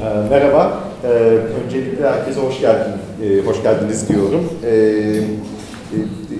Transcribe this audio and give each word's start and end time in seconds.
Ee, 0.00 0.28
merhaba. 0.30 0.84
Ee, 1.04 1.08
öncelikle 1.64 2.08
herkese 2.10 2.40
hoş 2.40 2.60
geldin, 2.60 2.92
ee, 3.24 3.40
hoş 3.46 3.62
geldiniz 3.62 4.08
diyorum. 4.08 4.48
Ee, 4.64 4.70
e, 4.70 5.22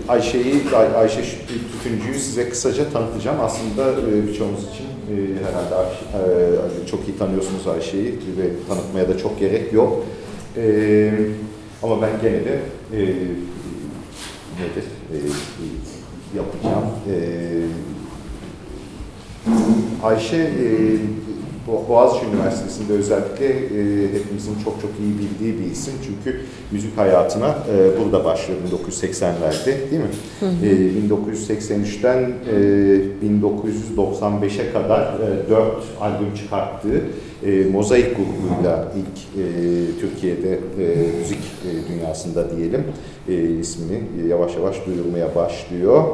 Ayşe'yi, 0.09 0.55
Ay- 0.77 0.97
Ayşe 1.03 1.21
Tütüncü'yü 1.73 2.15
size 2.19 2.49
kısaca 2.49 2.91
tanıtacağım. 2.93 3.37
Aslında 3.41 3.93
e, 3.93 4.29
birçoğumuz 4.29 4.61
için 4.61 4.85
e, 4.85 5.15
herhalde 5.45 5.89
e, 6.85 6.87
çok 6.87 7.09
iyi 7.09 7.19
tanıyorsunuz 7.19 7.67
Ayşe'yi 7.67 8.07
ve 8.39 8.45
tanıtmaya 8.69 9.09
da 9.09 9.19
çok 9.19 9.41
gerek 9.41 9.73
yok. 9.73 10.05
Ee, 10.57 11.11
ama 11.83 12.03
ben 12.03 12.11
gene 12.23 12.45
de 12.45 12.59
e, 12.93 12.99
nedir 14.61 14.85
e, 15.13 15.17
yapacağım. 16.37 16.85
Ee, 17.11 17.15
Ayşe 20.03 20.37
e, 20.37 20.67
Boğaziçi 21.89 22.27
Üniversitesi'nde 22.27 22.93
özellikle 22.93 23.47
e, 23.47 24.09
hepimizin 24.15 24.55
çok 24.65 24.81
çok 24.83 24.91
iyi 25.01 25.13
bildiği 25.19 25.61
bir 25.61 25.71
isim. 25.73 25.95
Çünkü 26.07 26.41
müzik 26.71 26.99
hayatına 26.99 27.49
e, 27.49 28.01
burada 28.01 28.25
başlıyor 28.25 28.61
1980'lerde 28.89 29.91
değil 29.91 30.03
mi? 30.03 30.11
E, 30.63 30.69
1983'ten 31.09 32.19
e, 32.19 32.57
1995'e 33.25 34.73
kadar 34.73 35.03
e, 35.03 35.51
4 35.51 35.73
albüm 36.01 36.35
çıkarttığı 36.35 37.03
e, 37.47 37.65
Mozaik 37.73 38.17
grubuyla 38.17 38.93
ilk 38.97 39.45
e, 39.45 39.45
Türkiye'de 40.01 40.53
e, 40.53 41.19
müzik 41.19 41.39
e, 41.39 41.93
dünyasında 41.93 42.57
diyelim 42.57 42.85
e, 43.29 43.35
ismini 43.61 44.29
yavaş 44.29 44.57
yavaş 44.57 44.77
duyurmaya 44.87 45.35
başlıyor. 45.35 46.05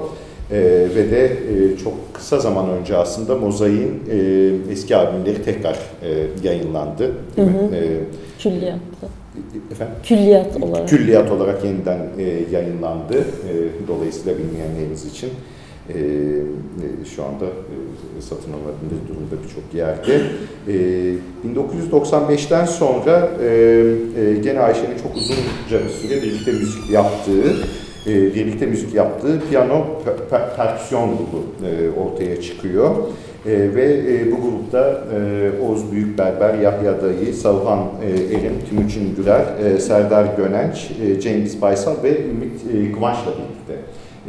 Ee, 0.51 0.87
ve 0.97 1.11
de 1.11 1.25
e, 1.27 1.77
çok 1.77 2.15
kısa 2.15 2.39
zaman 2.39 2.71
önce 2.71 2.97
aslında 2.97 3.37
Mozaik'in 3.37 4.03
e, 4.11 4.73
eski 4.73 4.97
albümleri 4.97 5.43
tekrar 5.43 5.75
e, 6.03 6.27
yayınlandı. 6.49 7.13
Değil 7.37 7.49
mi? 7.49 7.55
Ee, 7.75 7.99
Külliyatta. 8.39 9.07
efendim? 9.73 9.95
Külliyat 10.03 10.63
olarak. 10.63 10.89
Külliyat 10.89 11.31
olarak 11.31 11.65
yeniden 11.65 11.99
e, 12.19 12.23
yayınlandı. 12.53 13.19
E, 13.19 13.55
dolayısıyla 13.89 14.39
bilmeyenleriniz 14.39 15.05
için 15.05 15.31
e, 15.89 15.93
e, 15.95 17.05
şu 17.17 17.25
anda 17.25 17.45
e, 17.45 18.21
satın 18.21 18.53
alınabilir 18.53 19.09
durumda 19.09 19.45
birçok 19.45 19.75
yerde. 19.75 20.21
E, 20.69 21.15
1995'ten 22.33 22.65
sonra 22.65 23.31
e, 23.43 23.47
e, 23.47 24.35
gene 24.43 24.61
Ayşe'nin 24.61 24.99
çok 25.03 25.17
uzunca 25.17 25.85
bir 25.85 25.91
süre 26.09 26.23
birlikte 26.23 26.53
müzik 26.53 26.91
yaptığı 26.91 27.55
e, 28.07 28.35
birlikte 28.35 28.67
müzik 28.67 28.95
yaptığı 28.95 29.41
piyano 29.49 29.77
per- 29.79 30.37
per- 30.37 30.57
perküsyon 30.57 31.09
grubu 31.09 31.45
e, 31.67 32.01
ortaya 32.01 32.41
çıkıyor. 32.43 32.91
E, 33.47 33.75
ve 33.75 33.85
e, 33.85 34.33
bu 34.33 34.37
grupta 34.43 35.05
e, 35.17 35.51
Oğuz 35.63 35.93
Büyükberber, 35.93 36.55
Yahya 36.55 37.03
Dayı, 37.03 37.35
Savhan 37.35 37.79
e, 37.79 38.37
Erim, 38.37 38.53
Timuçin 38.69 39.17
Güler, 39.17 39.45
e, 39.65 39.79
Serdar 39.79 40.27
Gönenç, 40.37 40.91
e, 41.07 41.21
Cengiz 41.21 41.63
Baysal 41.63 41.95
ve 42.03 42.11
Ümit 42.25 42.61
e, 42.75 42.93
Kıvanç'la 42.93 43.31
birlikte 43.31 43.77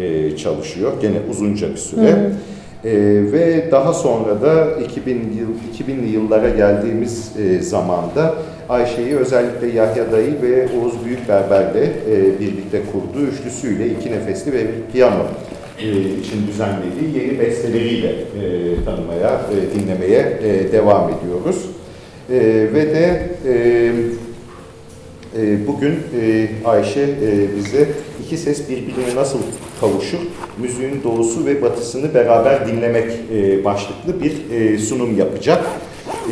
e, 0.03 0.37
çalışıyor. 0.37 0.91
Gene 1.01 1.17
uzunca 1.31 1.69
bir 1.69 1.77
süre. 1.77 2.31
E, 2.85 2.91
ve 3.31 3.71
daha 3.71 3.93
sonra 3.93 4.41
da 4.41 4.67
2000 4.85 5.13
yıl 5.15 5.87
2000'li 5.87 6.09
yıllara 6.09 6.49
geldiğimiz 6.49 7.31
e, 7.39 7.61
zamanda 7.61 8.35
Ayşe'yi 8.69 9.15
özellikle 9.15 9.67
Yahya 9.67 10.11
Dayı 10.11 10.41
ve 10.41 10.67
Oğuz 10.77 11.05
Büyükberber'le 11.05 11.83
e, 12.11 12.39
birlikte 12.39 12.81
kurduğu 12.91 13.25
üçlüsüyle 13.25 13.87
iki 13.87 14.11
nefesli 14.11 14.53
ve 14.53 14.59
bir 14.59 14.91
piyano 14.93 15.25
e, 15.79 15.89
için 15.99 16.47
düzenlediği 16.47 17.23
yeni 17.23 17.39
besteleriyle 17.39 18.09
e, 18.09 18.85
tanımaya, 18.85 19.41
e, 19.51 19.79
dinlemeye 19.79 20.39
e, 20.43 20.71
devam 20.71 21.11
ediyoruz. 21.13 21.65
E, 22.29 22.39
ve 22.73 22.95
de 22.95 23.29
e, 23.45 23.91
e, 25.41 25.67
Bugün 25.67 25.99
e, 26.21 26.47
Ayşe 26.65 27.01
e, 27.01 27.55
bize 27.57 27.87
iki 28.25 28.37
ses 28.37 28.69
birbirine 28.69 29.15
nasıl 29.15 29.39
kavuşur, 29.81 30.19
müziğin 30.57 31.03
doğusu 31.03 31.45
ve 31.45 31.61
batısını 31.61 32.13
beraber 32.13 32.67
dinlemek 32.67 33.11
e, 33.33 33.65
başlıklı 33.65 34.21
bir 34.21 34.33
e, 34.51 34.77
sunum 34.77 35.17
yapacak. 35.17 35.65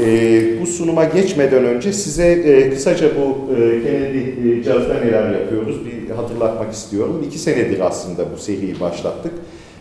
E, 0.03 0.61
Bu 0.61 0.65
sunuma 0.65 1.03
geçmeden 1.05 1.65
önce 1.65 1.93
size 1.93 2.27
e, 2.27 2.69
kısaca 2.69 3.07
bu 3.15 3.53
e, 3.53 3.83
Kennedy 3.83 4.19
e, 4.59 4.63
Jazz'da 4.63 4.93
neler 4.93 5.31
yapıyoruz 5.31 5.79
bir 5.85 6.15
hatırlatmak 6.15 6.73
istiyorum. 6.73 7.23
İki 7.27 7.39
senedir 7.39 7.79
aslında 7.79 8.25
bu 8.35 8.37
seriyi 8.37 8.79
başlattık. 8.79 9.31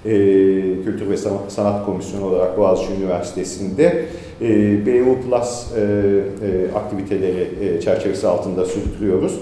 E, 0.04 0.10
Kültür 0.84 1.10
ve 1.10 1.16
Sanat 1.48 1.86
Komisyonu 1.86 2.24
olarak 2.24 2.58
Boğaziçi 2.58 2.92
Üniversitesi'nde 3.00 4.04
e, 4.40 4.46
BU 4.86 5.16
Plus 5.20 5.66
e, 5.76 5.80
e, 5.80 6.76
aktiviteleri 6.78 7.48
e, 7.60 7.80
çerçevesi 7.80 8.26
altında 8.26 8.64
sürdürüyoruz. 8.64 9.32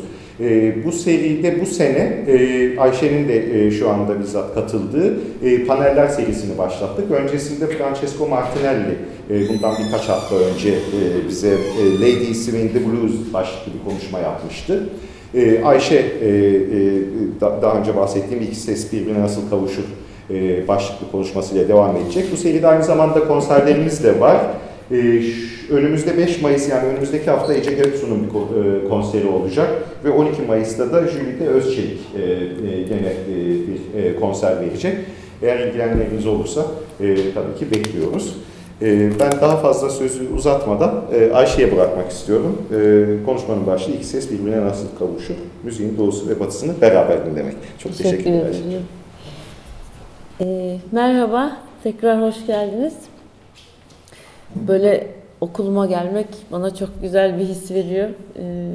E, 0.42 0.75
bu 0.84 0.92
seride 0.92 1.60
bu 1.60 1.66
sene 1.66 2.16
e, 2.28 2.78
Ayşe'nin 2.78 3.28
de 3.28 3.66
e, 3.66 3.70
şu 3.70 3.91
anda 3.91 4.20
bizzat 4.20 4.54
katıldığı 4.54 5.14
e, 5.44 5.64
paneller 5.64 6.08
serisini 6.08 6.58
başlattık. 6.58 7.10
Öncesinde 7.10 7.66
Francesco 7.66 8.26
Martinelli 8.28 8.94
e, 9.30 9.48
bundan 9.48 9.75
birkaç 9.86 10.08
hafta 10.08 10.36
önce 10.36 10.69
e, 10.70 11.28
bize 11.28 11.48
e, 11.48 12.00
Lady 12.00 12.34
Swing 12.34 12.72
the 12.72 12.78
Blues 12.86 13.12
başlıklı 13.32 13.72
bir 13.80 13.91
konuşma 13.91 14.19
yapmıştı. 14.19 14.88
E, 15.34 15.64
Ayşe 15.64 15.94
e, 15.97 16.28
e, 16.28 16.30
da- 17.41 17.62
daha 17.62 17.78
önce 17.78 17.97
bahsettiğim 17.97 18.42
iki 18.42 18.56
ses 18.56 18.92
birbirine 18.92 19.20
nasıl 19.20 19.50
kavuşur 19.50 19.82
e, 20.30 20.69
başlıklı 20.69 21.10
konuşmasıyla 21.12 21.69
devam 21.69 21.97
edecek. 21.97 22.24
Bu 22.32 22.36
seride 22.36 22.66
aynı 22.66 22.84
zamanda 22.84 23.28
konserlerimiz 23.28 24.04
de 24.04 24.20
var. 24.20 24.36
E, 24.92 25.22
ş- 25.22 25.53
Önümüzde 25.70 26.19
5 26.19 26.42
Mayıs 26.42 26.69
yani 26.69 26.88
önümüzdeki 26.88 27.30
hafta 27.30 27.54
Ece 27.54 27.72
Göksu'nun 27.72 28.22
bir 28.25 28.64
e, 28.84 28.88
konseri 28.88 29.26
olacak 29.28 29.69
ve 30.04 30.10
12 30.10 30.42
Mayıs'ta 30.42 30.92
da 30.92 31.06
Jülide 31.08 31.47
Özçelik 31.48 32.00
e, 32.16 32.20
e, 32.22 32.82
gene 32.82 33.12
e, 33.30 33.36
bir 33.36 34.03
e, 34.04 34.16
konser 34.20 34.60
verecek. 34.60 34.97
Eğer 35.42 35.58
ilgilenenleriniz 35.66 36.26
olursa 36.26 36.66
e, 37.00 37.14
tabii 37.34 37.58
ki 37.58 37.70
bekliyoruz. 37.70 38.36
E, 38.82 39.10
Ben 39.20 39.32
daha 39.41 39.56
fazla 39.56 39.91
sözü 39.91 40.28
uzatmadan 40.36 41.04
e, 41.14 41.32
Ayşe'ye 41.32 41.76
bırakmak 41.76 42.10
istiyorum. 42.10 42.62
E, 42.74 43.04
Konuşmanın 43.26 43.66
başlığı 43.66 43.92
iki 43.92 44.04
ses 44.06 44.30
birbirine 44.30 44.60
nasıl 44.64 44.86
kavuşur? 44.98 45.34
Müziğin 45.64 45.98
doğusu 45.98 46.28
ve 46.28 46.41
batısını 46.41 46.80
beraber 46.80 47.26
dinlemek. 47.26 47.54
Çok 47.78 47.97
Teşekkür 47.98 48.10
teşekkürler. 48.24 48.47
Ayşe. 48.47 48.59
ederim. 48.59 48.82
Ee, 50.41 50.76
merhaba, 50.92 51.56
tekrar 51.82 52.22
hoş 52.22 52.47
geldiniz. 52.47 52.94
Böyle 54.54 55.06
okuluma 55.40 55.86
gelmek 55.86 56.26
bana 56.52 56.74
çok 56.74 56.88
güzel 57.02 57.38
bir 57.38 57.44
his 57.44 57.70
veriyor. 57.70 58.08
Ee, 58.38 58.74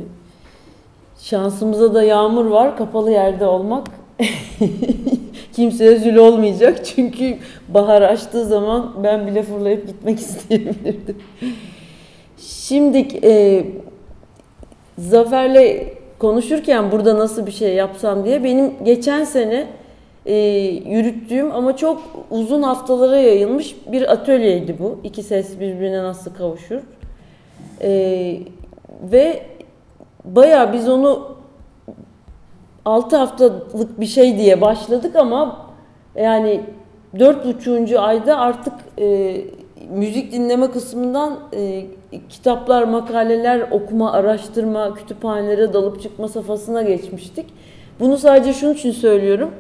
şansımıza 1.20 1.94
da 1.94 2.04
yağmur 2.04 2.46
var, 2.46 2.78
kapalı 2.78 3.12
yerde 3.12 3.46
olmak. 3.46 3.88
Kimseye 5.54 6.00
zül 6.00 6.16
olmayacak 6.16 6.86
çünkü 6.86 7.38
bahar 7.68 8.02
açtığı 8.02 8.46
zaman 8.46 8.94
ben 9.04 9.28
bile 9.28 9.44
fırlayıp 9.44 9.88
gitmek 9.88 10.20
isteyebilirdim. 10.28 11.18
Şimdi 12.38 13.08
e, 13.24 13.66
Zafer'le 14.98 15.88
konuşurken 16.20 16.92
burada 16.92 17.20
nasıl 17.20 17.46
bir 17.46 17.52
şey 17.52 17.74
yapsam 17.74 18.26
diye 18.26 18.44
benim 18.44 18.74
geçen 18.84 19.24
sene 19.24 19.68
e, 20.28 20.36
yürüttüğüm 20.90 21.52
ama 21.52 21.78
çok 21.78 22.02
uzun 22.32 22.64
haftalara 22.64 23.18
yayılmış 23.18 23.76
bir 23.92 24.12
atölyeydi 24.12 24.80
bu. 24.80 25.00
İki 25.04 25.24
ses 25.24 25.60
birbirine 25.60 26.04
nasıl 26.04 26.34
kavuşur. 26.34 26.82
E, 27.82 27.92
ve 29.12 29.44
bayağı 30.26 30.74
biz 30.74 30.90
onu 30.90 31.38
6 32.86 33.18
haftalık 33.18 34.00
bir 34.00 34.06
şey 34.06 34.38
diye 34.38 34.62
başladık 34.62 35.16
ama 35.16 35.66
yani 36.16 36.62
dört 37.20 37.46
buçuğuncu 37.46 38.02
ayda 38.02 38.38
artık 38.38 38.74
e, 39.00 39.38
müzik 39.90 40.32
dinleme 40.32 40.72
kısmından 40.72 41.40
e, 41.54 41.86
kitaplar, 42.30 42.84
makaleler 42.84 43.68
okuma, 43.72 44.12
araştırma, 44.12 44.94
kütüphanelere 44.94 45.74
dalıp 45.74 46.02
çıkma 46.02 46.28
safhasına 46.28 46.82
geçmiştik. 46.82 47.46
Bunu 48.00 48.18
sadece 48.18 48.54
şunun 48.54 48.74
için 48.74 48.92
söylüyorum. 48.92 49.52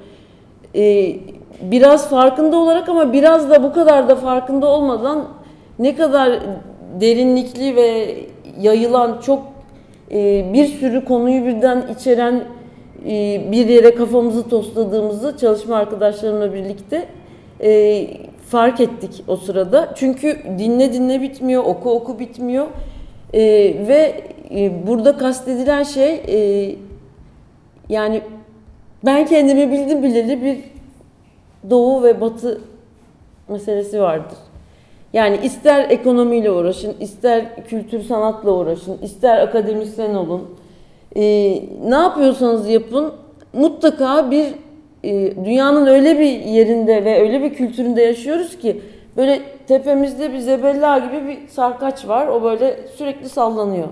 E, 0.77 1.15
biraz 1.62 2.09
farkında 2.09 2.57
olarak 2.57 2.89
ama 2.89 3.13
biraz 3.13 3.50
da 3.50 3.63
bu 3.63 3.74
kadar 3.74 4.09
da 4.09 4.15
farkında 4.15 4.68
olmadan 4.68 5.27
ne 5.79 5.95
kadar 5.95 6.39
derinlikli 7.01 7.75
ve 7.75 8.15
yayılan 8.62 9.21
çok 9.21 9.44
e, 10.12 10.53
bir 10.53 10.65
sürü 10.65 11.06
konuyu 11.06 11.45
birden 11.45 11.85
içeren 12.00 12.44
e, 13.06 13.41
bir 13.51 13.68
yere 13.68 13.95
kafamızı 13.95 14.50
tosladığımızı 14.50 15.38
çalışma 15.38 15.75
arkadaşlarımla 15.75 16.53
birlikte 16.53 17.07
e, 17.63 18.07
fark 18.50 18.81
ettik 18.81 19.23
o 19.27 19.35
sırada. 19.35 19.94
Çünkü 19.95 20.38
dinle 20.59 20.94
dinle 20.94 21.21
bitmiyor, 21.21 21.63
oku 21.63 21.91
oku 21.91 22.19
bitmiyor. 22.19 22.68
E, 23.33 23.41
ve 23.88 24.23
e, 24.56 24.88
burada 24.88 25.18
kastedilen 25.18 25.83
şey 25.83 26.13
e, 26.27 26.75
yani 27.89 28.21
ben 29.05 29.25
kendimi 29.25 29.71
bildim 29.71 30.03
bileli 30.03 30.44
bir 30.44 30.57
doğu 31.69 32.03
ve 32.03 32.21
batı 32.21 32.61
meselesi 33.47 34.01
vardır. 34.01 34.38
Yani 35.13 35.39
ister 35.44 35.89
ekonomiyle 35.89 36.51
uğraşın, 36.51 36.95
ister 36.99 37.65
kültür 37.65 38.03
sanatla 38.03 38.51
uğraşın, 38.51 38.97
ister 39.01 39.38
akademisyen 39.38 40.15
olun. 40.15 40.47
Ee, 41.15 41.21
ne 41.88 41.95
yapıyorsanız 41.95 42.69
yapın 42.69 43.13
mutlaka 43.53 44.31
bir 44.31 44.45
e, 45.03 45.35
dünyanın 45.45 45.85
öyle 45.85 46.19
bir 46.19 46.39
yerinde 46.39 47.05
ve 47.05 47.21
öyle 47.21 47.44
bir 47.44 47.53
kültüründe 47.53 48.01
yaşıyoruz 48.01 48.57
ki 48.57 48.81
böyle 49.17 49.41
tepemizde 49.67 50.33
bir 50.33 50.39
zebella 50.39 50.97
gibi 50.97 51.27
bir 51.27 51.47
sarkaç 51.47 52.07
var. 52.07 52.27
O 52.27 52.44
böyle 52.44 52.88
sürekli 52.95 53.29
sallanıyor. 53.29 53.88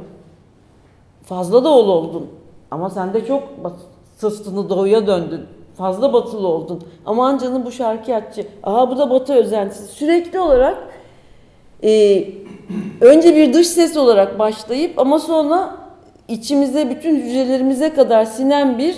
Fazla 1.23 1.63
doğulu 1.63 1.91
oldun. 1.91 2.27
Ama 2.71 2.89
sen 2.89 3.13
de 3.13 3.25
çok 3.25 3.63
bat- 3.63 3.94
sırtını 4.15 4.69
doğuya 4.69 5.07
döndün. 5.07 5.41
Fazla 5.77 6.13
batılı 6.13 6.47
oldun. 6.47 6.83
Aman 7.05 7.37
canım 7.37 7.65
bu 7.65 7.71
şarkiyatçı. 7.71 8.47
Aha 8.63 8.91
bu 8.91 8.97
da 8.97 9.09
batı 9.09 9.33
özentisi. 9.33 9.83
Sürekli 9.83 10.39
olarak 10.39 10.77
e, 11.83 12.23
önce 13.01 13.35
bir 13.35 13.53
dış 13.53 13.67
ses 13.67 13.97
olarak 13.97 14.39
başlayıp 14.39 14.99
ama 14.99 15.19
sonra 15.19 15.77
içimize 16.27 16.89
bütün 16.89 17.15
hücrelerimize 17.15 17.93
kadar 17.93 18.25
sinen 18.25 18.77
bir 18.77 18.95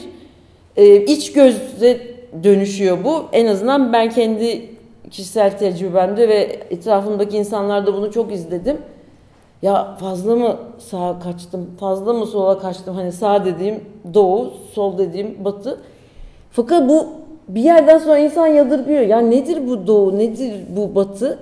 e, 0.77 1.05
iç 1.05 1.33
göze 1.33 2.01
dönüşüyor 2.43 3.03
bu. 3.03 3.25
En 3.31 3.45
azından 3.45 3.93
ben 3.93 4.09
kendi 4.09 4.69
kişisel 5.11 5.57
tecrübemde 5.57 6.29
ve 6.29 6.59
etrafımdaki 6.69 7.37
insanlarda 7.37 7.93
bunu 7.93 8.11
çok 8.11 8.31
izledim. 8.31 8.77
Ya 9.61 9.95
fazla 9.99 10.35
mı 10.35 10.57
sağa 10.79 11.19
kaçtım, 11.19 11.69
fazla 11.79 12.13
mı 12.13 12.25
sola 12.25 12.59
kaçtım? 12.59 12.95
Hani 12.95 13.11
sağ 13.11 13.45
dediğim 13.45 13.81
doğu, 14.13 14.53
sol 14.73 14.97
dediğim 14.97 15.45
batı. 15.45 15.79
Fakat 16.51 16.89
bu 16.89 17.07
bir 17.47 17.61
yerden 17.61 17.97
sonra 17.97 18.17
insan 18.17 18.47
yadırgıyor. 18.47 19.01
Ya 19.01 19.19
nedir 19.19 19.67
bu 19.67 19.87
doğu, 19.87 20.17
nedir 20.17 20.53
bu 20.75 20.95
batı? 20.95 21.39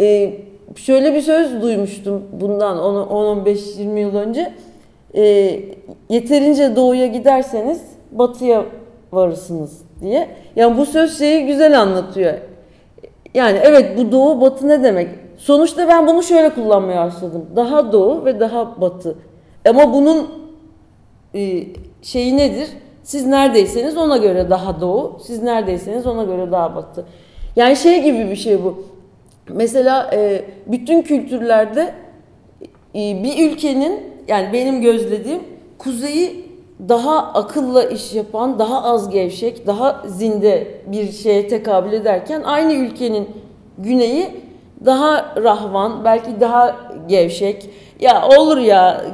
Ee, 0.00 0.32
şöyle 0.76 1.14
bir 1.14 1.20
söz 1.20 1.62
duymuştum 1.62 2.22
bundan 2.40 2.78
10-15-20 2.78 3.98
yıl 3.98 4.16
önce. 4.16 4.52
Ee, 5.14 5.60
yeterince 6.08 6.76
doğuya 6.76 7.06
giderseniz 7.06 7.82
batıya 8.12 8.64
varırsınız 9.12 9.82
diye. 10.00 10.28
Yani 10.56 10.78
bu 10.78 10.86
söz 10.86 11.18
şeyi 11.18 11.46
güzel 11.46 11.80
anlatıyor. 11.80 12.34
Yani 13.34 13.58
evet 13.62 13.98
bu 13.98 14.12
doğu 14.12 14.40
batı 14.40 14.68
ne 14.68 14.82
demek? 14.82 15.08
Sonuçta 15.42 15.88
ben 15.88 16.06
bunu 16.06 16.22
şöyle 16.22 16.54
kullanmaya 16.54 17.06
başladım. 17.06 17.46
Daha 17.56 17.92
doğu 17.92 18.24
ve 18.24 18.40
daha 18.40 18.80
batı. 18.80 19.16
Ama 19.68 19.92
bunun 19.92 20.28
e, 21.34 21.64
şeyi 22.02 22.36
nedir? 22.36 22.68
Siz 23.02 23.26
neredeyseniz 23.26 23.96
ona 23.96 24.16
göre 24.16 24.50
daha 24.50 24.80
doğu, 24.80 25.20
siz 25.26 25.42
neredeyseniz 25.42 26.06
ona 26.06 26.24
göre 26.24 26.52
daha 26.52 26.76
batı. 26.76 27.04
Yani 27.56 27.76
şey 27.76 28.02
gibi 28.02 28.30
bir 28.30 28.36
şey 28.36 28.64
bu. 28.64 28.84
Mesela 29.48 30.10
e, 30.12 30.44
bütün 30.66 31.02
kültürlerde 31.02 31.94
e, 32.94 33.22
bir 33.22 33.50
ülkenin 33.50 34.00
yani 34.28 34.52
benim 34.52 34.82
gözlediğim 34.82 35.40
kuzeyi 35.78 36.46
daha 36.88 37.18
akılla 37.18 37.84
iş 37.84 38.14
yapan, 38.14 38.58
daha 38.58 38.84
az 38.84 39.10
gevşek, 39.10 39.66
daha 39.66 40.02
zinde 40.06 40.68
bir 40.86 41.12
şeye 41.12 41.48
tekabül 41.48 41.92
ederken 41.92 42.42
aynı 42.42 42.72
ülkenin 42.72 43.28
güneyi 43.78 44.41
daha 44.84 45.34
rahvan, 45.42 46.04
belki 46.04 46.40
daha 46.40 46.76
gevşek. 47.08 47.70
Ya 48.00 48.28
olur 48.38 48.58
ya, 48.58 49.04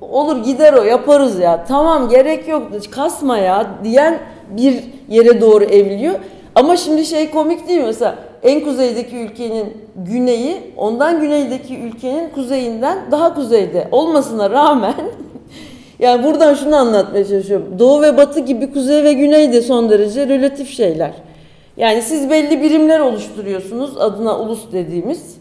olur 0.00 0.44
gider 0.44 0.72
o 0.72 0.82
yaparız 0.82 1.38
ya. 1.38 1.64
Tamam 1.68 2.08
gerek 2.08 2.48
yok 2.48 2.62
kasma 2.90 3.38
ya 3.38 3.66
diyen 3.84 4.18
bir 4.56 4.84
yere 5.08 5.40
doğru 5.40 5.64
evriliyor. 5.64 6.14
Ama 6.54 6.76
şimdi 6.76 7.04
şey 7.04 7.30
komik 7.30 7.68
değil 7.68 7.80
mi? 7.80 7.86
Mesela 7.86 8.14
en 8.42 8.64
kuzeydeki 8.64 9.16
ülkenin 9.16 9.66
güneyi 9.96 10.56
ondan 10.76 11.20
güneydeki 11.20 11.78
ülkenin 11.78 12.30
kuzeyinden 12.30 12.98
daha 13.10 13.34
kuzeyde 13.34 13.88
olmasına 13.92 14.50
rağmen 14.50 14.94
yani 15.98 16.24
buradan 16.24 16.54
şunu 16.54 16.76
anlatmaya 16.76 17.24
çalışıyorum. 17.24 17.78
Doğu 17.78 18.02
ve 18.02 18.16
batı 18.16 18.40
gibi 18.40 18.72
kuzey 18.72 19.04
ve 19.04 19.12
güney 19.12 19.52
de 19.52 19.62
son 19.62 19.90
derece 19.90 20.28
relatif 20.28 20.70
şeyler. 20.70 21.12
Yani 21.76 22.02
siz 22.02 22.30
belli 22.30 22.62
birimler 22.62 23.00
oluşturuyorsunuz 23.00 23.98
adına 23.98 24.38
ulus 24.40 24.72
dediğimiz 24.72 25.36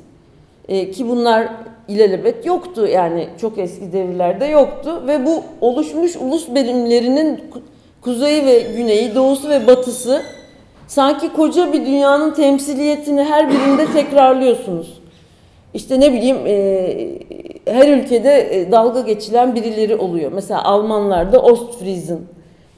e, 0.67 0.91
ki 0.91 1.09
bunlar 1.09 1.47
ilelebet 1.87 2.45
yoktu 2.45 2.87
yani 2.87 3.27
çok 3.41 3.57
eski 3.57 3.93
devirlerde 3.93 4.45
yoktu 4.45 5.03
ve 5.07 5.25
bu 5.25 5.43
oluşmuş 5.61 6.15
ulus 6.15 6.47
birimlerinin 6.47 7.35
ku- 7.35 7.61
kuzeyi 8.01 8.45
ve 8.45 8.59
güneyi, 8.59 9.15
doğusu 9.15 9.49
ve 9.49 9.67
batısı 9.67 10.21
sanki 10.87 11.33
koca 11.33 11.73
bir 11.73 11.85
dünyanın 11.85 12.31
temsiliyetini 12.33 13.23
her 13.23 13.49
birinde 13.49 13.85
tekrarlıyorsunuz. 13.85 14.99
İşte 15.73 15.99
ne 15.99 16.13
bileyim 16.13 16.37
e, 16.47 17.19
her 17.65 17.97
ülkede 17.97 18.59
e, 18.59 18.71
dalga 18.71 19.01
geçilen 19.01 19.55
birileri 19.55 19.95
oluyor. 19.95 20.31
Mesela 20.31 20.63
Almanlarda 20.63 21.41
Ostfriesen. 21.41 22.19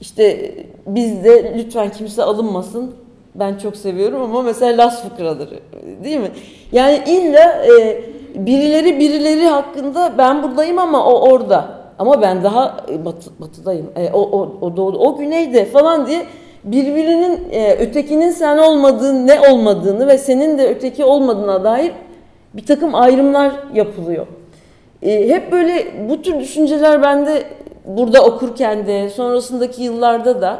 İşte 0.01 0.56
bizde 0.88 1.53
lütfen 1.57 1.92
kimse 1.92 2.24
alınmasın. 2.24 2.95
Ben 3.35 3.57
çok 3.57 3.77
seviyorum 3.77 4.21
ama 4.21 4.41
mesela 4.41 4.83
Las 4.83 5.03
fıkraları 5.03 5.59
değil 6.03 6.19
mi? 6.19 6.31
Yani 6.71 7.01
illa 7.07 7.65
e, 7.65 8.03
birileri 8.35 8.99
birileri 8.99 9.47
hakkında 9.47 10.13
ben 10.17 10.43
buradayım 10.43 10.79
ama 10.79 11.05
o 11.05 11.29
orada. 11.31 11.81
Ama 11.99 12.21
ben 12.21 12.43
daha 12.43 12.77
e, 12.89 13.05
batı, 13.05 13.29
batıdayım. 13.39 13.91
E, 13.95 14.09
o, 14.13 14.21
o, 14.21 14.57
o 14.61 14.77
doğu, 14.77 14.91
o 14.91 15.17
güneyde 15.17 15.65
falan 15.65 16.07
diye 16.07 16.25
birbirinin 16.63 17.49
e, 17.51 17.73
ötekinin 17.73 18.31
sen 18.31 18.57
olmadığın 18.57 19.27
ne 19.27 19.49
olmadığını 19.49 20.07
ve 20.07 20.17
senin 20.17 20.57
de 20.57 20.67
öteki 20.67 21.03
olmadığına 21.03 21.63
dair 21.63 21.91
bir 22.53 22.65
takım 22.65 22.95
ayrımlar 22.95 23.51
yapılıyor. 23.73 24.27
E, 25.01 25.29
hep 25.29 25.51
böyle 25.51 25.85
bu 26.09 26.21
tür 26.21 26.39
düşünceler 26.39 27.01
bende 27.01 27.43
burada 27.85 28.23
okurken 28.25 28.87
de 28.87 29.09
sonrasındaki 29.09 29.83
yıllarda 29.83 30.41
da 30.41 30.59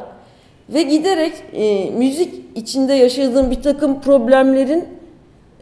ve 0.69 0.81
giderek 0.81 1.34
e, 1.54 1.90
müzik 1.90 2.34
içinde 2.56 2.94
yaşadığım 2.94 3.52
bir 3.52 3.62
takım 3.62 4.02
problemlerin 4.02 4.86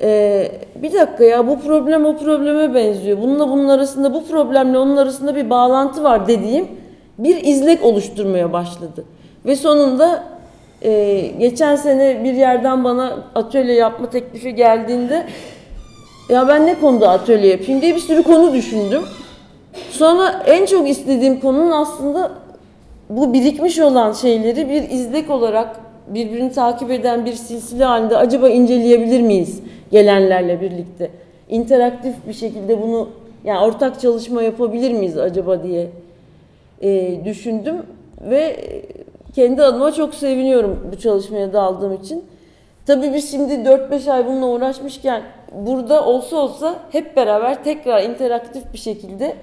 e, 0.02 0.52
bir 0.76 0.94
dakika 0.94 1.24
ya 1.24 1.48
bu 1.48 1.60
problem 1.60 2.06
o 2.06 2.18
probleme 2.18 2.74
benziyor. 2.74 3.22
Bununla 3.22 3.50
bunun 3.50 3.70
arasında 3.70 4.14
bu 4.14 4.26
problemle 4.26 4.78
onun 4.78 4.98
arasında 4.98 5.36
bir 5.36 5.50
bağlantı 5.50 6.04
var 6.04 6.28
dediğim 6.28 6.68
bir 7.18 7.44
izlek 7.44 7.84
oluşturmaya 7.84 8.54
başladı. 8.54 9.06
Ve 9.46 9.56
sonunda 9.56 10.24
e, 10.82 11.22
geçen 11.40 11.76
sene 11.76 12.24
bir 12.24 12.34
yerden 12.34 12.84
bana 12.84 13.18
atölye 13.36 13.74
yapma 13.74 14.10
teklifi 14.10 14.56
geldiğinde 14.56 15.26
ya 16.30 16.48
ben 16.48 16.66
ne 16.66 16.80
konuda 16.80 17.10
atölye 17.10 17.48
yapayım 17.48 17.82
diye 17.82 17.96
bir 17.96 18.00
sürü 18.00 18.24
konu 18.24 18.54
düşündüm. 18.54 19.04
Sonra 19.92 20.44
en 20.46 20.66
çok 20.66 20.90
istediğim 20.90 21.40
konunun 21.40 21.72
aslında 21.72 22.32
bu 23.10 23.34
birikmiş 23.34 23.80
olan 23.80 24.12
şeyleri 24.12 24.70
bir 24.70 24.90
izlek 24.90 25.30
olarak 25.30 25.80
birbirini 26.08 26.52
takip 26.52 26.92
eden 26.92 27.26
bir 27.26 27.34
silsile 27.34 27.84
halinde 27.84 28.18
acaba 28.18 28.50
inceleyebilir 28.50 29.22
miyiz 29.22 29.62
gelenlerle 29.92 30.62
birlikte? 30.62 31.10
İnteraktif 31.50 32.16
bir 32.28 32.34
şekilde 32.34 32.82
bunu 32.82 33.10
yani 33.44 33.60
ortak 33.60 34.00
çalışma 34.00 34.44
yapabilir 34.44 34.92
miyiz 34.92 35.18
acaba 35.18 35.64
diye 35.64 35.88
e, 36.82 37.20
düşündüm 37.26 37.76
ve 38.30 38.56
kendi 39.36 39.64
adıma 39.64 39.92
çok 39.92 40.16
seviniyorum 40.16 40.90
bu 40.92 41.00
çalışmaya 41.00 41.54
daldığım 41.54 41.94
için. 41.94 42.24
Tabii 42.86 43.14
biz 43.14 43.32
şimdi 43.32 43.54
4-5 43.54 44.12
ay 44.12 44.26
bununla 44.26 44.48
uğraşmışken 44.48 45.22
burada 45.66 46.06
olsa 46.06 46.38
olsa 46.38 46.76
hep 46.92 47.16
beraber 47.16 47.64
tekrar 47.64 48.04
interaktif 48.04 48.74
bir 48.74 48.78
şekilde 48.78 49.36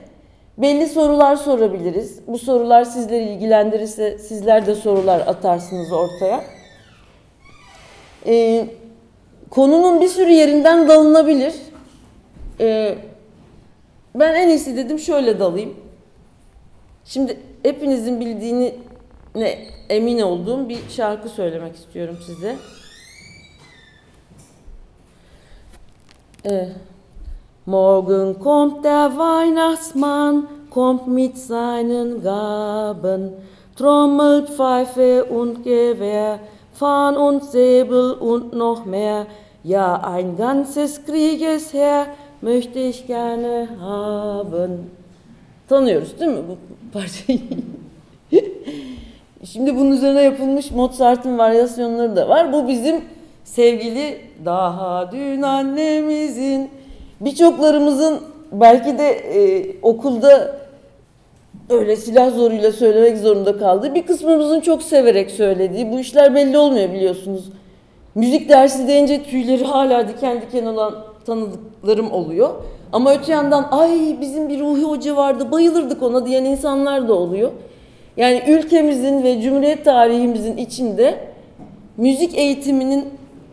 belli 0.59 0.87
sorular 0.87 1.37
sorabiliriz. 1.37 2.21
Bu 2.27 2.39
sorular 2.39 2.85
sizleri 2.85 3.25
ilgilendirirse 3.25 4.19
sizler 4.19 4.67
de 4.67 4.75
sorular 4.75 5.21
atarsınız 5.21 5.93
ortaya. 5.93 6.45
Ee, 8.27 8.69
konunun 9.51 10.01
bir 10.01 10.09
sürü 10.09 10.31
yerinden 10.31 10.89
dalınabilir. 10.89 11.55
Ee, 12.61 12.99
ben 14.15 14.35
en 14.35 14.49
iyisi 14.49 14.77
dedim 14.77 14.99
şöyle 14.99 15.39
dalayım. 15.39 15.77
Şimdi 17.05 17.41
hepinizin 17.63 18.21
bildiğini 18.21 18.75
ne 19.35 19.59
emin 19.89 20.23
olduğum 20.23 20.69
bir 20.69 20.79
şarkı 20.89 21.29
söylemek 21.29 21.77
istiyorum 21.77 22.19
size. 22.27 22.57
Ee, 26.47 26.69
Morgen 27.69 28.39
kommt 28.39 28.85
der 28.85 29.11
Weihnachtsmann, 29.17 30.47
kommt 30.71 31.09
mit 31.09 31.37
seinen 31.37 32.23
Gaben, 32.23 33.33
Trommel, 33.77 34.47
Pfeife 34.47 35.25
und 35.25 35.65
Gewehr, 35.65 36.39
Fahnen 36.75 37.19
und 37.19 37.43
Säbel 37.43 38.13
und 38.13 38.53
noch 38.53 38.87
mehr. 38.87 39.27
Ja, 39.65 39.97
ein 39.97 40.37
ganzes 40.37 41.05
Kriegesheer 41.05 42.07
möchte 42.41 42.79
ich 42.79 43.05
gerne 43.05 43.69
haben. 43.81 44.91
Tanıyoruz 45.69 46.21
değil 46.21 46.31
mi 46.31 46.43
bu 46.49 46.57
parçayı? 46.93 47.41
Şimdi 49.45 49.77
bunun 49.77 49.93
üzerine 49.93 50.23
yapılmış 50.23 50.71
Mozart'ın 50.71 51.39
varyasyonları 51.39 52.17
da 52.17 52.29
var. 52.29 52.53
Bu 52.53 52.69
bizim 52.69 53.05
sevgili 53.45 54.21
daha 54.45 55.13
dün 55.13 55.43
annemizin 55.43 56.71
birçoklarımızın 57.21 58.21
belki 58.53 58.99
de 58.99 59.09
e, 59.09 59.67
okulda 59.83 60.57
öyle 61.71 61.97
silah 61.97 62.31
zoruyla 62.31 62.73
söylemek 62.73 63.19
zorunda 63.19 63.59
kaldığı 63.59 63.95
bir 63.95 64.07
kısmımızın 64.07 64.61
çok 64.61 64.83
severek 64.83 65.31
söylediği 65.31 65.93
bu 65.93 66.01
işler 66.01 66.35
belli 66.35 66.59
olmuyor 66.59 66.93
biliyorsunuz. 66.93 67.45
Müzik 68.15 68.49
dersi 68.49 68.89
deyince 68.89 69.23
tüyleri 69.23 69.65
hala 69.65 70.09
diken 70.09 70.43
diken 70.43 70.67
olan 70.67 70.95
tanıdıklarım 71.27 72.13
oluyor. 72.13 72.51
Ama 72.93 73.15
öte 73.15 73.33
yandan 73.33 73.69
ay 73.71 74.17
bizim 74.21 74.49
bir 74.49 74.61
Ruhi 74.61 74.83
Hoca 74.83 75.17
vardı 75.17 75.51
bayılırdık 75.51 76.03
ona 76.03 76.27
diyen 76.27 76.45
insanlar 76.45 77.09
da 77.09 77.15
oluyor. 77.15 77.51
Yani 78.17 78.43
ülkemizin 78.49 79.23
ve 79.23 79.41
Cumhuriyet 79.43 79.85
tarihimizin 79.85 80.57
içinde 80.57 81.19
müzik 81.97 82.39
eğitiminin 82.39 83.05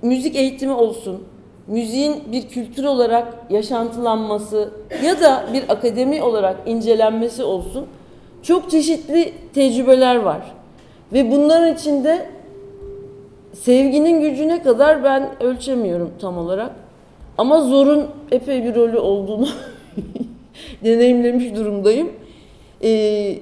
müzik 0.01 0.36
eğitimi 0.36 0.74
olsun, 0.74 1.24
müziğin 1.67 2.24
bir 2.32 2.48
kültür 2.48 2.84
olarak 2.84 3.27
yaşantılanması 3.50 4.70
ya 5.03 5.22
da 5.22 5.43
bir 5.53 5.70
akademi 5.70 6.24
olarak 6.24 6.58
incelenmesi 6.65 7.43
olsun 7.43 7.86
çok 8.43 8.72
çeşitli 8.72 9.34
tecrübeler 9.53 10.15
var. 10.15 10.41
Ve 11.13 11.32
bunların 11.32 11.74
içinde 11.74 12.29
sevginin 13.53 14.22
gücüne 14.22 14.63
kadar 14.63 15.03
ben 15.03 15.43
ölçemiyorum 15.43 16.12
tam 16.22 16.38
olarak. 16.38 16.72
Ama 17.38 17.62
zorun 17.62 18.08
epey 18.32 18.63
bir 18.63 18.75
rolü 18.75 18.98
olduğunu 18.98 19.48
deneyimlemiş 20.84 21.55
durumdayım. 21.55 22.12
Ee, 22.84 23.39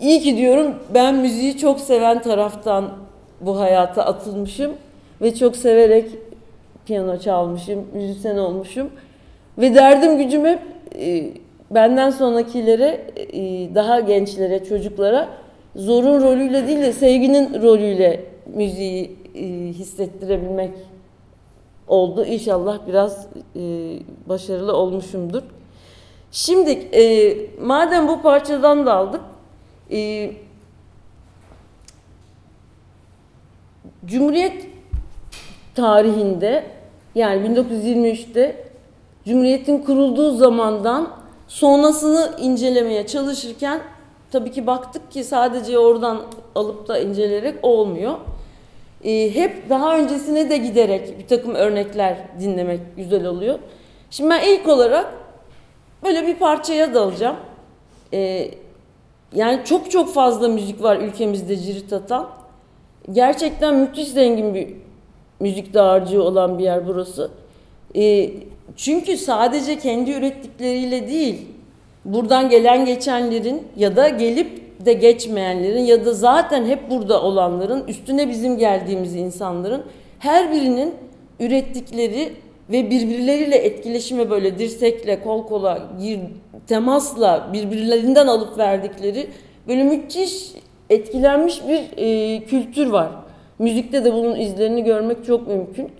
iyi 0.00 0.20
ki 0.20 0.36
diyorum 0.36 0.74
ben 0.94 1.14
müziği 1.14 1.58
çok 1.58 1.80
seven 1.80 2.22
taraftan 2.22 2.90
bu 3.40 3.60
hayata 3.60 4.04
atılmışım 4.04 4.72
ve 5.22 5.34
çok 5.34 5.56
severek 5.56 6.10
piyano 6.88 7.18
çalmışım, 7.18 7.86
müzisyen 7.94 8.36
olmuşum. 8.36 8.90
Ve 9.58 9.74
derdim 9.74 10.18
gücüm 10.18 10.44
hep 10.46 10.60
e, 10.94 11.32
benden 11.70 12.10
sonrakilere, 12.10 13.06
e, 13.16 13.74
daha 13.74 14.00
gençlere, 14.00 14.64
çocuklara 14.64 15.28
zorun 15.76 16.22
rolüyle 16.22 16.66
değil 16.66 16.78
de 16.78 16.92
sevginin 16.92 17.62
rolüyle 17.62 18.24
müziği 18.54 19.16
e, 19.34 19.44
hissettirebilmek 19.72 20.70
oldu. 21.88 22.24
İnşallah 22.24 22.78
biraz 22.86 23.26
e, 23.56 23.60
başarılı 24.26 24.76
olmuşumdur. 24.76 25.42
Şimdi 26.30 26.70
e, 26.70 27.36
madem 27.60 28.08
bu 28.08 28.22
parçadan 28.22 28.86
da 28.86 28.94
aldık, 28.94 29.20
e, 29.90 30.30
Cumhuriyet 34.06 34.66
tarihinde 35.74 36.77
yani 37.14 37.46
1923'te 37.46 38.68
Cumhuriyet'in 39.26 39.78
kurulduğu 39.78 40.36
zamandan 40.36 41.08
sonrasını 41.48 42.36
incelemeye 42.40 43.06
çalışırken 43.06 43.80
tabii 44.30 44.50
ki 44.52 44.66
baktık 44.66 45.10
ki 45.10 45.24
sadece 45.24 45.78
oradan 45.78 46.22
alıp 46.54 46.88
da 46.88 46.98
inceleyerek 46.98 47.54
olmuyor. 47.62 48.14
Ee, 49.04 49.34
hep 49.34 49.70
daha 49.70 49.98
öncesine 49.98 50.50
de 50.50 50.56
giderek 50.56 51.18
bir 51.18 51.26
takım 51.26 51.54
örnekler 51.54 52.18
dinlemek 52.40 52.80
güzel 52.96 53.26
oluyor. 53.26 53.58
Şimdi 54.10 54.30
ben 54.30 54.42
ilk 54.42 54.68
olarak 54.68 55.14
böyle 56.04 56.26
bir 56.26 56.34
parçaya 56.34 56.94
dalacağım. 56.94 57.36
Ee, 58.12 58.50
yani 59.34 59.60
çok 59.64 59.90
çok 59.90 60.14
fazla 60.14 60.48
müzik 60.48 60.82
var 60.82 60.96
ülkemizde 60.96 61.56
cirit 61.56 61.92
atan. 61.92 62.28
Gerçekten 63.12 63.74
müthiş 63.74 64.08
zengin 64.08 64.54
bir 64.54 64.87
müzik 65.40 65.74
dağarcığı 65.74 66.22
olan 66.22 66.58
bir 66.58 66.64
yer 66.64 66.86
burası. 66.86 67.30
E, 67.96 68.30
çünkü 68.76 69.16
sadece 69.16 69.78
kendi 69.78 70.10
ürettikleriyle 70.10 71.08
değil, 71.08 71.46
buradan 72.04 72.50
gelen 72.50 72.84
geçenlerin 72.84 73.62
ya 73.76 73.96
da 73.96 74.08
gelip 74.08 74.68
de 74.86 74.92
geçmeyenlerin 74.92 75.80
ya 75.80 76.04
da 76.04 76.12
zaten 76.12 76.66
hep 76.66 76.90
burada 76.90 77.22
olanların, 77.22 77.84
üstüne 77.88 78.28
bizim 78.28 78.58
geldiğimiz 78.58 79.14
insanların 79.16 79.82
her 80.18 80.52
birinin 80.52 80.94
ürettikleri 81.40 82.32
ve 82.70 82.90
birbirleriyle 82.90 83.56
etkileşime 83.56 84.30
böyle 84.30 84.58
dirsekle, 84.58 85.22
kol 85.22 85.46
kola, 85.46 85.88
gir, 86.00 86.20
temasla 86.66 87.50
birbirlerinden 87.52 88.26
alıp 88.26 88.58
verdikleri 88.58 89.26
böyle 89.68 89.84
müthiş 89.84 90.52
etkilenmiş 90.90 91.62
bir 91.68 91.82
e, 91.96 92.44
kültür 92.44 92.86
var. 92.86 93.10
Müzikte 93.58 94.04
de 94.04 94.12
bunun 94.12 94.40
izlerini 94.40 94.84
görmek 94.84 95.24
çok 95.24 95.48
mümkün. 95.48 95.90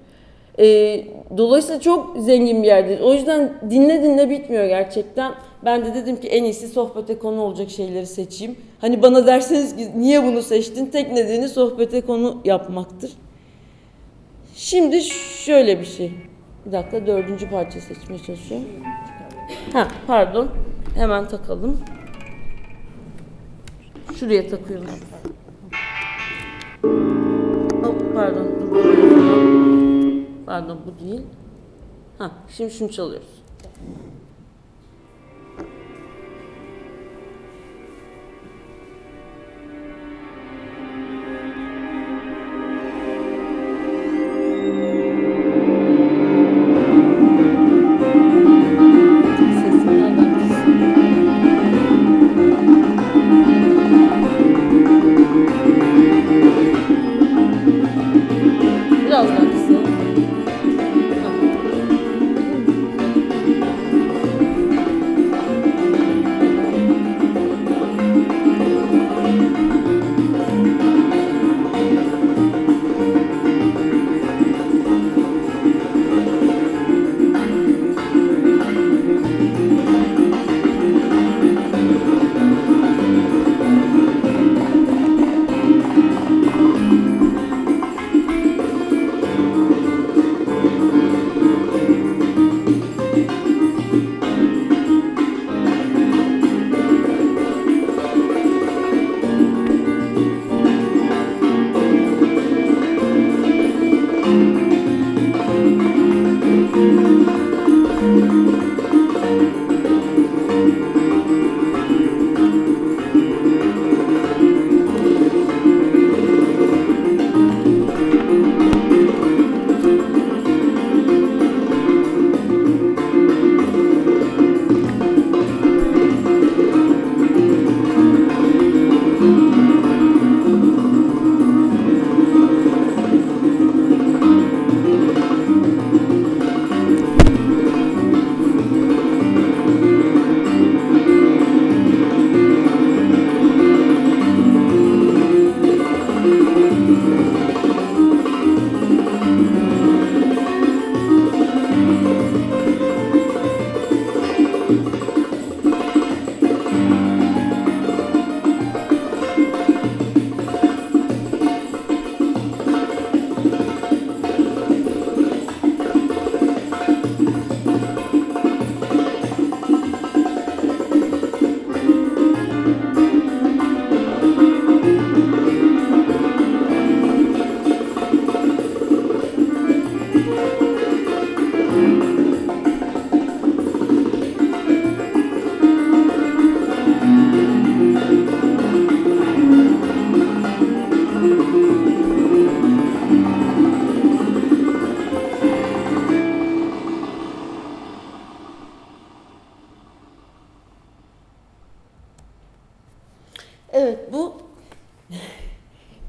E, 0.58 1.00
dolayısıyla 1.36 1.80
çok 1.80 2.16
zengin 2.18 2.62
bir 2.62 2.68
yerdir. 2.68 3.00
O 3.00 3.14
yüzden 3.14 3.52
dinle 3.70 4.02
dinle 4.02 4.30
bitmiyor 4.30 4.64
gerçekten. 4.64 5.32
Ben 5.64 5.84
de 5.84 5.94
dedim 5.94 6.20
ki 6.20 6.28
en 6.28 6.44
iyisi 6.44 6.68
sohbete 6.68 7.18
konu 7.18 7.40
olacak 7.42 7.70
şeyleri 7.70 8.06
seçeyim. 8.06 8.56
Hani 8.80 9.02
bana 9.02 9.26
derseniz 9.26 9.76
ki 9.76 9.88
niye 9.96 10.24
bunu 10.24 10.42
seçtin? 10.42 10.86
Tek 10.86 11.12
nedeni 11.12 11.48
sohbete 11.48 12.00
konu 12.00 12.40
yapmaktır. 12.44 13.12
Şimdi 14.54 15.00
şöyle 15.44 15.80
bir 15.80 15.84
şey. 15.84 16.12
Bir 16.66 16.72
dakika 16.72 17.06
dördüncü 17.06 17.50
parça 17.50 17.80
seçmeye 17.80 18.18
çalışıyorum. 18.18 18.66
Ha 19.72 19.88
pardon. 20.06 20.48
Hemen 20.94 21.28
takalım. 21.28 21.80
Şuraya 24.14 24.48
takıyorum. 24.48 24.86
Hop, 27.88 28.14
pardon. 28.14 28.46
Pardon 30.46 30.78
bu 30.86 31.04
değil. 31.04 31.22
Ha, 32.18 32.30
şimdi 32.48 32.70
şunu 32.70 32.90
çalıyoruz. 32.90 33.42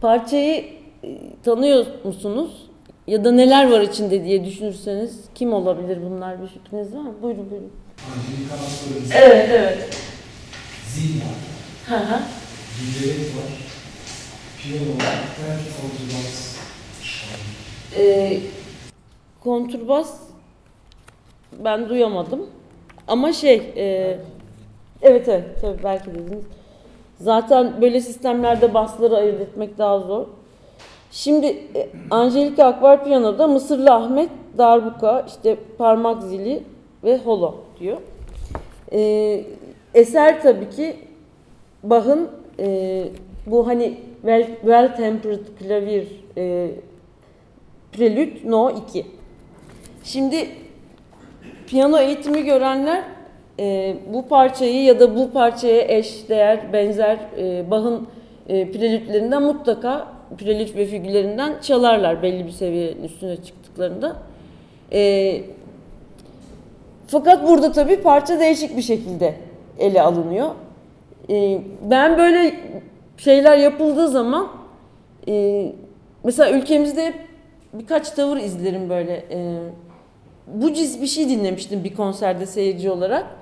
Parçayı 0.09 0.65
e, 1.03 1.19
tanıyor 1.45 1.85
musunuz? 2.03 2.51
Ya 3.07 3.25
da 3.25 3.31
neler 3.31 3.71
var 3.71 3.81
içinde 3.81 4.23
diye 4.23 4.45
düşünürseniz 4.45 5.19
kim 5.35 5.53
olabilir 5.53 5.99
bunlar 6.09 6.41
bir 6.41 6.47
fikriniz 6.47 6.95
var 6.95 7.01
mı? 7.01 7.13
Buyurun 7.21 7.49
buyurun. 7.51 7.71
Evet 9.13 9.49
evet. 9.51 9.97
zil 10.87 11.21
var, 11.21 11.97
Hı 11.99 12.03
hı. 12.03 12.19
giderek 12.79 13.19
var, 13.19 13.51
piyano 14.61 14.97
var, 14.97 15.19
belki 15.47 15.69
kontrbas. 15.81 16.57
Ee, 17.97 18.39
kontrbas 19.43 20.13
ben 21.63 21.89
duyamadım. 21.89 22.49
Ama 23.07 23.33
şey, 23.33 23.55
e, 23.77 24.17
evet 25.01 25.27
evet 25.27 25.61
tabii 25.61 25.83
belki 25.83 26.05
dediniz. 26.05 26.43
Zaten 27.19 27.81
böyle 27.81 28.01
sistemlerde 28.01 28.73
basları 28.73 29.15
ayırt 29.17 29.41
etmek 29.41 29.77
daha 29.77 29.99
zor. 29.99 30.25
Şimdi 31.11 31.45
e, 31.47 31.89
Angelika 32.11 32.65
Akbar 32.65 33.03
Piyano'da 33.03 33.47
Mısırlı 33.47 33.93
Ahmet, 33.93 34.29
darbuka, 34.57 35.25
işte 35.27 35.57
parmak 35.77 36.23
zili 36.23 36.63
ve 37.03 37.17
holo 37.17 37.55
diyor. 37.79 37.97
Ee, 38.91 39.45
eser 39.93 40.41
tabii 40.41 40.69
ki 40.69 40.95
Bach'ın 41.83 42.29
e, 42.59 43.05
bu 43.45 43.67
hani 43.67 43.97
well, 44.21 44.45
well 44.45 44.95
tempered 44.95 45.45
klavir 45.59 46.07
e, 46.37 46.71
Prelude 47.91 48.51
No 48.51 48.71
2. 48.89 49.05
Şimdi 50.03 50.49
piyano 51.67 51.99
eğitimi 51.99 52.43
görenler 52.43 53.03
e, 53.59 53.95
bu 54.13 54.27
parçayı 54.27 54.83
ya 54.83 54.99
da 54.99 55.15
bu 55.15 55.31
parçaya 55.31 55.97
eş, 55.97 56.29
değer, 56.29 56.73
benzer 56.73 57.17
e, 57.37 57.71
Bach'ın 57.71 58.07
e, 58.49 58.71
prelütlerinden 58.71 59.43
mutlaka 59.43 60.07
prelüt 60.37 60.75
ve 60.75 60.85
figürlerinden 60.85 61.53
çalarlar 61.61 62.23
belli 62.23 62.45
bir 62.45 62.51
seviyenin 62.51 63.03
üstüne 63.03 63.37
çıktıklarında. 63.37 64.15
E, 64.93 65.41
fakat 67.07 67.47
burada 67.47 67.71
tabii 67.71 68.01
parça 68.01 68.39
değişik 68.39 68.77
bir 68.77 68.81
şekilde 68.81 69.35
ele 69.79 70.01
alınıyor. 70.01 70.49
E, 71.29 71.61
ben 71.89 72.17
böyle 72.17 72.55
şeyler 73.17 73.57
yapıldığı 73.57 74.07
zaman 74.07 74.47
e, 75.27 75.65
mesela 76.23 76.51
ülkemizde 76.51 77.13
birkaç 77.73 78.11
tavır 78.11 78.37
izlerim 78.37 78.89
böyle. 78.89 79.13
E, 79.31 79.57
bu 80.47 80.73
ciz 80.73 81.01
bir 81.01 81.07
şey 81.07 81.29
dinlemiştim 81.29 81.83
bir 81.83 81.95
konserde 81.95 82.45
seyirci 82.45 82.89
olarak. 82.89 83.38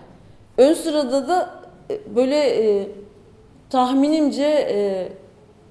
Ön 0.57 0.73
sırada 0.73 1.27
da 1.27 1.49
e, 1.91 2.15
böyle 2.15 2.37
e, 2.37 2.87
tahminimce 3.69 4.67
e, 4.71 5.07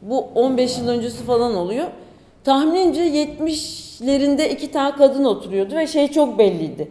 bu 0.02 0.18
15 0.18 0.78
yıl 0.78 0.88
öncesi 0.88 1.24
falan 1.24 1.54
oluyor. 1.54 1.86
Tahminimce 2.44 3.02
70'lerinde 3.02 4.48
iki 4.48 4.70
tane 4.70 4.96
kadın 4.96 5.24
oturuyordu 5.24 5.76
ve 5.76 5.86
şey 5.86 6.08
çok 6.08 6.38
belliydi. 6.38 6.88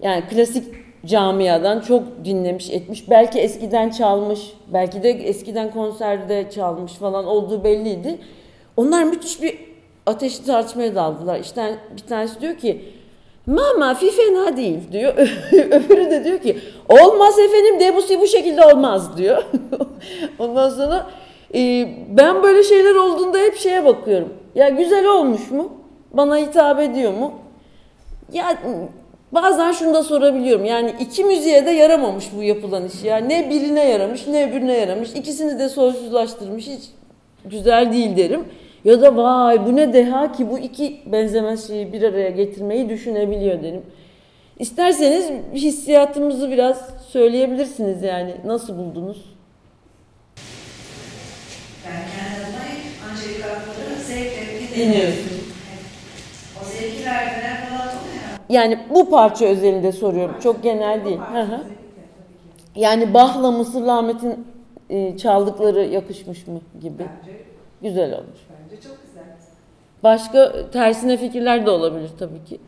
Yani 0.00 0.24
klasik 0.30 0.64
camiadan 1.06 1.80
çok 1.80 2.02
dinlemiş 2.24 2.70
etmiş. 2.70 3.10
Belki 3.10 3.40
eskiden 3.40 3.90
çalmış, 3.90 4.52
belki 4.72 5.02
de 5.02 5.10
eskiden 5.10 5.70
konserde 5.70 6.50
çalmış 6.50 6.92
falan 6.92 7.26
olduğu 7.26 7.64
belliydi. 7.64 8.18
Onlar 8.76 9.04
müthiş 9.04 9.42
bir 9.42 9.58
ateşli 10.06 10.44
tartışmaya 10.44 10.94
daldılar. 10.94 11.40
İşte 11.40 11.78
bir 11.96 12.02
tanesi 12.02 12.40
diyor 12.40 12.58
ki 12.58 12.84
Mama 13.46 13.94
fi 13.94 14.10
fena 14.10 14.56
değil 14.56 14.78
diyor. 14.92 15.14
Öbürü 15.52 16.10
de 16.10 16.24
diyor 16.24 16.38
ki 16.38 16.58
olmaz 16.88 17.38
efendim 17.38 17.80
Debussy 17.80 18.14
bu 18.20 18.26
şekilde 18.26 18.64
olmaz 18.64 19.16
diyor. 19.16 19.42
Ondan 20.38 20.68
sonra 20.70 21.06
e, 21.54 21.88
ben 22.08 22.42
böyle 22.42 22.62
şeyler 22.62 22.94
olduğunda 22.94 23.38
hep 23.38 23.56
şeye 23.56 23.84
bakıyorum. 23.84 24.28
Ya 24.54 24.68
güzel 24.68 25.06
olmuş 25.06 25.50
mu? 25.50 25.72
Bana 26.12 26.36
hitap 26.36 26.80
ediyor 26.80 27.12
mu? 27.12 27.32
Ya 28.32 28.58
bazen 29.32 29.72
şunu 29.72 29.94
da 29.94 30.02
sorabiliyorum. 30.02 30.64
Yani 30.64 30.94
iki 31.00 31.24
müziğe 31.24 31.66
de 31.66 31.70
yaramamış 31.70 32.24
bu 32.36 32.42
yapılan 32.42 32.86
iş. 32.86 33.04
Ya 33.04 33.16
ne 33.16 33.50
birine 33.50 33.84
yaramış 33.84 34.26
ne 34.26 34.50
öbürüne 34.50 34.76
yaramış. 34.76 35.10
İkisini 35.14 35.58
de 35.58 35.68
soysuzlaştırmış. 35.68 36.66
Hiç 36.66 36.82
güzel 37.44 37.92
değil 37.92 38.16
derim. 38.16 38.44
Ya 38.84 39.02
da 39.02 39.16
vay 39.16 39.66
bu 39.66 39.76
ne 39.76 39.92
deha 39.92 40.32
ki 40.32 40.50
bu 40.50 40.58
iki 40.58 41.00
benzemez 41.06 41.66
şeyi 41.66 41.92
bir 41.92 42.02
araya 42.02 42.30
getirmeyi 42.30 42.88
düşünebiliyor 42.88 43.62
derim. 43.62 43.82
İsterseniz 44.58 45.30
hissiyatımızı 45.54 46.50
biraz 46.50 46.90
söyleyebilirsiniz 47.08 48.02
yani. 48.02 48.34
Nasıl 48.44 48.78
buldunuz? 48.78 49.34
Ben 51.86 51.92
kendi 51.92 52.46
adıma 52.46 52.58
Angelika 53.10 53.48
Akbar'ı 53.48 54.02
zevkle 54.02 54.52
Dinliyorsun. 54.76 55.38
O 56.62 56.64
zevki 56.64 57.06
verdiler 57.06 57.68
falan. 57.68 57.88
Yani 58.48 58.78
bu 58.94 59.10
parça 59.10 59.44
özelinde 59.44 59.92
soruyorum. 59.92 60.34
Çok 60.42 60.62
genel 60.62 61.04
değil. 61.04 61.18
Hı 61.18 61.42
hı. 61.42 61.60
Yani 62.76 63.14
Bach'la 63.14 63.50
Mısırlı 63.50 63.98
Ahmet'in 63.98 64.46
e, 64.90 65.16
çaldıkları 65.16 65.84
yakışmış 65.84 66.46
mı 66.46 66.60
gibi. 66.80 66.98
Bence, 66.98 67.38
Güzel 67.82 68.12
olmuş. 68.14 68.51
Bence 68.72 68.88
çok 68.88 68.98
güzel. 69.06 69.24
Başka 70.02 70.70
tersine 70.70 71.16
fikirler 71.16 71.66
de 71.66 71.70
olabilir 71.70 72.10
tabii 72.18 72.44
ki. 72.44 72.60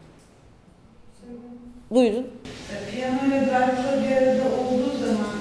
Buyurun. 1.90 2.27
E, 2.73 2.90
Piyano 2.90 3.27
ile 3.27 3.47
darbuka 3.51 4.03
bir 4.03 4.17
arada 4.17 4.43
olduğu 4.45 4.99
zaman 4.99 5.35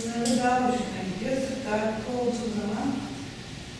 sınırı 0.00 0.38
daha 0.44 0.56
hoşuma 0.56 1.00
gidiyor. 1.14 1.36
Sırf 1.36 1.66
darbuka 1.66 2.22
olduğu 2.22 2.50
zaman 2.60 2.86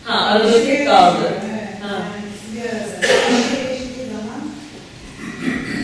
Ha 0.03 0.41
bir 0.43 0.65
şey 0.65 0.85
kaldı. 0.85 1.17
Evet. 1.51 1.83
Ha. 1.83 1.87
Yani 1.93 2.25
ikisi 2.27 2.55
bir 2.55 2.69
arada. 2.69 3.01
Bir 3.01 3.55
şey 3.55 3.75
eşittiği 3.75 4.07
zaman 4.07 4.41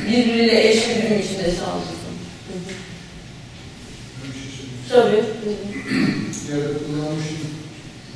Birbiriyle 0.08 0.70
eş 0.70 0.88
bir 0.90 1.20
işte 1.20 1.52
sağlıyorsun. 1.52 2.14
Ben 2.50 4.30
bir 4.34 4.40
şey 4.40 4.68
söyleyeyim. 4.90 5.26
Tabii. 5.40 6.52
Yerde 6.52 6.74
kullanmışım. 6.86 7.57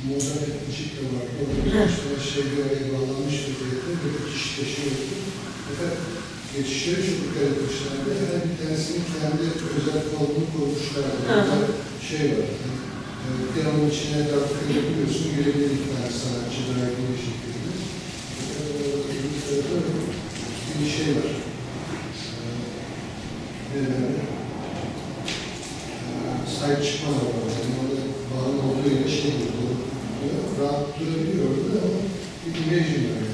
Mozart 0.08 0.48
etmişik 0.48 0.90
de 0.96 1.02
var. 1.14 1.26
Orada 1.38 2.20
şey 2.30 2.42
bir 2.50 2.60
araya 2.64 2.86
bağlanmış 2.92 3.36
vaziyette. 3.44 3.90
Böyle 4.02 4.20
kişi 4.30 4.48
taşıyordu. 4.56 5.04
Fakat 5.66 5.94
geçişleri 6.54 7.00
çok 7.08 7.18
dikkat 7.22 7.46
etmişlerdi. 7.50 8.10
Her 8.30 8.40
bir 8.46 8.56
tanesinin 8.60 9.04
kendi 9.14 9.44
özel 9.76 10.02
formunu 10.10 10.46
koymuşlardı. 10.54 11.22
Orada 11.30 11.56
şey 12.08 12.24
var. 12.38 12.50
E, 13.24 13.28
piyanonun 13.52 13.90
içine 13.92 14.20
darbuka 14.30 14.64
yapıyorsun. 14.78 15.26
Görebilir 15.36 15.70
iki 15.76 15.88
tane 15.90 16.10
sanatçı 16.20 16.60
verdiği 16.78 17.08
bir 17.12 17.22
şekilde. 17.26 17.60
Bir 20.78 20.90
şey 20.96 21.08
var. 21.16 21.30
E, 23.74 23.78
derler? 23.84 24.32
sahip 26.58 26.84
çıkmaz 26.84 27.16
orada. 27.26 27.48
Yani 27.54 27.72
orada 27.80 28.02
bağlı 28.30 28.56
olduğu 28.68 28.88
yere 28.94 29.08
şey 29.08 29.30
oluyor. 29.30 29.61
Rahat 30.62 31.00
durabiliyor 31.00 31.44
orada 31.46 31.78
ama 31.82 31.98
bir 32.46 32.72
imajın 32.72 32.94
var 33.04 33.08
yani. 33.10 33.32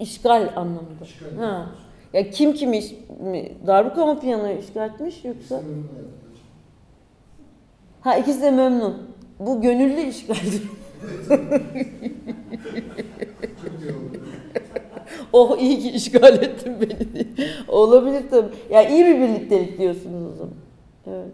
İşgal 0.00 0.48
anlamında. 0.56 1.04
İşgal. 1.04 1.36
Ha. 1.44 1.66
Ya 2.12 2.30
kim 2.30 2.52
kimi 2.52 2.78
iş- 2.78 2.94
mi? 3.20 3.52
Darbuka 3.66 4.06
mı 4.06 4.20
piyanoyu 4.20 4.58
işgal 4.58 4.90
etmiş 4.90 5.24
yoksa? 5.24 5.60
Ha 8.00 8.16
ikisi 8.16 8.42
de 8.42 8.50
memnun. 8.50 8.96
Bu 9.40 9.60
gönüllü 9.60 10.00
işgaldir. 10.00 10.62
oh 15.32 15.58
iyi 15.58 15.78
ki 15.78 15.90
işgal 15.90 16.42
ettin 16.42 16.74
beni. 16.80 17.26
Olabilir 17.68 18.22
tabii. 18.30 18.48
Ya 18.70 18.88
iyi 18.88 19.04
bir 19.04 19.20
birliktelik 19.20 19.78
diyorsunuz 19.78 20.32
o 20.32 20.36
zaman. 20.36 20.54
Evet. 21.06 21.28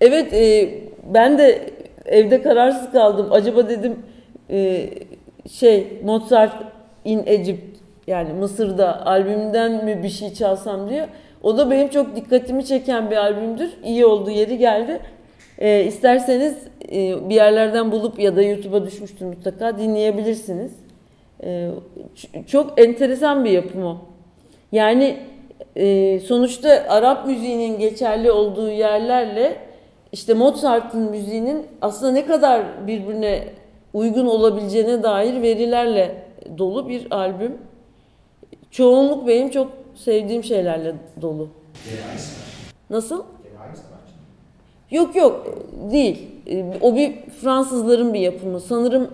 Evet 0.00 0.32
e, 0.32 0.74
ben 1.14 1.38
de 1.38 1.70
evde 2.04 2.42
kararsız 2.42 2.92
kaldım. 2.92 3.26
Acaba 3.30 3.68
dedim 3.68 3.96
e, 4.50 4.90
şey 5.50 6.00
Mozart 6.04 6.52
in 7.04 7.22
Egypt 7.26 7.78
yani 8.06 8.32
Mısır'da 8.32 9.06
albümünden 9.06 9.84
mi 9.84 10.02
bir 10.02 10.08
şey 10.08 10.34
çalsam 10.34 10.90
diye. 10.90 11.08
O 11.42 11.58
da 11.58 11.70
benim 11.70 11.88
çok 11.88 12.16
dikkatimi 12.16 12.64
çeken 12.64 13.10
bir 13.10 13.16
albümdür. 13.16 13.70
İyi 13.84 14.06
oldu 14.06 14.30
yeri 14.30 14.58
geldi. 14.58 15.00
E, 15.58 15.84
isterseniz 15.84 16.56
e, 16.92 17.28
bir 17.28 17.34
yerlerden 17.34 17.92
bulup 17.92 18.18
ya 18.18 18.36
da 18.36 18.42
YouTube'a 18.42 18.86
düşmüştür 18.86 19.26
mutlaka 19.26 19.78
dinleyebilirsiniz. 19.78 20.72
E, 21.44 21.70
çok 22.46 22.80
enteresan 22.80 23.44
bir 23.44 23.50
yapım 23.50 23.84
o. 23.84 23.96
Yani 24.72 25.16
e, 25.76 26.20
sonuçta 26.20 26.84
Arap 26.88 27.26
müziğinin 27.26 27.78
geçerli 27.78 28.32
olduğu 28.32 28.70
yerlerle 28.70 29.56
işte 30.12 30.34
Mozart'ın 30.34 31.10
müziğinin 31.10 31.66
aslında 31.82 32.12
ne 32.12 32.26
kadar 32.26 32.86
birbirine 32.86 33.44
uygun 33.94 34.26
olabileceğine 34.26 35.02
dair 35.02 35.42
verilerle 35.42 36.24
dolu 36.58 36.88
bir 36.88 37.06
albüm. 37.16 37.58
Çoğunluk 38.70 39.28
benim 39.28 39.50
çok 39.50 39.70
sevdiğim 39.94 40.44
şeylerle 40.44 40.94
dolu. 41.22 41.48
Nasıl? 42.90 43.24
Yok 44.90 45.16
yok 45.16 45.46
değil. 45.92 46.28
E, 46.46 46.64
O 46.80 46.96
bir 46.96 47.12
Fransızların 47.30 48.14
bir 48.14 48.20
yapımı. 48.20 48.60
Sanırım 48.60 49.10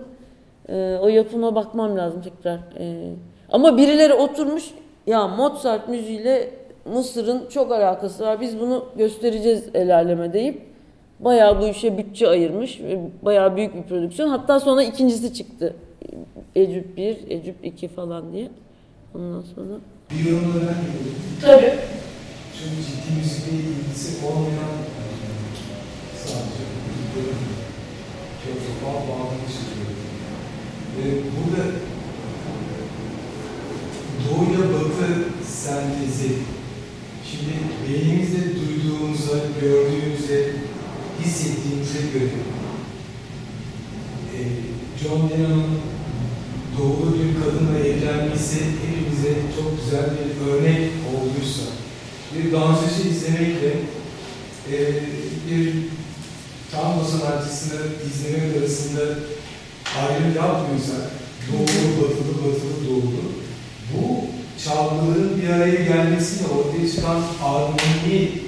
Ee, 0.69 0.97
o 1.01 1.07
yapıma 1.07 1.55
bakmam 1.55 1.97
lazım 1.97 2.21
tekrar. 2.21 2.59
Ee, 2.79 3.09
ama 3.51 3.77
birileri 3.77 4.13
oturmuş 4.13 4.71
ya 5.07 5.27
Mozart 5.27 5.89
müziğiyle 5.89 6.49
Mısır'ın 6.93 7.49
çok 7.49 7.71
alakası 7.71 8.23
var. 8.23 8.41
Biz 8.41 8.59
bunu 8.59 8.85
göstereceğiz 8.97 9.63
el 9.73 9.95
aleme 9.95 10.33
deyip 10.33 10.61
bayağı 11.23 11.61
bu 11.61 11.67
işe 11.67 11.97
bütçe 11.97 12.27
ayırmış. 12.27 12.79
ve 12.79 12.99
Bayağı 13.21 13.55
büyük 13.57 13.75
bir 13.75 13.83
prodüksiyon. 13.83 14.29
Hatta 14.29 14.59
sonra 14.59 14.83
ikincisi 14.83 15.33
çıktı. 15.33 15.75
Ecüp 16.55 16.97
1, 16.97 17.17
Ecüp 17.29 17.55
2 17.63 17.87
falan 17.87 18.33
diye. 18.33 18.49
Ondan 19.15 19.43
sonra. 19.55 19.73
Bir 20.11 20.29
yorumda 20.31 20.55
ben 20.55 20.61
yapıyorum. 20.61 21.21
Tabii. 21.41 21.79
Çok 22.59 22.71
ciddi 22.85 23.17
müzikle 23.17 23.51
ilgisi 23.57 24.25
olmayan 24.25 24.75
sadece 26.23 26.63
çok 28.43 28.53
çok 28.65 28.77
bağlanmış 28.83 29.55
oluyor. 29.71 29.91
Ve 30.97 31.05
burada 31.35 31.63
doğuyla 34.23 34.73
batı 34.73 35.09
sentezi 35.45 36.33
şimdi 37.25 37.53
beynimizde 37.87 38.41
duyduğumuza, 38.55 39.37
gördüğümüze, 39.61 40.51
hissettiğimize 41.25 41.99
göre 42.13 42.31
e, 44.35 44.39
John 45.03 45.29
Lennon'un 45.29 45.79
doğulu 46.77 47.15
bir 47.15 47.43
kadınla 47.43 47.79
evlenmesi 47.79 48.55
hepimize 48.55 49.33
çok 49.55 49.79
güzel 49.79 50.05
bir 50.05 50.51
örnek 50.51 50.89
olduysa, 51.11 51.63
bir 52.35 52.51
dansöze 52.51 53.09
izlemekle 53.09 53.73
e, 54.71 54.77
bir 55.49 55.73
tango 56.71 57.03
sanatçısını 57.03 57.79
izlemek 58.07 58.57
arasında 58.57 59.01
ayrım 59.99 60.35
yapmıyorsak, 60.35 61.11
doğulu, 61.51 62.01
batılı, 62.01 62.33
batılı, 62.37 62.89
doğulu, 62.89 63.31
bu 63.93 64.25
çalgıların 64.63 65.41
bir 65.41 65.49
araya 65.49 65.83
gelmesiyle 65.83 66.47
ortaya 66.47 66.91
çıkan 66.91 67.21
harmoniyi 67.39 68.43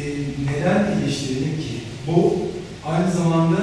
e, 0.00 0.04
neden 0.46 1.00
eleştirelim 1.00 1.56
ki? 1.56 1.83
Bu 2.06 2.34
aynı 2.86 3.10
zamanda 3.10 3.56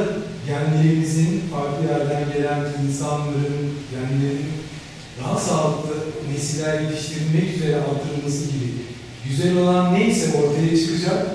genlerimizin 0.48 1.42
farklı 1.52 1.86
yerden 1.88 2.34
gelen 2.34 2.60
insanların 2.88 3.74
genlerinin 3.92 4.52
daha 5.24 5.40
sağlıklı 5.40 5.96
nesiller 6.34 6.82
yetiştirilmek 6.82 7.56
üzere 7.56 7.76
artırılması 7.76 8.46
gibi 8.46 8.72
güzel 9.30 9.58
olan 9.58 9.94
neyse 9.94 10.38
ortaya 10.38 10.78
çıkacak, 10.78 11.26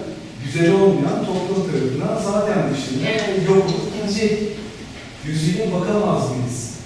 güzel 0.45 0.73
olmayan 0.73 1.25
toplum 1.27 1.71
tarafından 1.71 2.33
zaten 2.33 2.59
dışında 2.75 3.53
yok 3.55 3.65
ince 4.05 4.39
gözüyle 5.27 5.73
bakamaz 5.73 6.31
mıyız? 6.31 6.81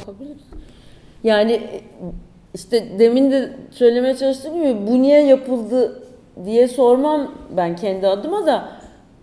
Bakabiliriz. 0.00 0.42
Yani 1.24 1.60
işte 2.54 2.98
demin 2.98 3.30
de 3.30 3.52
söylemeye 3.70 4.16
çalıştığım 4.16 4.54
gibi 4.54 4.86
bu 4.86 5.02
niye 5.02 5.26
yapıldı 5.26 6.02
diye 6.44 6.68
sormam 6.68 7.34
ben 7.56 7.76
kendi 7.76 8.06
adıma 8.06 8.46
da 8.46 8.68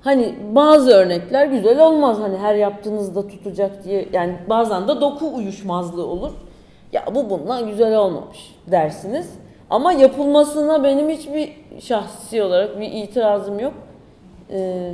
hani 0.01 0.35
bazı 0.51 0.91
örnekler 0.91 1.45
güzel 1.45 1.85
olmaz 1.85 2.19
hani 2.19 2.37
her 2.37 2.55
yaptığınızda 2.55 3.27
tutacak 3.27 3.83
diye 3.83 4.07
yani 4.13 4.35
bazen 4.49 4.87
de 4.87 5.01
doku 5.01 5.35
uyuşmazlığı 5.35 6.07
olur. 6.07 6.31
Ya 6.93 7.05
bu 7.15 7.29
bundan 7.29 7.69
güzel 7.69 7.97
olmamış 7.97 8.55
dersiniz. 8.71 9.29
Ama 9.69 9.93
yapılmasına 9.93 10.83
benim 10.83 11.09
hiçbir 11.09 11.51
şahsi 11.79 12.43
olarak 12.43 12.79
bir 12.79 12.91
itirazım 12.91 13.59
yok. 13.59 13.73
Ee, 14.51 14.91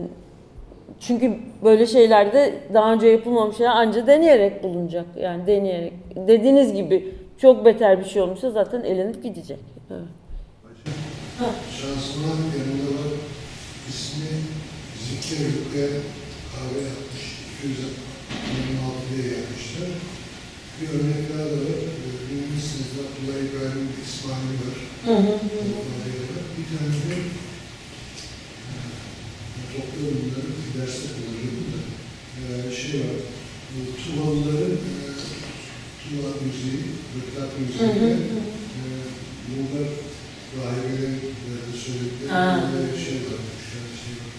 çünkü 0.99 1.33
böyle 1.63 1.85
şeylerde 1.85 2.53
daha 2.73 2.93
önce 2.93 3.07
yapılmamış 3.07 3.57
şeyler 3.57 3.71
anca 3.71 4.07
deneyerek 4.07 4.63
bulunacak. 4.63 5.05
Yani 5.21 5.47
deneyerek. 5.47 5.93
Dediğiniz 6.15 6.73
gibi 6.73 7.15
çok 7.37 7.65
beter 7.65 7.99
bir 7.99 8.05
şey 8.05 8.21
olmuşsa 8.21 8.51
zaten 8.51 8.83
elenip 8.83 9.23
gidecek. 9.23 9.59
Evet. 9.91 10.01
İsmi 11.97 12.23
Rükke 15.35 15.85
kahve 16.51 16.79
yapmış. 16.89 17.23
226'ya 17.63 19.23
gelmişler. 19.33 19.89
Bir 20.81 20.87
örnek 20.95 21.23
daha 21.33 21.45
da 21.45 21.57
var. 21.67 21.79
Bilmişsiniz 22.29 22.91
Abdullah 23.03 23.37
İbrahim 23.45 23.87
İsmail 24.05 24.57
var. 24.65 24.77
Bir 26.57 26.65
tane 26.71 26.93
de 27.03 27.15
e, 28.71 28.73
topluyorum 29.73 30.19
bunları 30.23 30.49
bir 30.61 30.71
derste 30.79 31.07
kullanıyorum 31.13 31.65
da 31.73 31.79
e, 32.41 32.75
şey 32.75 32.99
var. 32.99 33.19
Bu 33.73 33.79
Tuvalıların 34.01 34.75
e, 34.75 35.01
Tuva 36.03 36.29
müziği, 36.43 36.81
Rıklat 37.15 37.51
müziği 37.59 37.89
e, 38.79 38.83
bunlar 39.49 39.87
rahibelerin 40.57 41.19
e, 41.47 41.53
söyledikleri 41.83 42.31
şey 43.05 43.17
var. 43.27 43.41
Yani 43.73 43.89
şey 44.05 44.15
var. 44.21 44.31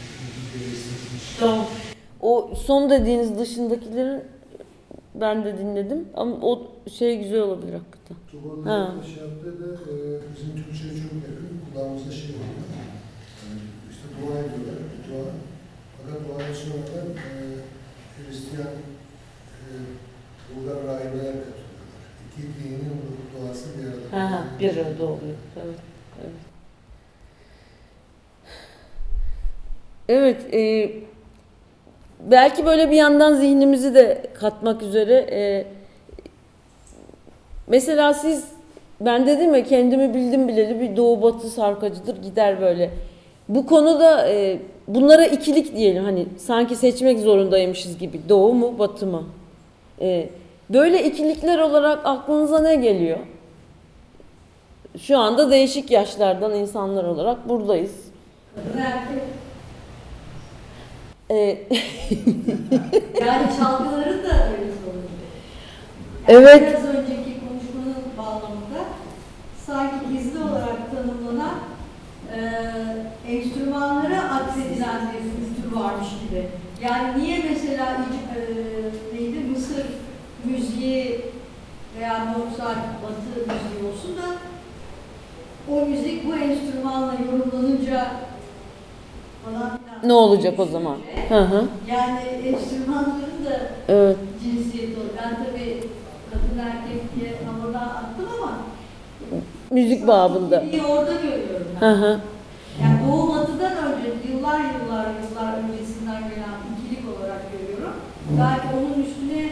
E, 0.00 0.04
bir 0.14 0.18
isterseniz. 0.22 0.41
Tamam. 1.40 1.66
O 2.20 2.50
son 2.66 2.90
dediğiniz 2.90 3.38
dışındakilerin 3.38 4.22
ben 5.14 5.44
de 5.44 5.58
dinledim 5.58 6.08
ama 6.14 6.36
o 6.42 6.62
şey 6.92 7.18
güzel 7.18 7.40
olabilir 7.40 7.72
hakikaten. 7.72 8.14
Ha. 8.14 8.30
Tuvalıların 8.30 9.02
şey 9.02 9.22
yaptığı 9.24 9.60
da 9.60 9.72
e, 9.74 9.94
bizim 10.36 10.64
Türkçe'ye 10.64 10.92
çok 11.02 11.14
yakın. 11.14 11.60
Kulağımızda 11.72 12.12
şey 12.12 12.28
var. 12.30 12.50
Yani 13.42 13.60
işte 13.90 14.04
dua 14.20 14.38
ediyorlar. 14.38 14.78
Dua. 15.08 15.24
Fakat 15.96 16.28
duanın 16.28 16.54
sonradan 16.54 17.08
e, 17.10 17.34
Hristiyan 18.16 18.68
e, 19.62 19.70
Bulgar 20.56 20.76
rahibeler 20.76 21.34
katılıyorlar. 21.44 22.02
İki 22.26 22.42
dinin 22.42 23.00
duası 23.32 23.66
bir 23.78 23.84
arada. 23.84 24.06
Ha, 24.12 24.36
ha, 24.36 24.44
bir 24.60 24.76
arada 24.76 25.04
oluyor. 25.04 25.36
Evet. 25.64 25.78
Evet. 26.20 26.51
Evet, 30.08 30.54
e, 30.54 30.90
belki 32.30 32.66
böyle 32.66 32.90
bir 32.90 32.96
yandan 32.96 33.34
zihnimizi 33.34 33.94
de 33.94 34.22
katmak 34.34 34.82
üzere. 34.82 35.14
e, 35.14 35.66
mesela 37.66 38.14
siz, 38.14 38.44
ben 39.00 39.26
dedim 39.26 39.54
ya 39.54 39.64
kendimi 39.64 40.14
bildim 40.14 40.48
bileli 40.48 40.80
bir 40.80 40.96
doğu 40.96 41.22
batı 41.22 41.48
sarkacıdır 41.48 42.22
gider 42.22 42.60
böyle. 42.60 42.90
Bu 43.48 43.66
konuda 43.66 44.28
e, 44.28 44.58
bunlara 44.88 45.26
ikilik 45.26 45.76
diyelim 45.76 46.04
hani 46.04 46.26
sanki 46.38 46.76
seçmek 46.76 47.18
zorundaymışız 47.18 47.98
gibi 47.98 48.20
doğu 48.28 48.54
mu 48.54 48.78
batı 48.78 49.06
mı? 49.06 49.24
E, 50.00 50.28
böyle 50.70 51.04
ikilikler 51.04 51.58
olarak 51.58 52.00
aklınıza 52.04 52.58
ne 52.58 52.76
geliyor? 52.76 53.18
Şu 54.98 55.18
anda 55.18 55.50
değişik 55.50 55.90
yaşlardan 55.90 56.54
insanlar 56.54 57.04
olarak 57.04 57.48
buradayız. 57.48 57.92
Kadın. 58.54 59.42
E, 61.30 61.34
Yani 63.20 63.46
çalgıların 63.58 64.22
da 64.24 64.48
öyle 64.50 64.72
sorunu. 64.82 65.02
Evet. 66.28 66.62
Biraz 66.62 66.84
önceki 66.94 67.40
konuşmanın 67.40 68.04
bağlamında 68.18 68.84
sanki 69.66 69.94
gizli 70.12 70.38
olarak 70.38 70.90
tanımlanan 70.90 71.54
e, 72.36 72.40
enstrümanlara 73.32 74.22
atfedilen 74.22 75.00
bir 75.12 75.18
kültür 75.18 75.76
varmış 75.76 76.08
gibi. 76.28 76.46
Yani 76.82 77.22
niye 77.22 77.38
mesela 77.50 77.96
e, 78.36 78.40
neydi 79.16 79.38
Mısır 79.40 79.86
müziği 80.44 81.20
veya 81.98 82.24
Mozart 82.24 82.78
Batı 83.02 83.40
müziği 83.40 83.92
olsun 83.92 84.16
da 84.16 84.36
o 85.72 85.86
müzik 85.86 86.26
bu 86.26 86.34
enstrümanla 86.36 87.14
yorumlanınca 87.26 88.06
falan. 89.44 89.81
Ne 90.02 90.12
olacak 90.12 90.60
o 90.60 90.64
zaman? 90.66 90.96
Hı 91.28 91.38
hı. 91.40 91.64
Yani 91.90 92.18
enstrümanların 92.48 93.44
da 93.46 93.58
Evet. 93.88 94.16
cinsiyeti 94.42 95.00
olur. 95.00 95.08
Ben 95.22 95.34
tabii 95.44 95.80
kadın 96.30 96.58
erkek 96.58 97.16
diye 97.20 97.32
oradan 97.64 97.88
attım 97.88 98.26
ama 98.42 98.58
Müzik 99.70 100.06
babında. 100.06 100.64
orada 100.88 101.12
görüyorum 101.12 101.66
Hı 101.80 101.84
ben. 101.86 101.94
hı. 101.94 102.18
Yani 102.82 102.98
Doğu 103.06 103.28
Batı'dan 103.28 103.72
önce 103.76 104.08
yıllar 104.32 104.58
yıllar 104.58 105.06
yıllar 105.06 105.58
öncesinden 105.58 106.22
gelen 106.22 106.56
ikilik 106.72 107.18
olarak 107.18 107.42
görüyorum. 107.52 107.92
Belki 108.38 108.66
onun 108.76 109.02
üstüne 109.04 109.48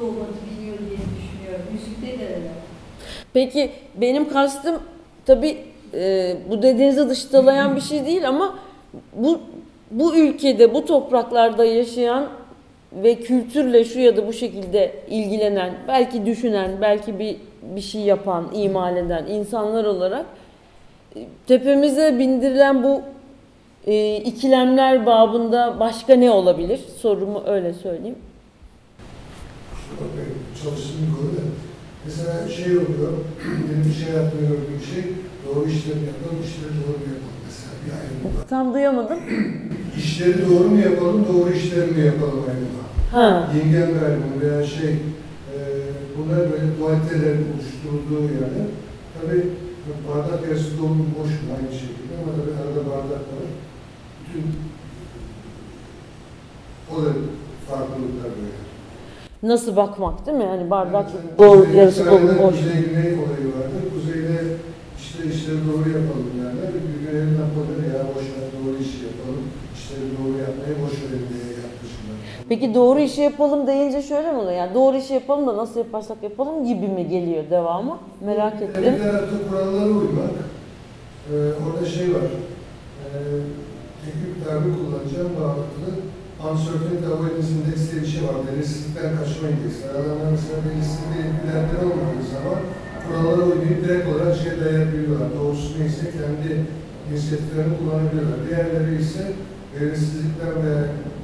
Doğu 0.00 0.10
Batı 0.10 0.38
biniyor 0.50 0.78
diye 0.78 0.90
düşünüyorum. 0.98 1.64
Müzikte 1.72 2.18
de 2.20 2.26
öyle. 2.36 2.48
Peki 3.32 3.72
benim 3.94 4.28
kastım 4.28 4.76
tabi 5.26 5.58
bu 6.50 6.62
dediğinizi 6.62 7.08
dışlayan 7.08 7.76
bir 7.76 7.80
şey 7.80 8.06
değil 8.06 8.28
ama 8.28 8.54
bu 9.16 9.40
bu 9.90 10.16
ülkede 10.16 10.74
bu 10.74 10.84
topraklarda 10.84 11.64
yaşayan 11.64 12.28
ve 12.92 13.14
kültürle 13.14 13.84
şu 13.84 14.00
ya 14.00 14.16
da 14.16 14.26
bu 14.26 14.32
şekilde 14.32 14.94
ilgilenen, 15.10 15.74
belki 15.88 16.26
düşünen, 16.26 16.70
belki 16.80 17.18
bir 17.18 17.36
bir 17.62 17.80
şey 17.80 18.00
yapan, 18.00 18.48
imal 18.54 18.96
eden 18.96 19.26
insanlar 19.26 19.84
olarak 19.84 20.26
e, 21.16 21.26
tepemize 21.46 22.18
bindirilen 22.18 22.82
bu 22.82 23.02
e, 23.86 24.16
ikilemler 24.16 25.06
babında 25.06 25.80
başka 25.80 26.14
ne 26.14 26.30
olabilir? 26.30 26.80
Sorumu 26.98 27.42
öyle 27.46 27.72
söyleyeyim. 27.72 28.18
çalıştığım 30.62 31.06
bir 31.06 31.16
konu 31.16 31.32
da. 31.36 31.40
Mesela 32.04 32.48
şey 32.48 32.72
oluyor, 32.72 33.12
benim 33.68 33.84
bir 33.84 34.04
şey 34.04 34.14
yapmayı 34.14 34.48
gördüğüm 34.48 34.80
şey, 34.94 35.04
doğru 35.46 35.68
işleri 35.68 35.98
yapalım, 35.98 36.42
işleri 36.44 36.74
doğru 36.82 37.00
yapalım 37.12 37.40
mesela 37.46 37.72
bir 37.86 37.92
ayrım 37.92 38.38
var. 38.38 38.48
Tam 38.48 38.74
duyamadım. 38.74 39.18
İşleri 40.04 40.38
doğru 40.50 40.68
mu 40.68 40.80
yapalım, 40.80 41.24
doğru 41.32 41.50
işleri 41.52 41.90
mi 41.90 42.00
yapalım 42.06 42.40
ayrımı 42.48 42.72
var. 42.80 42.90
Ha. 43.12 43.48
Yengen 43.56 43.82
ayrımı 44.04 44.40
veya 44.40 44.66
şey, 44.66 44.90
e, 44.90 45.56
bunlar 46.18 46.38
böyle 46.38 46.66
dualitelerin 46.78 47.46
oluşturduğu 47.54 48.22
yani. 48.22 48.60
Tabii 49.16 49.42
bardak 50.08 50.48
yarısı 50.48 50.78
dolu 50.78 50.88
boş 51.18 51.30
mu 51.30 51.48
aynı 51.56 51.72
şekilde 51.80 52.12
ama 52.22 52.32
tabii 52.36 52.54
arada 52.62 52.80
bardak 52.90 53.24
var. 53.32 53.46
Bütün 54.22 54.44
o 56.92 56.96
da 57.04 57.10
farklılıklar 57.68 58.30
böyle. 58.36 58.56
Nasıl 59.42 59.76
bakmak 59.76 60.26
değil 60.26 60.38
mi? 60.38 60.44
Yani 60.44 60.70
bardak 60.70 61.06
Yani 61.14 61.38
dolu 61.38 61.64
kuzey- 61.64 61.76
yarısı 61.76 62.06
dolu 62.06 62.28
boş. 62.42 62.56
Kuzey 62.56 62.80
güney 62.88 63.12
olayı 63.22 63.46
vardı. 63.56 63.76
Kuzeyde 63.94 64.38
işte 65.02 65.18
işleri 65.34 65.58
doğru 65.68 65.88
yapalım 65.98 66.30
derler. 66.38 66.70
Güney'in 67.02 67.34
Napoli'de 67.40 67.86
ya 67.96 68.02
boş 68.14 68.24
ver 68.34 68.46
doğru 68.56 68.76
işi 68.84 68.98
yapalım. 69.10 69.29
Doğru 70.18 70.38
yapmayı 70.38 70.74
boş 70.82 70.92
verin 71.02 71.26
diye 71.30 71.46
yaklaşımlar. 71.64 72.16
Peki 72.48 72.74
doğru 72.74 73.00
işi 73.00 73.20
yapalım 73.20 73.66
deyince 73.66 74.02
şöyle 74.02 74.32
mi 74.32 74.38
oluyor? 74.38 74.52
Yani 74.52 74.74
doğru 74.74 74.96
işi 74.96 75.14
yapalım 75.14 75.46
da 75.46 75.56
nasıl 75.56 75.78
yaparsak 75.80 76.22
yapalım 76.22 76.64
gibi 76.66 76.88
mi 76.88 77.08
geliyor 77.08 77.44
devamı? 77.50 77.98
Merak 78.26 78.62
ettim. 78.62 78.98
tarafta 79.02 79.36
kurallara 79.48 79.88
uymak. 79.88 80.30
Ee, 81.30 81.34
orada 81.64 81.86
şey 81.86 82.14
var. 82.14 82.26
Ee, 83.04 83.08
teknik 84.04 84.28
bir 84.36 84.44
tabir 84.44 84.72
kullanacağım 84.78 85.32
bağlantılı. 85.40 85.90
Uncertainty 86.48 87.06
Avoidance 87.12 87.50
Index 87.56 87.80
diye 87.92 88.02
bir 88.02 88.10
şey 88.14 88.22
var. 88.28 88.36
Belirsizlikten 88.46 89.10
kaçma 89.18 89.46
indeksi. 89.54 89.82
Adamlar 89.98 90.28
mesela 90.36 90.58
belirsizliğe 90.66 91.22
ilgilendiren 91.28 91.84
olmadığı 91.90 92.26
zaman 92.34 92.60
kurallara 93.04 93.42
uymayıp 93.50 93.80
direkt 93.84 94.06
olarak 94.10 94.34
şey 94.42 94.52
dayatabiliyorlar. 94.60 95.28
Doğrusu 95.38 95.68
neyse 95.80 96.04
kendi 96.18 96.50
inisiyatiflerini 97.08 97.74
kullanabiliyorlar. 97.78 98.38
Diğerleri 98.46 98.94
ise 99.04 99.22
belirsizlikten 99.80 100.54
ve 100.64 100.74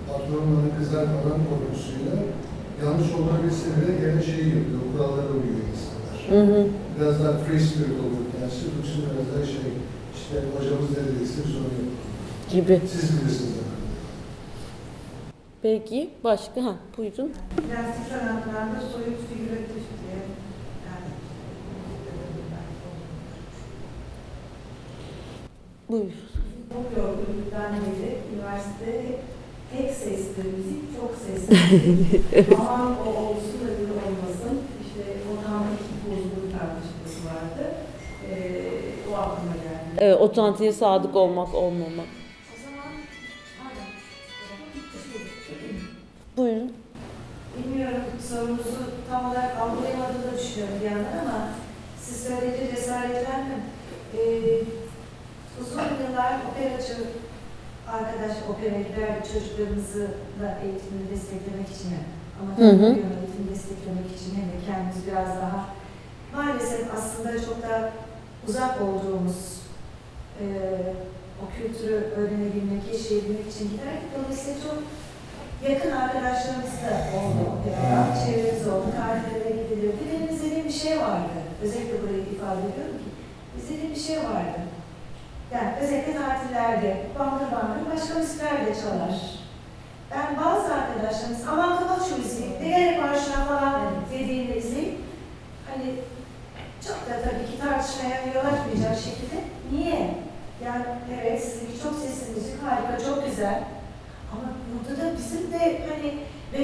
patronun 0.09 0.49
bana 0.57 0.79
kızar 0.79 1.05
falan 1.07 1.41
korkusuyla 1.49 2.15
yanlış 2.85 3.09
olduğunu 3.15 3.43
bilse 3.45 3.67
bile 3.77 3.93
gene 4.01 4.23
şeyi 4.23 4.49
yapıyor. 4.57 4.81
Kurallara 4.93 5.33
uyuyor 5.39 5.63
insanlar 5.73 6.17
Hı 6.33 6.41
hı. 6.53 6.67
biraz 7.01 7.25
daha 7.25 7.33
free 7.39 7.61
spirit 7.61 7.99
olur. 8.05 8.25
Yani 8.41 8.51
Sırtıksın 8.53 9.03
biraz 9.11 9.27
daha 9.35 9.47
şey, 9.47 9.71
işte 10.17 10.35
hocamız 10.55 10.91
ne 10.91 11.03
dediyse 11.09 11.41
biz 11.47 11.55
onu 11.57 11.65
yapalım. 11.79 11.97
Gibi. 12.53 12.81
Siz 12.89 13.03
bilirsiniz 13.21 13.53
efendim. 13.61 13.87
Peki 15.63 16.11
başka? 16.25 16.65
Ha, 16.65 16.75
buyurun. 16.97 17.33
Plastik 17.57 18.07
sanatlarda 18.11 18.81
soyut 18.93 19.19
figüratif 19.29 19.85
diye. 20.03 20.21
Yani, 20.89 21.11
Buyur. 25.89 26.36
Çok 26.73 26.97
gördüğümden 26.97 27.73
beri 27.73 28.19
üniversitede 28.35 29.19
tek 29.73 29.91
sesli 29.91 30.43
müzik, 30.43 30.97
çok 31.01 31.15
sesli 31.27 31.55
müzik. 31.93 32.59
Aman 32.61 32.97
o 33.07 33.09
olsun 33.09 33.61
da 33.61 33.69
bir 33.79 33.91
olmasın. 33.91 34.61
İşte 34.87 35.03
ortamda 35.33 35.69
iki 35.75 36.11
bozulur 36.11 36.47
tartışması 36.59 37.19
vardı. 37.27 37.75
Ee, 38.31 38.71
o 39.13 39.15
aklıma 39.15 39.53
geldi. 39.55 39.99
Evet, 39.99 40.21
otantiğe 40.21 40.73
sadık 40.73 41.17
olmak, 41.17 41.55
olmamak. 41.55 42.07
O 42.55 42.57
zaman, 42.65 42.93
pardon. 43.59 43.89
Buyurun. 46.37 46.73
Bilmiyorum 47.59 48.03
sorunuzu 48.29 48.79
tam 49.11 49.31
olarak 49.31 49.57
algılayamadığını 49.61 50.39
düşünüyorum 50.39 50.75
bir 50.81 50.91
yandan 50.91 51.19
ama 51.27 51.49
siz 52.01 52.23
söyleyince 52.23 52.77
cesaretlendim. 52.77 53.61
Ee, 54.19 54.21
uzun 55.61 55.89
yıllar 56.03 56.33
operacı 56.49 56.95
arkadaş 57.89 58.37
opera 58.51 58.79
giderdi 58.89 59.29
çocuklarımızı 59.33 60.05
da 60.41 60.49
eğitimini 60.65 61.11
desteklemek 61.11 61.69
için 61.75 61.91
ama 62.41 62.51
tabii 62.57 62.67
eğitimi 63.21 63.49
desteklemek 63.55 64.09
için 64.17 64.31
hem 64.39 64.47
de 64.53 64.57
kendimiz 64.67 65.07
biraz 65.07 65.29
daha 65.43 65.67
maalesef 66.37 66.95
aslında 66.97 67.31
çok 67.47 67.63
da 67.63 67.93
uzak 68.49 68.83
olduğumuz 68.83 69.61
e, 70.43 70.47
o 71.43 71.45
kültürü 71.57 71.95
öğrenebilmek, 71.95 72.83
yaşayabilmek 72.93 73.47
için 73.53 73.65
giderdik. 73.73 74.09
Dolayısıyla 74.17 74.59
çok 74.67 74.79
yakın 75.71 75.93
arkadaşlarımız 75.93 76.75
da 76.85 76.93
oldu 77.19 77.41
operadan, 77.55 78.09
çevremiz 78.25 78.69
oldu, 78.69 78.87
tariflere 79.01 79.51
gidilirdi. 79.63 79.97
Benim 80.13 80.35
izlediğim 80.35 80.65
bir 80.65 80.79
şey 80.85 80.99
vardı. 81.01 81.37
Özellikle 81.63 82.03
burayı 82.03 82.23
ifade 82.35 82.61
ediyorum 82.71 82.99
ki, 83.05 83.11
izlediğim 83.59 83.95
bir 83.95 84.01
şey 84.01 84.19
vardı. 84.19 84.59
Yani 85.55 85.71
özellikle 85.81 86.15
tatillerde, 86.17 86.97
bandır 87.19 87.53
bandır 87.53 87.95
başka 87.95 88.19
müzikler 88.19 88.67
de 88.67 88.75
çalar. 88.75 89.15
Ben 90.11 90.45
bazı 90.45 90.75
arkadaşlarımız, 90.75 91.49
aman 91.49 91.79
kapat 91.79 92.09
şu 92.09 92.19
müziği, 92.19 92.51
ne 92.63 92.69
gerek 92.69 93.03
var 93.03 93.17
şuna 93.25 93.45
falan 93.45 93.81
dediğinde 94.13 94.57
izleyip, 94.57 94.99
hani 95.71 95.95
çok 96.87 96.97
da 96.97 97.23
tabii 97.25 97.47
ki 97.51 97.59
tartışmaya 97.61 98.17
yol 98.35 98.53
açmayacak 98.53 98.97
şekilde, 99.05 99.37
niye? 99.73 100.15
Yani 100.65 100.85
evet, 101.23 101.45
sizinki 101.45 101.83
çok 101.83 101.95
sesli 101.95 102.35
müzik, 102.35 102.63
harika, 102.63 103.05
çok 103.05 103.27
güzel. 103.27 103.63
Ama 104.33 104.43
burada 104.73 105.03
da 105.03 105.17
bizim 105.19 105.53
de 105.53 105.81
hani 105.89 106.15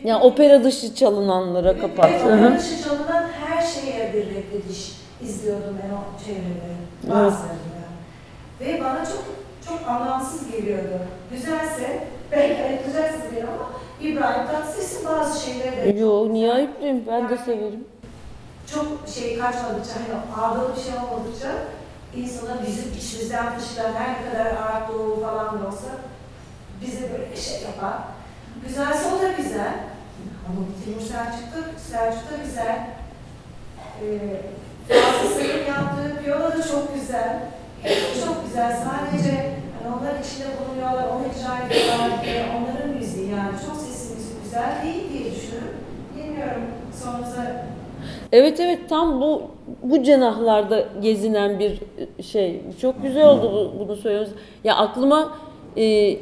Yani 0.05 0.23
opera 0.23 0.65
dışı 0.65 0.95
çalınanlara 0.95 1.79
kapat. 1.79 2.11
Evet, 2.11 2.23
opera 2.25 2.59
dışı 2.59 2.85
çalınan 2.85 3.25
her 3.47 3.63
şeye 3.63 4.13
bir 4.13 4.27
reddediş 4.27 4.93
izliyordum 5.23 5.79
ben 5.83 5.91
o 5.91 6.25
çevrede. 6.27 6.73
Bazılarında. 7.03 7.72
Ve 8.65 8.81
bana 8.81 9.05
çok 9.07 9.25
çok 9.69 9.89
anlamsız 9.89 10.51
geliyordu. 10.51 10.99
Güzelse, 11.33 12.07
belki 12.33 12.63
ayıklayacaksınız 12.63 13.33
beni 13.37 13.43
ama 13.45 13.71
İbrahim 14.01 14.47
Tatlıses'in 14.47 15.07
bazı 15.07 15.41
şeyleri 15.47 15.95
de 15.95 16.01
Yo, 16.01 16.29
niye 16.33 16.53
ayıplayayım? 16.53 17.05
Ben 17.07 17.29
de 17.29 17.39
severim. 17.39 17.85
çok 18.75 19.09
şey 19.15 19.39
kaçmadıkça, 19.39 19.93
hani 19.95 20.45
ağdalı 20.47 20.77
bir 20.77 20.81
şey 20.81 20.93
olmadıkça 20.95 21.49
insana 22.17 22.63
bizim 22.67 22.93
içimizden 22.99 23.59
fışkıran 23.59 23.93
her 23.93 24.09
ne 24.09 24.31
kadar 24.31 24.47
Arap 24.47 24.89
Doğu 24.93 25.21
falan 25.21 25.63
da 25.63 25.67
olsa 25.67 25.87
bize 26.83 27.13
böyle 27.13 27.37
şey 27.37 27.63
yapar. 27.63 27.95
Güzelse 28.67 29.09
o 29.19 29.23
da 29.23 29.33
güzel. 29.33 29.75
Ama 30.49 30.61
Timur 30.85 31.01
Selçuk'ta, 31.01 31.79
Selçuk'ta 31.91 32.37
güzel. 32.45 32.87
Ee, 34.03 34.41
Fazıl 34.89 35.35
Say'ın 35.35 35.67
yaptığı 35.67 36.23
piyano 36.25 36.45
da 36.53 36.63
çok 36.69 36.95
güzel. 36.95 37.41
Çok 38.25 38.45
güzel. 38.47 38.77
Sadece 38.77 39.31
hani 39.83 39.95
onlar 39.95 40.21
içinde 40.21 40.47
bulunuyorlar, 40.59 41.05
onu 41.09 41.23
icra 41.23 41.67
ediyorlar 41.67 42.25
diye 42.25 42.45
onların 42.57 42.97
müziği 42.99 43.31
yani 43.31 43.53
çok 43.67 43.77
sesli 43.77 44.15
müzik 44.15 44.43
güzel 44.45 44.73
değil 44.85 45.03
diye 45.13 45.35
düşünüyorum. 45.35 45.75
Bilmiyorum 46.17 46.63
sorunuza 47.03 47.65
Evet 48.33 48.61
evet 48.61 48.79
tam 48.89 49.21
bu 49.21 49.43
bu 49.83 50.03
cenahlarda 50.03 50.85
gezinen 51.03 51.59
bir 51.59 51.81
şey. 52.23 52.63
Çok 52.81 53.03
güzel 53.03 53.27
oldu 53.29 53.53
bu, 53.53 53.81
bunu 53.81 53.97
söylüyoruz. 53.97 54.33
Ya 54.65 54.77
aklıma 54.77 55.33
e, 55.77 56.17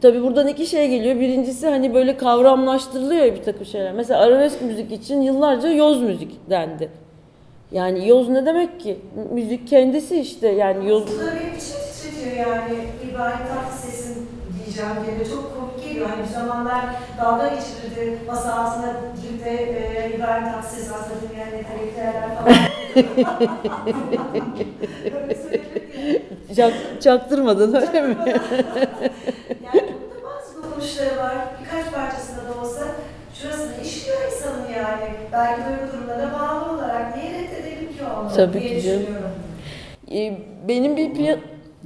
tabii 0.00 0.22
buradan 0.22 0.48
iki 0.48 0.66
şey 0.66 0.88
geliyor. 0.88 1.20
Birincisi 1.20 1.68
hani 1.68 1.94
böyle 1.94 2.16
kavramlaştırılıyor 2.16 3.24
bir 3.24 3.42
takım 3.42 3.66
şeyler. 3.66 3.92
Mesela 3.92 4.20
arabesk 4.20 4.62
müzik 4.62 4.92
için 4.92 5.22
yıllarca 5.22 5.68
yoz 5.68 6.02
müzik 6.02 6.50
dendi. 6.50 6.88
Yani 7.72 8.08
yoz 8.08 8.28
ne 8.28 8.46
demek 8.46 8.80
ki? 8.80 9.00
Müzik 9.32 9.68
kendisi 9.68 10.20
işte 10.20 10.48
yani 10.48 10.88
yoz. 10.88 11.02
Bu 11.06 11.20
da 11.20 11.26
benim 11.26 11.54
içim 11.56 11.76
titretiyor 11.92 12.46
yani 12.46 12.74
İbrahim 13.10 13.46
Tatlıses'in 13.46 14.28
diyeceğim 14.64 14.90
gene 15.06 15.30
çok 15.30 15.56
komik 15.56 15.84
geliyor. 15.88 16.08
Hani 16.08 16.22
bir 16.22 16.28
zamanlar 16.28 16.84
dalga 17.22 17.48
geçirirdi 17.48 18.18
masa 18.26 18.54
altında 18.54 18.94
girip 19.22 19.44
de 19.44 19.50
e, 19.50 20.16
İbrahim 20.16 20.52
Tatlıses 20.52 20.90
aslında 20.92 21.14
dinleyen 21.22 21.52
entelektüeller 21.52 22.36
falan. 22.36 22.56
Çak, 26.56 26.72
çaktırmadın 27.02 27.74
öyle 27.74 28.00
mi? 28.02 28.16
yani 28.26 28.34
bunda 29.74 30.24
bazı 30.24 30.62
dokunuşları 30.62 31.16
var. 31.18 31.34
Birkaç 31.64 31.92
parçasında 31.94 32.40
da 32.48 32.60
olsa 32.60 32.86
şurasını 33.42 33.72
işliyor 33.82 34.18
insanın 34.32 34.64
yani. 34.76 35.04
Belki 35.32 35.60
böyle 35.70 35.92
durumlara 35.92 36.32
bağlı 36.32 36.74
olarak 36.74 37.16
niye 37.16 37.32
reddedelim 37.32 37.88
ki 37.88 37.98
onu 38.20 38.36
Tabii 38.36 38.52
diye 38.52 38.62
ki 38.68 38.82
canım. 38.82 39.02
düşünüyorum. 39.02 39.30
E, 40.12 40.38
benim 40.68 40.96
bir 40.96 41.14
piya- 41.14 41.38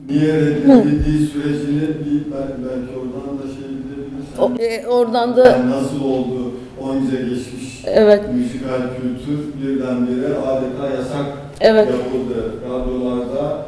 Niye 0.08 0.34
reddedildiği 0.34 1.28
sürecini 1.28 1.80
bir 1.88 2.32
bel- 2.32 2.58
belki 2.64 2.90
oradan 2.98 3.38
da 3.38 3.42
şey 3.42 3.68
bilebilirsen. 3.68 4.38
o- 4.38 4.52
e, 4.58 4.86
oradan 4.86 5.36
da 5.36 5.48
Yani 5.48 5.70
nasıl 5.70 6.04
oldu 6.04 6.52
onca 6.82 7.20
geçmiş 7.20 7.82
evet 7.86 8.22
müzikal 8.34 8.80
kültür 9.00 9.38
birdenbire 9.62 10.26
adeta 10.36 10.88
yasak 10.96 11.26
evet 11.60 11.88
yapıldı. 11.88 12.54
Radyolarda 12.70 13.66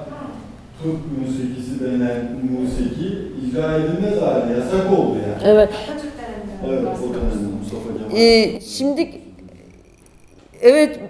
Türk 0.83 1.01
musikisi 1.29 1.81
denen 1.85 2.17
musiki 2.53 3.09
icra 3.49 3.77
edilmez 3.77 4.23
hale 4.23 4.53
yasak 4.53 4.93
oldu 4.99 5.17
yani. 5.19 5.43
evet 5.53 5.69
Atatürk 5.69 6.13
döneminden 6.19 6.83
Evet 6.83 6.83
o 6.89 6.91
bahsediyoruz. 6.91 7.17
dönemde. 7.35 7.62
Ee, 8.17 8.61
şimdi 8.61 9.11
evet 10.63 11.01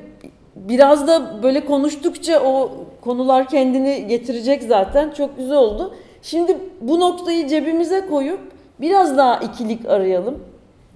biraz 0.56 1.06
da 1.06 1.42
böyle 1.42 1.64
konuştukça 1.64 2.40
o 2.40 2.72
konular 3.00 3.48
kendini 3.48 4.06
getirecek 4.06 4.62
zaten. 4.62 5.10
Çok 5.10 5.36
güzel 5.36 5.56
oldu. 5.56 5.94
Şimdi 6.22 6.56
bu 6.80 7.00
noktayı 7.00 7.48
cebimize 7.48 8.06
koyup 8.06 8.40
biraz 8.80 9.16
daha 9.16 9.36
ikilik 9.36 9.86
arayalım. 9.86 10.38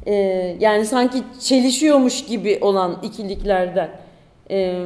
Ee, 0.06 0.14
yani 0.60 0.86
sanki 0.86 1.18
çelişiyormuş 1.40 2.24
gibi 2.24 2.58
olan 2.60 2.96
ikiliklerden. 3.02 3.90
Ee, 4.50 4.82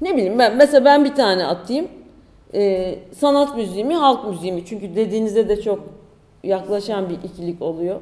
ne 0.00 0.16
bileyim 0.16 0.38
ben 0.38 0.56
mesela 0.56 0.84
ben 0.84 1.04
bir 1.04 1.14
tane 1.14 1.46
atayım. 1.46 1.88
Ee, 2.54 2.98
sanat 3.18 3.56
müziği 3.56 3.84
mi 3.84 3.94
halk 3.94 4.28
müziği 4.28 4.52
mi? 4.52 4.62
Çünkü 4.66 4.96
dediğinizde 4.96 5.48
de 5.48 5.62
çok 5.62 5.80
yaklaşan 6.44 7.08
bir 7.08 7.18
ikilik 7.28 7.62
oluyor. 7.62 8.00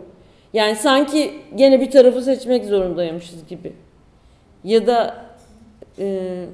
Yani 0.52 0.76
sanki 0.76 1.34
gene 1.54 1.80
bir 1.80 1.90
tarafı 1.90 2.22
seçmek 2.22 2.64
zorundaymışız 2.64 3.46
gibi. 3.48 3.72
Ya 4.64 4.86
da 4.86 5.24
e, 5.98 6.44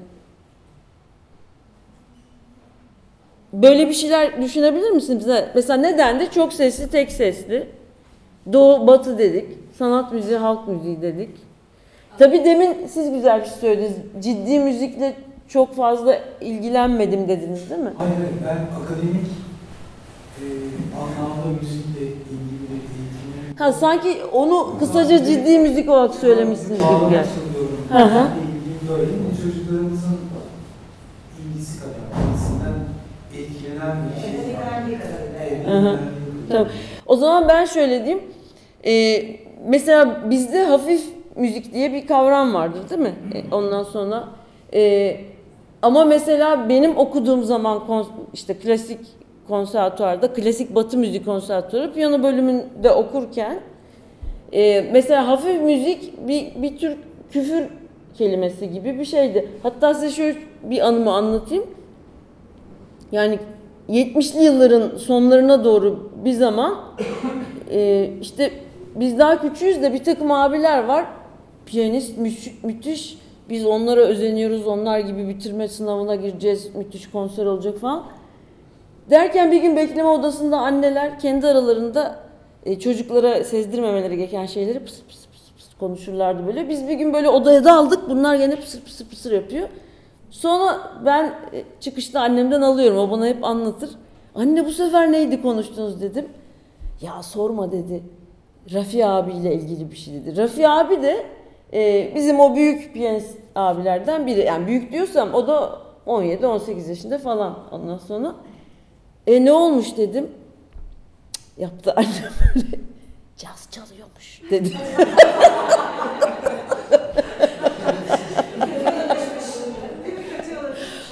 böyle 3.53 3.87
bir 3.87 3.93
şeyler 3.93 4.41
düşünebilir 4.41 4.91
misiniz? 4.91 5.27
Mesela 5.55 5.79
neden 5.79 6.19
de 6.19 6.31
çok 6.31 6.53
sesli 6.53 6.89
tek 6.89 7.11
sesli. 7.11 7.67
Doğu 8.53 8.87
batı 8.87 9.17
dedik. 9.17 9.45
Sanat 9.77 10.13
müziği 10.13 10.37
halk 10.37 10.67
müziği 10.67 11.01
dedik. 11.01 11.29
Tabii 12.17 12.45
demin 12.45 12.87
siz 12.87 13.11
güzel 13.11 13.39
bir 13.41 13.45
şey 13.45 13.55
söylediniz. 13.55 13.95
Ciddi 14.19 14.59
müzikle 14.59 15.15
çok 15.47 15.75
fazla 15.75 16.19
ilgilenmedim 16.41 17.27
dediniz 17.27 17.69
değil 17.69 17.81
mi? 17.81 17.93
Hayır, 17.97 18.13
ben 18.45 18.83
akademik 18.83 19.27
e, 20.39 20.45
anlamda 20.97 21.61
müzikle 21.61 22.01
ilgili 22.01 22.59
bir 22.61 22.73
eğitimim 22.73 23.09
Ha 23.59 23.71
sanki 23.73 24.17
onu 24.31 24.75
kısaca 24.79 25.25
ciddi 25.25 25.59
müzik 25.59 25.89
olarak 25.89 26.15
söylemişsiniz 26.15 26.79
gibi 26.79 27.09
geldi. 27.09 27.27
Hı 27.91 27.97
hı. 27.97 28.27
İlgim 28.27 28.89
böyle. 28.89 29.11
Bu 29.11 29.41
çocuklarımızın 29.43 30.17
ilgisi 31.53 31.79
kadar, 31.79 31.95
ilgisinden 32.27 32.75
etkilenen 33.33 33.97
bir 34.15 34.21
şey. 34.21 35.73
Hı 35.73 35.77
hı. 35.79 35.99
Tamam. 36.49 36.67
O 37.05 37.15
zaman 37.15 37.47
ben 37.47 37.65
şöyle 37.65 38.05
diyeyim. 38.05 38.23
Ee, 38.85 39.25
mesela 39.67 40.29
bizde 40.29 40.63
hafif 40.63 41.03
müzik 41.35 41.73
diye 41.73 41.93
bir 41.93 42.07
kavram 42.07 42.53
vardır 42.53 42.89
değil 42.89 43.01
mi? 43.01 43.13
E, 43.35 43.55
ondan 43.55 43.83
sonra 43.83 44.23
e, 44.73 45.15
ama 45.81 46.05
mesela 46.05 46.69
benim 46.69 46.97
okuduğum 46.97 47.43
zaman 47.43 47.83
işte 48.33 48.53
klasik 48.53 48.99
konservatuarda, 49.49 50.33
klasik 50.33 50.75
batı 50.75 50.97
müzik 50.97 51.25
konservatuarı 51.25 51.93
piyano 51.93 52.23
bölümünde 52.23 52.91
okurken 52.91 53.59
e, 54.53 54.81
mesela 54.81 55.27
hafif 55.27 55.61
müzik 55.61 56.27
bir, 56.27 56.61
bir 56.61 56.77
tür 56.77 56.97
küfür 57.31 57.63
kelimesi 58.17 58.71
gibi 58.71 58.99
bir 58.99 59.05
şeydi. 59.05 59.49
Hatta 59.63 59.93
size 59.93 60.09
şöyle 60.09 60.37
bir 60.63 60.87
anımı 60.87 61.13
anlatayım. 61.13 61.63
Yani 63.11 63.39
70'li 63.89 64.43
yılların 64.43 64.97
sonlarına 64.97 65.63
doğru 65.63 66.09
bir 66.25 66.33
zaman 66.33 66.75
e, 67.71 68.09
işte 68.21 68.51
biz 68.95 69.19
daha 69.19 69.41
küçüğüz 69.41 69.81
de 69.81 69.93
bir 69.93 70.03
takım 70.03 70.31
abiler 70.31 70.83
var. 70.83 71.05
Piyanist 71.65 72.17
mü- 72.17 72.53
müthiş. 72.63 73.17
Biz 73.49 73.65
onlara 73.65 74.01
özeniyoruz. 74.01 74.67
Onlar 74.67 74.99
gibi 74.99 75.27
bitirme 75.27 75.67
sınavına 75.67 76.15
gireceğiz. 76.15 76.75
Müthiş 76.75 77.11
konser 77.11 77.45
olacak 77.45 77.77
falan. 77.77 78.03
Derken 79.09 79.51
bir 79.51 79.61
gün 79.61 79.75
bekleme 79.75 80.09
odasında 80.09 80.57
anneler 80.57 81.19
kendi 81.19 81.47
aralarında 81.47 82.19
e, 82.65 82.79
çocuklara 82.79 83.43
sezdirmemeleri 83.43 84.17
gereken 84.17 84.45
şeyleri 84.45 84.79
pıs 84.79 85.01
pıs 85.01 85.25
pıs 85.25 85.51
pıs 85.57 85.73
konuşurlardı 85.79 86.47
böyle. 86.47 86.69
Biz 86.69 86.87
bir 86.87 86.93
gün 86.93 87.13
böyle 87.13 87.29
odaya 87.29 87.63
daldık. 87.63 88.09
Bunlar 88.09 88.35
gene 88.35 88.55
pısır 88.55 88.81
pısır 88.81 89.09
pısır 89.09 89.31
yapıyor. 89.31 89.67
Sonra 90.29 90.79
ben 91.05 91.25
e, 91.53 91.63
çıkışta 91.79 92.21
annemden 92.21 92.61
alıyorum. 92.61 92.97
O 92.97 93.11
bana 93.11 93.27
hep 93.27 93.43
anlatır. 93.43 93.89
Anne 94.35 94.65
bu 94.65 94.71
sefer 94.71 95.11
neydi 95.11 95.41
konuştunuz 95.41 96.01
dedim. 96.01 96.25
Ya 97.01 97.23
sorma 97.23 97.71
dedi. 97.71 98.03
Rafi 98.73 99.05
abiyle 99.05 99.53
ilgili 99.53 99.91
bir 99.91 99.95
şey 99.95 100.13
dedi. 100.13 100.37
Rafi 100.37 100.67
abi 100.67 101.01
de 101.01 101.25
e, 101.73 102.11
bizim 102.15 102.39
o 102.39 102.55
büyük 102.55 102.93
piyanist 102.93 103.37
abilerden 103.55 104.27
biri. 104.27 104.39
Yani 104.39 104.67
büyük 104.67 104.91
diyorsam 104.91 105.33
o 105.33 105.47
da 105.47 105.79
17-18 106.07 106.89
yaşında 106.89 107.17
falan 107.17 107.59
ondan 107.71 107.97
sonra. 107.97 108.35
E 109.29 109.45
ne 109.45 109.51
olmuş 109.51 109.97
dedim. 109.97 110.31
Yaptı 111.57 111.93
annem 111.95 112.09
böyle. 112.55 112.67
Caz 113.37 113.67
çalıyormuş 113.71 114.41
dedi. 114.51 114.71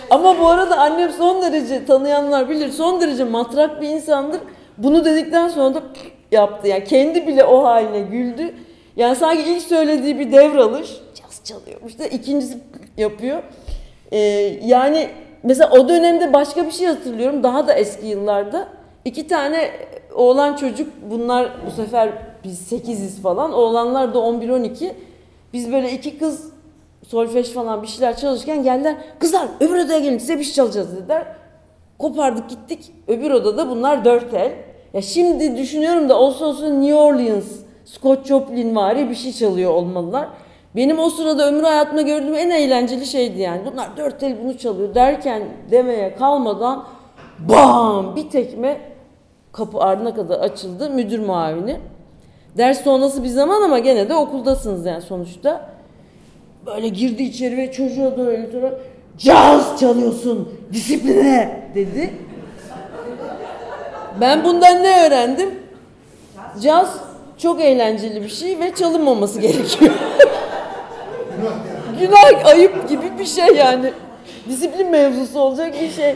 Ama 0.10 0.40
bu 0.40 0.48
arada 0.48 0.78
annem 0.78 1.12
son 1.12 1.42
derece 1.42 1.86
tanıyanlar 1.86 2.50
bilir. 2.50 2.70
Son 2.70 3.02
derece 3.02 3.24
matrak 3.24 3.82
bir 3.82 3.90
insandır. 3.90 4.42
Bunu 4.78 5.06
dedikten 5.06 5.48
sonra 5.48 5.76
da 5.76 5.84
yaptı. 6.32 6.68
Yani 6.68 6.84
kendi 6.84 7.28
bile 7.28 7.44
o 7.44 7.64
haline 7.64 8.00
güldü. 8.00 8.54
Yani 8.96 9.16
sanki 9.16 9.52
ilk 9.52 9.62
söylediği 9.62 10.20
bir 10.20 10.32
devralış. 10.32 10.90
Caz 11.16 11.42
çalıyormuş 11.44 12.00
da 12.00 12.08
ikincisi 12.08 12.58
yapıyor. 12.98 13.44
Ee, 14.12 14.18
yani 14.64 15.10
mesela 15.44 15.72
o 15.72 15.90
dönemde 15.90 16.34
başka 16.34 16.66
bir 16.66 16.72
şey 16.72 16.88
hatırlıyorum. 16.88 17.44
Daha 17.44 17.68
da 17.68 17.74
eski 17.74 18.08
yıllarda. 18.08 18.68
iki 19.06 19.28
tane 19.28 19.72
oğlan 20.16 20.56
çocuk 20.56 20.94
bunlar 21.12 21.52
bu 21.66 21.72
sefer 21.72 22.10
biz 22.44 22.72
8'iz 22.72 23.22
falan. 23.22 23.54
Oğlanlar 23.54 24.14
da 24.14 24.18
11-12. 24.18 24.92
Biz 25.54 25.72
böyle 25.72 25.92
iki 25.92 26.18
kız 26.18 26.52
solfej 27.08 27.52
falan 27.52 27.82
bir 27.82 27.88
şeyler 27.88 28.18
çalışırken 28.18 28.64
geldiler. 28.64 28.96
Kızlar 29.20 29.48
öbür 29.60 29.86
odaya 29.86 30.00
gelin 30.00 30.18
size 30.18 30.40
bir 30.40 30.44
şey 30.44 30.54
çalacağız 30.54 30.98
dediler. 30.98 31.26
Kopardık 31.98 32.50
gittik. 32.50 32.92
Öbür 33.08 33.32
odada 33.32 33.70
bunlar 33.70 34.06
dört 34.06 34.34
el. 34.34 34.52
Ya 34.94 35.02
şimdi 35.02 35.58
düşünüyorum 35.58 36.10
da 36.10 36.20
olsa 36.20 36.46
olsa 36.46 36.70
New 36.70 36.96
Orleans, 36.96 37.46
Scott 37.86 38.26
Joplin 38.26 38.76
vari 38.76 39.10
bir 39.10 39.16
şey 39.16 39.34
çalıyor 39.34 39.72
olmalılar. 39.72 40.28
Benim 40.78 41.00
o 41.00 41.10
sırada 41.10 41.48
ömrü 41.48 41.64
hayatımda 41.64 42.02
gördüğüm 42.02 42.36
en 42.36 42.50
eğlenceli 42.50 43.06
şeydi 43.06 43.42
yani. 43.42 43.62
Bunlar 43.72 43.98
dört 43.98 44.24
el 44.24 44.44
bunu 44.44 44.58
çalıyor 44.58 44.96
derken 44.96 45.44
demeye 45.72 46.16
kalmadan 46.16 46.86
bam 47.40 48.16
bir 48.16 48.30
tekme 48.30 48.82
kapı 49.52 49.80
ardına 49.80 50.16
kadar 50.16 50.40
açıldı 50.40 50.90
müdür 50.90 51.20
muavini. 51.20 51.78
Ders 52.58 52.84
sonrası 52.84 53.24
bir 53.24 53.30
zaman 53.30 53.62
ama 53.62 53.80
gene 53.80 54.10
de 54.10 54.16
okuldasınız 54.16 54.86
yani 54.86 55.02
sonuçta. 55.02 55.70
Böyle 56.66 56.88
girdi 56.88 57.24
içeri 57.24 57.58
ve 57.58 57.72
çocuğa 57.72 58.12
öyle 58.18 58.52
sonra 58.52 58.74
caz 59.18 59.80
çalıyorsun 59.80 60.50
disipline 60.74 61.70
dedi. 61.76 62.14
Ben 64.22 64.44
bundan 64.44 64.84
ne 64.84 65.08
öğrendim? 65.08 65.50
Caz 66.62 67.00
çok 67.38 67.62
eğlenceli 67.62 68.24
bir 68.24 68.30
şey 68.30 68.60
ve 68.60 68.76
çalınmaması 68.76 69.42
gerekiyor. 69.42 69.94
Günah 72.00 72.46
ayıp 72.46 72.90
gibi 72.90 73.20
bir 73.20 73.26
şey 73.26 73.48
yani. 73.56 73.94
Disiplin 74.50 74.92
mevzusu 74.92 75.40
olacak 75.40 75.74
bir 75.82 75.92
şey. 75.92 76.16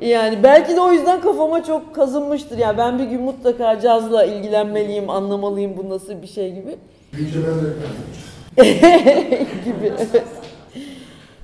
Yani 0.00 0.42
belki 0.42 0.76
de 0.76 0.80
o 0.80 0.92
yüzden 0.92 1.20
kafama 1.20 1.64
çok 1.64 1.94
kazınmıştır. 1.94 2.58
Yani 2.58 2.78
ben 2.78 2.98
bir 2.98 3.04
gün 3.04 3.22
mutlaka 3.22 3.80
cazla 3.80 4.24
ilgilenmeliyim, 4.24 5.10
anlamalıyım 5.10 5.76
bu 5.76 5.88
nasıl 5.88 6.22
bir 6.22 6.26
şey 6.26 6.54
gibi. 6.54 6.76
Büyüyünce 7.12 7.38
ben 7.38 7.54
de 7.64 7.74
gibi. 9.64 9.92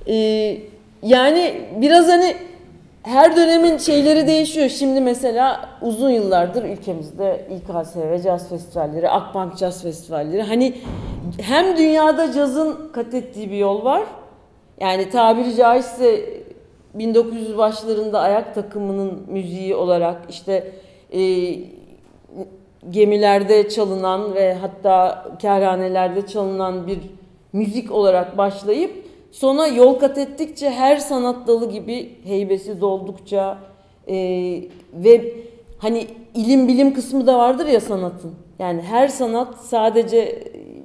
Ee, 0.07 0.57
yani 1.03 1.61
biraz 1.81 2.07
hani 2.07 2.35
her 3.03 3.35
dönemin 3.35 3.77
şeyleri 3.77 4.27
değişiyor. 4.27 4.69
Şimdi 4.69 5.01
mesela 5.01 5.69
uzun 5.81 6.09
yıllardır 6.09 6.63
ülkemizde 6.63 7.47
İKSV 7.55 8.23
Caz 8.23 8.49
Festivalleri, 8.49 9.09
Akbank 9.09 9.57
Caz 9.57 9.83
Festivalleri. 9.83 10.41
Hani 10.41 10.73
hem 11.41 11.77
dünyada 11.77 12.31
cazın 12.31 12.91
kat 12.93 13.13
ettiği 13.13 13.51
bir 13.51 13.57
yol 13.57 13.83
var. 13.85 14.03
Yani 14.79 15.09
tabiri 15.09 15.55
caizse 15.55 16.25
1900 16.93 17.57
başlarında 17.57 18.19
ayak 18.19 18.55
takımının 18.55 19.23
müziği 19.27 19.75
olarak 19.75 20.17
işte 20.29 20.71
e, 21.13 21.19
gemilerde 22.89 23.69
çalınan 23.69 24.33
ve 24.33 24.53
hatta 24.53 25.25
kerhanelerde 25.39 26.27
çalınan 26.27 26.87
bir 26.87 26.99
müzik 27.53 27.91
olarak 27.91 28.37
başlayıp 28.37 29.00
sonra 29.31 29.67
yol 29.67 29.93
kat 29.93 30.17
ettikçe 30.17 30.69
her 30.69 30.97
sanat 30.97 31.47
dalı 31.47 31.71
gibi 31.71 32.15
heybesi 32.23 32.81
doldukça 32.81 33.57
e, 34.07 34.15
ve 34.93 35.33
hani 35.79 36.07
ilim 36.33 36.67
bilim 36.67 36.93
kısmı 36.93 37.27
da 37.27 37.37
vardır 37.37 37.65
ya 37.65 37.79
sanatın. 37.79 38.31
Yani 38.59 38.81
her 38.81 39.07
sanat 39.07 39.55
sadece 39.57 40.43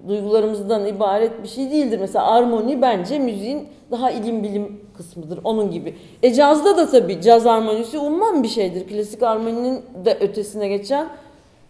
duygularımızdan 0.08 0.86
ibaret 0.86 1.42
bir 1.42 1.48
şey 1.48 1.70
değildir. 1.70 1.98
Mesela 2.00 2.26
armoni 2.26 2.82
bence 2.82 3.18
müziğin 3.18 3.68
daha 3.90 4.10
ilim 4.10 4.42
bilim 4.42 4.80
kısmıdır. 4.96 5.40
Onun 5.44 5.70
gibi. 5.70 5.94
E 6.22 6.34
cazda 6.34 6.76
da 6.76 6.90
tabii 6.90 7.20
caz 7.20 7.46
armonisi 7.46 7.98
umman 7.98 8.42
bir 8.42 8.48
şeydir. 8.48 8.86
Klasik 8.86 9.22
armoninin 9.22 9.82
de 10.04 10.16
ötesine 10.20 10.68
geçen 10.68 11.08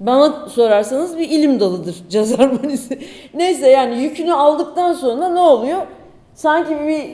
bana 0.01 0.49
sorarsanız 0.49 1.18
bir 1.18 1.31
ilim 1.31 1.61
dalıdır 1.61 1.97
caz 2.11 2.33
armonisi. 2.41 2.99
Neyse 3.35 3.68
yani 3.68 4.03
yükünü 4.03 4.33
aldıktan 4.33 4.93
sonra 4.93 5.29
ne 5.29 5.41
oluyor? 5.41 5.83
Sanki 6.37 6.70
bir 6.70 7.11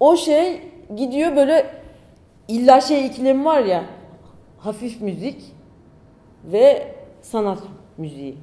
o 0.00 0.16
şey 0.16 0.60
gidiyor 0.96 1.36
böyle 1.36 1.66
illa 2.48 2.80
şey 2.80 3.06
ikilemi 3.06 3.44
var 3.44 3.60
ya 3.60 3.84
hafif 4.58 5.00
müzik 5.00 5.42
ve 6.44 6.94
sanat 7.22 7.58
müziği. 7.98 8.36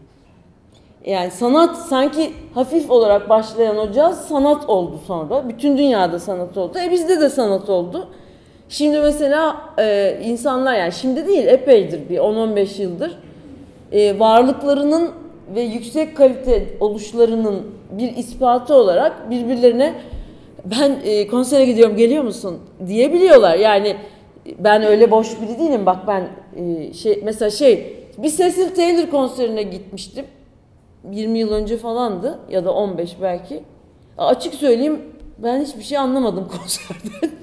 Yani 1.06 1.32
sanat 1.32 1.78
sanki 1.78 2.34
hafif 2.54 2.91
olarak 2.91 3.30
başlayan 3.30 3.78
o 3.78 3.91
caz 3.91 4.28
sanat 4.28 4.70
oldu 4.70 4.99
sonra. 5.08 5.49
Bütün 5.49 5.78
dünyada 5.78 6.20
sanat 6.20 6.58
oldu. 6.58 6.80
E 6.80 6.91
bizde 6.91 7.22
de 7.22 7.30
sanat 7.30 7.70
oldu. 7.70 8.08
Şimdi 8.70 8.99
mesela 8.99 9.62
e, 9.80 10.18
insanlar 10.24 10.76
yani 10.76 10.91
şimdi 10.91 11.28
değil 11.28 11.47
epeydir 11.47 12.10
bir 12.10 12.18
10-15 12.18 12.82
yıldır 12.82 13.18
e, 13.91 14.20
varlıklarının 14.20 15.20
ve 15.56 15.62
yüksek 15.62 16.18
kalite 16.18 16.66
oluşlarının 16.80 17.62
bir 17.91 18.16
ispatı 18.18 18.76
olarak 18.76 19.30
birbirlerine 19.30 19.93
ben 20.66 20.99
e, 21.04 21.28
konsere 21.28 21.66
gidiyorum 21.66 21.97
geliyor 21.97 22.24
musun 22.24 22.60
diyebiliyorlar. 22.88 23.56
Yani 23.58 23.95
ben 24.60 24.84
öyle 24.84 25.12
boş 25.12 25.41
biri 25.41 25.60
değilim 25.60 25.86
bak 25.86 26.08
ben 26.08 26.28
e, 26.56 26.93
şey 26.93 27.22
mesela 27.24 27.52
şey 27.52 27.97
bir 28.18 28.30
Cecil 28.30 28.76
Taylor 28.76 29.10
konserine 29.10 29.64
gitmiştim. 29.64 30.26
20 31.12 31.39
yıl 31.39 31.52
önce 31.52 31.78
falandı 31.78 32.39
ya 32.49 32.66
da 32.66 32.74
15 32.74 33.16
belki. 33.22 33.64
Açık 34.18 34.54
söyleyeyim 34.54 35.02
ben 35.38 35.62
hiçbir 35.62 35.84
şey 35.84 35.97
anlamadım 35.97 36.47
konserden. 36.62 37.38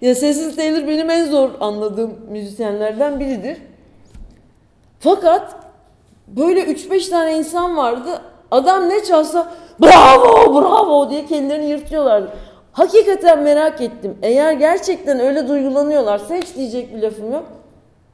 ya 0.00 0.14
Cecil 0.14 0.56
Taylor 0.56 0.88
benim 0.88 1.10
en 1.10 1.24
zor 1.24 1.50
anladığım 1.60 2.14
müzisyenlerden 2.30 3.20
biridir. 3.20 3.58
Fakat 5.00 5.63
böyle 6.26 6.60
3-5 6.60 7.10
tane 7.10 7.38
insan 7.38 7.76
vardı. 7.76 8.20
Adam 8.50 8.88
ne 8.88 9.04
çalsa 9.04 9.52
bravo 9.82 10.54
bravo 10.54 11.10
diye 11.10 11.26
kendilerini 11.26 11.66
yırtıyorlardı. 11.66 12.28
Hakikaten 12.72 13.42
merak 13.42 13.80
ettim. 13.80 14.18
Eğer 14.22 14.52
gerçekten 14.52 15.20
öyle 15.20 15.48
duygulanıyorlarsa 15.48 16.34
hiç 16.34 16.56
diyecek 16.56 16.96
bir 16.96 17.02
lafım 17.02 17.32
yok. 17.32 17.44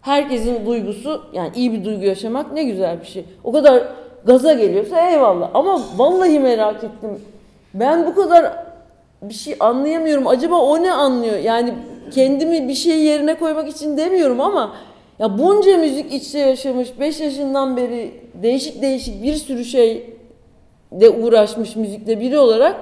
Herkesin 0.01 0.67
duygusu 0.67 1.23
yani 1.33 1.51
iyi 1.55 1.73
bir 1.73 1.85
duygu 1.85 2.05
yaşamak 2.05 2.53
ne 2.53 2.65
güzel 2.65 3.01
bir 3.01 3.07
şey. 3.07 3.25
O 3.45 3.53
kadar 3.53 3.83
gaza 4.25 4.53
geliyorsa 4.53 5.11
eyvallah. 5.11 5.51
Ama 5.55 5.81
vallahi 5.97 6.41
merak 6.41 6.85
ettim. 6.85 7.21
Ben 7.75 8.07
bu 8.07 8.15
kadar 8.15 8.53
bir 9.23 9.35
şey 9.35 9.57
anlayamıyorum. 9.61 10.27
Acaba 10.27 10.57
o 10.57 10.83
ne 10.83 10.93
anlıyor? 10.93 11.39
Yani 11.39 11.75
kendimi 12.11 12.69
bir 12.69 12.75
şey 12.75 13.03
yerine 13.03 13.35
koymak 13.35 13.69
için 13.69 13.97
demiyorum 13.97 14.41
ama 14.41 14.73
ya 15.21 15.39
bunca 15.39 15.77
müzik 15.77 16.13
içte 16.13 16.39
yaşamış, 16.39 17.01
5 17.01 17.21
yaşından 17.21 17.77
beri 17.77 18.15
değişik 18.35 18.83
değişik 18.83 19.23
bir 19.23 19.35
sürü 19.35 19.65
şey 19.65 20.17
de 20.93 21.11
uğraşmış 21.11 21.77
müzikle 21.77 22.21
biri 22.21 22.39
olarak 22.39 22.77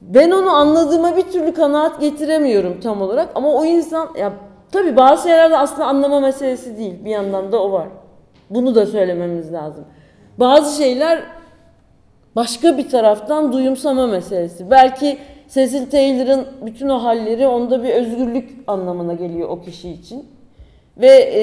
ben 0.00 0.30
onu 0.30 0.50
anladığıma 0.50 1.16
bir 1.16 1.22
türlü 1.22 1.54
kanaat 1.54 2.00
getiremiyorum 2.00 2.80
tam 2.80 3.02
olarak 3.02 3.28
ama 3.34 3.48
o 3.48 3.64
insan 3.64 4.08
ya 4.18 4.32
tabii 4.72 4.96
bazı 4.96 5.28
şeylerde 5.28 5.58
aslında 5.58 5.86
anlama 5.86 6.20
meselesi 6.20 6.78
değil. 6.78 6.94
Bir 7.04 7.10
yandan 7.10 7.52
da 7.52 7.62
o 7.62 7.72
var. 7.72 7.88
Bunu 8.50 8.74
da 8.74 8.86
söylememiz 8.86 9.52
lazım. 9.52 9.84
Bazı 10.38 10.82
şeyler 10.82 11.22
başka 12.36 12.78
bir 12.78 12.88
taraftan 12.88 13.52
duyumsama 13.52 14.06
meselesi. 14.06 14.70
Belki 14.70 15.18
Cecil 15.48 15.90
Taylor'ın 15.90 16.46
bütün 16.66 16.88
o 16.88 17.02
halleri 17.02 17.46
onda 17.46 17.82
bir 17.82 17.88
özgürlük 17.88 18.50
anlamına 18.66 19.14
geliyor 19.14 19.48
o 19.48 19.62
kişi 19.62 19.90
için. 19.90 20.39
Ve 21.00 21.08
e, 21.08 21.42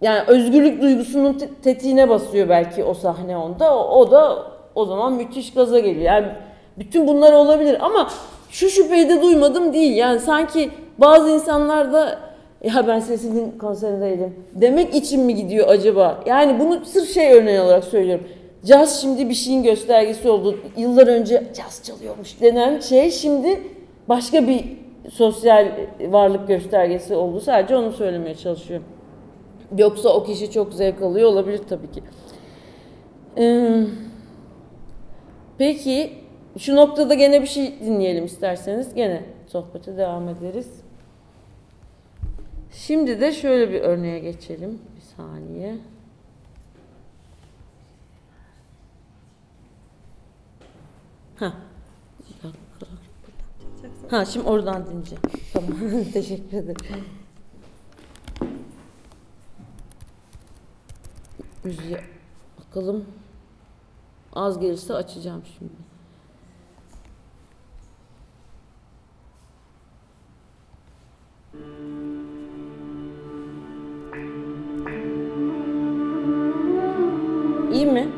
yani 0.00 0.20
özgürlük 0.26 0.82
duygusunun 0.82 1.32
te- 1.32 1.48
tetiğine 1.62 2.08
basıyor 2.08 2.48
belki 2.48 2.84
o 2.84 2.94
sahne 2.94 3.36
onda. 3.36 3.78
O, 3.78 4.00
o 4.00 4.10
da 4.10 4.46
o 4.74 4.84
zaman 4.84 5.12
müthiş 5.12 5.52
gaza 5.54 5.78
geliyor. 5.78 6.04
Yani 6.04 6.26
bütün 6.78 7.06
bunlar 7.06 7.32
olabilir 7.32 7.76
ama 7.80 8.10
şu 8.50 8.68
şüpheyi 8.68 9.08
de 9.08 9.22
duymadım 9.22 9.72
değil. 9.72 9.96
Yani 9.96 10.20
sanki 10.20 10.70
bazı 10.98 11.30
insanlar 11.30 11.92
da 11.92 12.18
ya 12.64 12.86
ben 12.86 13.02
Cecil'in 13.08 13.58
konserindeydim 13.58 14.34
demek 14.54 14.94
için 14.94 15.20
mi 15.20 15.34
gidiyor 15.34 15.68
acaba? 15.68 16.20
Yani 16.26 16.60
bunu 16.60 16.84
sırf 16.84 17.14
şey 17.14 17.32
örneği 17.32 17.60
olarak 17.60 17.84
söylüyorum. 17.84 18.24
Caz 18.64 19.00
şimdi 19.00 19.28
bir 19.28 19.34
şeyin 19.34 19.62
göstergesi 19.62 20.30
oldu. 20.30 20.58
Yıllar 20.76 21.06
önce 21.06 21.44
caz 21.56 21.82
çalıyormuş 21.84 22.40
denen 22.40 22.80
şey 22.80 23.10
şimdi 23.10 23.62
başka 24.08 24.48
bir 24.48 24.64
sosyal 25.08 25.72
varlık 26.00 26.48
göstergesi 26.48 27.14
oldu. 27.14 27.40
Sadece 27.40 27.76
onu 27.76 27.92
söylemeye 27.92 28.34
çalışıyorum. 28.34 28.86
Yoksa 29.78 30.08
o 30.08 30.24
kişi 30.24 30.50
çok 30.50 30.74
zevk 30.74 31.02
alıyor 31.02 31.28
olabilir 31.28 31.60
tabii 31.68 31.90
ki. 31.90 32.02
Ee, 33.38 33.84
peki 35.58 36.12
şu 36.58 36.76
noktada 36.76 37.14
gene 37.14 37.42
bir 37.42 37.46
şey 37.46 37.80
dinleyelim 37.80 38.24
isterseniz. 38.24 38.94
Gene 38.94 39.22
sohbete 39.46 39.96
devam 39.96 40.28
ederiz. 40.28 40.82
Şimdi 42.72 43.20
de 43.20 43.32
şöyle 43.32 43.72
bir 43.72 43.80
örneğe 43.80 44.18
geçelim. 44.18 44.78
Bir 44.96 45.00
saniye. 45.00 45.74
Ha. 51.36 51.52
Ha 54.10 54.24
şimdi 54.24 54.48
oradan 54.48 54.86
dinleyeceğim. 54.86 55.22
Tamam. 55.52 55.70
Teşekkür 56.12 56.56
ederim. 56.56 57.04
Müziğe 61.64 62.00
bakalım. 62.60 63.04
Az 64.32 64.60
gelirse 64.60 64.94
açacağım 64.94 65.42
şimdi. 65.58 65.72
İyi 77.72 77.86
mi? 77.86 78.08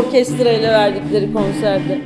Orkestra 0.00 0.52
ile 0.52 0.68
verdikleri 0.68 1.32
konserde. 1.32 2.00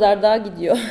Kadar 0.00 0.22
daha 0.22 0.36
gidiyor. 0.36 0.78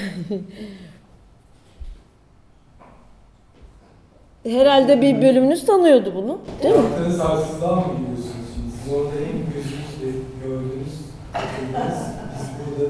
Herhalde 4.44 5.02
bir 5.02 5.22
bölümünüz 5.22 5.66
tanıyordu 5.66 6.14
bunu. 6.16 6.40
Değil 6.64 6.76
mi? 6.76 6.82
Yaptığınız 6.82 7.20
haksızlığa 7.20 7.76
mı 7.76 7.84
gidiyorsunuz 8.00 8.48
şimdi? 8.56 8.72
Siz 8.84 8.94
orada 8.94 9.12
en 9.16 9.38
gözünüzle 9.54 10.20
gördünüz, 10.44 10.94
hatırladınız. 11.34 12.00
Biz 12.34 12.48
burada 12.60 12.84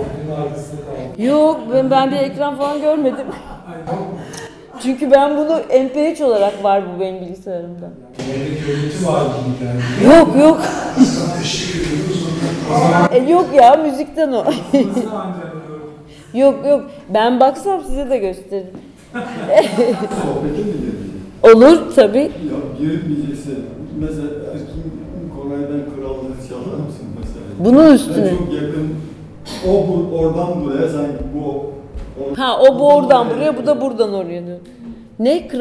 ekranın 0.00 0.42
arkasında 0.42 0.80
kaldık. 0.80 1.18
Yok 1.18 1.60
ben, 1.72 1.90
ben 1.90 2.10
bir 2.10 2.16
ekran 2.16 2.56
falan 2.56 2.80
görmedim. 2.80 3.26
Çünkü 4.82 5.10
ben 5.10 5.36
bunu 5.36 5.60
MP3 5.60 6.24
olarak 6.24 6.64
var 6.64 6.82
bu 6.94 7.00
benim 7.00 7.20
bilgisayarımda. 7.20 7.90
Evde 8.18 8.54
görüntü 8.66 9.06
var 9.06 9.22
gibi 9.22 9.64
yani. 9.64 9.80
Yok 10.14 10.36
yok. 10.36 10.60
Teşekkür 11.38 11.80
ediyoruz. 11.80 12.26
E, 13.12 13.18
yok 13.30 13.46
ya 13.54 13.76
müzikten 13.76 14.32
o. 14.32 14.44
yok 16.34 16.66
yok. 16.66 16.90
Ben 17.14 17.40
baksam 17.40 17.80
size 17.84 18.10
de 18.10 18.18
gösteririm. 18.18 18.70
Sohbete 19.12 20.58
mi 20.62 20.72
girdin? 20.72 21.10
Olur 21.42 21.94
tabii. 21.94 22.18
Ya 22.18 22.30
girmeyeceksin. 22.78 23.64
Mesela 24.00 24.28
Erkin 24.52 24.82
Koray'dan 25.36 25.80
krallığı 25.96 26.48
çalar 26.48 26.76
mısın 26.86 27.06
mesela? 27.20 27.44
Bunun 27.58 27.94
üstüne. 27.94 28.24
Ben 28.24 28.36
çok 28.38 28.52
yakın. 28.52 28.88
O 29.68 29.72
bu, 29.88 30.16
oradan 30.18 30.64
buraya 30.64 30.88
sanki 30.88 31.24
bu. 31.34 31.48
o- 31.50 31.70
Ha 32.36 32.58
o 32.60 32.78
bu 32.78 32.94
oradan 32.94 33.30
buraya 33.30 33.56
bu 33.56 33.66
da 33.66 33.80
buradan 33.80 34.14
oraya 34.14 34.46
diyor. 34.46 34.58
Ne 35.18 35.48
kral? 35.48 35.58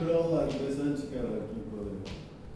Krallar 0.00 0.44
mesela 0.68 0.96
çıkar 0.96 1.24
Erkin 1.24 1.62
Koray'ı. 1.70 2.00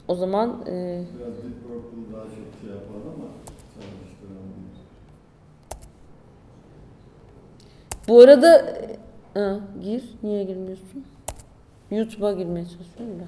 O 0.08 0.14
zaman 0.14 0.48
e, 0.66 0.70
Biraz 0.70 1.34
Deep 1.34 1.62
Purple 1.62 2.12
daha 2.16 2.22
çok 2.24 2.50
şey 2.60 2.70
yapar 2.70 3.00
ama 3.14 3.26
çalıştıramıyor. 3.74 4.64
Bu 8.08 8.20
arada 8.20 8.58
e, 8.60 8.98
ha, 9.40 9.60
gir. 9.82 10.04
Niye 10.22 10.44
girmiyorsun? 10.44 11.04
YouTube'a 11.90 12.32
girmeye 12.32 12.66
çalışıyorum 12.66 13.20
da. 13.20 13.24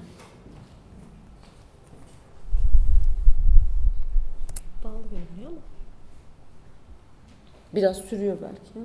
Bağlı 4.83 5.03
görünüyor 5.03 5.51
ama. 5.51 5.61
Biraz 7.75 7.97
sürüyor 7.97 8.37
belki. 8.41 8.79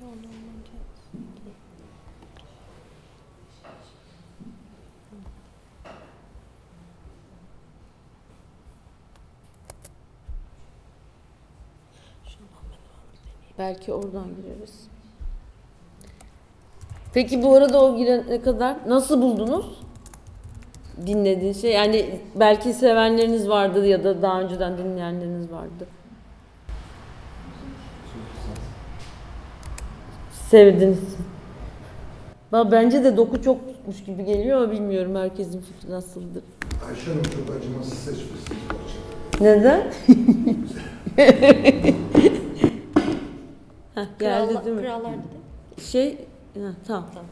Yo, 0.00 0.06
normalde. 0.06 0.76
Şuradan 12.24 12.64
ben 12.70 12.80
devam 12.86 13.08
edeyim. 13.10 13.45
Belki 13.58 13.92
oradan 13.92 14.26
gireriz. 14.36 14.86
Peki 17.14 17.42
bu 17.42 17.54
arada 17.54 17.84
o 17.84 17.96
girene 17.96 18.42
kadar 18.42 18.76
nasıl 18.88 19.22
buldunuz? 19.22 19.66
Dinlediğin 21.06 21.52
şey 21.52 21.72
yani 21.72 22.20
belki 22.34 22.72
sevenleriniz 22.72 23.48
vardı 23.48 23.86
ya 23.86 24.04
da 24.04 24.22
daha 24.22 24.40
önceden 24.40 24.78
dinleyenleriniz 24.78 25.52
vardı. 25.52 25.86
Sevdiniz. 30.50 31.16
Bence 32.52 33.04
de 33.04 33.16
doku 33.16 33.42
çok 33.42 33.68
tutmuş 33.68 34.04
gibi 34.04 34.24
geliyor 34.24 34.62
ama 34.62 34.72
bilmiyorum 34.72 35.14
herkesin 35.14 35.60
fikri 35.60 35.90
nasıldır. 35.90 36.42
Ayşe 36.88 37.10
Hanım 37.10 37.22
çok 37.22 37.56
acımasız 37.56 37.98
seçmişsiniz. 37.98 38.60
Neden? 39.40 39.92
Heh, 43.96 44.04
geldi 44.18 44.64
değil 44.64 44.76
mi? 44.76 44.82
Krallar 44.82 45.12
dedi. 45.12 45.82
Şey, 45.86 46.18
ha, 46.54 46.68
tamam. 46.86 47.04
Tamam. 47.14 47.26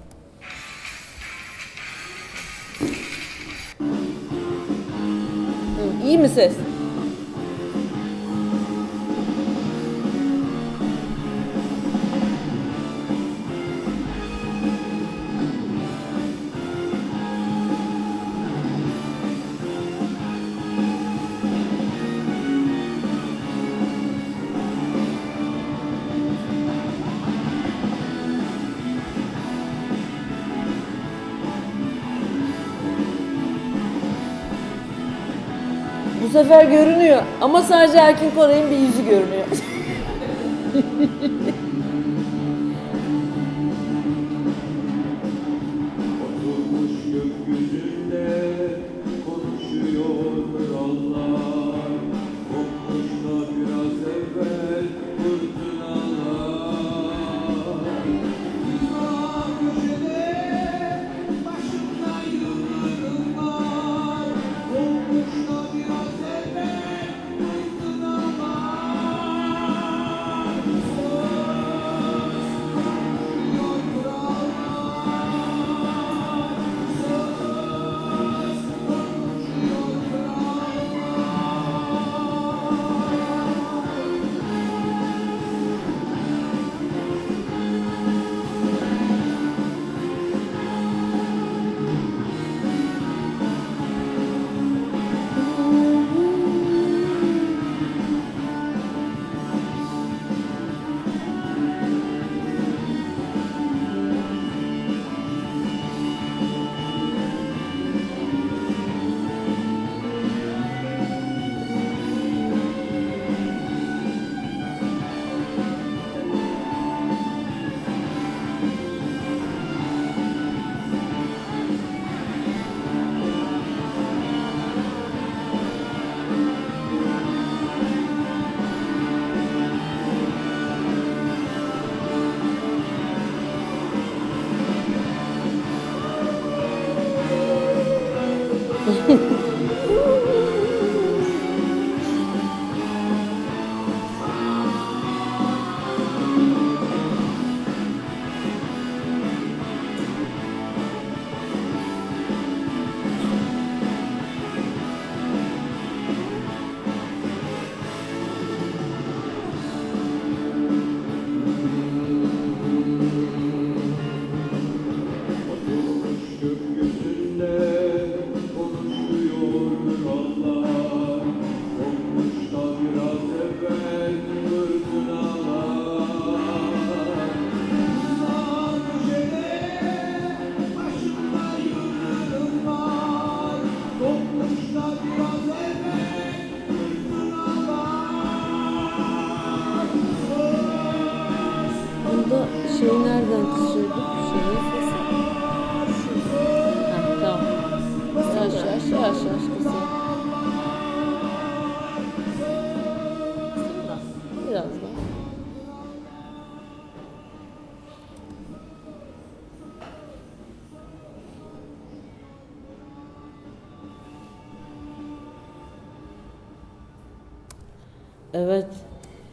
Hı, 5.79 6.07
iyi 6.07 6.19
mi 6.19 6.29
ses? 6.29 6.53
Sefer 36.35 36.65
görünüyor 36.65 37.23
ama 37.41 37.63
sadece 37.63 37.99
Erkin 37.99 38.31
Koray'ın 38.31 38.71
bir 38.71 38.77
yüzü 38.77 39.05
görünüyor. 39.05 39.47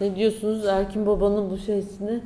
Ne 0.02 0.16
diyorsunuz 0.16 0.66
Erkin 0.66 1.06
Baba'nın 1.06 1.49
bu 1.49 1.58
şeysine? 1.58 2.22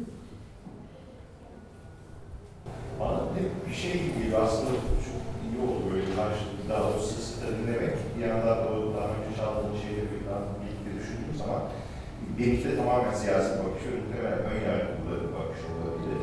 Bana 3.00 3.18
hep 3.18 3.70
bir 3.70 3.76
şey 3.76 3.92
gibi 3.92 4.38
aslında 4.44 4.72
çok 5.08 5.22
iyi 5.44 5.58
oldu 5.68 5.94
böyle 5.94 6.06
karşılıklı 6.06 6.70
daha 6.70 6.84
doğrusu 6.84 7.08
sık 7.08 7.24
sık 7.24 7.44
dinlemek. 7.58 7.96
Bir 8.18 8.26
yandan 8.26 8.58
da 8.58 8.70
o 8.70 8.94
daha 8.98 9.08
önce 9.16 9.38
çaldığım 9.38 9.78
şeyleri 9.84 10.08
birlikte 10.62 10.90
düşündüğüm 11.00 11.38
zaman 11.38 11.62
benimki 12.40 12.70
de 12.70 12.78
tamamen 12.78 13.14
siyasi 13.14 13.50
bakış, 13.50 13.84
muhtemelen 13.96 14.40
ön 14.40 14.62
yargılı 14.70 15.34
bakış 15.38 15.62
olabilir. 15.72 16.22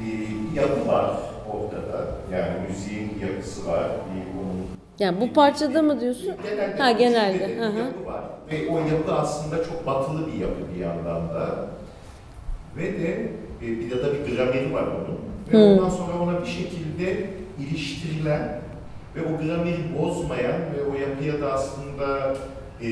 Ee, 0.00 0.60
yapı 0.60 0.88
var 0.88 1.10
ortada. 1.52 2.06
Yani 2.32 2.68
müziğin 2.68 3.18
yapısı 3.26 3.66
var. 3.66 3.86
Bir 3.86 4.40
onun 4.40 4.75
Yani 4.98 5.20
bu 5.20 5.32
parçada 5.32 5.82
mı 5.82 6.00
diyorsun? 6.00 6.34
Genelde 6.42 6.82
Ha, 6.82 6.90
genelde, 6.92 7.48
bir 7.48 7.56
hı. 7.56 7.62
yapı 7.62 8.06
var. 8.06 8.24
Ve 8.52 8.68
o 8.70 8.78
yapı 8.78 9.12
aslında 9.12 9.64
çok 9.64 9.86
batılı 9.86 10.26
bir 10.26 10.40
yapı 10.40 10.74
bir 10.74 10.80
yandan 10.80 11.28
da. 11.28 11.66
Ve 12.76 12.82
de 12.82 13.30
e, 13.62 13.66
bir 13.66 13.90
de 13.90 13.94
bir 13.96 14.36
grameri 14.36 14.74
var 14.74 14.82
onun. 14.82 15.18
Ve 15.52 15.58
Hı. 15.58 15.72
ondan 15.72 15.88
sonra 15.88 16.22
ona 16.22 16.40
bir 16.40 16.46
şekilde 16.46 17.26
iliştirilen 17.60 18.60
ve 19.16 19.20
o 19.22 19.44
grameri 19.44 19.98
bozmayan 19.98 20.60
ve 20.60 20.90
o 20.92 20.94
yapıya 21.08 21.40
da 21.40 21.52
aslında 21.52 22.34
e, 22.82 22.86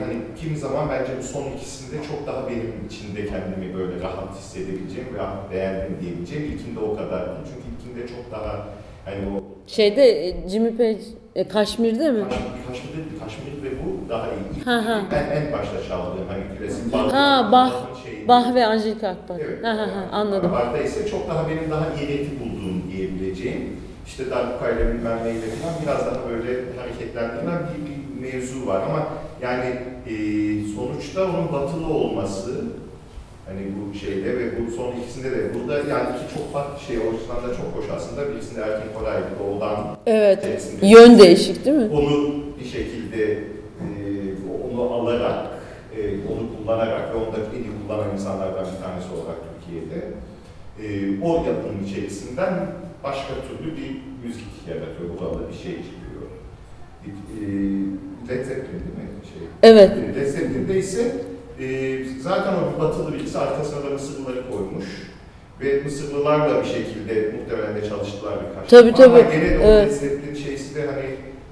hani 0.00 0.16
kimi 0.40 0.56
zaman 0.56 0.88
bence 0.90 1.12
bu 1.18 1.22
son 1.22 1.44
ikisinde 1.56 1.96
çok 2.02 2.26
daha 2.26 2.48
benim 2.50 2.72
içinde 2.86 3.26
kendimi 3.26 3.74
böyle 3.74 4.00
rahat 4.00 4.38
hissedebileceğim 4.38 5.14
ve 5.14 5.22
ah, 5.22 5.36
beğendim 5.52 5.96
diyebileceğim. 6.00 6.44
İlkinde 6.44 6.80
o 6.80 6.96
kadar 6.96 7.26
değil. 7.26 7.46
Çünkü 7.46 7.68
ilkinde 7.76 8.08
çok 8.08 8.32
daha 8.32 8.66
hani 9.04 9.16
o 9.38 9.42
Şeyde 9.66 10.28
e, 10.28 10.48
Jimmy 10.48 10.76
Page 10.76 11.02
e, 11.34 11.48
Kaşmir'de 11.48 12.10
mi? 12.10 12.24
Kaşmir, 12.68 13.20
Kaşmir, 13.24 13.62
ve 13.62 13.70
bu 13.84 14.08
daha 14.08 14.26
iyi. 14.26 14.64
Ha, 14.64 14.72
ha. 14.86 15.02
Ben 15.12 15.36
en 15.36 15.52
başta 15.52 15.88
çaldığım 15.88 16.26
hani 16.28 16.42
klasik 16.58 16.92
Bach, 16.92 17.12
Ha, 17.12 17.48
Bach, 17.52 17.72
şeyi. 18.04 18.28
Bah 18.28 18.54
ve 18.54 18.66
Angelika 18.66 19.08
Akbar. 19.08 19.36
Evet. 19.40 19.64
Ha, 19.64 19.68
ha, 19.70 19.86
ha, 19.96 20.08
anladım. 20.12 20.52
Bach'ta 20.52 20.78
ise 20.78 21.08
çok 21.10 21.28
daha 21.28 21.48
benim 21.48 21.70
daha 21.70 21.86
iğreti 21.86 22.30
bulduğum 22.40 22.82
diyebileceğim. 22.92 23.76
İşte 24.06 24.30
Darbuka 24.30 24.70
ile 24.70 24.94
bilmem 24.94 25.18
neyle 25.24 25.40
falan 25.40 25.74
biraz 25.82 26.06
daha 26.06 26.28
böyle 26.30 26.60
hareketlendiren 26.80 27.58
bir, 27.68 27.86
bir 27.86 28.32
mevzu 28.32 28.66
var 28.66 28.82
ama 28.90 29.06
yani 29.42 29.64
e, 30.06 30.14
sonuçta 30.76 31.24
onun 31.24 31.52
batılı 31.52 31.86
olması 31.94 32.64
hani 33.52 33.66
bu 33.76 33.98
şeyde 33.98 34.38
ve 34.38 34.50
bu 34.58 34.70
son 34.70 34.92
ikisinde 34.96 35.30
de 35.30 35.54
burada 35.54 35.78
yani 35.78 36.08
iki 36.16 36.34
çok 36.34 36.52
farklı 36.52 36.84
şey 36.86 36.98
o 36.98 37.00
açıdan 37.00 37.50
da 37.50 37.56
çok 37.56 37.76
hoş 37.76 37.84
aslında. 37.96 38.30
Birisinde 38.30 38.60
erkek 38.60 38.94
Koray 38.98 39.16
doğudan 39.38 39.96
Evet. 40.06 40.72
Yön 40.82 41.18
değişik 41.18 41.64
değil 41.64 41.76
mi? 41.76 41.88
onu 41.92 42.34
bir 42.60 42.64
şekilde 42.64 43.32
e, 43.32 43.86
onu 44.72 44.82
alarak, 44.82 45.46
e, 45.96 46.00
onu 46.02 46.56
kullanarak 46.56 47.14
ve 47.14 47.16
onu 47.18 47.26
da 47.32 47.36
en 47.56 47.62
iyi 47.62 47.70
kullanan 47.88 48.12
insanlardan 48.14 48.64
bir 48.64 48.84
tanesi 48.84 49.08
olarak 49.14 49.38
Türkiye'de 49.54 50.00
e, 50.82 51.20
o 51.22 51.34
yapının 51.36 51.84
içerisinden 51.86 52.52
başka 53.04 53.34
türlü 53.48 53.76
bir 53.76 53.90
müzik 54.26 54.68
yaratıyor. 54.68 55.10
Burada 55.20 55.48
bir 55.48 55.54
şey 55.54 55.72
çıkıyor. 55.72 56.22
E, 57.06 57.42
Led 58.28 58.44
Zeppelin 58.44 58.72
değil 58.72 59.08
mi? 59.12 59.22
Şey, 59.32 59.42
Evet. 59.62 59.90
Led 60.16 60.26
Zeppelin'de 60.26 60.78
ise 60.78 61.12
e, 61.62 62.04
zaten 62.20 62.52
o 62.52 62.74
bir 62.74 62.80
batılı 62.80 63.14
birisi 63.14 63.38
arkasına 63.38 63.84
da 63.84 63.90
Mısırlıları 63.90 64.50
koymuş. 64.50 64.84
Ve 65.60 65.82
Mısırlılar 65.84 66.50
da 66.50 66.60
bir 66.60 66.68
şekilde 66.68 67.14
muhtemelen 67.36 67.82
de 67.82 67.88
çalıştılar 67.88 68.34
birkaç 68.50 68.70
Tabii, 68.70 68.92
defa. 68.92 69.04
Ama 69.04 69.18
tabii. 69.18 69.32
gene 69.32 69.50
de 69.50 69.58
o 69.58 69.62
Evet. 69.62 70.00
Şeysi 70.46 70.74
de 70.74 70.86
hani 70.86 71.04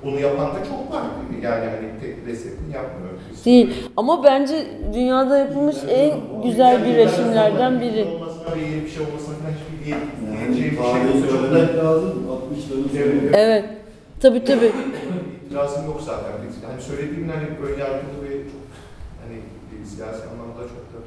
onu 0.05 0.21
yapan 0.21 0.47
da 0.47 0.59
çok 0.69 0.95
var 0.95 1.03
değil 1.03 1.39
mi? 1.39 1.45
Yani 1.45 1.65
hani 1.65 2.01
tek 2.01 2.27
Led 2.29 2.35
Zeppelin 2.35 2.73
yapmıyor. 2.75 3.11
Değil. 3.45 3.75
Ama 3.97 4.25
bence 4.25 4.67
dünyada 4.95 5.39
yapılmış 5.39 5.77
en 5.89 6.13
güzel 6.45 6.85
birleşimlerden 6.85 7.81
biri. 7.81 8.05
Olmasına 8.05 8.57
ve 8.57 8.61
yeni 8.61 8.85
bir 8.85 8.91
şey 8.91 9.03
olmasına 9.07 9.35
hiçbir 9.35 9.85
diye 9.85 9.97
Yani 9.97 10.57
diyeceğim 10.57 10.71
bir 10.71 10.77
şey 10.77 10.93
tarihi 10.93 11.21
yok. 11.21 11.31
Çok 11.31 11.53
da 11.53 11.85
lazım. 11.85 12.13
60'ların 12.31 12.89
Evet. 12.99 13.35
Evet. 13.35 13.65
Tabii 14.23 14.45
tabii. 14.45 14.73
itirazım 15.47 15.87
yok 15.87 16.01
zaten. 16.07 16.33
Hani 16.71 16.83
söylediğimin 16.83 17.29
hani 17.29 17.47
böyle 17.63 17.81
yargılı 17.83 18.19
ve 18.25 18.29
çok 18.29 18.60
bir 18.60 18.60
siyasi 19.91 20.23
anlamda 20.31 20.63
çok 20.73 20.85
da 20.93 20.99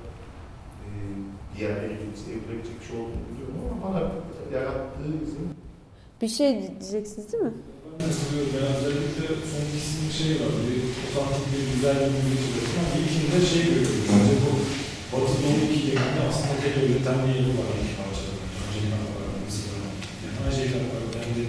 e, 0.86 0.89
diğerleri 1.53 1.95
gibi 2.01 2.15
sevilebilecek 2.23 2.75
bir 2.79 2.86
şey 2.89 2.97
olduğunu 3.01 3.25
biliyorum 3.29 3.57
ama 3.65 3.75
bana 3.84 3.99
yarattığı 4.55 5.09
izin 5.23 5.45
Bir 6.21 6.31
şey 6.39 6.49
diyeceksiniz 6.61 7.25
değil 7.31 7.43
mi? 7.49 7.55
Ben 7.88 7.99
katılıyorum. 8.05 8.51
Ben 8.55 8.65
özellikle 8.75 9.25
son 9.51 9.63
ikisinin 9.69 10.11
şey 10.19 10.31
var. 10.41 10.51
Bir 10.65 10.79
otantik 11.07 11.45
bir 11.51 11.63
güzel 11.71 11.97
bir 12.13 12.21
müzik 12.27 12.51
üretiyor. 12.53 12.81
Ama 12.81 12.95
ilkinde 13.01 13.39
şey 13.51 13.63
görüyoruz. 13.73 14.07
Bence 14.11 14.36
bu 14.43 14.51
Batı 15.11 15.34
Doğu 15.41 15.61
ikileminde 15.75 16.21
aslında 16.29 16.55
tek 16.63 16.75
üreten 16.77 17.17
bir 17.23 17.34
yeri 17.38 17.53
var. 17.59 17.69
İki 17.84 17.93
parçada. 17.99 18.34
Angelika 18.63 18.97
var, 19.17 19.29
mesela. 19.45 19.77
Yani 20.23 20.38
Angelika 20.45 20.77
var. 20.91 21.03
Ben 21.15 21.29
de 21.36 21.43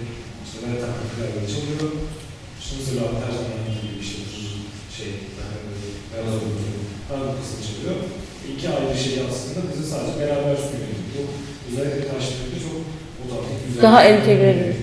işte 0.45 0.57
ben 0.63 0.75
taktiklerle 0.83 1.43
çalıyor. 1.53 1.91
İşte 2.59 2.73
mesela 2.79 3.03
her 3.23 3.31
zaman 3.37 3.59
gibi 3.75 3.93
bir 3.99 4.07
şey. 4.11 4.21
Şey, 4.97 5.11
olduğunu. 5.11 5.75
Daha 6.15 6.35
bir 6.41 6.84
kısım 7.09 7.59
çalıyor. 7.67 7.95
İki 8.51 8.69
ayrı 8.69 8.97
şeyi 9.03 9.19
aslında 9.29 9.59
bizi 9.71 9.89
sadece 9.89 10.19
beraber 10.19 10.55
sunuyor. 10.65 10.95
Bu 11.13 11.21
özellikle 11.71 12.07
karşılıklı 12.11 12.57
çok 12.65 12.77
otantik 13.23 13.67
güzel. 13.67 13.83
Daha 13.83 14.03
entegre 14.03 14.47
Yani 14.47 14.73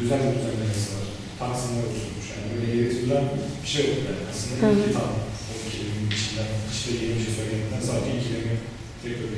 güzel 0.00 0.18
bir 0.18 0.34
düzenlemesi 0.38 0.88
var. 0.94 1.04
Taksimler 1.38 1.82
oturmuş. 1.88 2.26
Yani 2.34 2.48
böyle 2.54 2.66
eğretilen 2.80 3.24
bir 3.62 3.68
şey 3.68 3.84
yok 3.86 3.96
yani. 4.06 4.20
Aslında 4.30 4.66
Hı 4.66 4.70
hı. 4.72 4.92
tane. 4.92 5.14
O 5.50 5.54
ikilimin 5.68 6.06
içinden 6.16 6.48
hiçbir 6.72 6.94
yeni 7.06 7.14
bir 7.18 7.24
şey 7.24 7.32
söylemekten 7.38 7.80
sadece 7.88 8.10
ikilemi 8.18 8.54
tekrar. 9.02 9.28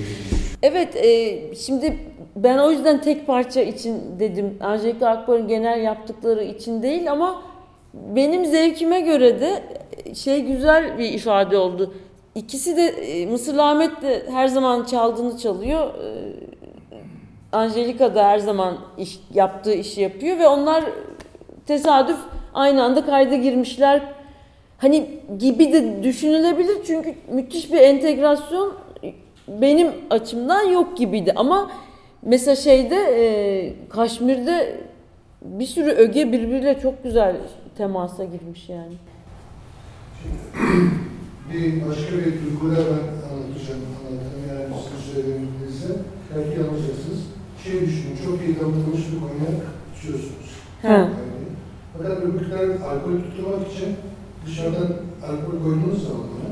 Evet, 0.62 0.96
e, 0.96 1.10
şimdi 1.56 1.98
ben 2.36 2.58
o 2.58 2.70
yüzden 2.70 3.00
tek 3.02 3.26
parça 3.26 3.60
için 3.60 4.00
dedim. 4.18 4.54
Angelika 4.60 5.08
Akbar'ın 5.08 5.48
genel 5.48 5.80
yaptıkları 5.82 6.44
için 6.44 6.82
değil 6.82 7.12
ama 7.12 7.42
benim 7.94 8.46
zevkime 8.46 9.00
göre 9.00 9.40
de 9.40 9.62
şey 10.14 10.40
güzel 10.40 10.98
bir 10.98 11.12
ifade 11.12 11.56
oldu. 11.56 11.94
İkisi 12.34 12.76
de 12.76 12.86
e, 12.86 13.26
Mısırlı 13.26 13.68
Ahmet 13.68 14.02
de 14.02 14.22
her 14.30 14.48
zaman 14.48 14.84
çaldığını 14.84 15.38
çalıyor. 15.38 15.94
E, 15.94 16.40
Angelika 17.52 18.14
da 18.14 18.28
her 18.28 18.38
zaman 18.38 18.78
iş, 18.98 19.20
yaptığı 19.34 19.74
işi 19.74 20.00
yapıyor 20.00 20.38
ve 20.38 20.46
onlar 20.48 20.84
tesadüf 21.66 22.18
aynı 22.54 22.82
anda 22.82 23.06
kayda 23.06 23.36
girmişler. 23.36 24.02
Hani 24.78 25.20
gibi 25.38 25.72
de 25.72 26.02
düşünülebilir 26.02 26.76
çünkü 26.86 27.14
müthiş 27.32 27.72
bir 27.72 27.80
entegrasyon 27.80 28.74
benim 29.48 29.92
açımdan 30.10 30.62
yok 30.62 30.96
gibiydi 30.96 31.32
ama 31.36 31.70
mesela 32.22 32.56
şeyde 32.56 32.96
e, 32.96 33.88
Kaşmir'de 33.88 34.80
bir 35.42 35.66
sürü 35.66 35.90
öge 35.90 36.32
birbiriyle 36.32 36.80
çok 36.80 37.04
güzel 37.04 37.36
temasa 37.76 38.24
girmiş 38.24 38.68
yani. 38.68 38.94
Bir 41.52 41.88
başka 41.88 42.12
bir 42.18 42.32
duyguyla 42.42 42.82
ben 42.90 43.04
anlatacağım, 43.30 43.82
anlatacağım. 43.96 44.42
Yani 44.50 44.64
sizin 44.84 45.12
söylediğinizde 45.12 45.92
belki 46.30 46.60
anlayacaksınız. 46.60 47.20
Şey 47.64 47.72
düşünün, 47.72 48.16
çok 48.24 48.36
iyi 48.44 48.60
damlamış 48.60 49.04
bir 49.12 49.20
konyak 49.20 49.60
içiyorsunuz. 49.96 50.48
Yani, 50.82 51.10
fakat 51.98 52.22
öbürküler 52.22 52.66
alkol 52.90 53.16
tutturmak 53.24 53.72
için 53.72 53.88
dışarıdan 54.46 54.90
alkol 55.28 55.62
koyduğunuz 55.64 56.02
zaman 56.02 56.26
ona, 56.34 56.50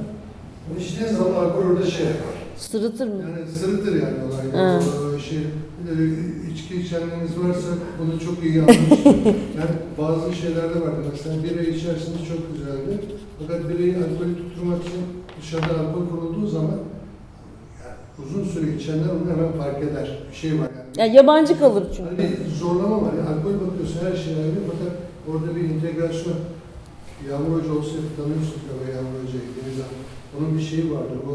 onu 0.69 0.79
içtiğiniz 0.81 1.17
zaman 1.17 1.35
alkol 1.35 1.63
orada 1.71 1.87
şey 1.87 2.07
yapar. 2.07 2.35
Sırıtır 2.57 3.07
mı? 3.09 3.23
Yani 3.23 3.51
sırıtır 3.59 3.95
yani 4.03 4.19
olay. 4.27 4.53
Ha. 4.53 4.81
O 5.17 5.19
şey, 5.19 5.39
bir 5.79 5.99
de 5.99 6.05
içki 6.53 6.81
içenleriniz 6.81 7.39
varsa 7.39 7.69
bunu 7.99 8.21
çok 8.21 8.45
iyi 8.45 8.61
anlamıştır. 8.63 9.17
yani 9.61 9.75
bazı 9.99 10.35
şeylerde 10.35 10.81
vardı. 10.81 11.01
Mesela 11.11 11.45
bira 11.45 11.63
içersiniz 11.63 12.29
çok 12.29 12.53
güzeldi. 12.53 13.01
Fakat 13.39 13.69
birayı 13.69 13.97
alkolü 13.97 14.37
tutturmak 14.37 14.83
için 14.83 15.01
dışarıda 15.41 15.81
alkol 15.81 16.09
konulduğu 16.09 16.47
zaman 16.47 16.79
yani 17.81 17.97
uzun 18.27 18.45
süre 18.45 18.77
içenler 18.77 19.09
onu 19.09 19.31
hemen 19.31 19.53
fark 19.53 19.83
eder. 19.83 20.19
Bir 20.31 20.37
şey 20.37 20.53
var 20.53 20.69
yani. 20.77 20.89
Ya 20.99 21.15
yabancı 21.15 21.59
kalır 21.59 21.85
çünkü. 21.97 22.11
Hani 22.11 22.31
zorlama 22.61 23.03
var. 23.03 23.13
Yani 23.19 23.29
alkol 23.29 23.55
bakıyorsun 23.67 24.01
her 24.07 24.17
şey 24.17 24.35
ayrı 24.35 24.61
fakat 24.71 24.93
orada 25.31 25.57
bir 25.57 25.61
integrasyon. 25.63 26.37
Yağmur 27.31 27.61
Hoca 27.61 27.73
olsa 27.73 27.97
tanıyorsunuz 28.17 28.63
galiba 28.69 28.97
Yağmur 28.97 29.19
Hoca'yı. 29.23 29.49
Deniz 29.57 29.79
Hanım. 29.85 30.05
Onun 30.39 30.59
bir 30.59 30.63
şeyi 30.63 30.93
vardır. 30.93 31.19
O 31.31 31.35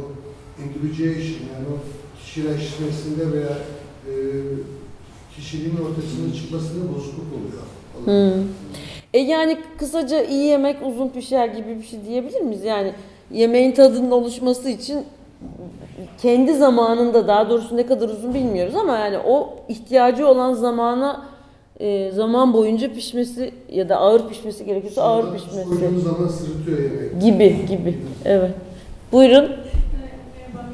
individuation 0.64 1.42
yani 1.54 1.66
o 1.74 1.76
kişileşmesinde 2.20 3.32
veya 3.32 3.58
e, 4.10 4.14
kişiliğin 5.36 5.76
ortasına 5.76 6.34
çıkmasında 6.36 6.84
bozukluk 6.94 7.30
oluyor. 7.38 7.64
Hmm. 8.06 8.44
E 9.14 9.20
yani 9.20 9.58
kısaca 9.78 10.24
iyi 10.24 10.46
yemek 10.46 10.78
uzun 10.86 11.10
pişer 11.10 11.48
gibi 11.48 11.78
bir 11.80 11.84
şey 11.84 12.06
diyebilir 12.06 12.42
miyiz? 12.42 12.64
Yani 12.64 12.94
yemeğin 13.32 13.72
tadının 13.72 14.12
oluşması 14.12 14.70
için 14.70 15.06
kendi 16.22 16.54
zamanında 16.54 17.28
daha 17.28 17.50
doğrusu 17.50 17.78
ne 17.78 17.86
kadar 17.86 18.10
uzun 18.10 18.34
bilmiyoruz 18.34 18.76
ama 18.76 18.98
yani 18.98 19.18
o 19.18 19.54
ihtiyacı 19.70 20.28
olan 20.28 20.54
zamana 20.54 21.26
e, 21.80 22.12
zaman 22.12 22.54
boyunca 22.54 22.94
pişmesi 22.94 23.54
ya 23.72 23.90
da 23.90 23.98
ağır 23.98 24.30
pişmesi 24.30 24.66
gerekiyorsa 24.66 25.02
ağır 25.04 25.24
Sonra 25.24 25.34
pişmesi 25.36 25.70
Koyduğunuz 25.70 26.04
zaman 26.04 26.28
sırıtıyor 26.28 26.80
yemek. 26.80 27.22
gibi 27.22 27.66
gibi. 27.68 27.98
Evet. 28.26 28.52
Buyurun. 29.12 29.44
Merhaba, 29.44 30.70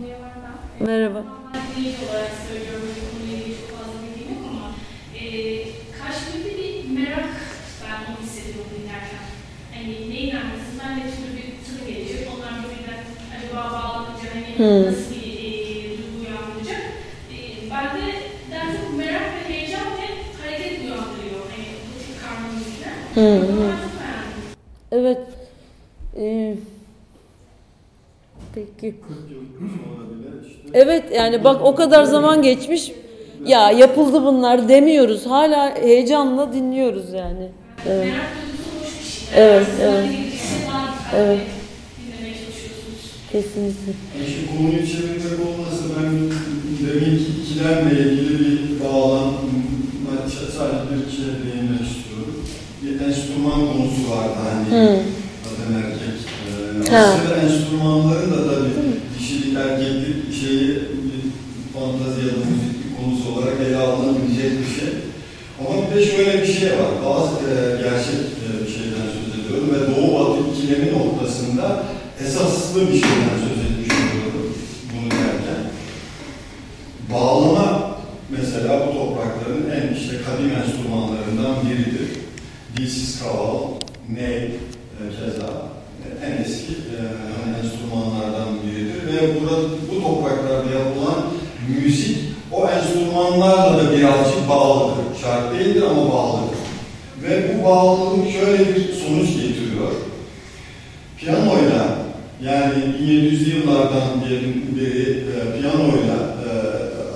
ben. 0.79 0.87
Merhaba. 0.87 1.19
Normal 1.19 1.75
değil 1.77 1.95
olarak 2.09 2.31
söylüyorum, 2.49 2.87
bu 2.95 3.17
konuyla 3.17 3.37
ilgili 3.37 3.55
çok 3.61 3.69
fazla 3.77 3.95
bilgim 4.05 4.29
yok 4.35 4.43
ama 4.51 4.67
e, 5.19 5.21
karşımda 5.99 6.49
bir 6.59 6.71
merak 6.99 7.29
ben 7.83 7.97
onu 8.07 8.17
hissediyorum 8.25 8.69
dinlerken. 8.75 9.23
Hani 9.75 9.91
neyin 10.11 10.33
arkasından 10.41 10.91
ne 10.99 11.03
türlü 11.13 11.29
bir 11.37 11.47
tını 11.65 11.81
gelecek, 11.89 12.21
onlar 12.33 12.51
birbirinden 12.61 13.01
acaba 13.35 13.61
bağlanınca 13.75 14.27
hani 14.35 14.48
Hmm. 14.59 14.85
nasıl 14.85 15.15
bir 15.15 15.33
e, 15.33 15.87
duygu 15.97 16.19
uyandıracak. 16.21 16.81
E, 17.31 17.71
bende 17.71 18.13
daha 18.51 18.71
çok 18.71 18.97
merak 18.97 19.21
ve 19.21 19.53
heyecan 19.53 19.81
ve 19.81 20.05
hareket 20.43 20.79
uyandırıyor 20.79 21.41
hani 21.51 21.65
bu 21.85 21.99
tür 22.05 22.21
karma 22.21 22.47
müzikler. 22.53 22.93
Çok 23.05 23.15
beğendim. 23.15 23.75
Evet. 24.91 25.17
Ee, 26.17 26.55
peki. 28.55 28.71
40 28.81 29.31
yıl 29.31 29.41
sonra 29.59 30.09
bile 30.09 30.47
işte 30.47 30.69
Evet 30.73 31.03
yani 31.15 31.43
bak 31.43 31.61
o 31.63 31.75
kadar 31.75 32.03
zaman 32.03 32.41
geçmiş. 32.41 32.91
Ya 33.45 33.71
yapıldı 33.71 34.23
bunlar 34.25 34.69
demiyoruz. 34.69 35.25
Hala 35.25 35.75
heyecanla 35.75 36.53
dinliyoruz 36.53 37.13
yani. 37.13 37.49
Evet. 37.87 38.05
Şey. 38.05 38.13
Evet, 39.35 39.67
evet. 39.81 40.05
ilgisi 40.05 40.67
var. 40.67 40.89
Evet. 41.15 41.58
Kesinlikle. 43.31 43.91
Yani 44.15 44.27
şu 44.35 44.41
konuyu 44.51 44.87
çevirmek 44.87 45.39
olmasa 45.47 45.83
ben 45.95 46.11
demin 46.87 47.17
ki 47.17 47.25
ikilemle 47.43 47.99
ilgili 48.03 48.39
bir 48.39 48.83
bağlam 48.83 49.33
sadece 50.59 50.93
bir 51.05 51.11
şeye 51.17 51.35
değinmek 51.45 51.83
istiyorum. 51.91 52.35
Bir 52.81 52.91
enstrüman 53.05 53.59
konusu 53.71 54.01
vardı 54.13 54.39
hani 54.51 54.67
Hı. 54.75 54.85
kadın 55.43 55.71
erkek. 55.81 56.17
Ee, 56.47 56.91
Ha. 56.95 57.01
aslında 57.05 57.35
enstrümanların 57.43 58.31
da 58.31 58.41
tabii 58.49 58.73
dişilik 59.19 59.53
erkeklik 59.63 60.19
şeyi 60.41 60.67
bir 61.05 61.21
fantazi 61.73 62.19
ya 62.27 62.31
da 62.37 62.43
müzik 62.51 62.75
bir 62.81 62.89
konusu 62.97 63.23
olarak 63.33 63.57
ele 63.65 63.77
alınabilecek 63.77 64.51
bir 64.59 64.69
şey. 64.77 64.89
Ama 65.59 65.69
bir 65.81 65.95
de 65.95 66.05
şöyle 66.11 66.33
bir 66.41 66.53
şey 66.57 66.69
var. 66.79 66.91
Bazı 67.05 67.33
e, 67.51 67.53
gerçek 67.85 68.21
e, 68.43 68.47
bir 68.63 68.71
şeyden 68.77 69.05
söz 69.15 69.27
ediyorum 69.39 69.67
ve 69.73 69.79
Doğu 69.89 70.07
Batı 70.15 70.39
ikilemi 70.51 70.87
noktasında 70.97 71.65
esaslı 72.25 72.81
bir 72.81 72.93
şeyden 72.93 73.37
söz 73.47 73.65
etmiş 73.65 73.89
oluyorum 73.91 74.53
bunu 74.93 75.11
derken. 75.11 75.61
Bağlama 77.13 77.97
mesela 78.29 78.87
bu 78.87 78.93
toprakların 78.93 79.69
en 79.71 79.95
işte 79.95 80.15
kadim 80.25 80.51
enstrümanlarından 80.51 81.55
biridir. 81.69 82.09
Dilsiz 82.77 83.23
kaval, 83.23 83.59
ney, 84.15 84.43
e, 84.45 85.01
keza 85.11 85.51
e, 86.05 86.25
en 86.25 86.43
eski 86.43 86.73
e, 86.73 86.97
hani 87.37 87.57
enstrümanlardan 87.57 88.49
biridir 88.63 89.07
ve 89.07 89.39
burada 89.41 89.61
bu 89.91 90.01
topraklarda 90.01 90.71
yapılan 90.71 91.23
müzik 91.67 92.17
o 92.51 92.69
enstrümanlarla 92.69 93.77
da 93.77 93.91
birazcık 93.91 94.49
bağlıdır. 94.49 95.03
Şart 95.21 95.53
değildir 95.53 95.81
ama 95.81 96.13
bağlıdır. 96.13 96.59
Ve 97.23 97.53
bu 97.53 97.65
bağlılık 97.65 98.31
şöyle 98.31 98.75
bir 98.75 98.93
sonuç 98.93 99.27
getiriyor. 99.27 99.91
Piyanoyla 101.17 101.98
yani 102.45 102.73
1700'lü 103.01 103.55
yıllardan 103.55 104.07
diyelim 104.29 104.65
beri 104.79 105.01
e, 105.11 105.59
piyanoyla 105.59 106.17
e, 106.45 106.49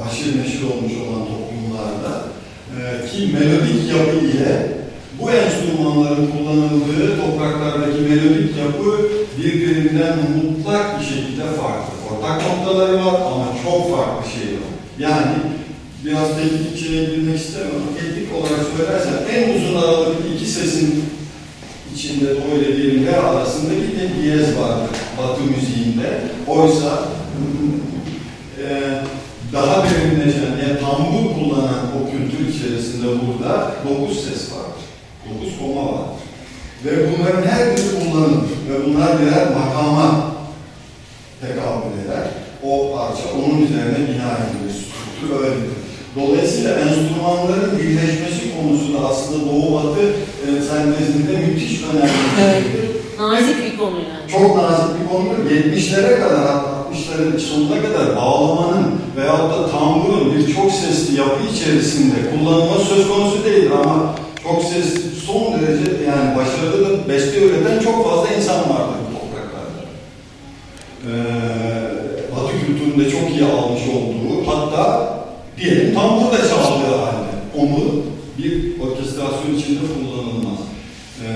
haşır 0.04 0.40
neşir 0.40 0.64
olmuş 0.64 0.94
olan 0.94 1.26
toplumlarda 1.32 2.24
e, 2.78 3.08
ki 3.08 3.34
melodik 3.34 3.90
yapı 3.90 4.26
ile 4.26 4.78
bu 5.22 5.32
enstrümanların 5.32 6.32
kullanıldığı 6.32 7.22
topraklardaki 7.22 8.02
melodik 8.02 8.58
yapı 8.58 9.10
birbirinden 9.38 10.18
mutlak 10.36 11.00
bir 11.00 11.06
şekilde 11.06 11.44
farklı. 11.44 11.94
Ortak 12.12 12.42
noktaları 12.48 13.06
var 13.06 13.22
ama 13.22 13.46
çok 13.64 13.98
farklı 13.98 14.32
şeyler. 14.32 14.74
Yani 15.00 15.36
biraz 16.06 16.28
teknik 16.38 16.88
şeye 16.88 17.06
girmek 17.06 17.40
istemiyorum. 17.40 17.84
Teknik 18.00 18.36
olarak 18.36 18.66
söylersem 18.78 19.14
en 19.34 19.58
uzun 19.58 19.76
aralıklı 19.76 20.36
iki 20.36 20.46
sesin 20.46 21.04
içinde 21.96 22.26
öyle 22.30 22.78
diyelim 22.78 23.08
her 23.08 23.24
arasındaki 23.24 23.82
de 23.82 24.22
diyez 24.22 24.58
vardır 24.58 25.03
Batı 25.18 25.42
müziğinde. 25.42 26.22
Oysa 26.48 27.00
e, 28.64 28.66
daha 29.54 29.84
derinleşen, 29.84 30.52
yani 30.68 30.80
tambur 30.80 31.34
kullanan 31.34 31.80
o 31.98 32.12
kültür 32.12 32.56
içerisinde 32.56 33.08
burada 33.08 33.72
dokuz 33.90 34.18
ses 34.24 34.52
vardır. 34.52 34.84
Dokuz 35.30 35.54
koma 35.60 35.86
vardır. 35.92 36.24
Ve 36.86 36.92
bunların 37.12 37.48
her 37.48 37.66
biri 37.72 37.86
kullanılır. 38.00 38.44
Ve 38.70 38.86
bunlar 38.86 39.22
birer 39.22 39.48
makama 39.50 40.32
tekabül 41.42 41.98
eder. 42.06 42.28
O 42.64 42.96
parça 42.96 43.24
onun 43.38 43.62
üzerine 43.66 43.98
bina 44.08 44.32
edilir. 44.44 44.74
Strüktür 44.80 45.36
öyledir. 45.40 45.74
Dolayısıyla 46.16 46.80
enstrümanların 46.80 47.78
birleşmesi 47.80 48.42
konusu 48.58 48.94
da 48.94 49.08
aslında 49.10 49.46
Doğu 49.46 49.74
Batı 49.74 50.02
e, 50.44 50.62
sentezinde 50.62 51.38
müthiş 51.48 51.82
önemli 51.84 52.04
bir 52.38 52.44
Evet. 52.44 52.64
şeydir. 52.64 52.90
Nazik 53.20 53.72
bir 53.72 53.78
konu 53.78 53.98
yani. 53.98 54.13
Çok 54.32 54.56
nazik 54.56 54.90
bir 55.00 55.08
konudur. 55.10 55.52
70'lere 55.52 56.20
kadar, 56.20 56.48
hatta 56.48 56.70
60'ların 56.94 57.40
sonuna 57.40 57.82
kadar 57.82 58.16
bağlamanın 58.16 58.86
veyahut 59.18 59.52
da 59.52 59.70
tamburun 59.70 60.36
bir 60.38 60.56
çok 60.56 60.72
sesli 60.72 61.18
yapı 61.18 61.44
içerisinde 61.54 62.16
kullanılma 62.32 62.76
söz 62.76 63.08
konusu 63.08 63.46
değildir 63.46 63.72
ama 63.84 64.16
çok 64.44 64.64
sesli, 64.64 65.02
son 65.26 65.54
derece 65.54 66.04
yani 66.08 66.38
başarılı 66.38 67.10
beste 67.10 67.38
üreten 67.38 67.80
çok 67.80 68.10
fazla 68.10 68.34
insan 68.34 68.56
vardır 68.56 69.00
bu 69.06 69.20
topraklarda. 69.20 69.84
Ee, 71.08 71.14
Batı 72.36 72.66
kültüründe 72.66 73.12
çok 73.12 73.30
iyi 73.30 73.46
almış 73.46 73.82
olduğu, 73.88 74.48
hatta 74.48 75.14
diyelim 75.58 75.96
tambur 75.96 76.32
da 76.32 76.38
çaldığı 76.38 76.96
halde 76.96 77.34
onu 77.58 78.04
bir 78.38 78.82
orkestrasyon 78.82 79.56
içinde 79.58 79.80
kullanılmaz. 79.94 80.60
Ee, 81.22 81.28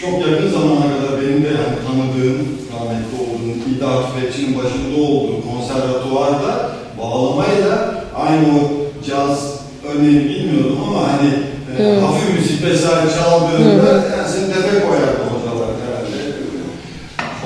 çok 0.00 0.26
yakın 0.26 0.50
zamana 0.50 0.80
kadar 0.80 1.20
benim 1.20 1.42
de 1.44 1.48
yani 1.48 1.76
tanıdığım, 1.86 2.38
rahmetli 2.72 3.16
olduğum, 3.22 3.58
İda 3.76 4.02
Tüfekçi'nin 4.06 4.58
başında 4.58 4.96
olduğu 5.02 5.36
konservatuvarda 5.50 6.70
bağlamayla 6.98 8.04
aynı 8.16 8.46
o 8.58 8.60
caz 9.08 9.60
örneğini 9.88 10.24
bilmiyordum 10.28 10.78
ama 10.88 11.12
hani 11.12 11.30
e, 11.78 11.96
Hı. 11.96 12.00
hafif 12.00 12.34
müzik 12.38 12.64
vesaire 12.64 13.10
çaldığında 13.10 13.92
yani 13.92 14.28
seni 14.34 14.46
tepe 14.46 14.86
koyardı 14.86 15.22
hocalar 15.30 15.70
herhalde. 15.82 16.20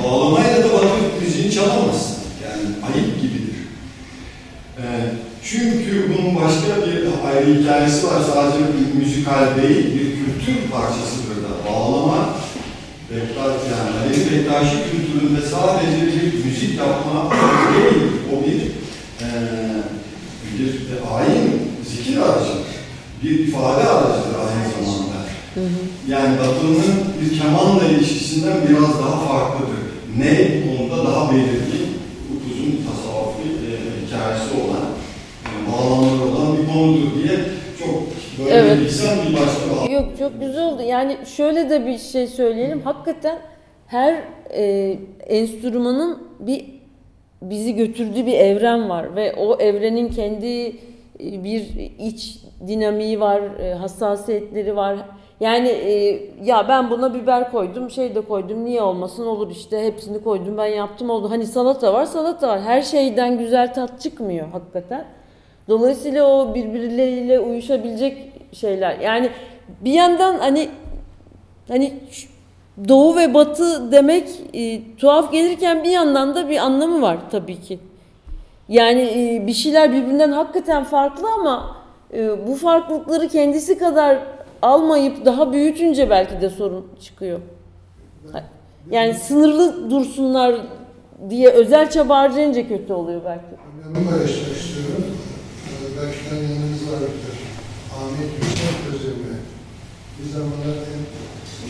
Bağlamayla 0.05 0.65
da 0.65 0.73
batı 0.73 1.25
müziğini 1.25 1.53
çalamazsın. 1.53 2.17
Yani 2.45 2.63
ayıp 2.87 3.23
gibidir. 3.23 3.55
E, 4.79 4.85
çünkü 5.45 6.09
bunun 6.09 6.37
başka 6.37 6.87
bir 6.87 7.05
ayrı 7.29 7.61
hikayesi 7.61 8.07
var. 8.07 8.21
Sadece 8.35 8.59
bir 8.59 8.99
müzikal 9.01 9.47
değil, 9.63 9.85
bir 9.95 10.11
kültür 10.17 10.71
parçasıdır 10.71 11.37
da. 11.45 11.73
Bağlama, 11.73 12.34
yani 13.17 14.31
Bektaşi 14.33 14.77
kültüründe 14.91 15.41
sadece 15.41 16.07
bir 16.07 16.45
müzik 16.45 16.79
yapma 16.79 17.31
değil, 17.75 18.03
o 18.33 18.47
bir 18.47 18.61
e, 19.25 19.29
bir 20.59 20.69
ayin, 21.17 21.63
zikir 21.91 22.17
aracıdır. 22.17 22.75
Bir 23.23 23.39
ifade 23.39 23.89
aracıdır 23.89 24.35
aynı 24.39 24.73
zamanda. 24.73 25.15
Yani 26.09 26.39
Batı'nın 26.39 26.95
bir 27.21 27.39
kemanla 27.39 27.85
ilişkisinden 27.85 28.57
biraz 28.69 28.99
daha 28.99 29.27
farklıdır. 29.29 29.85
Ne? 30.19 30.63
Onda 30.81 31.05
daha 31.05 31.33
belirgin, 31.33 31.87
uzun 32.47 32.81
tasavvufi 32.87 33.49
e, 33.67 33.71
hikayesi 34.07 34.51
olan, 34.63 34.87
e, 35.45 35.73
bağlamları 35.73 36.23
olan 36.31 36.59
bir 36.59 36.73
konudur 36.73 37.23
diye 37.23 37.37
çok 37.79 38.14
böyle 38.39 38.51
Evet. 38.51 38.79
bir 38.79 39.37
başka 39.41 39.93
Yok 39.93 40.05
çok 40.19 40.41
güzel 40.41 40.67
oldu. 40.67 40.83
Yani 40.83 41.17
şöyle 41.27 41.71
de 41.71 41.87
bir 41.87 41.99
şey 41.99 42.27
söyleyelim. 42.27 42.81
Hakikaten 42.81 43.39
her 43.87 44.15
e, 44.51 44.97
enstrümanın 45.27 46.19
bir 46.41 46.65
bizi 47.43 47.75
götürdüğü 47.75 48.27
bir 48.27 48.33
evren 48.39 48.89
var 48.91 49.17
ve 49.17 49.35
o 49.35 49.59
evrenin 49.61 50.09
kendi 50.09 50.69
e, 51.21 51.45
bir 51.45 51.93
iç 51.99 52.39
dinamiği 52.67 53.21
var, 53.21 53.41
e, 53.61 53.75
hassasiyetleri 53.75 54.77
var. 54.77 54.97
Yani 55.41 55.69
e, 55.69 56.21
ya 56.45 56.69
ben 56.69 56.91
buna 56.91 57.15
biber 57.15 57.51
koydum, 57.51 57.91
şey 57.91 58.15
de 58.15 58.21
koydum, 58.21 58.65
niye 58.65 58.83
olmasın 58.83 59.27
olur 59.27 59.51
işte 59.51 59.87
hepsini 59.87 60.23
koydum 60.23 60.57
ben 60.59 60.67
yaptım 60.67 61.11
oldu. 61.11 61.31
Hani 61.31 61.47
salata 61.47 61.93
var, 61.93 62.05
salata 62.05 62.49
var. 62.49 62.61
Her 62.61 62.83
şeyden 62.83 63.39
güzel 63.39 63.75
tat 63.75 64.01
çıkmıyor 64.01 64.49
hakikaten. 64.49 65.05
Dolayısıyla 65.69 66.27
o 66.27 66.55
birbirleriyle 66.55 67.41
uyuşabilecek 67.41 68.33
şeyler. 68.53 68.99
Yani 68.99 69.31
bir 69.81 69.93
yandan 69.93 70.39
hani 70.39 70.69
hani 71.69 71.95
doğu 72.89 73.17
ve 73.17 73.35
batı 73.35 73.93
demek 73.93 74.29
e, 74.55 74.81
tuhaf 74.97 75.33
gelirken 75.33 75.85
bir 75.85 75.91
yandan 75.91 76.35
da 76.35 76.49
bir 76.49 76.57
anlamı 76.57 77.03
var 77.03 77.19
tabii 77.31 77.61
ki. 77.61 77.79
Yani 78.69 79.03
e, 79.03 79.47
bir 79.47 79.53
şeyler 79.53 79.93
birbirinden 79.93 80.33
hakikaten 80.33 80.85
farklı 80.85 81.29
ama 81.41 81.77
e, 82.15 82.47
bu 82.47 82.55
farklılıkları 82.55 83.29
kendisi 83.29 83.79
kadar 83.79 84.19
almayıp 84.63 85.25
daha 85.25 85.53
büyütünce 85.53 86.11
belki 86.11 86.41
de 86.41 86.51
sorun 86.51 86.87
çıkıyor. 87.01 87.41
Yani 88.91 89.15
sınırlı 89.15 89.91
dursunlar 89.91 90.55
diye 91.31 91.49
özel 91.49 91.91
çaba 91.91 92.19
harcayınca 92.19 92.69
kötü 92.69 92.93
oluyor 92.93 93.21
belki. 93.25 93.45
Ben 93.95 93.95
paylaşmak 93.95 94.57
istiyorum. 94.57 95.05
Yanınız 96.05 96.83
vardır. 96.91 97.37
Ahmet 97.97 98.31
Yüksel 98.41 98.75
Özdemir. 98.89 99.41
Bir 100.19 100.29
zamanlar 100.33 100.77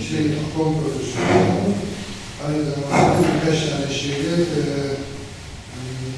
şey, 0.09 0.25
atom 0.43 0.75
profesörü 0.79 1.75
aynı 2.47 2.63
zamanda 2.71 3.19
birkaç 3.35 3.61
tane 3.69 3.95
şeyde 4.01 4.33
e, 4.59 4.63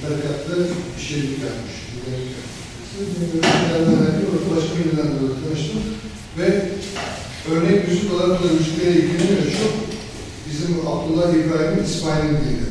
tarikatta 0.03 0.53
bir 0.97 1.03
şey 1.07 1.19
yüklenmiş. 1.19 1.77
Bilgilerden 2.99 4.01
verdiğim 4.01 4.31
orada 4.33 4.49
başka 4.57 4.73
birinden 4.79 5.07
de 5.07 5.19
tanıştım. 5.43 5.83
Ve 6.39 6.49
örnek 7.53 7.89
müzik 7.89 8.13
olarak 8.13 8.45
da 8.45 8.49
müziklere 8.53 8.91
ilgileniyor 8.91 9.43
çok. 9.61 9.75
Bizim 10.51 10.89
Abdullah 10.89 11.29
İbrahim 11.35 11.85
İsmail'in. 11.85 12.67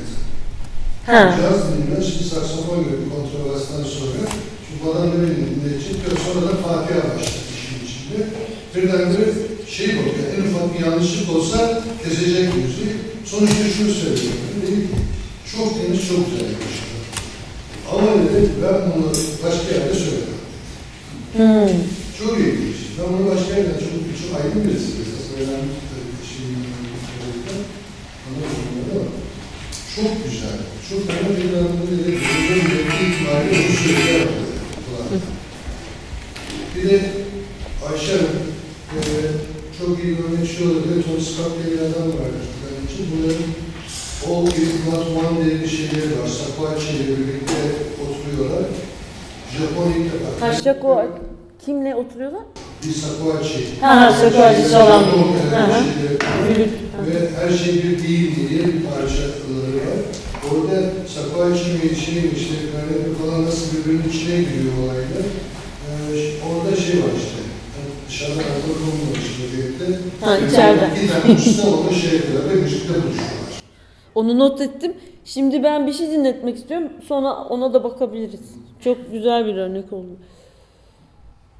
Ha. 1.05 1.37
Caz 1.41 1.61
dinliyor, 1.71 2.03
şimdi 2.03 2.23
saksafon 2.23 2.83
gördüm 2.83 3.11
kontrabastan 3.15 3.83
sonra. 3.83 4.29
Da 4.85 5.03
beni 5.13 5.35
dinleyecek 5.49 5.97
ve 6.03 6.09
sonra 6.25 6.41
da 6.47 6.53
Fatiha 6.63 7.03
başladı 7.09 7.45
işin 7.55 7.79
içinde. 7.85 8.19
Birdenbire 8.75 9.27
şey 9.69 9.87
bakıyor, 9.87 10.27
en 10.37 10.43
ufak 10.47 10.67
bir 10.73 10.85
yanlışlık 10.85 11.35
olsa 11.35 11.83
kesecek 12.03 12.47
müziği. 12.55 12.93
Sonuçta 13.25 13.63
şunu 13.77 13.91
söylüyorum, 14.01 14.45
dedi 14.61 14.75
ki, 14.75 14.97
çok 15.51 15.67
temiz, 15.77 16.01
çok 16.07 16.21
güzel 16.25 16.47
yapmışlar. 16.51 17.01
Ama 17.91 18.07
dedi, 18.23 18.49
ben 18.63 18.77
bunu 18.91 19.07
başka 19.43 19.67
yerde 19.75 19.95
söylemem. 20.03 20.41
Hmm. 21.35 21.77
Çok 22.19 22.33
ilginç. 22.39 22.79
Ben 22.97 23.07
bunu 23.13 23.25
başka 23.31 23.51
yerden 23.57 23.77
çok, 23.83 23.93
çok 24.19 24.31
aydın 24.37 24.63
birisi. 24.63 24.91
Esas 25.01 25.25
bir 25.37 25.45
şey. 26.31 26.45
Anlamadım 28.25 28.77
ama 28.91 29.05
çok 29.95 30.11
güzel. 30.25 30.59
Çok 30.89 31.01
önemli 31.09 31.41
bir 31.43 31.57
anlamda. 31.57 31.81
Bunun 31.81 32.63
gerekli 32.69 33.03
itibariyle 33.05 33.57
bu 33.67 33.73
söylüyor. 33.83 34.25
Bir 34.29 34.44
de 36.89 37.01
Ayşe 37.91 38.11
Hanım, 38.11 38.41
e, 38.95 39.01
çok 39.79 40.03
iyi 40.03 40.17
bir 40.17 40.23
örnek 40.23 40.51
şey 40.51 40.67
olabilir. 40.67 41.03
Tony 41.03 41.21
Scott 41.21 41.51
diye 41.57 41.73
bir 41.73 41.81
adam 41.81 42.07
var. 42.07 42.31
Ben 42.61 42.93
için 42.93 43.05
bunların 43.11 43.47
is 44.47 44.69
Not 44.87 45.07
One 45.07 45.45
diye 45.45 45.61
bir 45.61 45.67
şeyleri 45.67 46.19
var. 46.21 46.27
Sakvaçi 46.27 46.87
ile 46.87 47.17
birlikte 47.17 47.53
oturuyorlar. 48.03 48.65
Japon 49.57 49.91
ilk 49.91 50.13
defa. 50.13 50.47
O 50.87 51.65
kimle 51.65 51.95
oturuyorlar? 51.95 52.41
Bir 52.83 52.93
sakvaçi. 52.93 53.59
Ha, 53.81 54.11
hı. 54.11 55.83
şeyleri. 55.83 56.69
Ve 57.07 57.29
her 57.39 57.57
şey 57.57 57.73
bir 57.73 58.03
değil 58.03 58.49
diye 58.49 58.59
bir 58.65 58.83
parçaları 58.83 59.71
var. 59.85 59.99
Orada 60.51 60.81
Sakvaçi 61.15 61.65
mi 61.65 61.95
şey 62.05 62.13
mi 62.13 62.29
işte 62.37 62.53
falan 63.21 63.45
nasıl 63.45 63.77
birbirinin 63.77 64.09
içine 64.09 64.37
giriyor 64.37 64.73
olaylar. 64.83 65.25
Ee, 65.89 66.33
orada 66.47 66.75
şey 66.75 66.99
var 66.99 67.09
işte. 67.17 67.41
Yani 67.77 67.89
dışarıdan 68.09 68.43
alkol 68.43 68.73
konulmamış 68.85 69.39
vaziyette. 69.43 69.99
Ha, 70.25 70.37
içeride. 70.37 70.89
Bir 71.03 71.09
tane 71.09 71.33
usta 71.33 71.67
onu 71.69 71.91
şey 71.93 72.13
yapıyorlar 72.19 72.49
ve 72.49 72.55
müzikte 72.55 72.93
buluşuyorlar. 72.93 73.61
Onu 74.15 74.39
not 74.39 74.61
ettim. 74.61 74.93
Şimdi 75.25 75.63
ben 75.63 75.87
bir 75.87 75.93
şey 75.93 76.11
dinletmek 76.11 76.57
istiyorum. 76.57 76.89
Sonra 77.07 77.33
ona 77.35 77.73
da 77.73 77.83
bakabiliriz. 77.83 78.41
Çok 78.83 79.11
güzel 79.11 79.45
bir 79.45 79.55
örnek 79.55 79.93
oldu. 79.93 80.09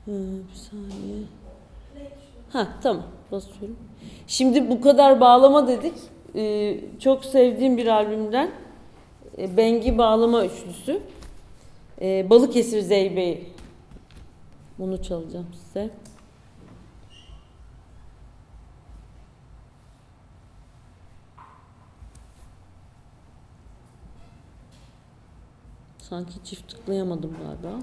Ha, 0.06 0.12
bir 0.52 0.60
saniye. 0.70 1.18
Ha 2.50 2.68
tamam 2.84 3.04
basıyorum. 3.32 3.76
Şimdi 4.28 4.70
bu 4.70 4.82
kadar 4.82 5.20
bağlama 5.20 5.68
dedik. 5.68 5.94
Ee, 6.36 6.78
çok 7.00 7.26
sevdiğim 7.26 7.78
bir 7.78 7.88
albümden. 7.88 8.52
e, 9.38 9.58
Bengi 9.58 9.98
Bağlama 9.98 10.46
Üçlüsü. 10.46 11.00
Ee, 12.02 12.30
Balıkesir 12.30 12.82
Zeybe'yi. 12.82 13.44
Bunu 14.80 15.04
çalacağım 15.04 15.48
size. 15.54 15.92
Sanki 25.98 26.44
çift 26.44 26.70
tıklayamadım 26.70 27.34
galiba. 27.34 27.80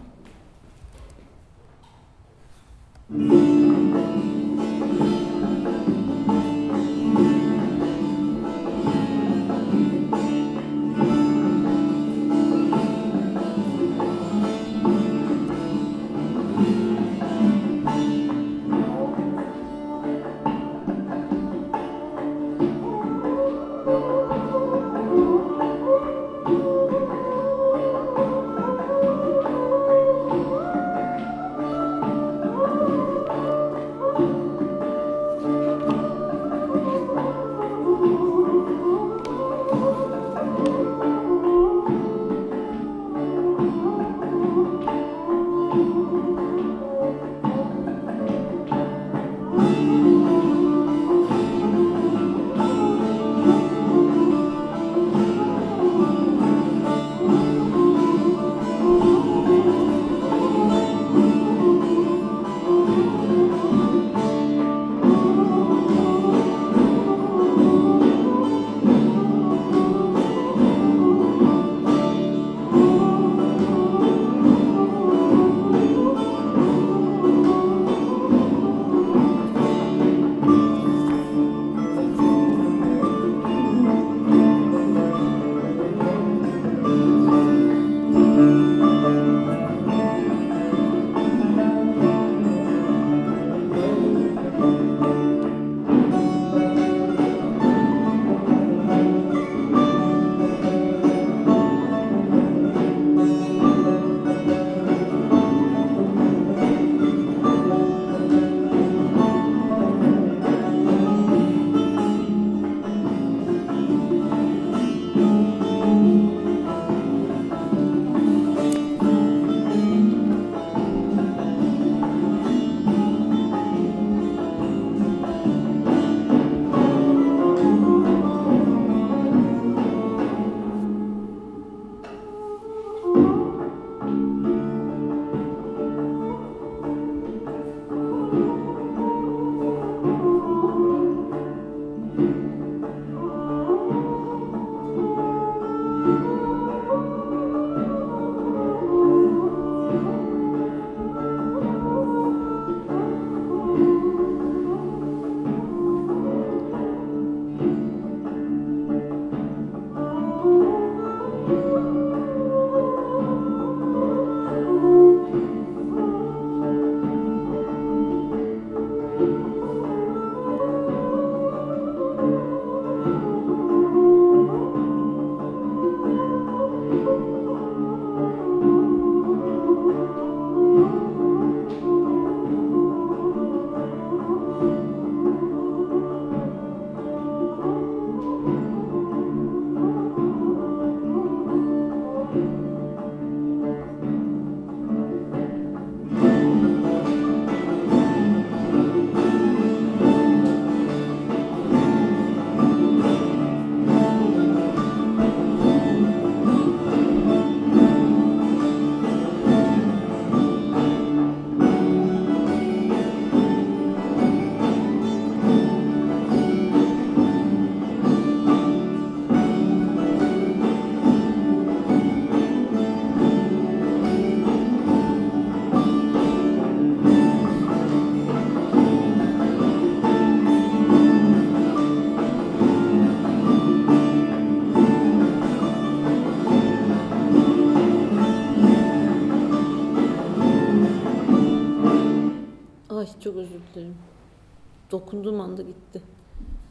Dokunduğum 245.13 245.41
anda 245.41 245.63
gitti. 245.63 246.03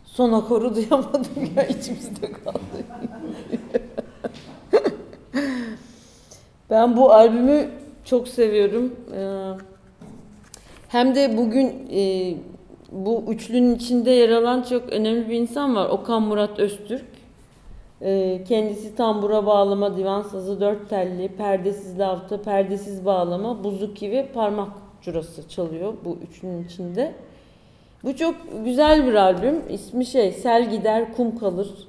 Son 0.06 0.34
akoru 0.34 0.76
duyamadım 0.76 1.26
ya 1.56 1.64
içimizde 1.64 2.32
kaldı. 2.32 2.86
ben 6.70 6.98
bu 6.98 7.14
albümü 7.14 7.70
çok 8.06 8.28
seviyorum. 8.28 8.96
Ee, 9.16 9.52
hem 10.88 11.16
de 11.16 11.38
bugün 11.38 11.88
e, 11.92 12.34
bu 12.92 13.24
üçlünün 13.28 13.76
içinde 13.76 14.12
yer 14.12 14.30
alan 14.30 14.62
çok 14.62 14.90
önemli 14.90 15.30
bir 15.30 15.36
insan 15.36 15.76
var. 15.76 15.90
Okan 15.90 16.22
Murat 16.22 16.60
Öztürk. 16.60 17.06
Ee, 18.02 18.44
kendisi 18.48 18.96
tambura 18.96 19.46
bağlama, 19.46 19.98
divan 19.98 20.22
sazı, 20.22 20.62
dört 20.62 20.90
telli, 20.90 21.28
perdesiz 21.28 22.00
lavta, 22.00 22.42
perdesiz 22.42 23.06
bağlama, 23.06 23.64
buzuki 23.64 24.12
ve 24.12 24.28
parmak 24.34 24.70
curası 25.02 25.50
çalıyor 25.50 25.94
bu 26.06 26.18
üçlünün 26.24 26.64
içinde. 26.64 27.14
Bu 28.04 28.16
çok 28.16 28.36
güzel 28.66 29.08
bir 29.08 29.14
albüm. 29.14 29.62
İsmi 29.70 30.06
şey, 30.06 30.32
Sel 30.32 30.70
Gider 30.70 31.14
Kum 31.14 31.40
Kalır. 31.40 31.88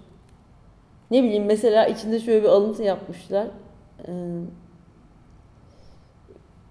Ne 1.10 1.22
bileyim 1.22 1.44
mesela 1.44 1.86
içinde 1.86 2.20
şöyle 2.20 2.42
bir 2.42 2.48
alıntı 2.48 2.82
yapmışlar. 2.82 3.46
Ee, 4.08 4.12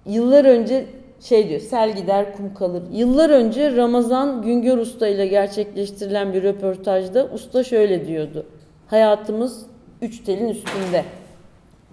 yıllar 0.06 0.46
önce 0.46 0.86
şey 1.22 1.50
diyor, 1.50 1.60
sel 1.60 1.96
gider 1.96 2.38
kum 2.38 2.54
kalır. 2.54 2.84
Yıllar 2.92 3.30
önce 3.30 3.76
Ramazan 3.76 4.42
Güngör 4.42 4.78
Usta 4.78 5.08
ile 5.08 5.28
gerçekleştirilen 5.28 6.34
bir 6.34 6.44
röportajda 6.44 7.26
usta 7.34 7.64
şöyle 7.64 8.08
diyordu. 8.08 8.46
Hayatımız 8.88 9.66
üç 10.02 10.24
telin 10.24 10.50
üstünde. 10.50 11.06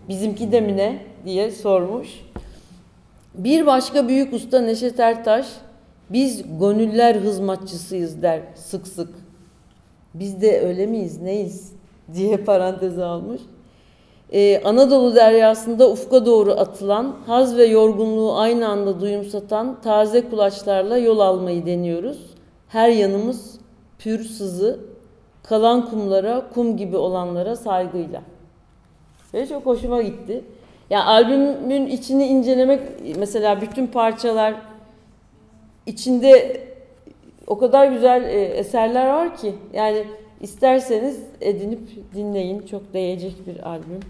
Bizimki 0.09 0.53
de 0.53 0.61
mi 0.61 0.77
ne 0.77 0.99
diye 1.25 1.51
sormuş. 1.51 2.09
Bir 3.35 3.67
başka 3.67 4.09
büyük 4.09 4.33
usta 4.33 4.61
Neşet 4.61 5.01
Ertaş, 5.01 5.47
biz 6.11 6.59
gönüller 6.61 7.15
hizmetçisiyiz 7.15 8.23
der 8.23 8.41
sık 8.55 8.87
sık. 8.87 9.09
Biz 10.15 10.43
de 10.43 10.61
öyle 10.61 10.87
miyiz, 10.87 11.23
neyiz 11.23 11.73
diye 12.15 12.37
paranteze 12.37 13.05
almış. 13.05 13.41
Ee, 14.33 14.63
Anadolu 14.65 15.15
deryasında 15.15 15.91
ufka 15.91 16.27
doğru 16.27 16.53
atılan, 16.53 17.17
haz 17.27 17.57
ve 17.57 17.65
yorgunluğu 17.65 18.39
aynı 18.39 18.69
anda 18.69 19.01
duyumsatan 19.01 19.81
taze 19.83 20.29
kulaçlarla 20.29 20.99
yol 20.99 21.19
almayı 21.19 21.67
deniyoruz. 21.67 22.19
Her 22.69 22.89
yanımız 22.89 23.59
pür 23.99 24.25
sızı, 24.25 24.81
kalan 25.43 25.91
kumlara, 25.91 26.49
kum 26.55 26.77
gibi 26.77 26.97
olanlara 26.97 27.57
saygıyla. 27.57 28.23
Ve 29.35 29.47
çok 29.47 29.67
hoşuma 29.67 30.03
gitti. 30.03 30.45
Ya 30.91 31.05
albümün 31.05 31.87
içini 31.87 32.27
incelemek, 32.27 32.81
mesela 33.19 33.61
bütün 33.61 33.87
parçalar 33.87 34.55
içinde 35.89 36.61
o 37.47 37.59
kadar 37.59 37.87
güzel 37.87 38.25
e, 38.25 38.45
eserler 38.45 39.07
var 39.07 39.37
ki 39.37 39.55
yani 39.73 40.05
isterseniz 40.41 41.17
edinip 41.41 42.15
dinleyin. 42.15 42.67
Çok 42.67 42.95
değecek 42.95 43.47
bir 43.47 43.69
albüm. 43.69 44.01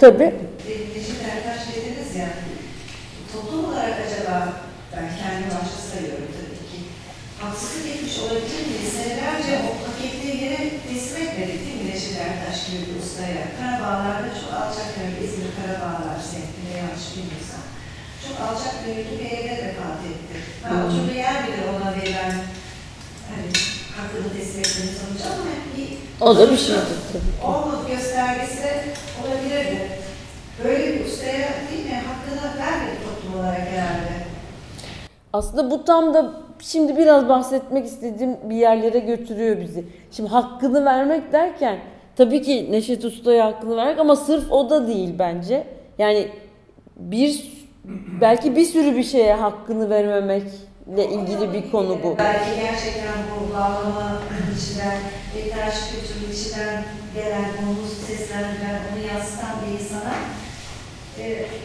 Tabii. 0.00 0.34
Neşet 0.94 1.20
Ertaş 1.32 1.76
dediniz 1.76 2.16
ya, 2.16 2.28
toplum 3.32 3.64
olarak 3.64 3.96
acaba, 4.06 4.52
ben 4.92 5.08
kendi 5.22 5.44
başta 5.54 5.80
sayıyorum 5.90 6.28
tabii 6.36 6.64
ki, 6.70 6.78
haksızlık 7.40 7.86
etmiş 7.94 8.18
olabilir 8.18 8.60
miyiz? 8.66 8.92
Senelerce 8.96 9.52
o 9.66 9.70
hak 9.84 9.98
yere 10.42 10.70
teslim 10.88 11.22
etmedik 11.26 11.60
değil 11.66 11.78
mi 11.82 11.90
Neşet 11.90 12.16
Ertaş 12.26 12.58
gibi 12.66 12.82
bir 12.88 12.96
ustaya? 13.02 13.44
Karabağlar'da 13.58 14.30
çok 14.40 14.50
alçak 14.60 14.88
gönüllü, 14.94 15.20
İzmir 15.26 15.52
Karabağlar 15.58 16.18
semtinde 16.32 16.72
yanlış 16.80 17.06
bilmiyorsam, 17.14 17.64
çok 18.28 18.38
alçak 18.48 18.74
gönüllü 18.86 19.18
bir 19.20 19.30
evde 19.38 19.52
vefat 19.66 20.00
etti. 20.10 20.34
Ben 20.64 20.70
Hmm. 20.70 20.84
oturduğu 20.84 21.14
yer 21.16 21.34
bile 21.46 21.56
ona 21.70 21.96
verilen, 21.96 22.34
hani 23.30 23.46
hakkını 23.96 24.32
teslim 24.36 24.60
etmenin 24.60 24.92
sonucu 25.00 25.24
ama 25.34 25.50
bir 25.76 25.88
O 26.26 26.36
da 26.36 26.50
bir 26.52 26.56
şeydir 26.56 26.98
tabii. 27.12 27.46
olmadı 27.52 27.80
göstergesi 27.88 28.62
de 28.62 28.74
olabilirdi. 29.22 29.88
Böyle 30.64 30.94
bir 30.94 31.04
ustaya 31.04 31.48
değil 31.72 31.84
mi 31.86 32.02
hakkını 32.08 32.58
vermedi 32.60 32.96
toplum 33.04 33.40
olarak 33.40 33.60
herhalde. 33.60 34.12
Aslında 35.32 35.70
bu 35.70 35.84
tam 35.84 36.14
da 36.14 36.32
şimdi 36.60 36.96
biraz 36.96 37.28
bahsetmek 37.28 37.86
istediğim 37.86 38.36
bir 38.50 38.56
yerlere 38.56 38.98
götürüyor 38.98 39.60
bizi. 39.60 39.84
Şimdi 40.12 40.28
hakkını 40.30 40.84
vermek 40.84 41.32
derken 41.32 41.78
tabii 42.16 42.42
ki 42.42 42.66
Neşet 42.70 43.04
Usta'ya 43.04 43.46
hakkını 43.46 43.76
vermek 43.76 43.98
ama 43.98 44.16
sırf 44.16 44.52
o 44.52 44.70
da 44.70 44.86
değil 44.88 45.14
bence. 45.18 45.64
Yani 45.98 46.28
bir 46.96 47.52
belki 48.20 48.56
bir 48.56 48.64
sürü 48.64 48.96
bir 48.96 49.04
şeye 49.04 49.34
hakkını 49.34 49.90
vermemekle 49.90 51.08
ilgili 51.10 51.52
bir 51.52 51.70
konu 51.70 51.98
bu. 52.02 52.16
Belki 52.18 52.60
gerçekten 52.60 53.14
bu 53.30 53.54
bağlama 53.54 54.20
içinden, 54.56 54.98
bektaş 55.36 55.74
kültürü 55.90 56.32
içinden 56.32 56.84
gelen, 57.14 57.44
onu 57.62 57.76
seslendiren, 58.06 58.80
onu 58.92 59.06
yansıtan 59.14 59.50
bir 59.62 59.84
insana 59.84 60.14
e, 61.18 61.22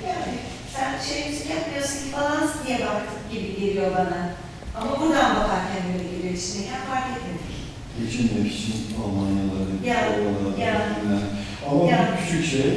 yani 0.08 0.34
sen 0.76 1.14
şey 1.14 1.30
müzik 1.32 1.50
yapmıyorsun 1.50 1.98
ki 2.06 2.12
falan 2.12 2.50
diye 2.68 2.80
baktık 2.80 3.32
gibi 3.32 3.56
geliyor 3.66 3.92
bana. 3.92 4.30
Ama 4.78 4.92
buradan 5.02 5.36
bakarken 5.36 5.82
öyle 5.94 6.04
geliyor 6.12 6.34
içindeyken 6.34 6.82
fark 6.90 7.06
etmedik. 7.18 7.54
Geçinmek 8.00 8.52
için 8.54 8.74
Almanyaları, 9.04 9.74
Ya, 9.86 9.98
oraları, 10.10 10.62
ya. 10.62 10.76
bilmem. 11.04 11.22
Ama 11.70 11.84
Ya. 11.92 11.98
bu 12.12 12.26
küçük 12.26 12.46
şey, 12.52 12.72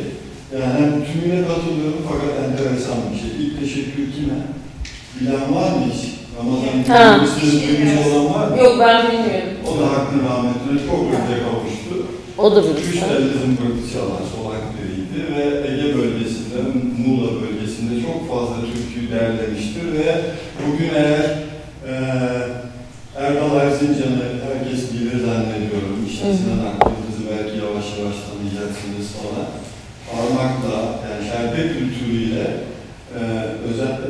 yani 0.60 0.74
hem 0.80 0.92
tümüne 1.08 1.40
katılıyorum 1.48 2.02
fakat 2.10 2.32
enteresan 2.44 2.98
bir 3.10 3.18
şey. 3.22 3.30
İlk 3.40 3.60
teşekkür 3.60 4.04
kime? 4.14 4.38
Bilen 5.20 5.46
var 5.56 5.68
mı 5.76 5.82
hiç? 5.92 6.02
Ramazan 6.38 6.76
Ha. 6.94 7.20
Duymuş 7.42 8.06
olan 8.06 8.34
var 8.34 8.48
mı? 8.48 8.56
Yok 8.62 8.74
ben 8.80 8.96
bilmiyorum. 9.06 9.52
O 9.68 9.70
da 9.80 9.84
hakkın 9.94 10.20
rahmetine 10.28 10.78
çok 10.88 11.00
önce 11.16 11.34
kavuştu. 11.44 11.94
O 12.38 12.44
da 12.56 12.58
bir 12.64 12.82
Üç 12.88 12.96
elde 12.96 13.32
zımbırtı 13.40 13.84
çalan 13.92 14.24
solak 14.34 14.62
biriydi 14.76 15.18
ve 15.36 15.42
Ege 15.68 15.88
bölgesinde, 15.98 16.58
Muğla 17.02 17.30
bölgesinde 17.42 17.94
çok 18.06 18.18
fazla 18.30 18.56
türkü 18.70 19.00
derlemiştir 19.14 19.86
ve 19.98 20.08
bugün 20.66 20.90
eğer 20.94 21.24
eee 21.88 22.48
Erdal 23.24 23.56
Erzincan'ı 23.60 24.24
herkes 24.48 24.92
bilir 24.92 25.18
zannediyorum. 25.26 25.98
İşte. 26.10 26.24
Sinan 26.36 26.62
Akdenizi 26.70 27.22
belki 27.30 27.54
yavaş 27.64 27.86
yavaş 27.98 28.16
tanıyacaksınız 28.26 29.08
falan. 29.22 29.48
Parmakla, 30.10 30.78
yani 31.04 31.22
şerbe 31.30 31.62
kültürüyle 31.72 32.44
eee 33.14 33.44
özellikle 33.68 34.08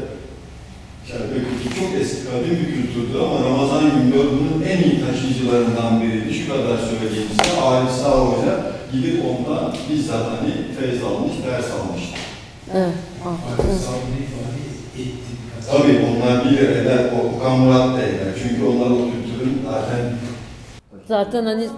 şerbe 1.09 1.35
kültürü 1.47 1.75
çok 1.81 2.01
eski, 2.01 2.25
kadim 2.27 2.51
bir 2.61 2.75
kültürdü 2.75 3.19
ama 3.19 3.49
Ramazan 3.49 3.85
Güngör 3.91 4.25
bunun 4.25 4.63
en 4.71 4.79
iyi 4.83 5.01
taşıyıcılarından 5.07 6.03
biriydi. 6.03 6.35
Şu 6.35 6.49
kadar 6.53 6.77
söyleyeyim 6.79 7.29
size, 7.31 7.61
Arif 7.61 7.91
Sağ 7.91 8.11
Hoca 8.11 8.55
gidip 8.93 9.25
ondan 9.25 9.75
bizzat 9.91 10.27
hani 10.27 10.53
feyz 10.81 11.03
almış, 11.05 11.33
ders 11.47 11.67
almıştı. 11.81 12.17
Evet. 12.75 12.95
Arif 13.27 13.77
etti. 14.99 15.33
Tabii 15.71 15.99
onlar 16.11 16.45
bilir, 16.45 16.69
eder, 16.69 16.99
o 17.17 17.37
Okan 17.37 17.59
Murat 17.59 17.97
da 17.97 18.03
eder. 18.03 18.33
Çünkü 18.43 18.65
onlar 18.65 18.91
o 18.91 18.97
kültürün 19.11 19.63
zaten 19.71 20.01
Zaten 21.09 21.45
hani 21.45 21.69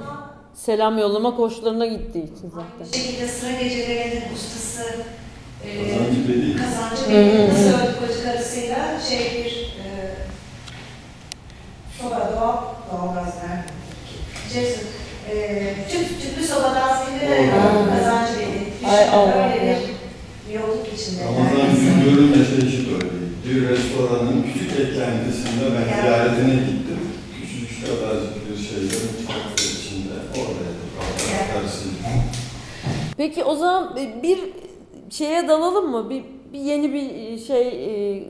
selam 0.64 0.98
yollama 0.98 1.36
koşularına 1.36 1.86
gittiği 1.86 2.24
için 2.24 2.50
zaten. 2.54 3.00
şekilde 3.00 3.28
sıra 3.28 3.50
gecelerinin 3.52 4.22
ustası 4.34 4.84
e, 5.64 5.68
kazancı 5.82 6.28
dediği. 6.28 6.56
kazancı 6.56 7.10
Bey'in 7.10 7.50
öldü 7.50 7.94
koca 8.00 8.32
karısıyla 8.32 9.00
şey 9.08 9.18
bir 9.18 9.50
e, 9.84 9.88
soba 12.02 12.32
doğal, 12.32 12.56
doğalgaz 12.92 13.34
nerede? 13.36 13.68
Jason, 14.52 14.84
e, 15.30 15.74
tüp, 15.90 16.22
tüplü 16.22 16.44
sobadan 16.46 16.98
öldü 17.06 17.90
kazancı 17.98 18.32
Bey'in. 18.38 18.88
Ay 18.88 19.08
Allah 19.08 19.52
Öyle 19.52 19.78
bir 20.48 20.54
yolluk 20.54 20.86
içinde. 20.98 21.24
Ramazan 21.24 21.76
Güngör'ün 21.80 22.28
meselesi 22.38 22.86
de 22.86 22.94
öyleydi. 22.94 23.28
Bir 23.48 23.68
restoranın 23.68 24.46
küçük 24.52 24.72
eklentisinde 24.72 25.64
ben 25.74 25.96
Ya. 25.96 26.02
ziyaretine 26.02 26.54
gittim. 26.54 26.98
Küçücük 27.40 27.70
şu 27.70 27.86
kadarcık 27.86 28.50
bir 28.50 28.56
şeyde, 28.68 28.94
mutfakta 29.04 29.62
içinde. 29.62 30.14
Oradaydı. 30.38 30.84
Ya. 31.32 31.54
Karşısıydı. 31.54 31.96
Peki 33.18 33.44
o 33.44 33.54
zaman 33.54 33.96
bir 34.22 34.38
şeye 35.10 35.48
dalalım 35.48 35.90
mı? 35.90 36.10
Bir, 36.10 36.24
bir 36.52 36.58
yeni 36.58 36.92
bir 36.92 37.38
şey 37.38 37.68
e, 37.68 38.22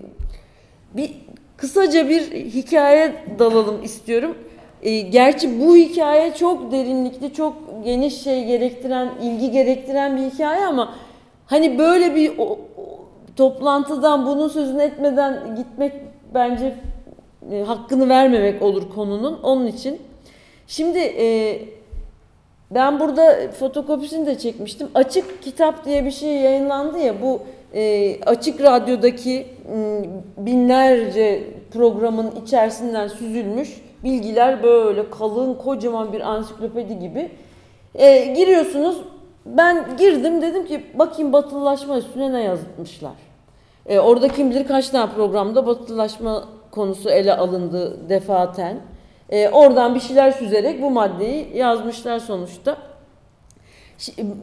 bir 0.96 1.10
kısaca 1.56 2.08
bir 2.08 2.20
hikaye 2.32 3.12
dalalım 3.38 3.82
istiyorum. 3.84 4.34
E, 4.82 5.00
Gerçi 5.00 5.60
bu 5.60 5.76
hikaye 5.76 6.34
çok 6.34 6.72
derinlikli, 6.72 7.32
çok 7.32 7.54
geniş 7.84 8.22
şey 8.22 8.44
gerektiren, 8.44 9.10
ilgi 9.22 9.50
gerektiren 9.50 10.16
bir 10.16 10.22
hikaye 10.22 10.66
ama 10.66 10.94
hani 11.46 11.78
böyle 11.78 12.14
bir 12.14 12.38
o- 12.38 12.42
o- 12.52 12.58
toplantıdan 13.36 14.26
bunun 14.26 14.48
sözünü 14.48 14.82
etmeden 14.82 15.56
gitmek 15.56 15.92
bence 16.34 16.74
e, 17.52 17.60
hakkını 17.62 18.08
vermemek 18.08 18.62
olur 18.62 18.82
konunun. 18.94 19.38
Onun 19.42 19.66
için 19.66 19.98
şimdi 20.66 20.98
e, 20.98 21.58
ben 22.70 23.00
burada 23.00 23.50
fotokopisini 23.58 24.26
de 24.26 24.38
çekmiştim. 24.38 24.88
Açık 24.94 25.42
kitap 25.42 25.84
diye 25.84 26.04
bir 26.04 26.10
şey 26.10 26.36
yayınlandı 26.36 26.98
ya 26.98 27.22
bu 27.22 27.40
e, 27.74 28.14
açık 28.24 28.60
radyodaki 28.60 29.46
m, 29.74 30.04
binlerce 30.36 31.44
programın 31.72 32.30
içerisinden 32.44 33.08
süzülmüş 33.08 33.82
bilgiler 34.04 34.62
böyle 34.62 35.10
kalın 35.10 35.54
kocaman 35.54 36.12
bir 36.12 36.20
ansiklopedi 36.20 36.98
gibi. 36.98 37.30
E, 37.94 38.24
giriyorsunuz 38.24 39.02
ben 39.46 39.96
girdim 39.98 40.42
dedim 40.42 40.66
ki 40.66 40.82
bakayım 40.94 41.32
batılılaşma 41.32 41.98
üstüne 41.98 42.32
ne 42.32 42.42
yazmışlar. 42.42 43.12
E, 43.86 43.98
orada 43.98 44.28
kim 44.28 44.50
bilir 44.50 44.66
kaç 44.66 44.88
tane 44.88 45.12
programda 45.12 45.66
batılılaşma 45.66 46.44
konusu 46.70 47.10
ele 47.10 47.34
alındı 47.34 48.08
defaten. 48.08 48.76
E, 49.30 49.48
oradan 49.48 49.94
bir 49.94 50.00
şeyler 50.00 50.32
süzerek 50.32 50.82
bu 50.82 50.90
maddeyi 50.90 51.56
yazmışlar 51.56 52.18
sonuçta. 52.18 52.76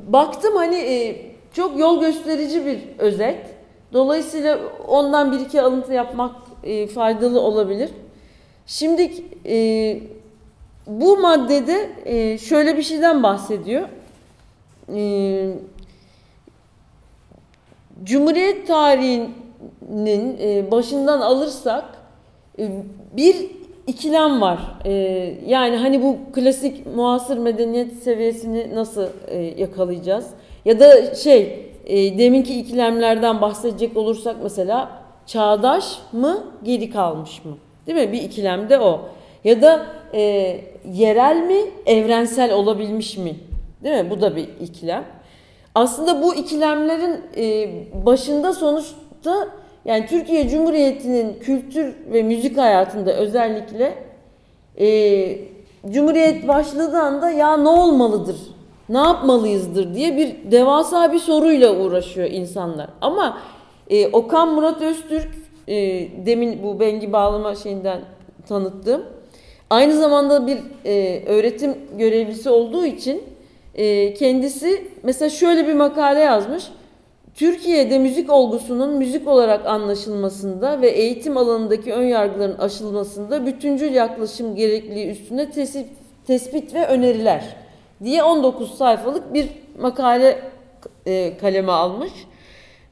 Baktım 0.08 0.56
hani 0.56 0.76
e, 0.76 1.22
çok 1.54 1.80
yol 1.80 2.02
gösterici 2.02 2.66
bir 2.66 2.80
özet. 2.98 3.38
Dolayısıyla 3.94 4.60
ondan 4.88 5.32
bir 5.32 5.40
iki 5.40 5.62
alıntı 5.62 5.94
yapmak 5.94 6.36
e, 6.64 6.88
faydalı 6.88 7.42
olabilir. 7.42 7.90
Şimdi 8.66 9.12
e, 9.46 10.00
bu 10.88 11.18
maddede 11.18 11.90
e, 12.06 12.38
şöyle 12.38 12.78
bir 12.78 12.84
şeyden 12.84 13.24
bahsediyor. 13.24 13.88
E, 14.96 15.50
Cumhuriyet 18.04 18.68
tarihinin 18.68 20.38
e, 20.42 20.72
başından 20.72 21.22
alırsak 21.22 21.86
e, 22.60 22.84
bir 23.14 23.52
ikilem 23.88 24.42
var. 24.42 24.60
E, 24.86 24.92
yani 25.46 25.78
hani 25.78 26.04
bu 26.04 26.18
klasik 26.34 26.96
muasır 26.96 27.38
medeniyet 27.38 27.94
seviyesini 27.94 28.76
nasıl 28.76 29.08
e, 29.28 29.38
yakalayacağız? 29.38 30.30
Ya 30.66 30.80
da 30.80 31.16
şey 31.16 31.72
e, 31.86 32.18
deminki 32.18 32.60
ikilemlerden 32.60 33.42
bahsedecek 33.42 33.98
olursak 33.98 34.36
mesela 34.44 34.92
çağdaş 35.26 36.00
mı 36.12 36.44
geri 36.64 36.90
kalmış 36.90 37.46
mı? 37.46 37.58
Değil 37.88 38.08
mi? 38.08 38.12
Bir 38.12 38.22
ikilem 38.22 38.70
de 38.70 38.80
o. 38.80 39.02
Ya 39.44 39.62
da 39.62 39.86
e, 40.14 40.22
yerel 40.94 41.38
mi 41.38 41.60
evrensel 41.86 42.54
olabilmiş 42.54 43.18
mi? 43.18 43.36
Değil 43.84 44.04
mi? 44.04 44.10
Bu 44.10 44.22
da 44.22 44.36
bir 44.36 44.48
ikilem. 44.62 45.04
Aslında 45.76 46.24
bu 46.24 46.36
ikilemlerin 46.36 47.22
e, 47.38 47.70
başında 48.06 48.54
sonuçta 48.54 49.48
yani 49.86 50.06
Türkiye 50.06 50.50
Cumhuriyeti'nin 50.50 51.40
kültür 51.40 51.96
ve 52.14 52.24
müzik 52.24 52.58
hayatında 52.58 53.14
özellikle 53.14 53.96
e, 54.80 55.38
Cumhuriyet 55.90 56.48
başladığı 56.48 56.98
anda 56.98 57.32
ya 57.32 57.58
ne 57.58 57.70
olmalıdır, 57.70 58.38
ne 58.90 58.98
yapmalıyızdır 58.98 59.94
diye 59.94 60.18
bir 60.18 60.52
devasa 60.52 61.14
bir 61.14 61.20
soruyla 61.20 61.76
uğraşıyor 61.76 62.30
insanlar. 62.32 62.88
Ama 63.02 63.38
e, 63.90 64.08
Okan 64.08 64.54
Murat 64.54 64.82
Öztürk 64.82 65.30
e, 65.68 65.76
demin 66.26 66.64
bu 66.64 66.80
Bengi 66.80 67.14
bağlama 67.14 67.56
şeyinden 67.56 68.02
tanıttığım 68.48 69.04
aynı 69.70 69.94
zamanda 69.94 70.48
bir 70.48 70.58
e, 70.86 71.24
öğretim 71.26 71.78
görevlisi 71.98 72.50
olduğu 72.50 72.86
için 72.86 73.24
e, 73.76 74.14
kendisi 74.14 74.88
mesela 75.04 75.30
şöyle 75.30 75.68
bir 75.68 75.74
makale 75.74 76.20
yazmış. 76.20 76.64
Türkiye'de 77.36 78.00
müzik 78.00 78.30
olgusunun 78.32 78.98
müzik 78.98 79.28
olarak 79.28 79.66
anlaşılmasında 79.66 80.82
ve 80.82 80.90
eğitim 80.90 81.38
alanındaki 81.38 81.94
ön 81.94 82.04
yargıların 82.04 82.58
aşılmasında 82.58 83.46
bütüncül 83.46 83.94
yaklaşım 83.94 84.56
gerekliliği 84.56 85.10
üstüne 85.10 85.52
tespit, 85.52 85.88
tespit 86.28 86.74
ve 86.74 86.88
öneriler 86.88 87.56
diye 88.04 88.24
19 88.24 88.78
sayfalık 88.78 89.34
bir 89.34 89.48
makale 89.80 90.40
e, 91.06 91.38
kaleme 91.38 91.72
almış. 91.72 92.12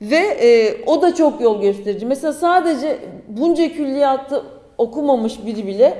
Ve 0.01 0.17
e, 0.17 0.83
o 0.85 1.01
da 1.01 1.15
çok 1.15 1.41
yol 1.41 1.61
gösterici. 1.61 2.05
Mesela 2.05 2.33
sadece 2.33 2.99
bunca 3.27 3.73
külliyatı 3.73 4.43
okumamış 4.77 5.45
biri 5.45 5.67
bile 5.67 5.97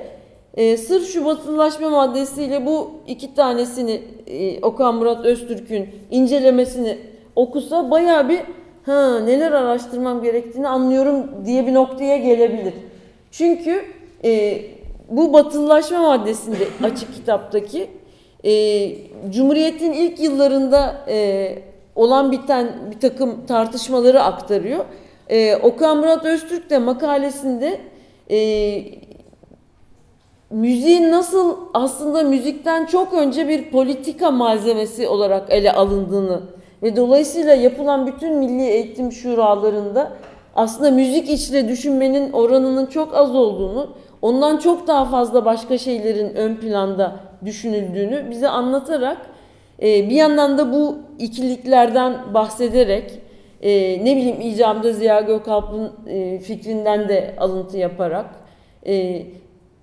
e, 0.54 0.78
sırf 0.78 1.14
şu 1.14 1.26
batılılaşma 1.26 1.90
maddesiyle 1.90 2.66
bu 2.66 2.92
iki 3.08 3.36
tanesini 3.36 4.02
e, 4.28 4.60
Okan 4.60 4.96
Murat 4.96 5.26
Öztürk'ün 5.26 5.90
incelemesini 6.12 7.13
okusa 7.36 7.92
bayağı 7.92 8.30
bir 8.30 8.42
ha 8.86 9.20
neler 9.20 9.52
araştırmam 9.52 10.22
gerektiğini 10.22 10.68
anlıyorum 10.68 11.46
diye 11.46 11.68
bir 11.68 11.74
noktaya 11.74 12.18
gelebilir. 12.18 12.74
Çünkü 13.32 13.86
e, 14.24 14.62
bu 15.10 15.34
batılılaşma 15.34 16.00
maddesinde 16.00 16.68
açık 16.84 17.14
kitaptaki 17.14 17.90
e, 18.46 18.52
Cumhuriyet'in 19.30 19.92
ilk 19.92 20.20
yıllarında 20.20 20.96
e, 21.08 21.60
olan 21.96 22.32
biten 22.32 22.72
bir 22.92 23.00
takım 23.00 23.46
tartışmaları 23.46 24.24
aktarıyor. 24.24 24.86
E, 25.30 25.56
Okan 25.56 25.98
Murat 25.98 26.26
Öztürk 26.26 26.70
de 26.70 26.78
makalesinde 26.78 27.80
e, 28.32 28.40
müziğin 30.50 31.12
nasıl 31.12 31.58
aslında 31.74 32.24
müzikten 32.24 32.86
çok 32.86 33.14
önce 33.14 33.48
bir 33.48 33.72
politika 33.72 34.32
malzemesi 34.32 35.08
olarak 35.08 35.50
ele 35.50 35.72
alındığını 35.72 36.42
ve 36.84 36.96
dolayısıyla 36.96 37.54
yapılan 37.54 38.08
bütün 38.08 38.38
milli 38.38 38.68
eğitim 38.68 39.12
şuralarında 39.12 40.12
aslında 40.56 40.92
müzik 40.92 41.30
içle 41.30 41.68
düşünmenin 41.68 42.32
oranının 42.32 42.86
çok 42.86 43.16
az 43.16 43.36
olduğunu, 43.36 43.90
ondan 44.22 44.58
çok 44.58 44.88
daha 44.88 45.06
fazla 45.06 45.46
başka 45.46 45.78
şeylerin 45.78 46.36
ön 46.36 46.56
planda 46.56 47.16
düşünüldüğünü 47.46 48.30
bize 48.30 48.50
anlatarak 48.50 49.18
e, 49.82 50.10
bir 50.10 50.16
yandan 50.16 50.58
da 50.58 50.74
bu 50.74 50.98
ikiliklerden 51.20 52.34
bahsederek 52.34 53.20
e, 53.62 53.72
ne 54.06 54.16
bileyim 54.16 54.42
icabında 54.42 54.94
Ziya 54.94 55.22
Gökalp'ın 55.22 55.92
e, 56.08 56.40
fikrinden 56.40 57.10
de 57.10 57.36
alıntı 57.40 57.78
yaparak 57.78 58.26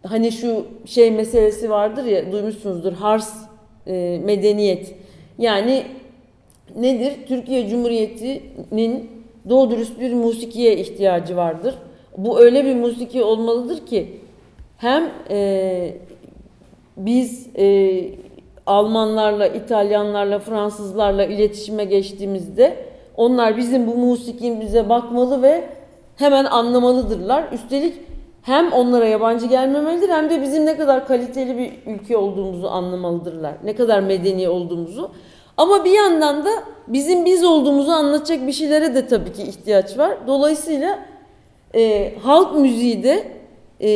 hani 0.06 0.32
şu 0.32 0.66
şey 0.86 1.10
meselesi 1.10 1.70
vardır 1.70 2.05
ya 2.05 2.32
duymuşsunuzdur 2.32 2.93
Hars 2.93 3.35
medeniyet. 4.24 4.94
Yani 5.39 5.85
nedir? 6.76 7.12
Türkiye 7.28 7.68
Cumhuriyeti'nin 7.68 9.10
doğru 9.48 9.70
dürüst 9.70 10.01
bir 10.01 10.12
musikiye 10.12 10.76
ihtiyacı 10.76 11.36
vardır. 11.36 11.74
Bu 12.16 12.40
öyle 12.40 12.64
bir 12.64 12.74
musiki 12.74 13.22
olmalıdır 13.22 13.86
ki 13.86 14.20
hem 14.76 15.10
e, 15.30 15.94
biz 16.97 17.48
e, 17.59 18.02
Almanlarla, 18.66 19.47
İtalyanlarla, 19.47 20.38
Fransızlarla 20.38 21.24
iletişime 21.24 21.84
geçtiğimizde 21.84 22.76
onlar 23.16 23.56
bizim 23.56 23.86
bu 23.86 23.94
musikimize 23.94 24.88
bakmalı 24.88 25.42
ve 25.42 25.64
hemen 26.16 26.44
anlamalıdırlar. 26.44 27.44
Üstelik 27.52 27.94
hem 28.42 28.72
onlara 28.72 29.06
yabancı 29.06 29.47
gelmemelidir 29.47 30.09
hem 30.09 30.30
de 30.30 30.42
bizim 30.42 30.66
ne 30.66 30.76
kadar 30.76 31.06
kaliteli 31.06 31.59
bir 31.59 31.92
ülke 31.92 32.16
olduğumuzu 32.16 32.66
anlamalıdırlar. 32.68 33.55
Ne 33.64 33.74
kadar 33.74 34.01
medeni 34.01 34.48
olduğumuzu. 34.48 35.10
Ama 35.56 35.85
bir 35.85 35.90
yandan 35.90 36.44
da 36.44 36.51
bizim 36.89 37.24
biz 37.24 37.44
olduğumuzu 37.44 37.90
anlatacak 37.90 38.47
bir 38.47 38.52
şeylere 38.52 38.94
de 38.94 39.06
tabii 39.06 39.32
ki 39.32 39.43
ihtiyaç 39.43 39.98
var. 39.98 40.18
Dolayısıyla 40.27 40.98
e, 41.74 42.12
halk 42.22 42.55
müziği 42.55 43.02
de 43.02 43.24
e, 43.81 43.90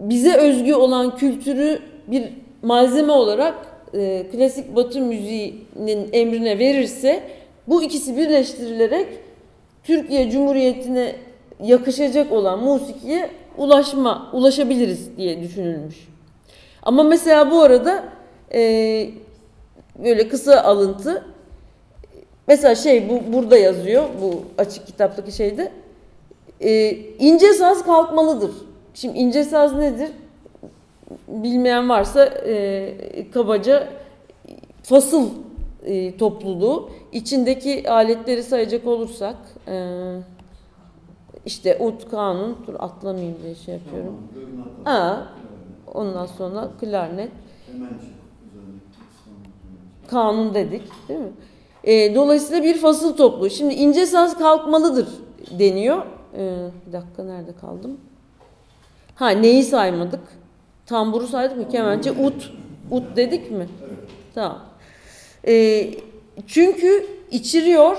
bize 0.00 0.36
özgü 0.36 0.74
olan 0.74 1.16
kültürü 1.16 1.78
bir 2.06 2.24
malzeme 2.62 3.12
olarak 3.12 3.54
e, 3.94 4.26
klasik 4.32 4.76
batı 4.76 5.00
müziğinin 5.00 6.08
emrine 6.12 6.58
verirse 6.58 7.22
bu 7.68 7.82
ikisi 7.82 8.16
birleştirilerek 8.16 9.06
Türkiye 9.84 10.30
Cumhuriyeti'ne 10.30 11.16
yakışacak 11.62 12.32
olan 12.32 12.62
musikiye 12.62 13.30
ulaşma, 13.58 14.30
ulaşabiliriz 14.32 15.16
diye 15.16 15.42
düşünülmüş. 15.42 16.08
Ama 16.82 17.02
mesela 17.02 17.50
bu 17.50 17.62
arada 17.62 18.04
e, 18.54 19.10
böyle 19.98 20.28
kısa 20.28 20.62
alıntı 20.62 21.24
mesela 22.48 22.74
şey 22.74 23.08
bu 23.08 23.32
burada 23.32 23.58
yazıyor 23.58 24.04
bu 24.22 24.42
açık 24.58 24.86
kitaptaki 24.86 25.32
şeyde 25.32 25.72
e, 26.60 26.90
ince 27.18 27.52
saz 27.52 27.84
kalkmalıdır. 27.84 28.50
Şimdi 28.94 29.18
ince 29.18 29.44
saz 29.44 29.74
nedir? 29.78 30.10
Bilmeyen 31.28 31.88
varsa 31.88 32.24
e, 32.24 33.30
kabaca 33.30 33.88
fasıl 34.82 35.28
e, 35.84 36.16
topluluğu 36.16 36.90
içindeki 37.12 37.90
aletleri 37.90 38.42
sayacak 38.42 38.86
olursak 38.86 39.36
e, 39.68 39.96
işte 41.46 41.78
ut 41.80 42.10
kanun 42.10 42.56
dur 42.66 42.74
atlamayayım 42.78 43.36
diye 43.42 43.54
şey 43.54 43.74
yapıyorum. 43.74 44.16
Ha, 44.84 45.28
ondan 45.94 46.26
sonra 46.26 46.70
klarnet 46.80 47.30
kanun 50.12 50.54
dedik 50.54 50.82
değil 51.08 51.20
mi? 51.20 51.32
E, 51.84 52.14
dolayısıyla 52.14 52.62
bir 52.62 52.78
fasıl 52.78 53.16
toplu. 53.16 53.50
Şimdi 53.50 53.74
ince 53.74 54.06
saz 54.06 54.38
kalkmalıdır 54.38 55.08
deniyor. 55.58 56.02
E, 56.36 56.56
bir 56.86 56.92
dakika 56.92 57.24
nerede 57.24 57.52
kaldım? 57.60 58.00
Ha 59.14 59.28
neyi 59.28 59.62
saymadık? 59.62 60.20
Tamburu 60.86 61.26
saydık 61.26 61.56
mı? 61.56 61.68
Kemençe 61.68 62.12
ut. 62.12 62.52
Ut 62.90 63.16
dedik 63.16 63.50
mi? 63.50 63.68
Tamam. 64.34 64.58
E, 65.46 65.86
çünkü 66.46 67.06
içiriyor 67.30 67.96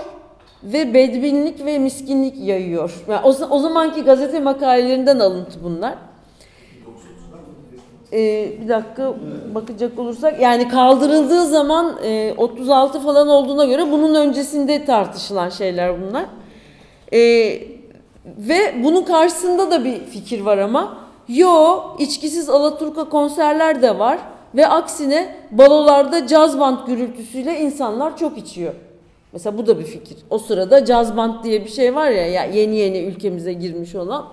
ve 0.64 0.94
bedbinlik 0.94 1.66
ve 1.66 1.80
miskinlik 1.80 2.38
yayıyor. 2.38 3.04
Yani 3.08 3.26
o, 3.26 3.30
o 3.50 3.60
zamanki 3.60 4.02
gazete 4.02 4.40
makalelerinden 4.40 5.20
alıntı 5.20 5.64
bunlar. 5.64 5.96
Ee, 8.14 8.52
bir 8.62 8.70
dakika 8.70 9.14
bakacak 9.56 10.00
olursak 10.00 10.42
yani 10.42 10.68
kaldırıldığı 10.68 11.46
zaman 11.46 11.96
e, 12.04 12.34
36 12.38 13.00
falan 13.00 13.28
olduğuna 13.28 13.66
göre 13.66 13.92
bunun 13.92 14.16
öncesinde 14.16 14.86
tartışılan 14.86 15.50
şeyler 15.50 16.02
bunlar. 16.02 16.26
Ee, 17.14 17.20
ve 18.26 18.84
bunun 18.84 19.04
karşısında 19.04 19.72
da 19.72 19.86
bir 19.86 20.00
fikir 20.00 20.42
var 20.42 20.58
ama 20.58 20.98
yo 21.28 21.80
içkisiz 22.00 22.50
Alaturka 22.50 23.10
konserler 23.10 23.82
de 23.82 24.00
var 24.00 24.20
ve 24.56 24.68
aksine 24.68 25.36
balolarda 25.52 26.28
caz 26.28 26.60
band 26.60 26.78
gürültüsüyle 26.88 27.60
insanlar 27.60 28.18
çok 28.18 28.38
içiyor. 28.38 28.74
Mesela 29.32 29.58
bu 29.58 29.68
da 29.68 29.80
bir 29.80 29.84
fikir. 29.84 30.18
O 30.30 30.38
sırada 30.40 30.86
caz 30.86 31.18
band 31.18 31.44
diye 31.44 31.66
bir 31.66 31.70
şey 31.70 31.96
var 31.96 32.10
ya 32.10 32.46
yeni 32.46 32.76
yeni 32.76 32.98
ülkemize 32.98 33.54
girmiş 33.54 33.96
olan 33.96 34.26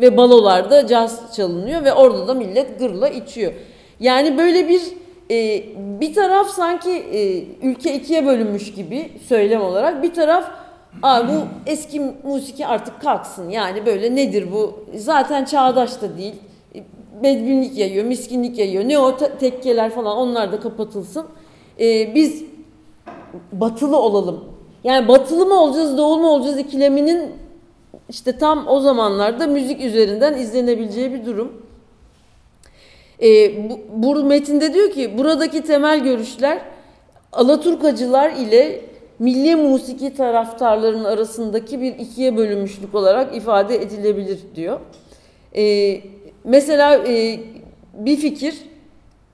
ve 0.00 0.16
balolarda 0.16 0.86
caz 0.86 1.36
çalınıyor 1.36 1.84
ve 1.84 1.92
orada 1.92 2.28
da 2.28 2.34
millet 2.34 2.78
gırla 2.78 3.08
içiyor. 3.08 3.52
Yani 4.00 4.38
böyle 4.38 4.68
bir 4.68 4.82
e, 5.30 5.64
bir 6.00 6.14
taraf 6.14 6.48
sanki 6.48 6.90
e, 6.90 7.44
ülke 7.66 7.94
ikiye 7.94 8.26
bölünmüş 8.26 8.74
gibi 8.74 9.12
söylem 9.28 9.62
olarak 9.62 10.02
bir 10.02 10.14
taraf 10.14 10.50
Aa, 11.02 11.28
bu 11.28 11.32
eski 11.66 12.00
musiki 12.24 12.66
artık 12.66 13.00
kalksın. 13.00 13.50
Yani 13.50 13.86
böyle 13.86 14.14
nedir 14.16 14.52
bu? 14.52 14.84
Zaten 14.94 15.44
çağdaş 15.44 16.02
da 16.02 16.18
değil. 16.18 16.34
E, 16.74 16.78
bedbinlik 17.22 17.78
yayıyor 17.78 18.04
miskinlik 18.04 18.58
yayıyor. 18.58 18.88
Ne 18.88 18.98
o 18.98 19.16
te- 19.16 19.32
tekkeler 19.38 19.90
falan 19.90 20.16
onlar 20.16 20.52
da 20.52 20.60
kapatılsın. 20.60 21.26
E, 21.80 22.14
biz 22.14 22.44
batılı 23.52 23.96
olalım. 23.96 24.44
Yani 24.84 25.08
batılı 25.08 25.46
mı 25.46 25.54
olacağız 25.62 25.98
doğulu 25.98 26.20
mu 26.20 26.28
olacağız 26.28 26.58
ikileminin 26.58 27.32
işte 28.08 28.38
tam 28.38 28.68
o 28.68 28.80
zamanlarda 28.80 29.46
müzik 29.46 29.80
üzerinden 29.80 30.34
izlenebileceği 30.34 31.12
bir 31.12 31.26
durum. 31.26 31.62
E, 33.22 33.28
bu, 33.70 33.80
bu 33.92 34.24
metinde 34.24 34.74
diyor 34.74 34.90
ki 34.90 35.18
buradaki 35.18 35.62
temel 35.62 36.00
görüşler 36.00 36.60
Alaturkacılar 37.32 38.30
ile 38.30 38.80
milli 39.18 39.56
musiki 39.56 40.14
taraftarlarının 40.14 41.04
arasındaki 41.04 41.80
bir 41.80 41.98
ikiye 41.98 42.36
bölünmüşlük 42.36 42.94
olarak 42.94 43.36
ifade 43.36 43.76
edilebilir 43.76 44.38
diyor. 44.54 44.80
E, 45.56 46.00
mesela 46.44 46.96
e, 47.08 47.40
bir 47.94 48.16
fikir 48.16 48.54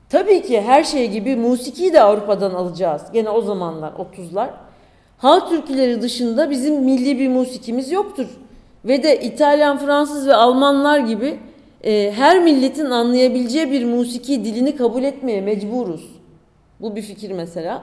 tabii 0.09 0.43
ki 0.43 0.61
her 0.61 0.85
şey 0.85 1.11
gibi 1.11 1.37
musikiyi 1.37 1.93
de 1.93 2.03
Avrupa'dan 2.03 2.55
alacağız. 2.55 3.03
Gene 3.13 3.31
o 3.31 3.41
zamanlar 3.41 3.93
30'lar. 3.93 4.49
Halk 5.19 5.49
türküleri 5.49 6.03
dışında 6.03 6.51
bizim 6.51 6.83
milli 6.83 7.19
bir 7.19 7.29
musikimiz 7.29 7.93
yoktur. 7.93 8.27
Ve 8.85 9.03
de 9.03 9.21
İtalyan, 9.21 9.79
Fransız 9.79 10.27
ve 10.27 10.35
Almanlar 10.35 10.99
gibi 10.99 11.39
e, 11.85 12.13
her 12.13 12.43
milletin 12.43 12.91
anlayabileceği 12.91 13.71
bir 13.71 13.85
musiki 13.85 14.45
dilini 14.45 14.77
kabul 14.77 15.03
etmeye 15.05 15.41
mecburuz. 15.41 16.21
Bu 16.81 16.97
bir 16.97 17.03
fikir 17.03 17.31
mesela. 17.31 17.83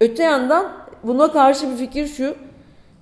Öte 0.00 0.22
yandan 0.22 0.66
buna 1.04 1.32
karşı 1.32 1.70
bir 1.70 1.76
fikir 1.76 2.06
şu. 2.06 2.34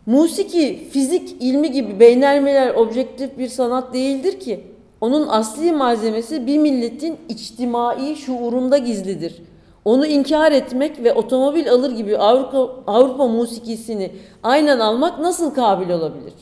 Musiki, 0.06 0.88
fizik 0.90 1.36
ilmi 1.40 1.72
gibi 1.72 2.00
beynelmeler 2.00 2.74
objektif 2.74 3.38
bir 3.38 3.48
sanat 3.48 3.94
değildir 3.94 4.40
ki. 4.40 4.60
Onun 5.00 5.28
asli 5.28 5.72
malzemesi 5.72 6.46
bir 6.46 6.58
milletin 6.58 7.16
içtimai 7.28 8.16
şuurunda 8.16 8.78
gizlidir. 8.78 9.42
Onu 9.84 10.06
inkar 10.06 10.52
etmek 10.52 11.04
ve 11.04 11.12
otomobil 11.12 11.70
alır 11.70 11.92
gibi 11.92 12.18
Avrupa, 12.18 12.58
Avrupa 12.86 13.26
musikisini 13.26 14.12
aynen 14.42 14.78
almak 14.78 15.18
nasıl 15.18 15.54
kabil 15.54 15.90
olabilir? 15.90 16.32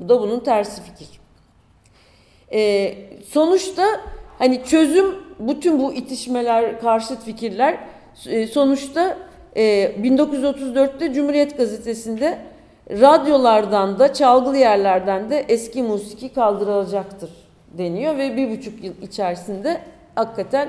Bu 0.00 0.08
da 0.08 0.20
bunun 0.20 0.40
tersi 0.40 0.82
fikir. 0.82 1.08
Ee, 2.52 2.94
sonuçta 3.26 3.84
hani 4.38 4.64
çözüm 4.64 5.14
bütün 5.38 5.80
bu 5.80 5.92
itişmeler, 5.92 6.80
karşıt 6.80 7.24
fikirler 7.24 7.78
e, 8.26 8.46
sonuçta 8.46 9.16
e, 9.56 9.62
1934'te 10.02 11.12
Cumhuriyet 11.12 11.56
Gazetesi'nde 11.56 12.38
radyolardan 12.90 13.98
da 13.98 14.14
çalgılı 14.14 14.56
yerlerden 14.56 15.30
de 15.30 15.44
eski 15.48 15.82
musiki 15.82 16.28
kaldırılacaktır 16.28 17.30
deniyor 17.78 18.18
ve 18.18 18.36
bir 18.36 18.50
buçuk 18.50 18.84
yıl 18.84 18.92
içerisinde 19.02 19.80
hakikaten 20.14 20.68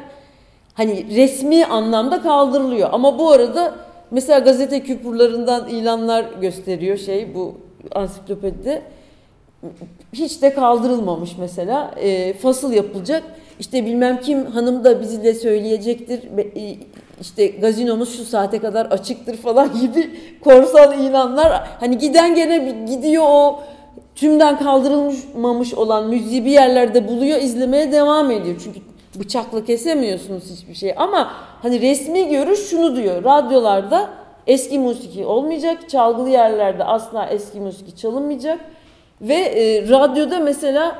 hani 0.74 1.16
resmi 1.16 1.66
anlamda 1.66 2.22
kaldırılıyor. 2.22 2.90
Ama 2.92 3.20
bu 3.20 3.32
arada 3.32 3.76
mesela 4.12 4.40
gazete 4.40 4.84
küpürlerinden 4.84 5.68
ilanlar 5.68 6.26
gösteriyor 6.42 6.98
şey 6.98 7.36
bu 7.36 7.58
ansiklopedide 7.92 8.82
hiç 10.14 10.42
de 10.42 10.54
kaldırılmamış 10.54 11.32
mesela. 11.40 11.92
E, 12.02 12.34
fasıl 12.34 12.74
yapılacak. 12.74 13.24
İşte 13.60 13.86
bilmem 13.86 14.20
kim 14.22 14.46
hanım 14.46 14.84
da 14.84 15.02
bizle 15.02 15.34
söyleyecektir. 15.34 16.38
Be- 16.38 16.62
e, 16.62 16.78
işte 17.22 17.48
gazinomuz 17.48 18.18
şu 18.18 18.26
saate 18.26 18.60
kadar 18.60 18.86
açıktır 18.86 19.38
falan 19.38 19.70
gibi 19.82 20.10
korsan 20.44 21.00
ilanlar. 21.00 21.68
Hani 21.80 21.98
giden 21.98 22.36
gene 22.36 22.86
gidiyor 22.90 23.24
o 23.28 23.60
tümden 24.16 24.60
kaldırılmamış 24.60 25.74
olan 25.74 26.08
müziği 26.08 26.46
bir 26.46 26.52
yerlerde 26.52 27.08
buluyor, 27.08 27.42
izlemeye 27.42 27.92
devam 27.92 28.32
ediyor. 28.32 28.56
Çünkü 28.64 28.80
bıçakla 29.20 29.66
kesemiyorsunuz 29.66 30.44
hiçbir 30.52 30.74
şey. 30.76 30.94
Ama 30.98 31.32
hani 31.62 31.82
resmi 31.82 32.30
görüş 32.30 32.60
şunu 32.70 32.96
diyor. 32.96 33.24
Radyolarda 33.24 34.10
eski 34.48 34.80
musiki 34.80 35.26
olmayacak, 35.26 35.90
çalgılı 35.90 36.30
yerlerde 36.30 36.84
asla 36.84 37.26
eski 37.26 37.60
musiki 37.60 37.96
çalınmayacak. 37.96 38.60
Ve 39.22 39.34
e, 39.34 39.90
radyoda 39.90 40.40
mesela 40.40 41.00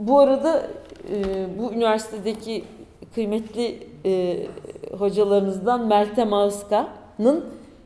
bu 0.00 0.18
arada 0.18 0.62
e, 1.10 1.18
bu 1.58 1.72
üniversitedeki 1.72 2.64
kıymetli 3.14 3.78
e, 4.06 4.36
hocalarınızdan 4.98 5.86
Meltem 5.86 6.32
Ağızka'nın 6.32 7.44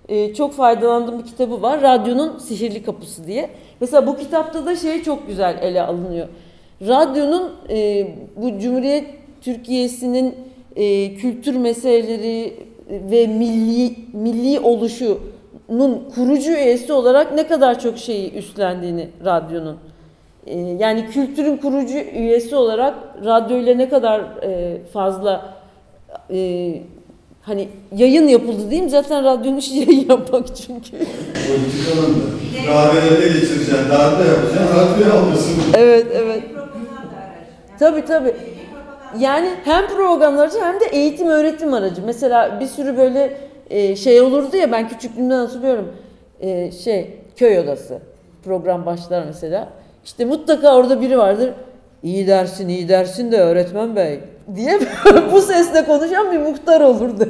e, 0.09 0.35
çok 0.35 0.53
faydalandığım 0.53 1.19
bir 1.19 1.25
kitabı 1.25 1.63
var. 1.63 1.83
Radyonun 1.83 2.39
Sihirli 2.39 2.83
Kapısı 2.83 3.27
diye. 3.27 3.51
Mesela 3.81 4.07
bu 4.07 4.17
kitapta 4.17 4.67
da 4.67 4.77
şey 4.77 5.03
çok 5.03 5.27
güzel 5.27 5.59
ele 5.63 5.83
alınıyor. 5.83 6.29
Radyonun 6.87 7.53
e, 7.71 8.09
bu 8.37 8.59
Cumhuriyet 8.59 9.07
Türkiye'sinin 9.41 10.35
e, 10.77 11.15
kültür 11.15 11.57
meseleleri 11.57 12.55
ve 12.91 13.27
milli 13.27 13.97
milli 14.13 14.61
oluşunun 15.69 16.11
kurucu 16.15 16.51
üyesi 16.51 16.93
olarak 16.93 17.35
ne 17.35 17.47
kadar 17.47 17.81
çok 17.81 17.99
şeyi 17.99 18.33
üstlendiğini 18.35 19.09
radyonun. 19.25 19.77
E, 20.47 20.59
yani 20.59 21.11
kültürün 21.11 21.57
kurucu 21.57 21.99
üyesi 21.99 22.57
olarak 22.57 22.95
radyoyla 23.25 23.75
ne 23.75 23.89
kadar 23.89 24.21
e, 24.43 24.79
fazla 24.93 25.55
e, 26.31 26.73
hani 27.43 27.69
yayın 27.97 28.29
yapıldı 28.29 28.71
diyeyim 28.71 28.91
zaten 28.91 29.25
radyonun 29.25 29.57
işi 29.57 29.75
yayın 29.79 30.09
yapmak 30.09 30.57
çünkü. 30.57 30.91
Politik 30.91 31.99
alanda. 31.99 32.67
Kahvelerde 32.67 33.27
geçireceksin, 33.27 33.77
darbe 33.91 34.29
yapacaksın, 34.29 34.77
radyoya 34.77 35.21
alıyorsun. 35.21 35.63
Evet 35.75 36.07
evet. 36.15 36.43
Tabii 37.79 38.05
tabii. 38.05 38.35
Yani 39.19 39.51
hem 39.65 39.87
propaganda 39.89 40.43
aracı 40.43 40.59
hem 40.61 40.81
de 40.81 40.85
eğitim 40.85 41.29
öğretim 41.29 41.75
aracı. 41.75 42.03
Mesela 42.07 42.61
bir 42.61 42.67
sürü 42.67 42.97
böyle 42.97 43.46
e, 43.71 43.97
şey 43.97 44.21
olurdu 44.21 44.57
ya 44.57 44.73
ben 44.73 44.89
küçüklüğümden 44.89 45.39
hatırlıyorum. 45.39 45.93
E, 46.41 46.73
şey 46.73 47.17
köy 47.37 47.59
odası 47.59 47.99
program 48.45 48.87
başlar 48.87 49.25
mesela. 49.27 49.69
İşte 50.05 50.25
mutlaka 50.25 50.77
orada 50.77 51.01
biri 51.01 51.19
vardır. 51.19 51.51
İyi 52.03 52.27
dersin 52.27 52.69
iyi 52.69 52.89
dersin 52.89 53.33
de 53.33 53.41
öğretmen 53.41 53.97
bey 53.97 54.21
diye 54.57 54.79
bu 55.33 55.41
sesle 55.41 55.85
konuşan 55.85 56.33
bir 56.33 56.39
muhtar 56.39 56.81
olurdu. 56.81 57.29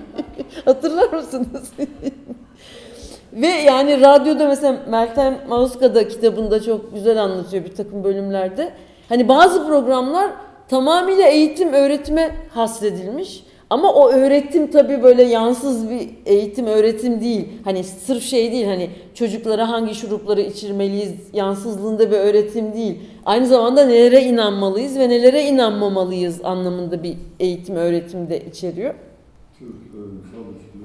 Hatırlar 0.64 1.12
mısınız? 1.12 1.72
Ve 3.32 3.46
yani 3.46 4.00
radyoda 4.00 4.46
mesela 4.46 4.76
Meltem 4.88 5.38
Mauska'da 5.48 6.08
kitabında 6.08 6.62
çok 6.62 6.94
güzel 6.94 7.22
anlatıyor 7.22 7.64
bir 7.64 7.74
takım 7.74 8.04
bölümlerde. 8.04 8.72
Hani 9.08 9.28
bazı 9.28 9.66
programlar 9.66 10.30
tamamıyla 10.68 11.26
eğitim 11.26 11.72
öğretime 11.72 12.30
hasredilmiş. 12.54 13.44
Ama 13.70 13.92
o 13.92 14.10
öğretim 14.10 14.70
tabii 14.70 15.02
böyle 15.02 15.22
yansız 15.22 15.90
bir 15.90 16.08
eğitim 16.26 16.66
öğretim 16.66 17.20
değil. 17.20 17.48
Hani 17.64 17.84
sırf 17.84 18.22
şey 18.22 18.52
değil 18.52 18.66
hani 18.66 18.90
çocuklara 19.14 19.68
hangi 19.68 19.94
şurupları 19.94 20.40
içirmeliyiz 20.40 21.14
yansızlığında 21.32 22.10
bir 22.10 22.16
öğretim 22.16 22.72
değil. 22.72 22.98
Aynı 23.26 23.46
zamanda 23.46 23.84
nelere 23.86 24.22
inanmalıyız 24.24 24.98
ve 24.98 25.08
nelere 25.08 25.42
inanmamalıyız 25.42 26.44
anlamında 26.44 27.02
bir 27.02 27.16
eğitim 27.40 27.76
öğretim 27.76 28.28
de 28.28 28.46
içeriyor. 28.46 28.94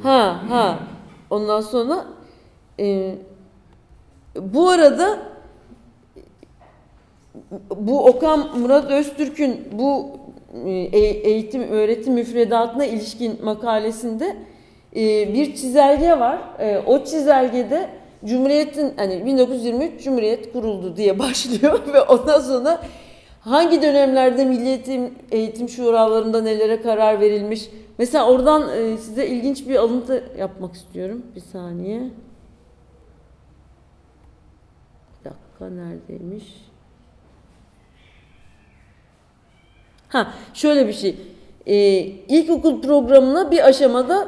Ha 0.04 0.44
ha. 0.50 0.80
Ondan 1.30 1.62
sonra 1.62 2.06
e, 2.80 3.16
bu 4.36 4.70
arada 4.70 5.20
bu 7.78 8.06
Okan 8.06 8.60
Murat 8.60 8.92
Öztürk'ün 8.92 9.62
bu 9.72 10.06
eğitim 10.94 11.62
öğretim 11.62 12.14
müfredatına 12.14 12.86
ilişkin 12.86 13.46
makalesinde 13.46 14.38
e, 14.96 15.34
bir 15.34 15.56
çizelge 15.56 16.20
var. 16.20 16.40
E, 16.60 16.80
O 16.88 17.04
çizelgede 17.04 17.90
Cumhuriyet'in 18.26 18.94
hani 18.98 19.26
1923 19.26 20.04
Cumhuriyet 20.04 20.54
kuruldu 20.54 20.98
diye 20.98 21.20
başlıyor 21.20 21.80
ve 21.94 22.02
ondan 22.02 22.40
sonra 22.40 22.82
hangi 23.42 23.82
dönemlerde 23.82 24.46
Milli 24.46 24.68
Eğitim, 24.68 25.14
eğitim 25.32 25.70
şuralarında 25.70 26.42
nelere 26.42 26.82
karar 26.82 27.20
verilmiş. 27.20 27.70
Mesela 27.98 28.30
oradan 28.30 28.78
e, 28.78 28.98
size 28.98 29.28
ilginç 29.28 29.68
bir 29.68 29.76
alıntı 29.76 30.24
yapmak 30.40 30.76
istiyorum. 30.76 31.26
Bir 31.36 31.42
saniye. 31.42 32.00
Bir 35.20 35.30
dakika 35.30 35.70
neredeymiş? 35.70 36.73
Ha 40.14 40.34
şöyle 40.54 40.88
bir 40.88 40.94
şey. 40.94 41.16
Ee, 41.68 41.76
ilkokul 42.28 42.82
programına 42.82 43.52
bir 43.52 43.68
aşamada 43.68 44.28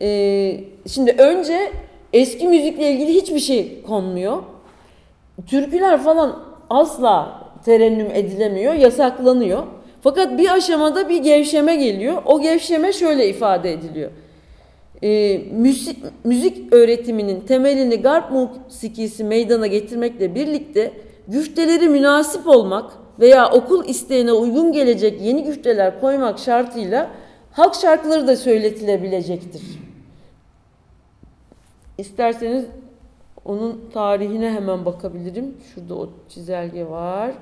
e, 0.00 0.60
şimdi 0.86 1.10
önce 1.18 1.72
eski 2.12 2.48
müzikle 2.48 2.90
ilgili 2.90 3.14
hiçbir 3.14 3.38
şey 3.38 3.82
konmuyor. 3.82 4.42
Türküler 5.46 6.02
falan 6.02 6.42
asla 6.70 7.42
terennüm 7.64 8.10
edilemiyor, 8.14 8.74
yasaklanıyor. 8.74 9.62
Fakat 10.02 10.38
bir 10.38 10.54
aşamada 10.54 11.08
bir 11.08 11.22
gevşeme 11.22 11.76
geliyor. 11.76 12.22
O 12.26 12.40
gevşeme 12.40 12.92
şöyle 12.92 13.28
ifade 13.28 13.72
ediliyor. 13.72 14.10
Ee, 15.02 15.40
müzik, 15.52 15.98
müzik 16.24 16.72
öğretiminin 16.72 17.40
temelini 17.40 17.96
garp 17.96 18.30
musikisi 18.30 19.24
meydana 19.24 19.66
getirmekle 19.66 20.34
birlikte 20.34 20.92
güfteleri 21.28 21.88
münasip 21.88 22.48
olmak 22.48 23.05
veya 23.20 23.50
okul 23.50 23.88
isteğine 23.88 24.32
uygun 24.32 24.72
gelecek 24.72 25.20
yeni 25.20 25.44
güfteler 25.44 26.00
koymak 26.00 26.38
şartıyla 26.38 27.10
halk 27.52 27.74
şarkıları 27.74 28.26
da 28.26 28.36
söyletilebilecektir. 28.36 29.62
İsterseniz 31.98 32.64
onun 33.44 33.90
tarihine 33.92 34.52
hemen 34.52 34.84
bakabilirim. 34.84 35.56
Şurada 35.74 35.94
o 35.94 36.08
çizelge 36.28 36.88
var. 36.88 37.32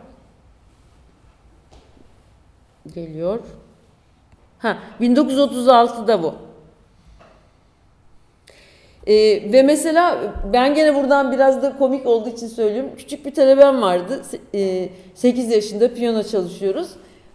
Geliyor. 2.95 3.41
Ha, 4.59 4.79
1936'da 5.01 6.23
bu. 6.23 6.35
Ee, 9.07 9.53
ve 9.53 9.63
mesela 9.63 10.19
ben 10.53 10.75
gene 10.75 10.95
buradan 10.95 11.33
biraz 11.33 11.63
da 11.63 11.79
komik 11.79 12.07
olduğu 12.07 12.29
için 12.29 12.47
söylüyorum. 12.47 12.91
Küçük 12.97 13.27
bir 13.27 13.35
talebem 13.35 13.83
vardı. 13.83 14.23
E, 14.55 14.89
8 15.15 15.51
yaşında 15.51 15.95
piyano 15.95 16.23
çalışıyoruz. 16.23 16.89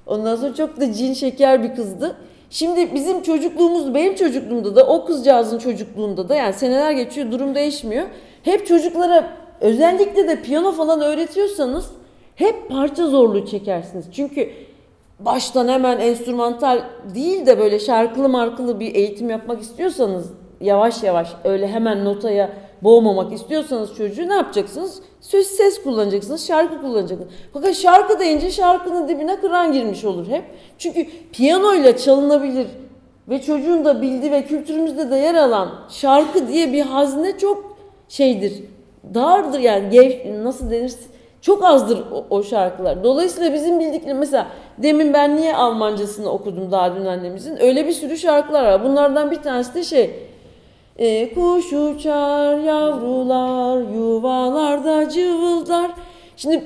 Ondan 0.06 0.36
sonra 0.36 0.56
çok 0.56 0.80
da 0.80 0.94
cin 0.94 1.14
şeker 1.14 1.64
bir 1.64 1.76
kızdı. 1.76 2.16
Şimdi 2.50 2.96
bizim 2.96 3.22
çocukluğumuz, 3.22 3.94
benim 3.94 4.16
çocukluğumda 4.16 4.76
da 4.76 4.88
o 4.88 5.06
kızcağızın 5.06 5.60
çocukluğunda 5.60 6.30
da 6.30 6.36
yani 6.36 6.54
seneler 6.54 6.92
geçiyor 6.92 7.32
durum 7.32 7.56
değişmiyor. 7.56 8.06
Hep 8.44 8.68
çocuklara 8.68 9.30
özellikle 9.62 10.28
de 10.28 10.42
piyano 10.42 10.72
falan 10.72 11.02
öğretiyorsanız 11.02 11.92
hep 12.36 12.70
parça 12.70 13.08
zorluğu 13.08 13.46
çekersiniz. 13.46 14.06
Çünkü 14.12 14.50
baştan 15.20 15.68
hemen 15.68 16.00
enstrümantal 16.00 16.82
değil 17.16 17.46
de 17.46 17.60
böyle 17.60 17.80
şarkılı 17.80 18.30
markılı 18.30 18.80
bir 18.80 18.96
eğitim 18.96 19.30
yapmak 19.30 19.62
istiyorsanız 19.62 20.34
yavaş 20.62 21.04
yavaş 21.04 21.30
öyle 21.44 21.68
hemen 21.68 22.06
notaya 22.06 22.50
boğmamak 22.82 23.34
istiyorsanız 23.34 23.96
çocuğu 23.96 24.30
ne 24.30 24.34
yapacaksınız? 24.34 25.02
Söz 25.22 25.48
ses 25.48 25.84
kullanacaksınız, 25.84 26.48
şarkı 26.48 26.82
kullanacaksınız. 26.82 27.34
Fakat 27.54 27.76
şarkı 27.76 28.20
deyince 28.20 28.52
şarkının 28.52 29.08
dibine 29.08 29.40
kıran 29.40 29.74
girmiş 29.74 30.06
olur 30.06 30.28
hep. 30.28 30.44
Çünkü 30.78 31.08
piyanoyla 31.32 31.98
çalınabilir 31.98 32.68
ve 33.30 33.42
çocuğun 33.42 33.86
da 33.86 34.02
bildiği 34.02 34.32
ve 34.32 34.46
kültürümüzde 34.46 35.12
de 35.12 35.16
yer 35.16 35.36
alan 35.36 35.70
şarkı 35.90 36.48
diye 36.48 36.74
bir 36.74 36.82
hazine 36.82 37.38
çok 37.38 37.78
şeydir. 38.10 38.54
Dardır 39.14 39.60
yani 39.60 39.90
gev, 39.90 40.44
nasıl 40.44 40.72
denir? 40.72 40.94
Çok 41.42 41.64
azdır 41.64 42.00
o, 42.12 42.26
o 42.30 42.44
şarkılar. 42.44 43.04
Dolayısıyla 43.04 43.54
bizim 43.54 43.80
bildiklerimiz 43.80 44.20
mesela 44.20 44.48
demin 44.78 45.14
ben 45.14 45.38
niye 45.38 45.56
Almancasını 45.56 46.30
okudum 46.30 46.72
daha 46.72 46.96
dün 46.96 47.06
annemizin. 47.06 47.58
Öyle 47.58 47.88
bir 47.88 47.92
sürü 47.92 48.18
şarkılar 48.18 48.64
var. 48.64 48.84
Bunlardan 48.84 49.32
bir 49.32 49.42
tanesi 49.42 49.74
de 49.74 49.84
şey 49.84 50.29
e, 51.00 51.34
kuş 51.34 51.74
uçar 51.74 52.58
yavrular 52.58 53.94
yuvalarda 53.94 55.10
cıvıldar. 55.10 55.92
Şimdi 56.38 56.64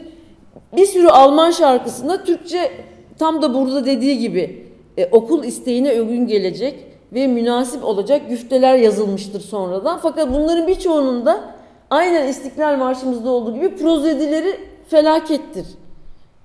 bir 0.75 0.85
sürü 0.85 1.07
Alman 1.07 1.51
şarkısında 1.51 2.23
Türkçe 2.23 2.71
tam 3.19 3.41
da 3.41 3.53
burada 3.53 3.85
dediği 3.85 4.19
gibi 4.19 4.67
e, 4.97 5.05
okul 5.05 5.43
isteğine 5.43 6.01
uygun 6.01 6.27
gelecek 6.27 6.75
ve 7.13 7.27
münasip 7.27 7.83
olacak 7.83 8.29
güfteler 8.29 8.77
yazılmıştır 8.77 9.41
sonradan. 9.41 9.99
Fakat 10.01 10.33
bunların 10.33 10.67
birçoğunun 10.67 11.25
da 11.25 11.43
aynen 11.89 12.27
İstiklal 12.27 12.77
Marşımızda 12.77 13.29
olduğu 13.29 13.53
gibi 13.55 13.75
prozedileri 13.75 14.59
felakettir. 14.87 15.65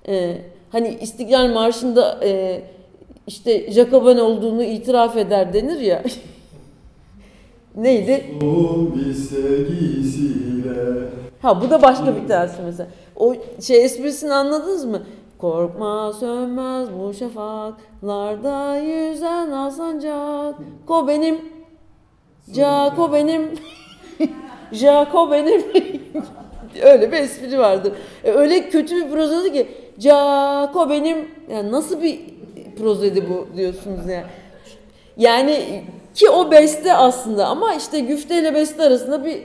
E, 0.09 0.35
hani 0.73 0.99
İstiklal 1.01 1.49
Marşı'nda 1.53 2.21
e, 2.25 2.61
işte 3.27 3.73
Jacoben 3.73 4.19
olduğunu 4.19 4.63
itiraf 4.63 5.17
eder 5.17 5.53
denir 5.53 5.81
ya. 5.81 6.03
Neydi? 7.79 8.25
Ha 11.43 11.61
bu 11.63 11.71
da 11.71 11.83
başka 11.83 12.17
bir 12.23 12.29
tanesi 12.29 12.63
mesela. 12.65 12.89
O 13.17 13.35
şey 13.63 13.85
esprisini 13.85 14.33
anladınız 14.35 14.85
mı? 14.85 15.03
Korkma 15.39 16.13
sönmez 16.13 16.89
bu 16.99 17.15
şafaklarda 17.15 18.77
yüzen 18.79 19.51
asancak. 19.51 20.55
Ko 20.87 21.09
benim. 21.09 21.39
Jaco 22.55 23.13
benim. 23.13 23.43
Jaco 24.73 25.31
benim. 25.31 25.63
Öyle 26.83 27.13
bir 27.13 27.17
espri 27.17 27.59
vardır. 27.59 27.93
E, 28.25 28.31
Öyle 28.31 28.69
kötü 28.69 28.97
bir 28.97 29.11
prozedi 29.11 29.53
ki 29.53 29.69
Jaco 29.99 30.91
benim. 30.91 31.19
Yani 31.53 31.73
nasıl 31.73 32.03
bir 32.03 32.21
prozedi 32.79 33.25
bu 33.31 33.57
diyorsunuz 33.57 34.09
yani. 34.09 34.25
Yani 35.17 35.83
ki 36.19 36.31
o 36.31 36.51
beste 36.51 36.95
aslında 36.95 37.47
ama 37.47 37.75
işte 37.75 38.01
güfte 38.01 38.39
ile 38.41 38.55
beste 38.55 38.83
arasında 38.83 39.25
bir 39.25 39.43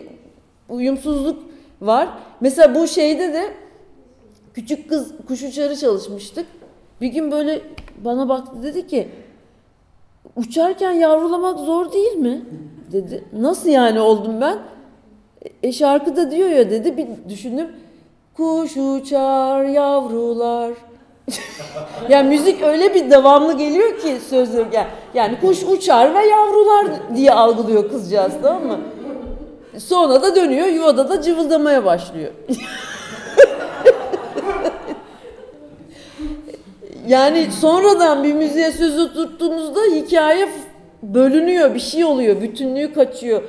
uyumsuzluk 0.70 1.44
var. 1.82 2.10
Mesela 2.42 2.76
bu 2.76 2.88
şeyde 2.88 3.34
de 3.34 3.54
küçük 4.54 4.90
kız 4.90 5.12
kuş 5.28 5.44
uçarı 5.44 5.78
çalışmıştık. 5.78 6.46
Bir 7.02 7.08
gün 7.08 7.32
böyle 7.32 7.62
bana 7.98 8.30
baktı 8.30 8.64
dedi 8.64 8.88
ki 8.88 9.10
uçarken 10.36 10.92
yavrulamak 10.92 11.60
zor 11.60 11.92
değil 11.92 12.16
mi? 12.16 12.42
Dedi. 12.92 13.24
Nasıl 13.34 13.70
yani 13.70 14.00
oldum 14.00 14.42
ben? 14.42 14.60
E 15.64 15.72
şarkıda 15.72 16.32
diyor 16.32 16.50
ya 16.50 16.70
dedi 16.70 16.98
bir 16.98 17.08
düşündüm. 17.30 17.68
Kuş 18.34 18.78
uçar 18.78 19.66
yavrular. 19.66 20.74
yani 22.10 22.30
müzik 22.30 22.62
öyle 22.62 22.94
bir 22.94 23.12
devamlı 23.12 23.58
geliyor 23.58 24.00
ki 24.00 24.18
sözler 24.30 24.66
yani, 24.74 24.88
yani 25.14 25.40
kuş 25.40 25.64
uçar 25.64 26.16
ve 26.16 26.26
yavrular 26.26 26.88
diye 27.16 27.32
algılıyor 27.32 27.90
kızcağız 27.90 28.34
tamam 28.42 28.66
mı? 28.66 28.80
Sonra 29.78 30.22
da 30.22 30.36
dönüyor 30.36 30.68
yuvada 30.68 31.10
da 31.10 31.22
cıvıldamaya 31.22 31.86
başlıyor. 31.86 32.32
yani 37.08 37.48
sonradan 37.62 38.24
bir 38.24 38.34
müziğe 38.34 38.72
söz 38.72 39.00
oturttuğunuzda 39.00 39.80
hikaye 39.96 40.50
bölünüyor, 41.04 41.76
bir 41.76 41.80
şey 41.80 42.06
oluyor, 42.06 42.42
bütünlüğü 42.42 42.94
kaçıyor. 42.94 43.42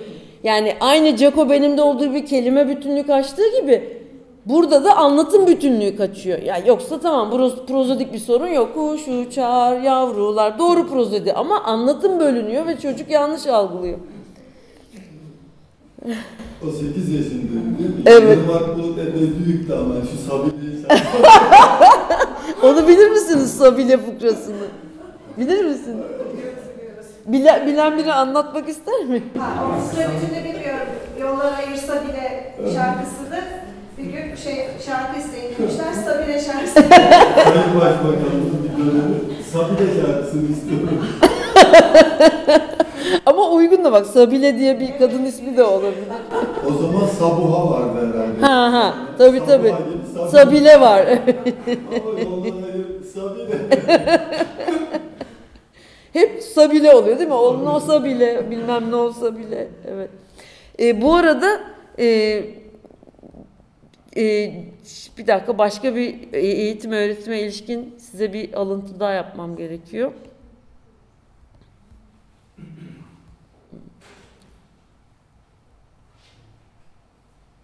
Yani 0.43 0.77
aynı 0.81 1.17
Jacoben'in 1.17 1.77
de 1.77 1.83
olduğu 1.83 2.15
bir 2.15 2.27
kelime 2.27 2.69
bütünlüğü 2.69 3.07
kaçtığı 3.07 3.61
gibi 3.61 4.04
burada 4.47 4.85
da 4.85 4.97
anlatım 4.97 5.47
bütünlüğü 5.47 5.97
kaçıyor. 5.97 6.39
Ya 6.39 6.59
yoksa 6.67 7.01
tamam 7.01 7.31
pro- 7.33 7.67
prozodik 7.67 8.13
bir 8.13 8.19
sorun 8.19 8.47
yok. 8.47 8.75
Kuş 8.75 9.09
uçar, 9.09 9.81
yavrular 9.81 10.59
doğru 10.59 10.89
prozodi 10.89 11.33
ama 11.33 11.61
anlatım 11.63 12.21
bölünüyor 12.21 12.67
ve 12.67 12.79
çocuk 12.81 13.11
yanlış 13.11 13.47
algılıyor. 13.47 13.99
o 16.63 16.71
8 16.71 17.09
yaşındaydı 17.11 17.79
değil 17.79 17.91
mi? 17.91 18.03
Evet. 18.07 18.39
Irmak 18.39 18.79
Bulut 18.79 18.99
epey 18.99 19.23
büyüktü 19.45 19.73
ama 19.75 19.95
şu 20.11 20.31
Sabine'yi 20.31 20.85
sen 20.89 20.99
Onu 22.69 22.89
bilir 22.89 23.11
misiniz 23.11 23.59
Sabile 23.59 23.97
fıkrasını? 23.99 24.67
Bilir 25.39 25.65
misin? 25.65 25.97
Bilen, 27.27 27.67
bilen 27.67 27.99
biri 27.99 28.13
anlatmak 28.13 28.69
ister 28.69 29.05
mi? 29.05 29.23
Ha, 29.39 29.47
o 29.67 29.91
sıra 29.95 30.03
bütünü 30.09 30.45
bilmiyorum. 30.45 30.87
Yollar 31.21 31.53
ayırsa 31.59 31.93
bile 32.09 32.55
şarkısını 32.75 33.41
bir 33.99 34.05
gün 34.05 34.35
şey 34.37 34.67
şarkı 34.87 35.19
isteyin 35.19 35.55
demişler. 35.59 35.93
Sabine 35.93 36.41
şarkısı. 36.41 36.75
Sayın 37.45 37.81
Başbakanımızın 37.81 38.63
bir 38.65 38.79
dönemi 38.79 39.43
Sabine 39.53 40.03
şarkısını 40.03 40.51
istiyorum. 40.53 41.07
Ama 43.27 43.51
uygun 43.51 43.85
da 43.85 43.93
bak 43.93 44.07
Sabile 44.07 44.59
diye 44.59 44.81
bir 44.81 44.99
kadın 44.99 45.25
ismi 45.25 45.57
de 45.57 45.65
olabilir. 45.65 46.05
O 46.69 46.73
zaman 46.83 47.07
Sabuha 47.07 47.71
vardı 47.71 47.99
herhalde. 47.99 48.41
Ha 48.41 48.73
ha 48.73 48.95
tabii 49.19 49.47
tabii. 49.47 49.69
Sabuha 49.69 49.81
gibi 49.89 50.07
Sabine. 50.15 50.31
Sabile 50.31 50.81
var. 50.81 51.07
Ama 51.07 52.45
ayır 52.67 52.87
Sabine. 53.15 53.55
Hep 56.13 56.43
Sabile 56.43 56.95
oluyor 56.95 57.19
değil 57.19 57.29
mi? 57.29 57.35
Onun 57.35 57.67
olsa 57.67 58.05
bile 58.05 58.51
bilmem 58.51 58.91
ne 58.91 58.97
olsa 58.97 59.39
bile. 59.39 59.69
Evet. 59.95 60.11
E, 60.81 61.03
bu 61.03 61.15
arada 61.15 61.61
e, 61.99 62.45
e, 64.17 64.53
bir 65.19 65.27
dakika 65.27 65.59
başka 65.59 65.97
bir 65.97 66.33
e- 66.33 66.39
eğitim 66.39 66.93
öğretime 66.93 67.41
ilişkin 67.41 67.95
size 67.99 68.33
bir 68.33 68.53
alıntı 68.53 69.01
daha 69.01 69.13
yapmam 69.13 69.57
gerekiyor. 69.57 70.13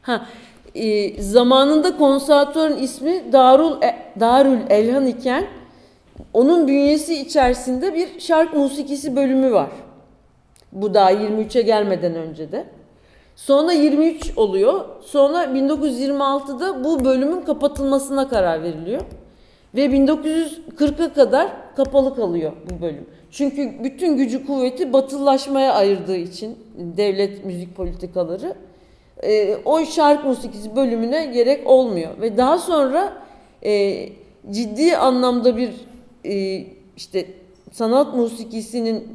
Ha, 0.03 0.27
e, 0.75 1.23
zamanında 1.23 1.97
konservatuvarın 1.97 2.77
ismi 2.77 3.33
Darul 3.33 3.83
E- 3.83 4.75
Elhan 4.75 5.07
iken 5.07 5.47
onun 6.33 6.69
bünyesi 6.69 7.15
içerisinde 7.21 7.95
bir 7.95 8.21
şark 8.21 8.55
musikisi 8.55 9.17
bölümü 9.17 9.53
var. 9.53 9.71
Bu 10.73 10.95
daha 10.95 11.11
23'e 11.11 11.63
gelmeden 11.63 12.15
önce 12.15 12.53
de. 12.53 12.67
Sonra 13.37 13.73
23 13.73 14.33
oluyor. 14.37 14.85
Sonra 15.05 15.45
1926'da 15.45 16.85
bu 16.85 17.05
bölümün 17.05 17.41
kapatılmasına 17.41 18.29
karar 18.29 18.63
veriliyor. 18.63 19.01
Ve 19.75 19.87
1940'a 19.87 21.13
kadar 21.13 21.49
kapalı 21.77 22.17
kalıyor 22.17 22.53
bu 22.71 22.83
bölüm. 22.83 23.07
Çünkü 23.31 23.85
bütün 23.85 24.17
gücü 24.17 24.47
kuvveti 24.47 24.93
batılılaşmaya 24.93 25.75
ayırdığı 25.75 26.17
için 26.17 26.59
devlet 26.77 27.45
müzik 27.45 27.77
politikaları 27.77 28.55
e, 29.23 29.57
o 29.65 29.87
şark 29.87 30.25
musikisi 30.25 30.77
bölümüne 30.77 31.27
gerek 31.27 31.67
olmuyor. 31.67 32.11
Ve 32.21 32.37
daha 32.37 32.59
sonra 32.59 33.13
e, 33.65 34.09
ciddi 34.51 34.97
anlamda 34.97 35.57
bir 35.57 35.71
e, 36.25 36.65
işte 36.97 37.27
sanat 37.73 38.15
musikisinin 38.15 39.09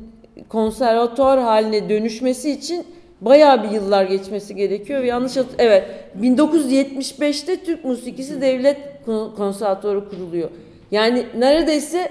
konservatuar 0.49 1.39
haline 1.39 1.89
dönüşmesi 1.89 2.51
için 2.51 2.85
bayağı 3.21 3.63
bir 3.63 3.69
yıllar 3.69 4.03
geçmesi 4.03 4.55
gerekiyor. 4.55 5.03
Yanlış 5.03 5.37
evet 5.57 5.83
1975'te 6.21 7.63
Türk 7.63 7.85
Musikisi 7.85 8.41
Devlet 8.41 8.77
Kon- 9.05 9.35
Konservatuarı 9.35 10.09
kuruluyor. 10.09 10.49
Yani 10.91 11.25
neredeyse 11.37 12.09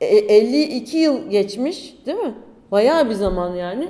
e, 0.00 0.06
52 0.06 0.98
yıl 0.98 1.30
geçmiş 1.30 1.94
değil 2.06 2.18
mi? 2.18 2.34
Bayağı 2.70 3.08
bir 3.10 3.14
zaman 3.14 3.54
yani. 3.54 3.88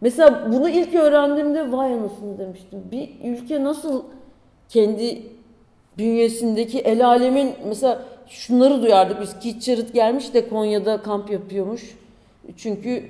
Mesela 0.00 0.48
bunu 0.52 0.68
ilk 0.68 0.94
öğrendiğimde 0.94 1.72
vay 1.72 1.94
anasını 1.94 2.38
demiştim. 2.38 2.82
Bir 2.92 3.10
ülke 3.24 3.64
nasıl 3.64 4.02
kendi 4.68 5.22
bünyesindeki 5.98 6.78
el 6.78 7.06
alemin 7.06 7.52
mesela 7.68 8.02
şunları 8.28 8.82
duyardık 8.82 9.20
biz. 9.20 9.38
Keith 9.38 9.60
Jarrett 9.60 9.94
gelmiş 9.94 10.34
de 10.34 10.48
Konya'da 10.48 11.02
kamp 11.02 11.30
yapıyormuş. 11.30 11.96
Çünkü 12.56 13.02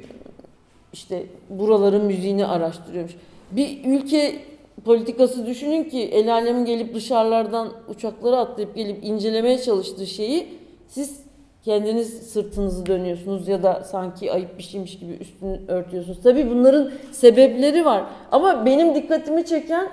işte 0.97 1.27
buraların 1.51 2.05
müziğini 2.05 2.47
araştırıyormuş. 2.47 3.17
Bir 3.51 3.85
ülke 3.85 4.39
politikası 4.85 5.47
düşünün 5.47 5.85
ki 5.85 6.03
el 6.03 6.33
alemin 6.33 6.65
gelip 6.65 6.95
dışarılardan 6.95 7.73
uçaklara 7.89 8.37
atlayıp 8.37 8.75
gelip 8.75 9.05
incelemeye 9.05 9.59
çalıştığı 9.59 10.07
şeyi 10.07 10.49
siz 10.89 11.21
kendiniz 11.63 12.33
sırtınızı 12.33 12.87
dönüyorsunuz 12.87 13.49
ya 13.49 13.63
da 13.63 13.85
sanki 13.85 14.33
ayıp 14.33 14.59
bir 14.59 14.63
şeymiş 14.63 14.99
gibi 14.99 15.13
üstünü 15.13 15.61
örtüyorsunuz. 15.69 16.19
Tabii 16.23 16.51
bunların 16.51 16.91
sebepleri 17.13 17.85
var. 17.85 18.05
Ama 18.33 18.67
benim 18.67 18.95
dikkatimi 18.95 19.47
çeken 19.47 19.89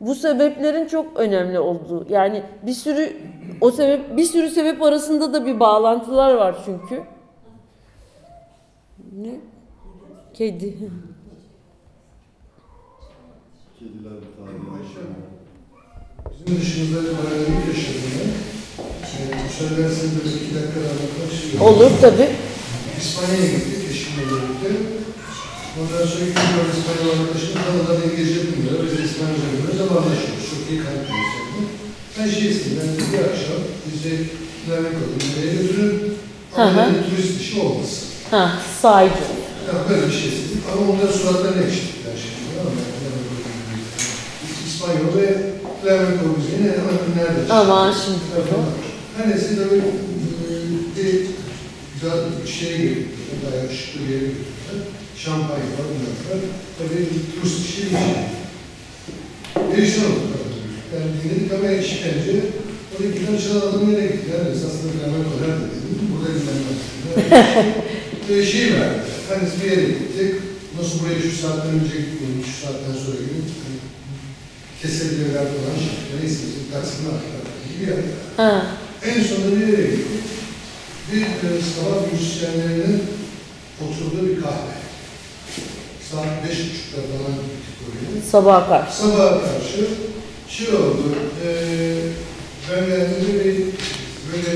bu 0.00 0.14
sebeplerin 0.14 0.86
çok 0.86 1.16
önemli 1.16 1.58
olduğu. 1.58 2.06
Yani 2.10 2.42
bir 2.62 2.72
sürü 2.72 3.16
o 3.60 3.70
sebep 3.70 4.16
bir 4.16 4.24
sürü 4.24 4.50
sebep 4.50 4.82
arasında 4.82 5.32
da 5.32 5.46
bir 5.46 5.60
bağlantılar 5.60 6.34
var 6.34 6.56
çünkü. 6.64 7.02
Ne? 9.16 9.30
Kedi. 10.38 10.70
Kediler 13.78 14.18
tarihi. 14.36 14.66
Bizim 16.30 16.60
dışımızda 16.60 16.98
bir 17.04 17.16
paralellik. 17.16 17.48
Ee, 19.16 19.34
müsaadenizle 19.44 20.08
böyle 20.16 20.30
iki 20.36 20.54
dakika 20.54 20.78
anlatmak. 20.80 21.62
Olur 21.68 21.90
tabii. 22.00 22.28
İspanya'ya 22.98 23.46
gittik 23.46 23.90
eşimle 23.90 24.22
birlikte. 24.30 24.68
Ondan 25.80 26.06
sonra 26.06 26.24
gidiyor 26.24 26.64
İspanyol 26.76 27.20
arkadaşım 27.20 27.54
Kanada'da 27.64 28.04
İngilizce 28.04 28.40
bilmiyor. 28.42 28.78
Biz 28.84 29.04
İspanyolca 29.10 29.48
bilmiyoruz 29.52 29.80
ama 29.80 30.00
anlaşıyoruz. 30.00 30.44
Çok 30.50 30.62
iyi 30.70 30.78
kalplıyız 30.84 31.32
yani. 31.38 31.66
Ben 32.18 32.28
şey 32.30 32.50
istedim, 32.50 32.78
ben 32.80 33.12
bir 33.12 33.24
akşam 33.28 33.62
bize 33.92 34.12
Flamenco 34.66 35.04
dinlemeye 35.12 35.62
götürün. 35.62 36.16
Hı 36.54 36.62
Ama 36.62 36.88
turist 37.10 37.40
işi 37.40 37.60
olmasın. 37.60 38.08
Ha, 38.30 38.52
saydı. 38.82 39.45
Ya 39.66 39.72
böyle 39.90 40.06
bir 40.06 40.12
şey 40.12 40.28
istedik. 40.28 40.62
Ama 40.72 40.82
ondan 40.92 41.12
sonra 41.22 41.50
ne 41.50 41.62
eşitler 41.66 42.16
şimdi? 42.22 42.50
Ama 42.60 42.70
yani 43.04 43.20
İspanyol 44.66 45.12
ve 45.18 45.26
Flamenco 45.82 46.24
müziğini 46.36 46.68
hemen 46.78 46.98
nerede? 47.16 47.52
Aman 47.52 47.94
şimdi. 48.04 48.18
Her 49.16 49.30
neyse 49.30 49.48
tabii 49.56 49.76
e, 49.76 50.54
bir 50.96 51.12
güzel 51.94 52.18
bir 52.44 52.50
şeye 52.52 52.76
girdik. 52.78 53.06
Bayağı 53.44 53.66
ışıklı 53.70 54.00
bir 54.00 54.14
yere 54.14 54.24
girdik. 54.24 54.46
Şampanya 55.16 55.64
bunlar 55.88 56.14
var. 56.28 56.40
Tabii 56.78 57.06
turist 57.34 57.60
işi 57.68 57.82
bir 57.82 57.90
şey. 57.90 58.14
Perişan 59.72 60.04
olduk. 60.04 60.26
tabii. 60.32 60.60
Yani 60.94 61.10
dinledik 61.24 61.52
ama 61.52 61.70
işkence. 61.70 62.34
Oraya 62.92 63.10
giden 63.10 63.36
çalan 63.44 63.68
adam 63.68 63.92
nereye 63.92 64.06
gitti? 64.06 64.28
Yani 64.34 64.48
esasında 64.56 64.92
Flamenco 64.92 65.34
nerede 65.42 65.66
dedim. 65.72 66.08
Burada 66.10 66.28
dinlenmez. 66.34 66.80
Yani 68.30 68.46
şey 68.52 68.74
verdi. 68.74 69.15
Hani 69.28 69.48
bir 69.60 69.70
yere 69.70 69.88
gittik. 69.88 70.34
Nasıl 70.78 71.00
buraya 71.00 71.20
şu 71.22 71.36
saatten 71.42 71.74
önce 71.74 71.96
gitmeyin, 71.96 72.44
şu 72.46 72.66
saatten 72.66 72.92
sonra 73.04 73.16
gidin. 73.16 73.44
Hani 73.64 73.78
kesebilirler 74.82 75.44
falan. 75.54 75.76
Neyse 76.20 76.38
bizim 76.46 76.66
taksinin 76.72 77.08
arkadaşlar 77.14 77.56
gibi. 77.70 77.92
Ha. 78.36 78.66
En 79.04 79.22
sonunda 79.22 79.56
bir 79.56 79.68
yere 79.68 79.82
gittik. 79.90 80.24
Bir 81.12 81.20
e, 81.22 81.48
sabah 81.76 82.12
müzisyenlerinin 82.12 83.02
oturduğu 83.84 84.28
bir 84.28 84.42
kahve. 84.42 84.76
Saat 86.10 86.48
beş 86.48 86.58
buçukta 86.58 86.96
falan 87.10 87.34
gittik 87.46 87.76
oraya. 87.86 88.30
Sabaha 88.30 88.68
karşı. 88.68 88.96
Sabaha 88.96 89.40
karşı 89.40 89.86
şey 90.48 90.68
oldu. 90.68 91.04
E, 91.46 91.48
ben 92.70 92.86
geldiğimde 92.86 93.44
bir 93.44 93.56
böyle 94.32 94.52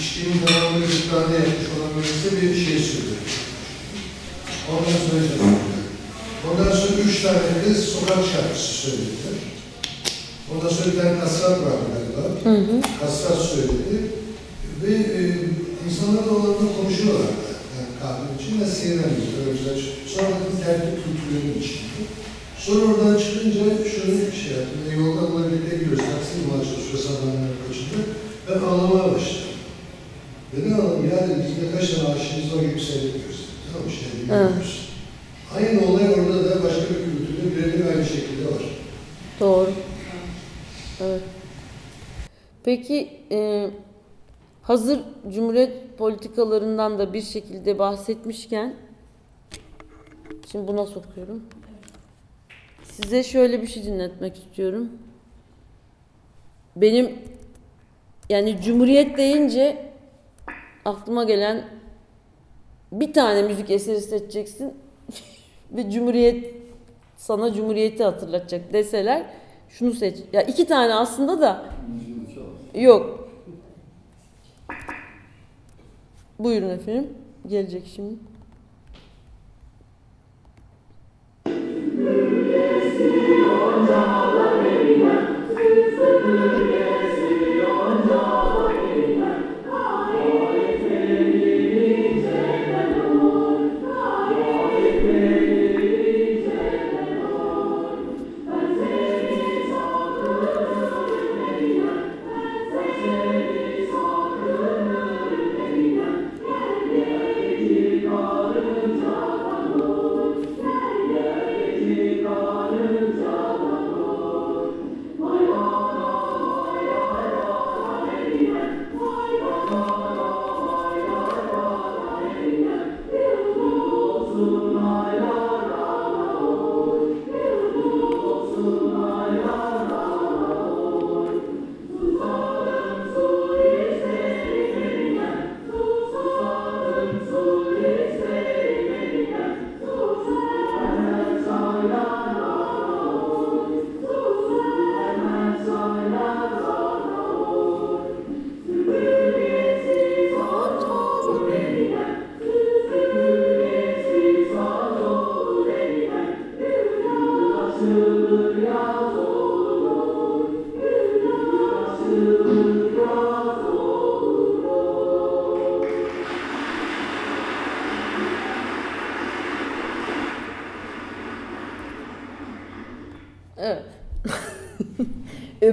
içtiğim 0.00 0.32
devamlı 0.46 0.80
bir 0.86 1.10
tane 1.10 1.34
yapmış 1.34 1.68
olan 1.76 1.90
birisi 2.02 2.42
bir 2.42 2.66
şey 2.66 2.78
söyledi. 2.78 3.18
Ondan 4.72 5.28
canım. 5.28 5.56
Ondan 6.48 6.72
sonra 6.76 7.00
üç 7.08 7.22
tane 7.22 7.38
kız 7.64 7.84
sokak 7.84 8.18
şarkısı 8.32 8.72
söylediler. 8.82 9.36
Ondan 10.50 10.68
sonra 10.68 10.92
bir 10.92 10.98
tane 10.98 11.20
kasrat 11.20 11.50
vardı 11.50 11.84
galiba. 11.92 12.22
Hı 12.44 12.62
hı. 12.66 12.80
Kasrat 13.00 13.42
söyledi. 13.42 13.96
Ve 14.82 14.94
e, 15.18 15.22
insanlar 15.86 16.26
da 16.26 16.30
olanla 16.30 16.66
konuşuyorlar. 16.76 17.30
Yani 17.74 17.90
kahve 18.00 18.26
için 18.38 18.60
ve 18.60 18.66
seyiremiyor. 18.66 19.32
Öyle. 19.48 19.82
Sonra 20.14 20.28
bakın 20.34 20.56
tertip 20.64 20.94
kültürünün 21.04 21.60
içinde. 21.62 22.00
Sonra 22.58 22.84
oradan 22.92 23.18
çıkınca 23.18 23.64
şöyle 23.94 24.12
bir 24.26 24.36
şey 24.42 24.52
yaptım. 24.58 24.80
E, 24.88 24.90
yoldan 25.00 25.32
bunları 25.32 25.52
birlikte 25.52 25.76
gidiyoruz. 25.76 26.04
Taksi 26.12 26.32
bulmaya 26.38 26.64
çalışıyor 26.68 26.98
sabahlar 27.04 27.52
kaçında. 27.62 28.00
Ben 28.46 28.58
ağlamaya 28.68 29.14
başladım. 29.14 29.54
Neden 30.52 30.72
ağladım? 30.78 31.10
Ya 31.10 31.18
dedim 31.24 31.44
biz 31.44 31.54
de 31.62 31.66
kaç 31.74 31.86
tane 31.90 32.08
aşığımız 32.14 32.48
var 32.54 32.62
gibi 32.62 32.80
seyrediyoruz. 32.88 33.47
Tamam 33.72 33.86
mı? 33.86 33.92
Şey 33.92 34.22
bilmiyoruz. 34.22 34.88
Aynı 35.56 35.86
olay 35.86 36.04
orada 36.04 36.50
da 36.50 36.64
başka 36.64 36.80
bir 36.80 37.26
kültürde 37.26 37.66
birebir 37.66 37.86
aynı 37.86 38.04
şekilde 38.04 38.46
var. 38.46 38.62
Doğru. 39.40 39.70
Evet. 41.00 41.22
Peki 42.64 43.10
e, 43.30 43.70
hazır 44.62 45.00
Cumhuriyet 45.34 45.98
politikalarından 45.98 46.98
da 46.98 47.12
bir 47.12 47.22
şekilde 47.22 47.78
bahsetmişken 47.78 48.74
şimdi 50.52 50.68
buna 50.68 50.86
sokuyorum. 50.86 51.42
Size 52.82 53.22
şöyle 53.22 53.62
bir 53.62 53.66
şey 53.66 53.84
dinletmek 53.84 54.36
istiyorum. 54.36 54.88
Benim 56.76 57.18
yani 58.30 58.60
Cumhuriyet 58.62 59.18
deyince 59.18 59.92
aklıma 60.84 61.24
gelen 61.24 61.77
bir 62.92 63.12
tane 63.12 63.42
müzik 63.42 63.70
eseri 63.70 64.00
seçeceksin 64.00 64.74
ve 65.72 65.90
Cumhuriyet 65.90 66.54
sana 67.16 67.52
Cumhuriyeti 67.52 68.04
hatırlatacak 68.04 68.72
deseler 68.72 69.26
şunu 69.68 69.92
seç. 69.92 70.16
Ya 70.32 70.42
iki 70.42 70.66
tane 70.66 70.94
aslında 70.94 71.40
da 71.40 71.64
yok. 72.74 73.28
Buyurun 76.38 76.68
efendim. 76.70 77.08
Gelecek 77.46 77.86
şimdi. 77.94 78.14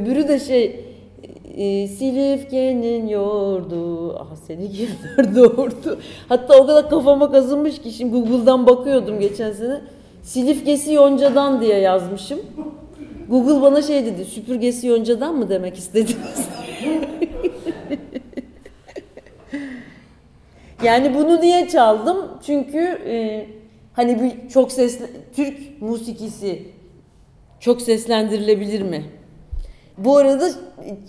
Öbürü 0.05 0.27
de 0.27 0.39
şey 0.39 0.79
e, 1.57 1.87
Silifke'nin 1.87 3.07
yoğurdu. 3.07 4.15
Ah 4.19 4.35
seni 4.47 4.71
kimler 4.71 5.35
doğurdu. 5.35 5.99
Hatta 6.29 6.57
o 6.57 6.67
kadar 6.67 6.89
kafama 6.89 7.31
kazınmış 7.31 7.81
ki 7.81 7.91
şimdi 7.91 8.11
Google'dan 8.11 8.67
bakıyordum 8.67 9.19
geçen 9.19 9.51
sene. 9.51 9.81
Silifkesi 10.23 10.93
yoncadan 10.93 11.61
diye 11.61 11.77
yazmışım. 11.77 12.39
Google 13.29 13.61
bana 13.61 13.81
şey 13.81 14.05
dedi. 14.05 14.25
Süpürgesi 14.25 14.87
yoncadan 14.87 15.35
mı 15.35 15.49
demek 15.49 15.77
istediniz? 15.77 16.47
yani 20.83 21.15
bunu 21.15 21.41
niye 21.41 21.67
çaldım? 21.67 22.17
Çünkü 22.45 22.79
e, 23.07 23.45
hani 23.93 24.21
bir 24.21 24.49
çok 24.49 24.71
sesli 24.71 25.05
Türk 25.35 25.81
musikisi 25.81 26.61
çok 27.59 27.81
seslendirilebilir 27.81 28.81
mi? 28.81 29.05
Bu 29.97 30.17
arada 30.17 30.49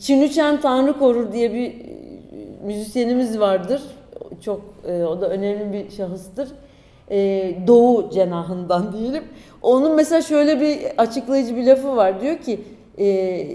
Çinüçen 0.01 0.61
Tanrı 0.61 0.99
Korur 0.99 1.33
diye 1.33 1.55
bir 1.55 1.75
müzisyenimiz 2.65 3.41
vardır. 3.41 3.83
Çok 4.45 4.61
e, 4.89 5.05
o 5.05 5.21
da 5.21 5.29
önemli 5.29 5.73
bir 5.73 5.91
şahıstır. 5.91 6.49
E, 7.11 7.19
Doğu 7.67 8.11
cenahından 8.11 8.93
diyelim. 8.99 9.25
Onun 9.63 9.95
mesela 9.97 10.23
şöyle 10.23 10.61
bir 10.61 10.79
açıklayıcı 10.99 11.57
bir 11.57 11.67
lafı 11.67 11.97
var. 11.97 12.21
Diyor 12.21 12.39
ki 12.39 12.61
e, 12.99 13.47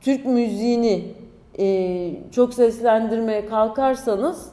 Türk 0.00 0.26
müziğini 0.26 1.04
çok 2.32 2.54
seslendirmeye 2.54 3.46
kalkarsanız 3.46 4.48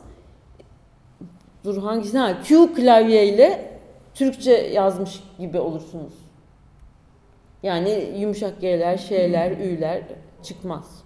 dur 1.64 1.77
hangisi? 1.77 2.18
Ha, 2.18 2.38
Q 2.44 2.73
klavyeyle 2.73 3.69
Türkçe 4.14 4.52
yazmış 4.52 5.23
gibi 5.40 5.60
olursunuz. 5.60 6.14
Yani 7.64 8.14
yumuşak 8.18 8.61
G'ler, 8.61 8.98
şeyler, 8.98 9.52
ü'ler 9.52 10.02
çıkmaz. 10.44 11.03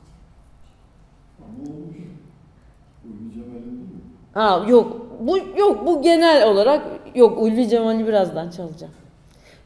Ha 4.34 4.66
yok. 4.68 5.06
Bu 5.20 5.38
yok 5.38 5.86
bu 5.86 6.02
genel 6.02 6.48
olarak 6.48 6.82
yok 7.16 7.42
Ulvi 7.42 7.70
Cemal'i 7.70 8.08
birazdan 8.08 8.50
çalacağım. 8.50 8.94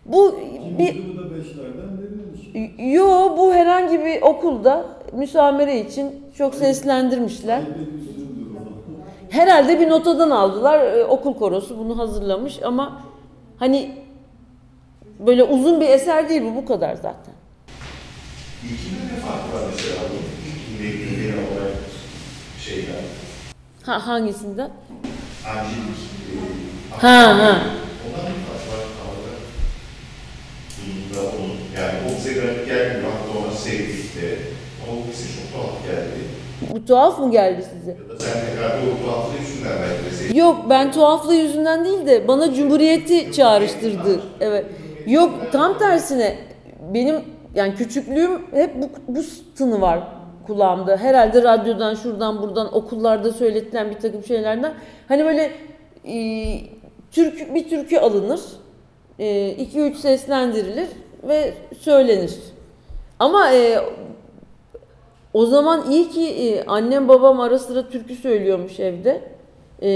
Bu 0.05 0.35
bir 0.79 1.03
yo 2.93 3.37
bu 3.37 3.53
herhangi 3.53 3.99
bir 3.99 4.21
okulda 4.21 4.85
müsamere 5.13 5.79
için 5.79 6.11
çok 6.37 6.55
seslendirmişler. 6.55 7.61
Herhalde 9.29 9.79
bir 9.79 9.89
notadan 9.89 10.29
aldılar. 10.29 10.79
Ee, 10.79 11.03
okul 11.03 11.33
korosu 11.33 11.77
bunu 11.79 11.97
hazırlamış 11.97 12.63
ama 12.63 13.01
hani 13.57 13.91
böyle 15.19 15.43
uzun 15.43 15.81
bir 15.81 15.89
eser 15.89 16.29
değil 16.29 16.41
bu 16.41 16.55
bu 16.55 16.65
kadar 16.65 16.95
zaten. 16.95 17.33
İlkinde 18.63 19.13
ne 19.15 19.19
fark 19.19 19.53
var 19.53 19.69
mesela 19.71 19.95
bu? 20.09 20.15
İlkinde 20.83 21.21
genel 21.21 21.37
olarak 21.37 21.73
şeyler. 22.59 22.95
Ha 23.83 24.07
hangisinden? 24.07 24.69
Angelik. 25.47 25.99
Ha 26.91 27.17
ha. 27.17 27.61
Ondan 28.05 28.31
bir 28.31 28.43
fark 28.47 28.63
var 28.69 28.85
kavga. 28.97 29.33
Bunda 30.77 31.21
onun, 31.29 31.57
yani 31.77 31.99
o 32.07 32.17
bize 32.17 32.33
garip 32.33 32.65
gelmiyor. 32.67 33.11
Hatta 33.11 33.39
ona 33.39 33.55
sevdik. 33.55 34.03
Ama 34.83 34.97
bu 34.97 35.11
bize 35.11 35.23
çok 35.23 35.51
tuhaf 35.53 35.85
geldi. 35.85 36.19
Bu 36.73 36.85
tuhaf 36.85 37.19
mı 37.19 37.31
geldi 37.31 37.65
size? 37.73 37.97
Yok 40.39 40.65
ben 40.69 40.91
tuhaflığı 40.91 41.35
yüzünden 41.35 41.85
değil 41.85 42.05
de 42.05 42.27
bana 42.27 42.53
cumhuriyeti 42.53 43.31
çağrıştırdı. 43.31 44.23
Evet. 44.41 44.65
Yok 45.07 45.31
tam 45.51 45.77
tersine 45.77 46.37
benim 46.93 47.15
yani 47.55 47.75
küçüklüğüm 47.75 48.41
hep 48.51 48.81
bu, 48.81 48.89
bu 49.07 49.21
tını 49.57 49.81
var 49.81 49.99
kulağımda. 50.47 50.97
Herhalde 50.97 51.43
radyodan 51.43 51.95
şuradan 51.95 52.41
buradan 52.41 52.75
okullarda 52.75 53.31
söyletilen 53.31 53.89
bir 53.89 53.99
takım 53.99 54.23
şeylerden. 54.23 54.73
Hani 55.07 55.25
böyle 55.25 55.51
e, 56.05 56.15
türkü, 57.11 57.55
bir 57.55 57.69
türkü 57.69 57.97
alınır. 57.97 58.41
2-3 59.19 59.95
seslendirilir 59.95 60.87
ve 61.23 61.53
söylenir. 61.79 62.39
Ama 63.19 63.51
e, 63.51 63.79
o 65.33 65.45
zaman 65.45 65.91
iyi 65.91 66.09
ki 66.09 66.27
e, 66.29 66.65
annem 66.65 67.07
babam 67.07 67.39
ara 67.39 67.59
sıra 67.59 67.89
türkü 67.89 68.15
söylüyormuş 68.15 68.79
evde. 68.79 69.21
E, 69.83 69.89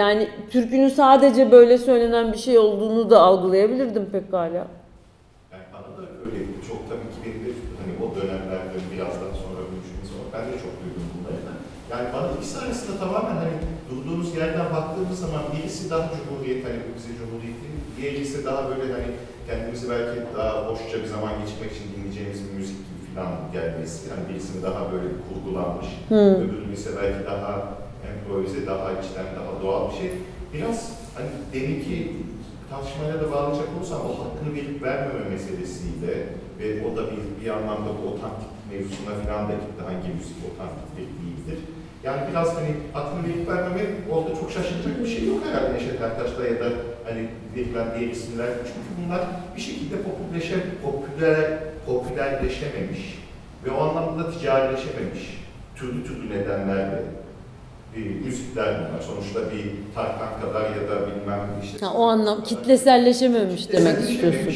yani 0.00 0.28
türkünün 0.50 0.88
sadece 0.88 1.50
böyle 1.50 1.78
söylenen 1.78 2.32
bir 2.32 2.38
şey 2.38 2.58
olduğunu 2.58 3.10
da 3.10 3.20
algılayabilirdim 3.20 4.06
pekala. 4.12 4.54
Yani 5.52 5.64
bana 5.74 5.88
da 5.96 6.02
öyle 6.26 6.38
çok 6.68 6.80
tabii 6.88 7.10
ki 7.14 7.18
benim 7.24 7.40
de 7.46 7.50
hani 7.80 7.92
o 8.04 8.06
dönemlerde 8.16 8.76
birazdan 8.92 9.32
sonra 9.42 9.58
ölmüşüm 9.64 10.02
sonra 10.10 10.24
ben 10.34 10.44
de 10.52 10.54
çok 10.64 10.74
duydum 10.82 11.04
bunları 11.14 11.40
da. 11.48 11.52
Yani 11.92 12.06
bana 12.14 12.26
ikisi 12.36 12.58
arasında 12.58 12.94
tamamen 13.04 13.36
hani 13.42 13.56
durduğunuz 13.90 14.36
yerden 14.36 14.68
baktığımız 14.76 15.18
zaman 15.24 15.42
birisi 15.52 15.90
daha 15.90 16.04
cumhuriyet 16.14 16.64
hani 16.66 16.78
bu 16.86 16.90
bize 16.96 17.12
cumhuriyeti, 17.20 17.66
diğeri 17.96 18.18
ise 18.26 18.38
daha 18.44 18.60
böyle 18.68 18.92
hani 18.96 19.10
kendimizi 19.48 19.90
belki 19.90 20.18
daha 20.36 20.52
hoşça 20.68 20.96
bir 21.02 21.10
zaman 21.16 21.32
geçirmek 21.40 21.70
için 21.74 21.86
dinleyeceğimiz 21.92 22.40
bir 22.44 22.52
müzik 22.58 22.78
gibi 22.86 23.02
falan 23.14 23.32
gelmesi. 23.56 23.98
Yani 24.10 24.22
birisinin 24.28 24.62
daha 24.68 24.80
böyle 24.92 25.08
kurgulanmış, 25.26 25.88
Hmm. 26.08 26.34
öbürünün 26.42 26.72
ise 26.78 26.90
belki 27.02 27.22
daha 27.32 27.52
improvize, 28.30 28.66
daha 28.66 28.92
içten, 28.92 29.26
daha 29.36 29.62
doğal 29.62 29.90
bir 29.90 29.96
şey. 29.96 30.10
Biraz 30.54 30.92
hani 31.14 31.28
deminki 31.52 32.12
tartışmaya 32.70 33.14
da 33.20 33.32
bağlayacak 33.32 33.68
olursam 33.76 34.00
o 34.00 34.10
hakkını 34.24 34.54
verip 34.54 34.82
vermeme 34.82 35.28
meselesiyle 35.30 36.14
ve 36.58 36.86
o 36.86 36.96
da 36.96 37.02
bir, 37.10 37.44
bir 37.44 37.50
anlamda 37.50 37.90
bu 38.02 38.08
otantik 38.08 38.50
mevzusuna 38.70 39.14
falan 39.24 39.48
da 39.48 39.52
gitti 39.52 39.82
hangi 39.86 40.08
müzik 40.18 40.36
otantiktir 40.48 41.06
değildir. 41.20 41.58
Yani 42.04 42.20
biraz 42.30 42.56
hani 42.56 42.72
hakkını 42.92 43.22
verip 43.28 43.48
vermeme 43.48 43.82
orada 44.12 44.34
çok 44.40 44.50
şaşıracak 44.50 45.00
bir 45.00 45.06
şey 45.06 45.26
yok 45.28 45.38
herhalde 45.46 45.74
Neşet 45.74 46.00
Ertaş'ta 46.00 46.44
ya 46.44 46.60
da 46.60 46.68
hani 47.04 47.28
verilen 47.56 47.88
diğer 47.98 48.10
isimler. 48.10 48.48
Çünkü 48.56 48.90
bunlar 48.98 49.20
bir 49.56 49.60
şekilde 49.60 49.94
popülerleşe, 50.02 50.56
popüler, 50.82 51.58
popülerleşememiş 51.86 53.18
ve 53.64 53.70
o 53.70 53.82
anlamda 53.82 54.24
da 54.24 54.30
ticarileşememiş 54.30 55.40
türlü 55.76 56.04
türlü 56.04 56.30
nedenlerle 56.30 57.02
e, 57.96 57.98
müzikler 58.24 58.74
bunlar. 58.78 59.02
Sonuçta 59.02 59.40
bir 59.40 59.64
Tarkan 59.94 60.40
kadar 60.40 60.62
ya 60.62 60.88
da 60.90 61.06
bilmem 61.06 61.40
işte. 61.64 61.86
Ha, 61.86 61.92
o 61.94 62.04
anlam 62.04 62.44
kitleselleşememiş 62.44 63.72
demek 63.72 63.98
istiyorsun. 63.98 64.54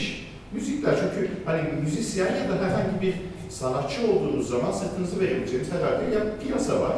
Müzikler 0.53 0.95
çünkü 1.01 1.31
hani 1.45 1.61
müzisyen 1.83 2.27
ya 2.27 2.49
da 2.51 2.65
herhangi 2.65 3.03
bir 3.03 3.15
sanatçı 3.51 4.01
olduğunuz 4.13 4.49
zaman 4.49 4.73
sırtınızı 4.73 5.21
verebileceğiniz 5.21 5.69
herhalde 5.73 6.15
ya 6.15 6.21
piyasa 6.47 6.81
var 6.81 6.93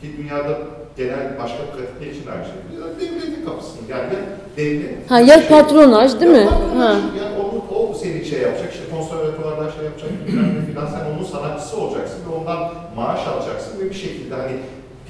ki 0.00 0.08
dünyada 0.18 0.58
genel 0.96 1.38
başka 1.42 1.58
pratikler 1.58 2.06
için 2.06 2.24
aynı 2.32 2.44
şey. 2.44 3.08
Devletin 3.08 3.44
kapısını 3.44 3.90
yani 3.90 4.14
ya 4.14 4.20
devlet. 4.56 5.10
Ha 5.10 5.20
ya 5.20 5.48
patronaj 5.48 6.20
değil 6.20 6.32
mi? 6.32 6.38
Ya 6.38 6.48
patronaj, 6.48 6.76
Ha. 6.78 7.00
Yani 7.18 7.36
onu, 7.42 7.78
o 7.78 7.94
seni 7.94 8.24
şey 8.24 8.40
yapacak, 8.40 8.72
işte 8.72 8.84
konservatuvarlar 8.96 9.72
şey 9.72 9.84
yapacak, 9.84 10.10
ne 10.26 10.66
filan. 10.66 10.86
Sen 10.86 11.14
onun 11.14 11.24
sanatçısı 11.24 11.76
olacaksın 11.76 12.18
ve 12.30 12.34
ondan 12.34 12.70
maaş 12.96 13.26
alacaksın 13.26 13.80
ve 13.80 13.90
bir 13.90 13.94
şekilde 13.94 14.34
hani 14.34 14.52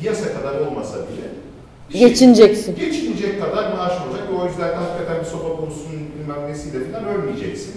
piyasa 0.03 0.27
kadar 0.37 0.55
olmasa 0.66 0.97
bile 0.97 1.27
şekilde 1.93 2.09
Geçineceksin. 2.09 2.74
geçinecek 2.77 3.43
kadar 3.43 3.65
maaş 3.73 3.93
olacak 4.03 4.24
ve 4.31 4.35
o 4.43 4.47
yüzden 4.49 4.69
de 4.69 4.74
hakikaten 4.74 5.16
bir 5.20 5.29
sopa 5.35 5.51
konusunun 5.61 6.03
bilmem 6.15 6.43
nesiyle 6.49 6.79
falan 6.85 7.05
ölmeyeceksin. 7.15 7.74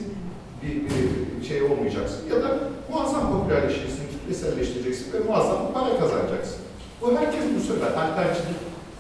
Bir, 0.62 0.76
bir 0.90 1.46
şey 1.48 1.60
olmayacaksın. 1.70 2.22
Ya 2.34 2.38
da 2.44 2.50
muazzam 2.92 3.26
popülerleşeceksin, 3.34 4.04
kitleselleştireceksin 4.14 5.14
ve 5.14 5.20
muazzam 5.28 5.60
para 5.74 6.00
kazanacaksın. 6.00 6.60
Bu 7.02 7.06
herkes 7.20 7.44
bunu 7.50 7.64
söyler. 7.70 7.92
Alternatif 8.02 8.46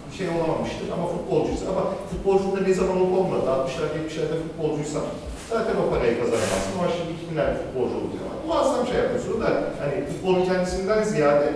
bir 0.07 0.15
şey 0.18 0.27
olamamıştır 0.35 0.88
ama 0.95 1.06
futbolcuysa 1.14 1.65
ama 1.72 1.84
futbolcunun 2.11 2.56
da 2.57 2.61
ne 2.68 2.73
zaman 2.73 2.97
olup 3.02 3.14
olmadı. 3.19 3.45
60'lar 3.57 3.88
70'lerde 3.97 4.35
futbolcuysan 4.45 5.06
zaten 5.49 5.76
o 5.81 5.84
parayı 5.91 6.14
kazanamazsın. 6.22 6.72
Ama 6.77 6.88
şimdi 6.95 7.11
2000'lerde 7.22 7.56
futbolcu 7.64 7.95
olacak 8.02 8.26
muazzam 8.47 8.88
şey 8.88 8.95
yapıyorsun 8.95 9.41
da 9.41 9.47
hani 9.81 10.06
futbolun 10.10 10.45
kendisinden 10.45 11.03
ziyade 11.03 11.53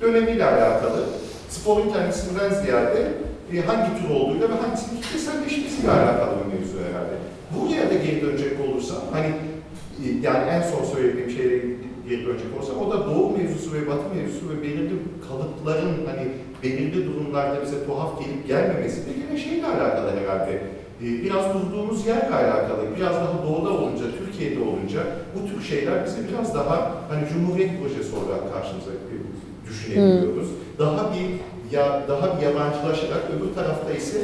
dönemiyle 0.00 0.44
alakalı, 0.44 1.04
sporun 1.50 1.90
kendisinden 1.92 2.50
ziyade 2.50 3.12
e, 3.54 3.60
hangi 3.60 4.02
tür 4.02 4.14
olduğuyla 4.14 4.48
ve 4.48 4.54
hangisinin 4.54 5.00
kitleselleşmesiyle 5.00 5.90
alakalı 5.90 6.30
bir 6.40 6.58
mevzu 6.58 6.76
herhalde. 6.88 7.14
Buraya 7.54 7.90
da 7.90 7.94
geri 8.04 8.22
dönecek 8.22 8.52
olursam, 8.68 8.98
hani 9.12 9.26
e, 9.26 10.06
yani 10.22 10.44
en 10.50 10.62
son 10.62 10.84
söylediğim 10.84 11.30
şeye 11.30 11.58
geri 12.08 12.26
dönecek 12.26 12.46
olursam, 12.56 12.78
o 12.78 12.90
da 12.90 13.06
doğu 13.06 13.36
mevzusu 13.38 13.72
ve 13.74 13.86
batı 13.88 14.14
mevzusu 14.16 14.50
ve 14.50 14.62
belirli 14.62 14.94
kalıpların 15.28 16.06
hani 16.06 16.26
belirli 16.62 17.06
durumlarda 17.06 17.62
bize 17.62 17.86
tuhaf 17.86 18.20
gelip 18.20 18.48
gelmemesi 18.48 18.96
de 18.96 19.10
yine 19.20 19.40
şeyle 19.44 19.66
alakalı 19.66 20.10
herhalde. 20.20 20.52
E, 21.02 21.06
Biraz 21.24 21.44
durduğumuz 21.54 22.06
yerle 22.06 22.34
alakalı, 22.34 22.82
biraz 22.96 23.14
daha 23.14 23.42
doğuda 23.46 23.70
olunca, 23.70 24.04
Türkiye'de 24.18 24.60
olunca 24.60 25.00
bu 25.34 25.48
tür 25.48 25.62
şeyler 25.68 26.04
bize 26.06 26.16
biraz 26.32 26.54
daha 26.54 26.92
hani 27.08 27.22
Cumhuriyet 27.32 27.70
projesi 27.82 28.16
olarak 28.16 28.52
karşımıza 28.54 28.90
düşünebiliyoruz. 29.68 30.48
Daha 30.78 31.12
bir 31.14 31.26
ya 31.76 32.02
daha 32.08 32.36
bir 32.36 32.42
yabancılaşarak 32.42 33.22
öbür 33.36 33.54
tarafta 33.54 33.92
ise 33.92 34.18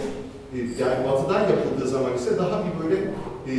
e, 0.55 0.59
yani 0.59 1.09
batıdan 1.13 1.41
yapıldığı 1.41 1.89
zaman 1.89 2.15
ise 2.15 2.39
daha 2.39 2.63
bir 2.65 2.85
böyle 2.85 3.01
e, 3.49 3.53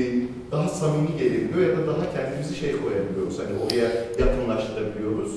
daha 0.52 0.68
samimi 0.68 1.18
gelebiliyor 1.18 1.70
ya 1.70 1.78
da 1.78 1.88
daha 1.88 2.14
kendimizi 2.16 2.56
şey 2.56 2.72
koyabiliyoruz. 2.72 3.40
Hani 3.40 3.50
oraya 3.66 3.90
yakınlaştırabiliyoruz. 4.26 5.32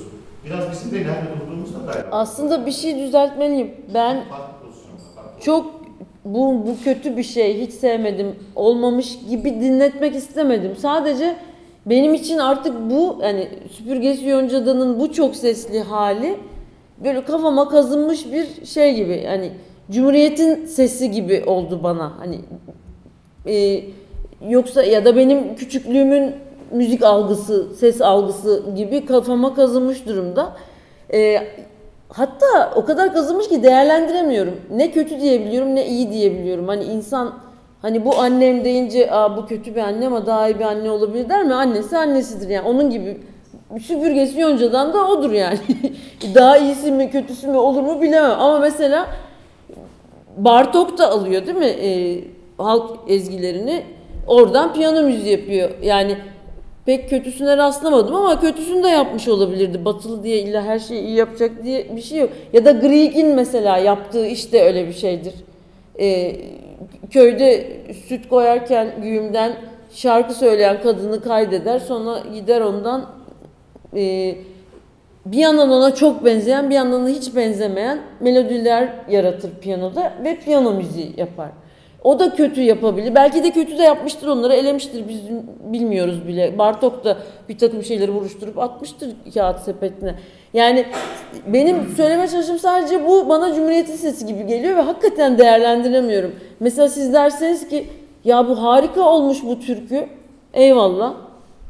Biraz 0.45 0.71
bizim 0.71 0.91
de 0.91 0.95
nerede 0.95 1.27
durduğumuzla 1.39 1.87
da. 1.87 2.07
Aslında 2.11 2.65
bir 2.65 2.71
şey 2.71 2.99
düzeltmeliyim. 2.99 3.71
Ben 3.93 4.25
çok 5.41 5.77
bu, 6.25 6.67
bu 6.67 6.83
kötü 6.83 7.17
bir 7.17 7.23
şey 7.23 7.61
hiç 7.61 7.73
sevmedim 7.73 8.35
olmamış 8.55 9.19
gibi 9.29 9.49
dinletmek 9.49 10.15
istemedim. 10.15 10.75
Sadece 10.75 11.37
benim 11.89 12.13
için 12.13 12.37
artık 12.37 12.75
bu 12.89 13.19
yani 13.21 13.49
süpürgesi 13.71 14.27
Yonca'danın 14.27 14.99
bu 14.99 15.11
çok 15.11 15.35
sesli 15.35 15.81
hali 15.81 16.37
böyle 17.03 17.25
kafama 17.25 17.69
kazınmış 17.69 18.31
bir 18.31 18.65
şey 18.65 18.95
gibi. 18.95 19.21
Yani 19.25 19.51
Cumhuriyet'in 19.91 20.65
sesi 20.65 21.11
gibi 21.11 21.43
oldu 21.45 21.79
bana. 21.83 22.11
Hani 22.19 22.39
e, 23.47 23.83
yoksa 24.49 24.83
ya 24.83 25.05
da 25.05 25.15
benim 25.15 25.55
küçüklüğümün 25.55 26.35
müzik 26.71 27.03
algısı, 27.03 27.67
ses 27.79 28.01
algısı 28.01 28.63
gibi 28.75 29.05
kafama 29.05 29.55
kazınmış 29.55 30.05
durumda. 30.07 30.53
E, 31.13 31.47
hatta 32.09 32.73
o 32.75 32.85
kadar 32.85 33.13
kazınmış 33.13 33.49
ki 33.49 33.63
değerlendiremiyorum. 33.63 34.55
Ne 34.75 34.91
kötü 34.91 35.21
diyebiliyorum 35.21 35.75
ne 35.75 35.87
iyi 35.87 36.11
diyebiliyorum. 36.11 36.67
Hani 36.67 36.83
insan 36.83 37.33
hani 37.87 38.05
bu 38.05 38.17
annem 38.19 38.65
deyince 38.65 39.11
Aa, 39.11 39.37
bu 39.37 39.45
kötü 39.45 39.75
bir 39.75 39.81
anne 39.81 40.07
ama 40.07 40.25
daha 40.25 40.49
iyi 40.49 40.59
bir 40.59 40.65
anne 40.65 40.91
olabilir 40.91 41.29
der 41.29 41.43
mi? 41.43 41.53
Annesi 41.53 41.97
annesidir 41.97 42.49
yani 42.49 42.67
onun 42.67 42.89
gibi 42.89 43.17
süpürgesi 43.81 44.39
yoncadan 44.39 44.93
da 44.93 45.07
odur 45.07 45.31
yani. 45.31 45.59
daha 46.35 46.57
iyisi 46.57 46.91
mi 46.91 47.09
kötüsü 47.09 47.47
mü 47.47 47.57
olur 47.57 47.81
mu 47.81 48.01
bilemem 48.01 48.39
ama 48.39 48.59
mesela 48.59 49.07
Bartok 50.37 50.97
da 50.97 51.11
alıyor 51.11 51.45
değil 51.45 51.57
mi 51.57 51.65
e, 51.65 52.19
halk 52.57 52.99
ezgilerini 53.07 53.83
oradan 54.27 54.73
piyano 54.73 55.03
müziği 55.03 55.31
yapıyor. 55.31 55.69
Yani 55.81 56.17
pek 56.85 57.09
kötüsüne 57.09 57.57
rastlamadım 57.57 58.15
ama 58.15 58.39
kötüsünü 58.39 58.83
de 58.83 58.87
yapmış 58.87 59.27
olabilirdi. 59.27 59.85
Batılı 59.85 60.23
diye 60.23 60.37
illa 60.39 60.63
her 60.63 60.79
şeyi 60.79 61.01
iyi 61.01 61.15
yapacak 61.15 61.63
diye 61.63 61.95
bir 61.95 62.01
şey 62.01 62.19
yok. 62.19 62.29
Ya 62.53 62.65
da 62.65 62.71
Grieg'in 62.71 63.35
mesela 63.35 63.77
yaptığı 63.77 64.27
iş 64.27 64.53
de 64.53 64.63
öyle 64.63 64.87
bir 64.87 64.93
şeydir. 64.93 65.33
E, 65.99 66.35
köyde 67.11 67.81
süt 68.07 68.29
koyarken 68.29 69.01
güğümden 69.01 69.51
şarkı 69.91 70.33
söyleyen 70.33 70.81
kadını 70.81 71.21
kaydeder 71.21 71.79
sonra 71.79 72.19
gider 72.33 72.61
ondan 72.61 73.05
e, 73.95 74.35
bir 75.25 75.37
yandan 75.37 75.69
ona 75.69 75.95
çok 75.95 76.25
benzeyen 76.25 76.69
bir 76.69 76.75
yandan 76.75 77.05
da 77.05 77.09
hiç 77.09 77.35
benzemeyen 77.35 77.99
melodiler 78.19 78.89
yaratır 79.09 79.51
piyanoda 79.61 80.13
ve 80.23 80.35
piyano 80.35 80.73
müziği 80.73 81.13
yapar. 81.17 81.49
O 82.03 82.19
da 82.19 82.35
kötü 82.35 82.61
yapabilir. 82.61 83.15
Belki 83.15 83.43
de 83.43 83.51
kötü 83.51 83.77
de 83.77 83.83
yapmıştır 83.83 84.27
onları 84.27 84.53
elemiştir 84.53 85.07
biz 85.07 85.19
bilmiyoruz 85.59 86.27
bile. 86.27 86.57
Bartok 86.57 87.03
da 87.05 87.17
bir 87.49 87.57
takım 87.57 87.83
şeyleri 87.83 88.11
vuruşturup 88.11 88.59
atmıştır 88.59 89.09
kağıt 89.33 89.59
sepetine. 89.59 90.15
Yani 90.53 90.85
benim 91.47 91.95
söyleme 91.97 92.27
çalışım 92.27 92.59
sadece 92.59 93.05
bu 93.05 93.29
bana 93.29 93.53
Cumhuriyet'in 93.53 93.95
sesi 93.95 94.25
gibi 94.25 94.47
geliyor 94.47 94.75
ve 94.75 94.81
hakikaten 94.81 95.37
değerlendiremiyorum. 95.37 96.35
Mesela 96.59 96.89
siz 96.89 97.13
derseniz 97.13 97.67
ki 97.67 97.87
ya 98.23 98.47
bu 98.47 98.63
harika 98.63 99.01
olmuş 99.01 99.43
bu 99.43 99.59
türkü. 99.59 100.07
Eyvallah. 100.53 101.13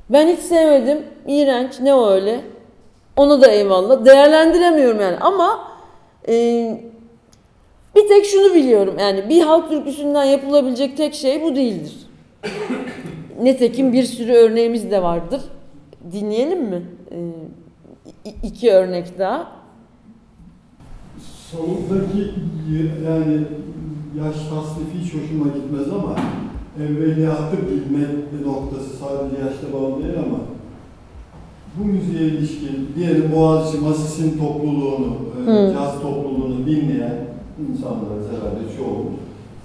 Ben 0.09 0.27
hiç 0.27 0.39
sevmedim. 0.39 1.03
İğrenç. 1.27 1.79
Ne 1.79 1.93
o 1.93 2.09
öyle? 2.09 2.41
Ona 3.17 3.41
da 3.41 3.47
eyvallah. 3.47 4.05
Değerlendiremiyorum 4.05 5.01
yani. 5.01 5.17
Ama 5.21 5.59
e, 6.27 6.33
bir 7.97 8.07
tek 8.07 8.25
şunu 8.25 8.55
biliyorum. 8.55 8.93
Yani 8.99 9.29
bir 9.29 9.41
halk 9.41 9.69
türküsünden 9.69 10.23
yapılabilecek 10.23 10.97
tek 10.97 11.13
şey 11.13 11.43
bu 11.43 11.55
değildir. 11.55 11.93
Nitekim 13.41 13.93
bir 13.93 14.03
sürü 14.03 14.31
örneğimiz 14.33 14.91
de 14.91 15.03
vardır. 15.03 15.41
Dinleyelim 16.11 16.63
mi? 16.63 16.81
E, 17.11 17.17
i- 18.29 18.47
iki 18.47 18.71
örnek 18.71 19.19
daha. 19.19 19.47
Sonundaki 21.51 22.31
yani 23.07 23.37
yaş 24.17 24.35
tasnifi 24.35 24.97
hiç 25.03 25.13
hoşuma 25.13 25.45
gitmez 25.55 25.93
ama 25.93 26.15
evveliyatı 26.85 27.57
bilmek 27.67 28.45
noktası 28.45 28.89
sadece 28.97 29.41
yaşta 29.45 29.73
bağlı 29.73 30.03
değil 30.03 30.19
ama 30.19 30.37
bu 31.79 31.85
müziğe 31.85 32.29
ilişkin 32.29 32.89
diyelim 32.95 33.31
Boğaziçi 33.35 33.83
Masis'in 33.83 34.37
topluluğunu, 34.37 35.15
Hı. 35.45 35.73
caz 35.73 36.01
topluluğunu 36.01 36.65
dinleyen 36.65 37.15
insanlara 37.71 38.19
herhalde 38.31 38.63
çoğu. 38.77 39.05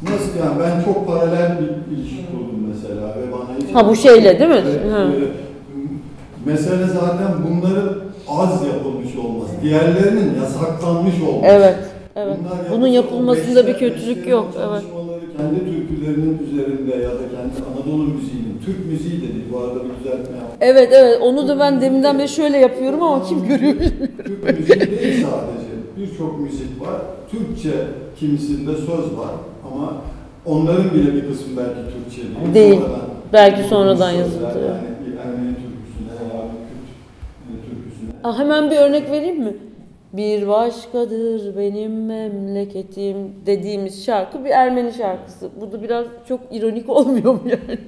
Nasıl 0.03 0.39
yani 0.39 0.61
ben 0.61 0.85
çok 0.85 1.07
paralel 1.07 1.59
bir 1.61 1.97
ilişki 1.97 2.27
kurdum 2.27 2.61
mesela 2.73 3.07
ve 3.09 3.33
bana 3.33 3.59
hiç... 3.59 3.75
Ha, 3.75 3.89
bu 3.89 3.97
şeyle 3.97 4.39
değil 4.39 4.51
mi? 4.51 4.63
Evet, 4.67 4.93
Hı. 4.93 5.13
böyle, 5.13 5.27
mesele 6.47 6.87
zaten 6.87 7.29
bunların 7.49 7.95
az 8.29 8.67
yapılmış 8.67 9.17
olması, 9.17 9.53
diğerlerinin 9.63 10.35
yasaklanmış 10.41 11.15
olması. 11.29 11.47
Evet. 11.47 11.77
Evet. 12.17 12.37
Bunlar 12.41 12.79
Bunun 12.79 12.87
yapılmasında 12.87 13.67
bir 13.67 13.75
kötülük 13.75 14.29
yok. 14.29 14.49
Evet. 14.71 14.83
Kendi 15.37 15.59
türkülerinin 15.59 16.39
üzerinde 16.53 16.97
ya 16.97 17.11
da 17.11 17.23
kendi 17.35 17.53
Anadolu 17.73 18.03
müziğinin, 18.03 18.61
Türk 18.67 18.87
müziği 18.87 19.17
de 19.23 19.35
değil 19.35 19.45
bu 19.53 19.59
arada 19.59 19.75
bir 19.75 20.01
düzeltme 20.01 20.37
yaptım. 20.37 20.59
Evet 20.61 20.89
evet 20.93 21.19
onu 21.23 21.49
da 21.49 21.59
ben 21.61 21.81
deminden 21.81 22.19
beri 22.19 22.29
şöyle 22.29 22.59
yapıyorum 22.59 23.03
ama 23.03 23.25
kim 23.25 23.49
görüyor 23.49 23.75
bilmiyorum. 23.75 24.15
Türk 24.25 24.59
müziği 24.59 24.81
değil 24.81 25.27
sadece. 25.27 25.72
Birçok 26.03 26.41
müzik 26.41 26.81
var. 26.81 27.01
Türkçe 27.31 27.73
kimisinde 28.19 28.77
söz 28.77 29.19
var 29.19 29.35
ama 29.73 29.95
onların 30.47 30.91
bile 30.95 31.15
bir 31.15 31.29
kısmı 31.29 31.57
belki 31.57 31.81
Türkçe 31.95 32.23
değil. 32.23 32.55
Değil. 32.55 32.81
Sonradan 32.81 33.01
Belki 33.33 33.63
sonradan 33.63 34.11
yazıldı. 34.11 34.45
Yani 34.45 35.07
bir 35.07 35.19
Ermeni 35.19 35.55
türküsüne 35.55 36.13
veya 36.21 36.43
bir 36.45 36.59
Kürt 36.69 37.65
e, 37.65 37.71
türküsüne. 37.71 38.11
Aa, 38.25 38.39
hemen 38.39 38.71
bir 38.71 38.77
örnek 38.77 39.11
vereyim 39.11 39.43
mi? 39.43 39.57
Bir 40.13 40.49
başkadır 40.49 41.57
benim 41.57 42.07
memleketim 42.07 43.17
dediğimiz 43.47 44.05
şarkı 44.05 44.45
bir 44.45 44.51
Ermeni 44.51 44.93
şarkısı. 44.93 45.51
Bu 45.61 45.73
da 45.73 45.83
biraz 45.83 46.07
çok 46.29 46.41
ironik 46.51 46.89
olmuyor 46.97 47.33
mu 47.33 47.43
yani? 47.45 47.79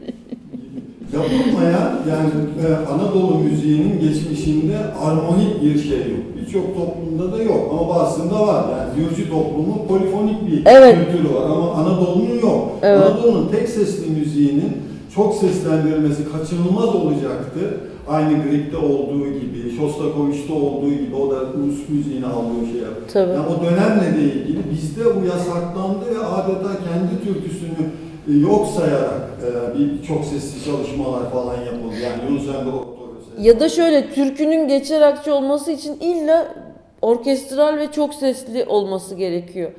Yapılmayan 1.14 1.92
yani 2.10 2.30
e, 2.66 2.92
Anadolu 2.92 3.38
müziğinin 3.38 4.00
geçmişinde 4.00 4.76
armonik 5.04 5.62
bir 5.62 5.78
şey 5.82 5.98
yok. 5.98 6.20
Birçok 6.40 6.66
toplumda 6.76 7.38
da 7.38 7.42
yok 7.42 7.68
ama 7.72 7.88
bazısında 7.94 8.46
var. 8.46 8.64
Yani 8.78 8.90
Gürcü 8.96 9.30
toplumu 9.30 9.86
polifonik 9.88 10.46
bir 10.50 10.62
Evet. 10.66 10.96
kültürü 10.98 11.34
var 11.34 11.44
ama 11.44 11.72
Anadolu'nun 11.72 12.38
yok. 12.42 12.70
Evet. 12.82 13.02
Anadolu'nun 13.02 13.48
tek 13.48 13.68
sesli 13.68 14.10
müziğinin 14.10 14.72
çok 15.14 15.34
seslendirilmesi 15.34 16.22
kaçınılmaz 16.32 16.94
olacaktı. 16.94 17.60
Aynı 18.08 18.42
Grieg'de 18.42 18.76
olduğu 18.76 19.24
gibi, 19.26 19.76
Shostakovich'te 19.76 20.52
olduğu 20.52 20.90
gibi 20.90 21.14
o 21.16 21.30
da 21.30 21.40
Rus 21.40 21.88
müziğini 21.88 22.26
aldığı 22.26 22.66
şey. 22.72 22.80
Tabii. 23.12 23.30
Yani 23.32 23.46
o 23.46 23.64
dönemle 23.64 24.18
de 24.18 24.22
ilgili 24.34 24.58
bizde 24.72 25.04
bu 25.04 25.26
yasaklandı 25.26 26.04
ve 26.14 26.26
adeta 26.26 26.70
kendi 26.84 27.24
türküsünü 27.24 27.82
yok 28.28 28.66
sayarak 28.66 29.22
e, 29.42 29.78
bir 29.78 30.06
çok 30.06 30.24
sesli 30.24 30.64
çalışmalar 30.64 31.30
falan 31.30 31.64
yapıldı. 31.64 31.94
Yani 32.02 32.30
Yunus 32.30 32.48
Emre 32.48 32.76
Oktay 32.76 33.44
Ya 33.44 33.60
da 33.60 33.68
şöyle 33.68 34.10
türkünün 34.10 34.68
geçer 34.68 35.00
akçe 35.00 35.32
olması 35.32 35.72
için 35.72 36.00
illa 36.00 36.54
orkestral 37.02 37.76
ve 37.76 37.92
çok 37.92 38.14
sesli 38.14 38.64
olması 38.64 39.14
gerekiyor. 39.14 39.72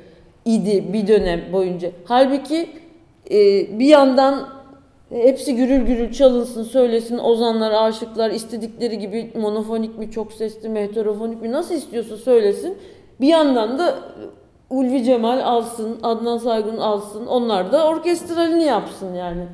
idi 0.44 0.84
bir 0.92 1.06
dönem 1.06 1.40
boyunca. 1.52 1.90
Halbuki 2.04 2.68
e, 3.30 3.34
bir 3.78 3.86
yandan 3.86 4.48
hepsi 5.10 5.56
gürül 5.56 5.86
gürül 5.86 6.12
çalınsın, 6.12 6.62
söylesin, 6.62 7.18
ozanlar, 7.18 7.72
aşıklar 7.72 8.30
istedikleri 8.30 8.98
gibi 8.98 9.30
monofonik 9.34 9.98
mi, 9.98 10.10
çok 10.10 10.32
sesli 10.32 10.68
mi, 10.68 10.80
heterofonik 10.80 11.42
mi 11.42 11.52
nasıl 11.52 11.74
istiyorsa 11.74 12.16
söylesin. 12.16 12.78
Bir 13.20 13.28
yandan 13.28 13.78
da 13.78 13.94
Ulvi 14.70 15.04
Cemal 15.04 15.40
alsın, 15.40 15.98
Adnan 16.02 16.38
Saygun 16.38 16.76
alsın. 16.76 17.26
Onlar 17.26 17.72
da 17.72 17.88
orkestralini 17.88 18.64
yapsın 18.64 19.14
yani. 19.14 19.46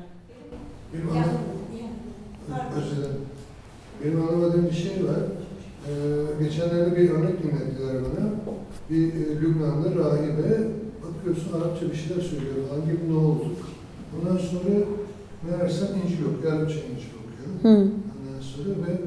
Benim, 0.93 1.09
anlam. 1.09 1.25
Benim 4.03 4.21
anlamadığım 4.21 4.65
bir 4.65 4.75
şey 4.75 4.91
var. 4.91 5.23
Ee, 5.87 6.43
geçenlerde 6.43 6.95
bir 6.95 7.09
örnek 7.09 7.43
dinlettiler 7.43 7.95
bana. 7.95 8.29
Bir 8.89 9.13
e, 9.13 9.41
Lübnanlı 9.41 9.99
rahibe 9.99 10.67
bakıyorsun 11.03 11.61
Arapça 11.61 11.91
bir 11.91 11.95
şeyler 11.95 12.21
söylüyor 12.21 12.55
gibi 12.85 13.13
ne 13.13 13.17
olduk. 13.17 13.57
Ondan 14.15 14.37
sonra 14.37 14.85
meğersem 15.43 15.87
İncil 16.05 16.25
okuyor, 16.25 16.53
Arapça 16.53 16.75
İncil 16.75 17.13
okuyor. 17.19 17.75
Hı. 17.75 17.79
Ondan 17.79 18.41
sonra 18.41 18.69
ve 18.69 19.01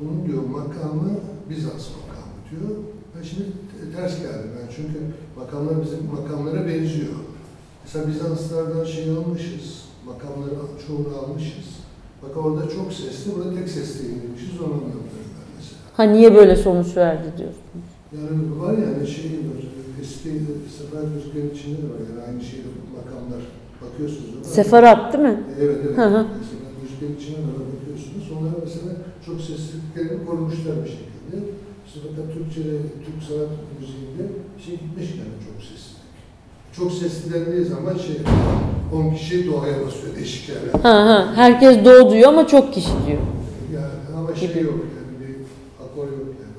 bunun 0.00 0.26
diyor 0.26 0.42
makamı 0.42 1.10
Bizans 1.50 1.88
makamı 1.96 2.34
diyor. 2.50 2.76
Ben 3.16 3.22
şimdi 3.22 3.44
ters 3.92 4.18
geldim 4.18 4.50
ben 4.58 4.66
çünkü 4.76 4.98
makamlar 5.38 5.74
bizim 5.84 6.00
makamlara 6.14 6.66
benziyor. 6.66 7.14
Mesela 7.84 8.08
Bizanslardan 8.08 8.84
şey 8.84 9.10
almışız, 9.10 9.84
makamları 10.06 10.54
çoğunu 10.86 11.18
almışız. 11.18 11.68
Bak 12.22 12.44
orada 12.44 12.68
çok 12.68 12.92
sesli, 12.92 13.34
burada 13.34 13.54
tek 13.54 13.68
sesli 13.68 14.08
indirmişiz, 14.08 14.60
onu 14.60 14.72
anlatıyorum 14.72 15.30
ben 15.38 15.48
mesela. 15.56 15.78
Ha 15.96 16.02
niye 16.02 16.34
böyle 16.34 16.56
sonuç 16.56 16.96
verdi 16.96 17.28
diyorsun? 17.38 17.62
Yani 18.16 18.60
var 18.60 18.72
yani 18.72 19.06
şey 19.06 19.30
var, 19.30 19.60
eski 20.02 20.30
sefer 20.78 21.02
müziklerin 21.14 21.50
içinde 21.54 21.76
de 21.82 21.86
var 21.92 22.00
yani 22.10 22.20
aynı 22.28 22.42
şeyde 22.50 22.68
makamlar 22.98 23.42
bakıyorsunuz. 23.82 24.30
ona. 24.36 24.44
Sefarat 24.44 25.12
değil 25.12 25.24
mi? 25.24 25.44
Evet 25.60 25.76
evet. 25.84 25.96
Hı 25.98 26.02
hı. 26.04 26.26
Mesela 26.40 26.66
müziklerin 26.82 27.16
içine 27.20 27.36
böyle 27.46 27.64
bakıyorsunuz. 27.74 28.24
Onlara 28.36 28.58
mesela 28.64 28.92
çok 29.26 29.40
sesliliklerini 29.40 30.26
korumuşlar 30.26 30.76
bir 30.84 30.90
şekilde. 30.96 31.36
İşte 31.86 32.00
fakat 32.02 32.34
Türkçe'de, 32.34 32.76
Türk 33.04 33.22
sanat 33.28 33.48
müziğinde 33.80 34.22
şey 34.66 34.74
gitmiş 34.76 35.10
yani 35.10 35.34
çok 35.46 35.62
sesli. 35.62 35.94
Çok 36.76 36.92
sesli 36.92 37.32
dendiği 37.34 37.64
zaman 37.64 37.96
şey 37.98 38.16
10 38.94 39.14
kişi 39.14 39.46
doğaya 39.52 39.86
basıyor 39.86 40.16
değişik 40.16 40.48
yerlerde. 40.48 40.78
Ha 40.78 41.06
ha. 41.06 41.32
Herkes 41.36 41.84
doğu 41.84 42.10
diyor 42.12 42.28
ama 42.28 42.46
çok 42.46 42.74
kişi 42.74 42.90
diyor. 43.06 43.18
Yani 43.74 44.16
ama 44.18 44.34
şey 44.34 44.48
Gibi. 44.48 44.60
yok 44.64 44.74
yani 44.74 45.20
bir 45.28 45.34
akor 45.84 46.04
yok 46.12 46.26
yani. 46.26 46.54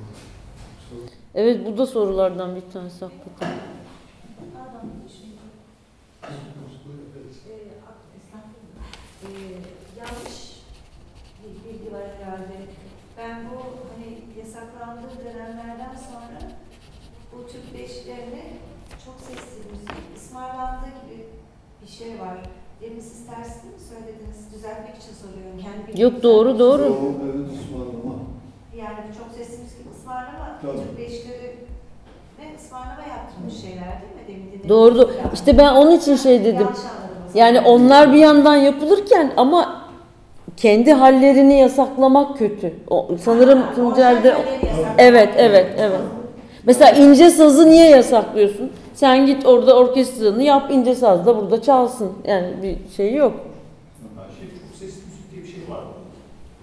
Evet 1.36 1.60
bu 1.68 1.78
da 1.78 1.86
sorulardan 1.86 2.56
bir 2.56 2.62
tanesi 2.74 3.06
hakikaten. 3.06 3.50
Pardon, 4.54 4.90
şimdi, 5.08 5.36
e, 6.24 7.58
ak- 7.90 8.06
estağfurullah. 8.18 8.88
E, 9.24 9.30
yanlış 10.00 10.36
bir 11.44 11.70
bilgi 11.70 11.94
var 11.94 12.04
herhalde. 12.20 12.54
Ben 13.18 13.36
bu 13.50 13.56
hani 13.94 14.18
yasaklandığı 14.40 15.26
dönemlerden 15.26 15.96
sonra 16.10 16.52
bu 17.32 17.38
Beşlerini 18.16 18.44
çok 19.06 19.16
sesli 19.20 19.72
müzik 19.72 19.92
ısmarlandığı 20.18 20.92
gibi 21.02 21.24
bir 21.82 21.88
şey 21.88 22.20
var. 22.20 22.38
Demin 22.82 23.00
siz 23.00 23.26
tersini 23.28 23.70
mi 23.72 23.80
söylediniz? 23.90 24.40
Düzeltmek 24.54 24.96
için 25.02 25.14
soruyorum. 25.22 25.58
Kendi 25.64 26.02
Yok 26.02 26.24
doğru 26.24 26.60
doğru. 26.60 26.84
Doğru, 26.84 27.14
evet, 27.26 27.46
ısmarlama. 27.60 28.14
için. 28.16 28.80
Yani 28.82 29.00
çok 29.18 29.28
sesli 29.38 29.64
müzik 29.64 29.80
ısmarlama, 29.98 30.48
Tabii. 30.62 30.78
Türk 30.78 30.98
beşleri 30.98 31.56
ne 32.40 32.46
ısmarlama 32.58 33.04
yaptırmış 33.16 33.54
şeyler 33.62 33.94
değil 34.02 34.14
mi? 34.18 34.24
Demin 34.28 34.70
Doğru. 34.70 34.94
gibi. 35.04 35.14
İşte 35.34 35.58
ben 35.58 35.74
onun 35.74 35.92
için 35.92 36.16
şey 36.16 36.44
dedim. 36.46 36.68
Yani 37.34 37.60
onlar 37.62 38.14
bir 38.14 38.18
yandan 38.18 38.56
yapılırken 38.56 39.34
ama 39.38 39.82
kendi 40.58 40.94
hallerini 40.94 41.60
yasaklamak 41.60 42.38
kötü. 42.38 42.74
O, 42.90 43.10
sanırım 43.24 43.64
Tuncer'de. 43.76 44.36
Evet, 44.98 45.30
evet, 45.38 45.68
evet. 45.78 46.02
Mesela 46.66 46.92
ince 46.92 47.30
sazı 47.30 47.70
niye 47.70 47.90
yasaklıyorsun? 47.90 48.72
Sen 48.94 49.26
git 49.26 49.46
orada 49.46 49.78
orkestranı 49.78 50.44
yap, 50.44 50.72
ince 50.72 50.96
saz 50.96 51.26
da 51.26 51.38
burada 51.38 51.62
çalsın. 51.62 52.12
Yani 52.28 52.48
bir 52.64 52.94
şey 52.96 53.14
yok. 53.16 53.34
Şey, 54.40 54.48
çok 54.50 54.76
sesli 54.80 55.02
müzik 55.08 55.32
diye 55.32 55.44
bir 55.44 55.48
şey 55.48 55.62
var 55.76 55.82
mı? 55.84 55.90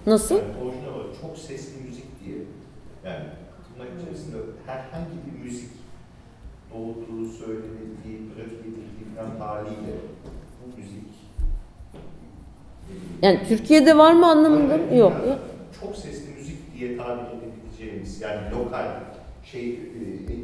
Nasıl? 0.07 0.35
Yani 0.35 0.45
orijinal 0.65 0.93
olarak 0.95 1.11
çok 1.21 1.37
sesli 1.37 1.81
müzik 1.87 2.25
diye. 2.25 2.37
Yani 3.05 3.23
tırnak 3.67 4.01
içerisinde 4.01 4.37
herhangi 4.65 5.17
bir 5.25 5.45
müzik 5.45 5.69
doğduğu, 6.73 7.29
söylenildiği, 7.39 8.17
pratik 8.35 8.59
edildiği 8.59 9.05
falan 9.15 9.31
haliyle 9.47 9.93
bu 10.59 10.77
müzik 10.81 11.03
Yani 13.21 13.39
Türkiye'de 13.47 13.97
var 13.97 14.13
mı 14.13 14.27
anlamında 14.27 14.77
mı? 14.77 14.95
Yok. 14.95 15.13
Yani 15.27 15.37
Çok 15.81 15.95
sesli 15.95 16.33
müzik 16.39 16.79
diye 16.79 16.97
tabir 16.97 17.23
edebileceğimiz 17.37 18.21
yani 18.21 18.39
lokal 18.51 18.85
şey 19.53 19.61
e, 19.69 19.73
e, 20.33 20.35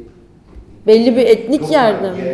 Belli 0.86 1.16
bir 1.16 1.26
etnik 1.26 1.70
yerde 1.70 2.10
mi? 2.12 2.24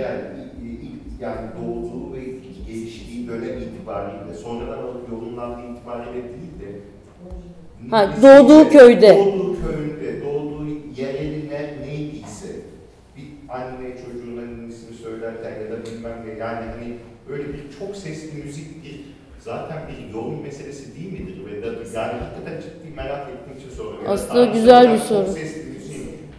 i- 0.62 0.86
i- 0.86 1.22
yani 1.22 1.40
doğduğu 1.56 2.12
ve 2.14 2.20
geliştiği 2.24 3.26
dönem 3.26 3.58
itibariyle 3.58 4.34
sonradan 4.42 4.78
alıp 4.78 5.08
yorumlandığı 5.12 5.62
itibariyle 5.72 6.14
değil 6.22 6.52
de 6.60 6.80
Ha, 7.90 8.16
doğduğu 8.22 8.68
köyde. 8.70 9.16
Doğduğu 9.16 9.60
köyünde, 9.60 10.20
doğduğu 10.20 10.66
yereline 11.00 11.74
neydiyse 11.86 12.48
bir 13.16 13.26
anne 13.48 13.88
çocuğuna 13.96 14.42
ismini 14.42 14.96
söylerken 15.02 15.50
ya 15.50 15.70
da 15.70 15.76
bilmem 15.84 16.24
ne 16.26 16.38
yani 16.38 16.64
hani 16.70 16.96
öyle 17.30 17.44
bir 17.54 17.70
çok 17.78 17.96
sesli 17.96 18.42
müzik 18.44 18.84
bir 18.84 19.00
zaten 19.40 19.78
bir 19.88 20.12
yorum 20.14 20.42
meselesi 20.42 20.96
değil 20.96 21.12
midir? 21.12 21.34
Ve 21.46 21.50
yani 21.94 22.12
hakikaten 22.20 22.60
ciddi 22.60 22.96
merak 22.96 23.28
ettiğim 23.30 23.58
için 23.58 23.70
soruyorum. 23.76 24.00
Yani 24.04 24.12
Aslında 24.14 24.32
tarihsel 24.44 24.52
güzel 24.60 24.92
bir 24.92 24.98
soru. 24.98 25.26
Çok 25.26 25.38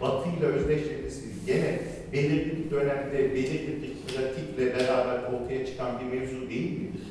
batıyla 0.00 0.48
özdeşleşmesi 0.48 1.24
gene 1.46 1.78
belirli 2.12 2.64
bir 2.64 2.70
dönemde 2.70 3.34
belirli 3.34 3.82
bir 3.82 4.14
pratikle 4.14 4.78
beraber 4.78 5.18
ortaya 5.32 5.66
çıkan 5.66 6.00
bir 6.00 6.18
mevzu 6.18 6.50
değil 6.50 6.72
midir? 6.72 7.02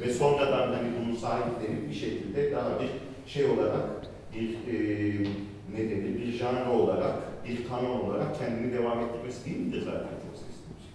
Ve 0.00 0.12
sonradan 0.12 0.72
hani 0.72 0.88
bunun 1.00 1.16
sahiplenip 1.16 1.88
bir 1.88 1.94
şekilde 1.94 2.52
daha 2.52 2.80
bir 2.80 2.90
şey 3.30 3.44
olarak 3.44 3.86
bir 4.34 4.48
e, 4.48 5.26
ne 5.74 5.90
denir, 5.90 6.18
bir 6.18 6.32
janr 6.32 6.66
olarak, 6.66 7.14
bir 7.48 7.68
kanon 7.68 8.00
olarak 8.00 8.38
kendini 8.38 8.72
devam 8.72 9.00
ettirmesi 9.00 9.44
değil 9.44 9.58
midir 9.58 9.82
zaten 9.84 10.00
çok 10.00 10.36
sesli 10.36 10.64
müzik? 10.70 10.92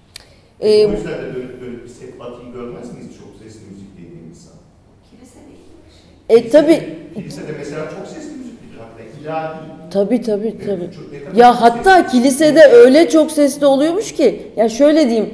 Ee, 0.59 0.87
o 0.87 0.91
yüzden 0.91 1.23
de 1.23 1.35
dönüp 1.35 1.61
dönüp 1.61 1.83
bir 1.83 1.89
set 1.89 2.19
batıyı 2.19 2.53
görmez 2.53 2.93
miyiz 2.93 3.09
çok 3.19 3.43
sesli 3.43 3.65
müzik 3.71 3.97
dediğimiz 3.97 4.43
zaman? 4.43 4.63
Kilise 5.09 5.39
değil 5.39 5.49
mi? 5.49 5.89
Şey. 6.29 6.37
E 6.37 6.49
tabi 6.49 6.95
Kilisede 7.15 7.51
mesela 7.57 7.89
çok 7.89 8.07
sesli 8.07 8.37
müzik 8.37 8.53
bir 8.63 8.79
hakikaten 8.79 9.21
ilahi. 9.21 9.84
Tabi 9.95 10.21
tabi 10.21 10.57
tabi. 10.65 10.91
Çok- 10.95 11.11
ne 11.13 11.19
kadar 11.23 11.35
Ya 11.37 11.61
hatta 11.61 12.07
kilisede 12.07 12.61
öyle 12.63 13.09
çok 13.09 13.31
sesli 13.31 13.65
oluyormuş 13.65 14.11
ki 14.13 14.51
ya 14.55 14.69
şöyle 14.69 15.09
diyeyim 15.09 15.33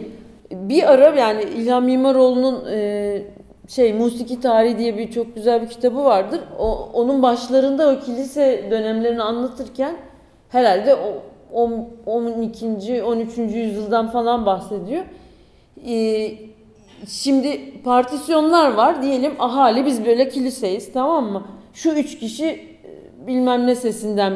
bir 0.52 0.92
ara 0.92 1.20
yani 1.20 1.44
İlhan 1.44 1.84
Mimaroğlu'nun 1.84 2.66
e, 2.72 3.22
şey 3.68 3.94
musiki 3.94 4.42
tarihi 4.42 4.78
diye 4.78 4.98
bir 4.98 5.12
çok 5.12 5.36
güzel 5.36 5.62
bir 5.62 5.68
kitabı 5.68 6.04
vardır. 6.04 6.40
O, 6.60 6.90
onun 6.94 7.22
başlarında 7.24 7.90
o 7.92 8.00
kilise 8.06 8.68
dönemlerini 8.72 9.22
anlatırken 9.22 9.96
herhalde 10.50 10.96
o 10.96 11.14
on- 11.54 11.90
12. 12.06 13.04
13. 13.04 13.38
yüzyıldan 13.58 14.12
falan 14.12 14.46
bahsediyor. 14.46 15.04
E, 15.88 16.28
şimdi 17.08 17.82
partisyonlar 17.84 18.74
var 18.74 19.04
diyelim 19.04 19.32
ahali 19.40 19.86
biz 19.86 20.06
böyle 20.06 20.30
kiliseyiz 20.30 20.94
tamam 20.94 21.32
mı? 21.32 21.44
Şu 21.74 21.90
üç 21.90 22.20
kişi 22.20 22.71
bilmem 23.28 23.68
ne 23.68 23.76
sesinden 23.76 24.34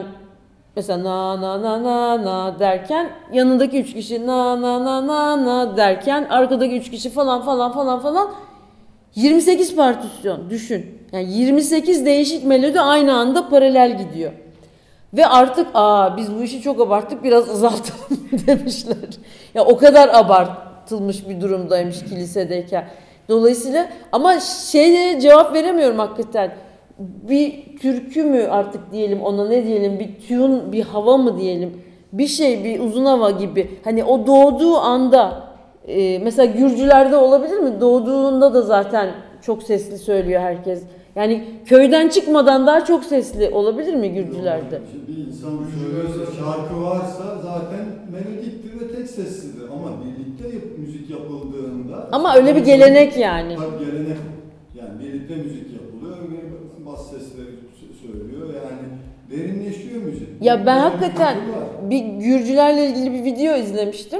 Mesela 0.76 1.04
na 1.04 1.42
na 1.42 1.62
na 1.62 1.84
na 1.84 2.26
na 2.26 2.60
derken 2.60 3.10
yanındaki 3.34 3.82
üç 3.82 3.94
kişi 3.94 4.28
na 4.28 4.62
na 4.62 4.86
na 4.86 5.08
na 5.08 5.46
na 5.46 5.78
derken 5.78 6.28
arkadaki 6.30 6.76
üç 6.76 6.92
kişi 6.92 7.10
falan 7.10 7.42
falan 7.42 7.72
falan 7.72 8.00
falan 8.00 8.32
28 9.16 9.76
partisyon 9.76 10.50
düşün. 10.50 10.86
Yani 11.12 11.34
28 11.34 12.06
değişik 12.06 12.46
melodi 12.46 12.82
aynı 12.82 13.14
anda 13.14 13.50
paralel 13.50 13.98
gidiyor. 13.98 14.32
Ve 15.14 15.28
artık 15.28 15.68
aa 15.74 16.18
biz 16.18 16.36
bu 16.36 16.44
işi 16.44 16.62
çok 16.62 16.82
abarttık 16.82 17.24
biraz 17.24 17.50
azaltalım 17.50 18.30
demişler. 18.48 18.96
Ya 19.54 19.66
o 19.66 19.78
kadar 19.78 20.10
abartılmış 20.14 21.30
bir 21.30 21.42
durumdaymış 21.42 22.00
kilisedeyken. 22.00 22.88
Dolayısıyla 23.30 23.90
ama 24.12 24.40
şeye 24.40 25.20
cevap 25.20 25.54
veremiyorum 25.54 26.00
hakikaten. 26.00 26.52
Bir 27.00 27.78
türkü 27.80 28.24
mü 28.24 28.42
artık 28.44 28.92
diyelim 28.92 29.22
ona 29.22 29.48
ne 29.48 29.66
diyelim 29.66 30.00
bir 30.00 30.28
tune 30.28 30.72
bir 30.72 30.82
hava 30.84 31.18
mı 31.18 31.38
diyelim 31.38 31.82
bir 32.14 32.28
şey 32.28 32.64
bir 32.64 32.80
uzun 32.80 33.06
hava 33.06 33.32
gibi 33.32 33.72
hani 33.84 34.04
o 34.04 34.28
doğduğu 34.28 34.78
anda 34.78 35.44
e, 35.88 36.20
mesela 36.20 36.46
Gürcülerde 36.46 37.16
olabilir 37.16 37.58
mi? 37.58 37.82
Doğduğunda 37.82 38.54
da 38.54 38.62
zaten 38.62 39.10
çok 39.42 39.64
sesli 39.64 39.98
söylüyor 39.98 40.42
herkes. 40.42 40.84
Yani 41.16 41.44
köyden 41.66 42.08
çıkmadan 42.10 42.68
daha 42.68 42.86
çok 42.86 43.04
sesli 43.04 43.50
olabilir 43.50 43.94
mi 43.94 44.14
Gürcülerde? 44.14 44.82
Şimdi 44.92 45.08
bir 45.12 45.18
insan 45.32 45.68
söylüyorsa, 45.68 46.26
şarkı 46.32 46.82
varsa 46.82 47.38
zaten 47.42 47.86
melodiktir 48.12 48.80
ve 48.80 48.88
tek 48.92 49.10
seslidir. 49.10 49.64
Ama 49.74 50.02
birlikte 50.02 50.48
yap- 50.48 50.78
müzik 50.78 51.10
yapıldığında... 51.10 52.10
Ama 52.12 52.36
öyle 52.36 52.56
bir 52.56 52.62
gelenek 52.66 53.18
yani. 53.18 53.60
Tabii 53.60 53.78
gelenek. 53.78 54.18
Yani 54.74 55.00
birlikte 55.00 55.36
müzik 55.36 55.74
yapılıyor 55.74 56.16
sesleri 57.04 57.48
sö- 57.48 58.08
söylüyor. 58.08 58.48
Yani 58.54 58.86
derinleşiyor 59.32 60.04
müzik. 60.04 60.28
Ya 60.42 60.66
ben 60.66 60.78
hakikaten 60.78 61.38
bir 61.82 62.06
Gürcülerle 62.06 62.86
ilgili 62.86 63.14
bir 63.14 63.24
video 63.24 63.56
izlemiştim. 63.56 64.20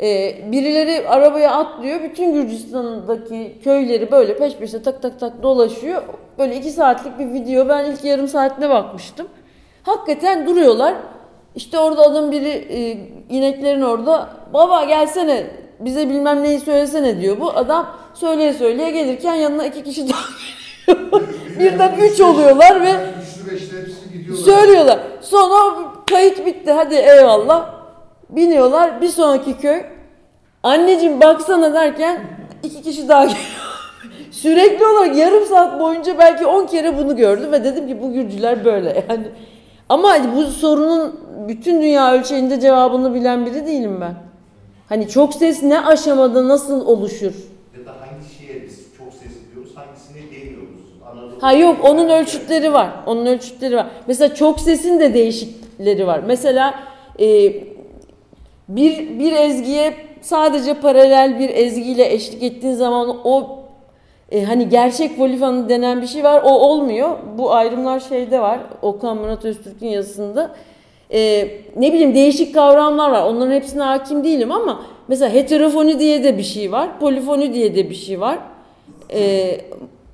Ee, 0.00 0.36
birileri 0.52 1.08
arabaya 1.08 1.52
atlıyor. 1.54 2.02
Bütün 2.02 2.32
Gürcistan'daki 2.32 3.58
köyleri 3.64 4.10
böyle 4.10 4.36
peş 4.36 4.56
peşe 4.56 4.82
tak 4.82 5.02
tak 5.02 5.20
tak 5.20 5.42
dolaşıyor. 5.42 6.02
Böyle 6.38 6.56
iki 6.56 6.70
saatlik 6.70 7.18
bir 7.18 7.32
video. 7.32 7.68
Ben 7.68 7.84
ilk 7.84 8.04
yarım 8.04 8.28
saatine 8.28 8.70
bakmıştım. 8.70 9.26
Hakikaten 9.82 10.46
duruyorlar. 10.46 10.94
İşte 11.54 11.78
orada 11.78 12.02
adam 12.02 12.32
biri 12.32 12.48
e, 12.48 12.98
ineklerin 13.36 13.82
orada 13.82 14.28
baba 14.54 14.84
gelsene 14.84 15.46
bize 15.80 16.08
bilmem 16.08 16.42
neyi 16.42 16.60
söylesene 16.60 17.20
diyor. 17.20 17.40
Bu 17.40 17.50
adam 17.50 17.96
söyleye 18.14 18.52
söyleye 18.52 18.90
gelirken 18.90 19.34
yanına 19.34 19.66
iki 19.66 19.82
kişi 19.84 20.08
daha. 20.08 20.20
Birden 21.58 21.98
üç 21.98 22.20
oluyorlar 22.20 22.82
ve. 22.82 22.92
Söylüyorlar. 24.36 24.98
Sonra 25.20 25.74
kayıt 26.10 26.46
bitti. 26.46 26.72
Hadi 26.72 26.94
eyvallah. 26.94 27.74
Biniyorlar. 28.30 29.00
Bir 29.00 29.08
sonraki 29.08 29.58
köy. 29.58 29.82
Anneciğim 30.62 31.20
baksana 31.20 31.74
derken 31.74 32.20
iki 32.62 32.82
kişi 32.82 33.08
daha 33.08 33.24
geliyor. 33.24 33.40
Sürekli 34.30 34.86
olarak 34.86 35.16
yarım 35.16 35.44
saat 35.46 35.80
boyunca 35.80 36.18
belki 36.18 36.46
10 36.46 36.66
kere 36.66 36.98
bunu 36.98 37.16
gördüm 37.16 37.52
ve 37.52 37.64
dedim 37.64 37.86
ki 37.86 38.02
bu 38.02 38.12
Gürcüler 38.12 38.64
böyle 38.64 39.04
yani. 39.08 39.26
Ama 39.88 40.16
bu 40.36 40.44
sorunun 40.44 41.20
bütün 41.48 41.82
dünya 41.82 42.12
ölçeğinde 42.14 42.60
cevabını 42.60 43.14
bilen 43.14 43.46
biri 43.46 43.66
değilim 43.66 44.00
ben. 44.00 44.14
Hani 44.88 45.08
çok 45.08 45.34
ses 45.34 45.62
ne 45.62 45.86
aşamada 45.86 46.48
nasıl 46.48 46.86
oluşur? 46.86 47.32
Ya 47.78 47.86
da 47.86 47.90
hangi 47.90 48.34
şeye 48.38 48.68
Ha 51.44 51.52
yok 51.52 51.76
onun 51.84 52.08
ölçütleri 52.08 52.72
var. 52.72 52.88
Onun 53.06 53.26
ölçütleri 53.26 53.76
var. 53.76 53.86
Mesela 54.06 54.34
çok 54.34 54.60
sesin 54.60 55.00
de 55.00 55.14
değişikleri 55.14 56.06
var. 56.06 56.20
Mesela 56.26 56.74
e, 57.20 57.52
bir 58.68 59.18
bir 59.18 59.32
ezgiye 59.32 59.94
sadece 60.20 60.74
paralel 60.74 61.38
bir 61.38 61.48
ezgiyle 61.50 62.12
eşlik 62.12 62.42
ettiğin 62.42 62.74
zaman 62.74 63.16
o 63.24 63.58
e, 64.30 64.44
hani 64.44 64.68
gerçek 64.68 65.16
polifanı 65.16 65.68
denen 65.68 66.02
bir 66.02 66.06
şey 66.06 66.24
var. 66.24 66.42
O 66.44 66.50
olmuyor. 66.50 67.10
Bu 67.38 67.54
ayrımlar 67.54 68.00
şeyde 68.00 68.40
var. 68.40 68.60
Okan 68.82 69.16
Murat 69.16 69.44
Öztürk'ün 69.44 69.88
yazısında. 69.88 70.50
E, 71.10 71.48
ne 71.76 71.92
bileyim 71.92 72.14
değişik 72.14 72.54
kavramlar 72.54 73.10
var. 73.10 73.22
Onların 73.22 73.52
hepsine 73.52 73.82
hakim 73.82 74.24
değilim 74.24 74.52
ama 74.52 74.82
mesela 75.08 75.34
heterofoni 75.34 75.98
diye 75.98 76.24
de 76.24 76.38
bir 76.38 76.42
şey 76.42 76.72
var. 76.72 77.00
Polifoni 77.00 77.54
diye 77.54 77.74
de 77.74 77.90
bir 77.90 77.94
şey 77.94 78.20
var. 78.20 78.38
E, 79.12 79.60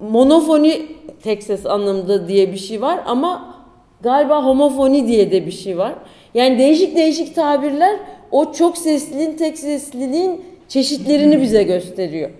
monofoni 0.01 0.87
tek 1.23 1.43
ses 1.43 1.67
anlamında 1.67 2.29
diye 2.29 2.53
bir 2.53 2.59
şey 2.59 2.83
var 2.83 3.01
ama 3.07 3.55
galiba 4.03 4.45
homofoni 4.45 5.07
diye 5.07 5.31
de 5.31 5.47
bir 5.47 5.53
şey 5.53 5.79
var. 5.79 5.95
Yani 6.35 6.59
değişik 6.59 6.97
değişik 6.97 7.35
tabirler 7.35 7.97
o 8.31 8.53
çok 8.53 8.79
sesliliğin, 8.79 9.37
tek 9.37 9.59
sesliliğin 9.59 10.45
çeşitlerini 10.69 11.43
bize 11.43 11.63
gösteriyor. 11.63 12.31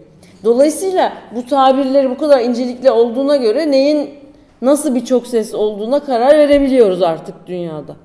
Dolayısıyla 0.45 1.13
bu 1.37 1.47
tabirleri 1.47 2.11
bu 2.11 2.19
kadar 2.19 2.41
incelikli 2.41 2.91
olduğuna 2.91 3.37
göre 3.37 3.71
neyin 3.71 4.11
nasıl 4.63 4.95
bir 4.95 5.05
çok 5.05 5.27
ses 5.27 5.55
olduğuna 5.55 6.01
karar 6.01 6.39
verebiliyoruz 6.39 7.03
artık 7.03 7.35
dünyada. 7.47 7.97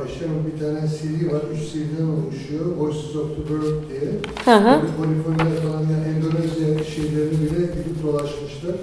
Ayşe'nin 0.00 0.40
bir 0.46 0.58
tane 0.60 0.80
CD 0.88 1.32
var, 1.32 1.42
üç 1.54 1.72
CD'den 1.72 2.08
oluşuyor. 2.18 2.66
Voices 2.78 3.16
of 3.16 3.28
the 3.36 3.42
World 3.48 3.82
diye. 3.90 4.10
Hı 4.44 4.56
hı. 4.64 4.80
Polifoniler 4.96 5.56
falan 5.62 5.82
yani 5.92 6.04
Endonezya 6.10 6.84
şeylerini 6.84 7.40
bile 7.50 7.66
gidip 7.76 8.02
dolaşmışlar. 8.02 8.76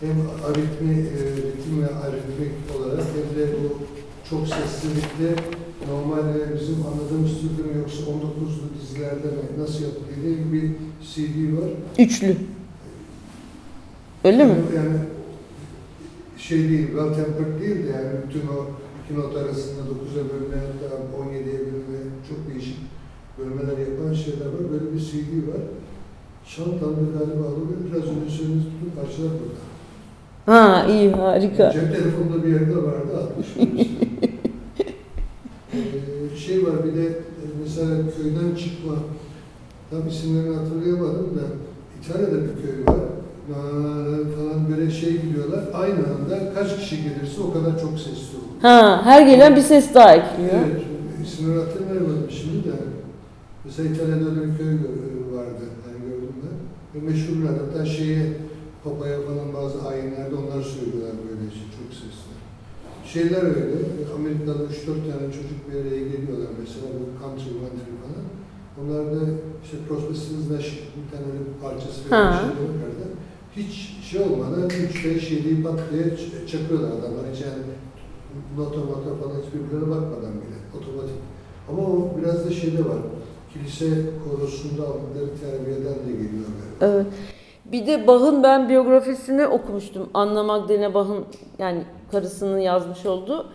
Hem 0.00 0.16
aritmi, 0.48 0.94
e, 0.94 1.20
ritim 1.36 1.82
ve 1.82 1.86
aritmik 2.04 2.52
olarak 2.76 3.06
hem 3.16 3.28
de 3.38 3.48
bu 3.52 3.78
çok 4.30 4.48
seslilikte 4.48 5.42
normalde 5.88 6.60
bizim 6.60 6.76
anladığımız 6.86 7.32
türde 7.40 7.62
mi 7.68 7.78
yoksa 7.78 8.02
19'lu 8.02 8.66
dizilerde 8.80 9.26
mi 9.26 9.42
nasıl 9.58 9.84
yapılıyor 9.84 10.16
diye 10.22 10.52
bir 10.52 10.70
CD 11.10 11.56
var. 11.58 11.70
Üçlü. 11.98 12.36
Öyle 14.24 14.44
mi? 14.44 14.54
Yani 14.76 14.98
şey 16.38 16.68
değil, 16.68 16.86
well 16.86 17.14
tempered 17.14 17.60
değil 17.60 17.86
de 17.86 17.90
yani 17.90 18.08
bütün 18.26 18.48
o 18.48 18.66
iki 19.08 19.20
not 19.20 19.36
arasında 19.36 19.80
9'a 19.80 20.22
bölme 20.30 20.56
hatta 20.66 20.86
17'ye 21.22 21.58
bölme 21.58 21.98
çok 22.28 22.48
değişik 22.48 22.78
bölmeler 23.38 23.78
yapan 23.78 24.14
şeyler 24.14 24.46
var. 24.46 24.72
Böyle 24.72 24.94
bir 24.94 25.00
CD 25.00 25.48
var. 25.48 25.62
Çantamda 26.56 27.18
galiba 27.18 27.44
alıyor. 27.44 27.68
Biraz 27.86 28.02
önce 28.02 28.30
söylediğiniz 28.30 28.64
bütün 28.66 28.90
parçalar 28.96 29.30
burada. 29.30 29.60
Ha 30.46 30.86
iyi 30.86 31.10
harika. 31.10 31.70
Cep 31.70 31.96
telefonunda 31.96 32.44
bir 32.44 32.52
yerde 32.52 32.76
vardı 32.76 33.30
60 33.36 33.46
ee, 35.72 36.36
şey 36.36 36.66
var 36.66 36.84
bir 36.84 36.94
de 36.96 37.06
e, 37.06 37.44
mesela 37.62 37.96
köyden 38.16 38.54
çıkma 38.54 38.94
tam 39.90 40.08
isimlerini 40.08 40.56
hatırlayamadım 40.56 41.38
da 41.38 41.42
İtalya'da 42.00 42.42
bir 42.42 42.62
köy 42.62 42.86
var 42.86 43.00
falan 44.36 44.70
böyle 44.70 44.90
şey 44.90 45.12
gidiyorlar 45.22 45.64
aynı 45.74 45.98
anda 45.98 46.54
kaç 46.54 46.76
kişi 46.76 46.96
gelirse 47.02 47.40
o 47.40 47.52
kadar 47.52 47.80
çok 47.80 47.98
sesli 47.98 48.36
olur. 48.38 48.62
Ha 48.62 49.00
her 49.04 49.26
gelen 49.26 49.56
bir 49.56 49.60
ses 49.60 49.94
daha 49.94 50.14
ekliyor. 50.14 50.50
Evet, 50.52 50.82
isimleri 51.24 51.58
hatırlayamadım 51.58 52.26
şimdi 52.30 52.64
de. 52.68 52.72
Mesela 53.64 53.88
İtalya'da 53.88 54.30
öyle 54.30 54.42
bir 54.42 54.58
köy 54.58 54.72
vardı, 55.36 55.64
hani 55.84 55.98
gördüm 56.10 56.34
ben. 56.42 56.56
Ve 56.94 57.06
meşhurlar, 57.10 57.52
hatta 57.60 57.86
şeye, 57.86 58.26
papaya 58.84 59.18
falan 59.20 59.54
bazı 59.54 59.88
ayinlerde 59.88 60.34
onlar 60.34 60.62
söylüyorlar 60.62 61.14
böyle 61.28 61.44
şey, 61.56 61.66
çok 61.78 61.88
sesli. 62.00 62.32
Şeyler 63.12 63.42
öyle, 63.42 63.64
Amerika'da 64.16 64.52
3-4 64.52 64.64
tane 65.08 65.26
çocuk 65.36 65.58
bir 65.66 65.74
araya 65.80 66.02
geliyorlar 66.12 66.50
mesela, 66.62 66.86
bu 66.98 67.04
country 67.22 67.50
country 67.62 67.92
falan. 68.02 68.24
Onlar 68.80 69.02
da 69.14 69.20
işte 69.64 69.76
Prospectus 69.88 70.50
Nash 70.52 70.70
bir 70.96 71.06
tane 71.10 71.24
öyle 71.30 71.42
bir 71.48 71.56
parçası 71.64 72.00
Ha. 72.10 72.20
var, 72.24 72.32
şey 72.40 72.48
var. 72.82 72.92
Hiç 73.58 74.04
şey 74.10 74.20
olmadan 74.20 74.68
3-5 74.68 74.70
7'yi 75.04 75.62
pat 75.62 75.80
diye 75.92 76.04
çakıyorlar 76.46 76.88
adamlar. 76.88 77.24
Hiç 77.32 77.40
yani 77.40 77.62
nota 78.56 78.80
nota 78.80 79.22
falan 79.22 79.34
hiç 79.42 79.54
birbirlerine 79.54 79.90
bakmadan 79.90 80.32
bile 80.32 80.58
otomatik. 80.76 81.16
Ama 81.70 81.82
o 81.82 82.10
biraz 82.18 82.46
da 82.46 82.50
şeyde 82.50 82.78
var. 82.78 82.98
Kilise 83.52 83.86
korosunda 84.24 84.82
aldıkları 84.82 85.40
terbiyeden 85.40 85.94
de 86.08 86.12
geliyor 86.12 86.44
galiba. 86.80 86.94
Evet. 86.96 87.06
Bir 87.64 87.86
de 87.86 88.06
Bach'ın 88.06 88.42
ben 88.42 88.68
biyografisini 88.68 89.46
okumuştum. 89.46 90.10
Anna 90.14 90.42
Magdalena 90.42 90.94
Bach'ın 90.94 91.24
yani 91.58 91.82
karısının 92.12 92.58
yazmış 92.58 93.06
olduğu. 93.06 93.46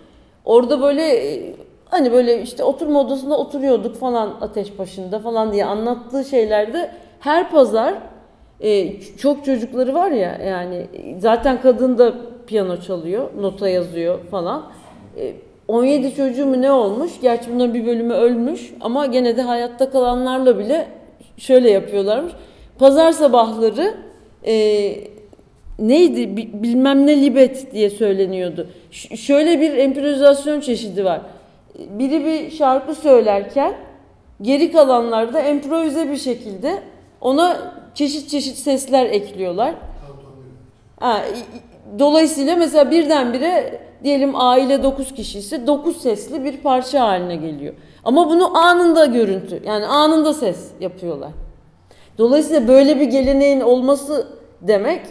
Orada 0.46 0.82
böyle 0.82 1.02
e, 1.02 1.56
hani 1.86 2.12
böyle 2.12 2.42
işte 2.42 2.64
oturma 2.64 3.02
odasında 3.02 3.38
oturuyorduk 3.38 3.96
falan 3.96 4.38
ateş 4.42 4.80
başında 4.80 5.20
falan 5.20 5.54
diye 5.54 5.66
anlattığı 5.66 6.26
şeylerde 6.26 6.92
her 7.20 7.52
pazar 7.52 8.13
e, 8.64 9.00
çok 9.18 9.46
çocukları 9.46 9.94
var 9.94 10.12
ya 10.12 10.38
yani 10.48 10.86
zaten 11.20 11.62
kadın 11.62 11.98
da 11.98 12.14
piyano 12.48 12.82
çalıyor, 12.82 13.30
nota 13.40 13.70
yazıyor 13.70 14.20
falan. 14.32 14.64
E, 15.18 15.34
17 15.68 16.16
çocuğu 16.16 16.46
mu 16.46 16.62
ne 16.62 16.72
olmuş? 16.72 17.12
Gerçi 17.22 17.54
bunların 17.54 17.74
bir 17.74 17.86
bölümü 17.86 18.14
ölmüş 18.14 18.74
ama 18.82 19.06
gene 19.06 19.38
de 19.38 19.42
hayatta 19.42 19.90
kalanlarla 19.92 20.60
bile 20.60 20.88
şöyle 21.38 21.70
yapıyorlarmış. 21.70 22.34
Pazar 22.80 23.12
sabahları 23.12 23.94
e, 24.48 24.54
neydi 25.80 26.38
Bi- 26.38 26.64
bilmem 26.64 27.08
ne 27.08 27.22
libet 27.22 27.74
diye 27.74 27.90
söyleniyordu. 27.90 28.68
Ş- 28.92 29.18
şöyle 29.18 29.62
bir 29.62 29.78
improvizasyon 29.78 30.60
çeşidi 30.60 31.06
var. 31.06 31.22
Biri 31.90 32.26
bir 32.26 32.52
şarkı 32.52 32.96
söylerken 32.96 33.74
geri 34.42 34.72
kalanlar 34.72 35.34
da 35.34 35.42
improvize 35.42 36.12
bir 36.12 36.18
şekilde 36.18 36.80
ona 37.22 37.74
çeşit 37.96 38.30
çeşit 38.30 38.58
sesler 38.58 39.06
ekliyorlar. 39.06 39.76
Ha, 41.00 41.22
dolayısıyla 42.00 42.56
mesela 42.56 42.92
birdenbire 42.92 43.82
diyelim 44.04 44.36
aile 44.36 44.84
9 44.84 45.14
kişi 45.14 45.40
ise 45.40 45.68
9 45.68 45.98
sesli 45.98 46.44
bir 46.44 46.58
parça 46.58 47.02
haline 47.02 47.36
geliyor. 47.36 47.74
Ama 48.04 48.30
bunu 48.30 48.58
anında 48.58 49.06
görüntü 49.06 49.62
yani 49.66 49.86
anında 49.86 50.34
ses 50.34 50.68
yapıyorlar. 50.80 51.32
Dolayısıyla 52.18 52.68
böyle 52.68 53.00
bir 53.00 53.06
geleneğin 53.06 53.62
olması 53.62 54.28
demek 54.62 55.02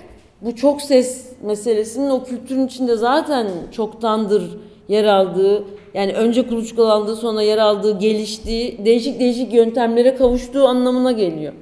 bu 0.41 0.57
çok 0.57 0.83
ses 0.83 1.33
meselesinin 1.43 2.11
o 2.11 2.25
kültürün 2.25 2.67
içinde 2.67 2.97
zaten 2.97 3.49
çoktandır 3.73 4.59
yer 4.89 5.05
aldığı 5.05 5.65
yani 5.95 6.13
önce 6.13 6.47
kuluçkalandığı 6.47 7.17
sonra 7.17 7.43
yer 7.43 7.59
aldığı 7.59 7.99
geliştiği 7.99 8.85
değişik 8.85 9.21
değişik 9.21 9.55
yöntemlere 9.55 10.15
kavuştuğu 10.15 10.69
anlamına 10.69 11.13
geliyor. 11.13 11.53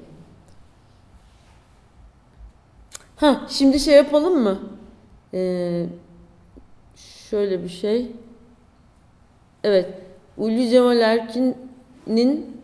Ha 3.21 3.41
şimdi 3.49 3.81
şey 3.81 3.97
yapalım 3.97 4.43
mı? 4.43 4.59
Ee, 5.35 5.87
şöyle 6.97 7.63
bir 7.63 7.69
şey. 7.69 8.13
Evet. 9.65 9.95
Ulvi 10.39 10.69
Cemal 10.69 11.01
Erkin'in 11.01 12.61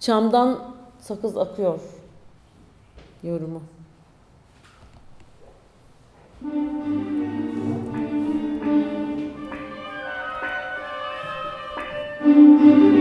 Çamdan 0.00 0.74
sakız 0.98 1.36
akıyor 1.36 1.80
yorumu. 3.22 3.62
Oh, 12.26 12.93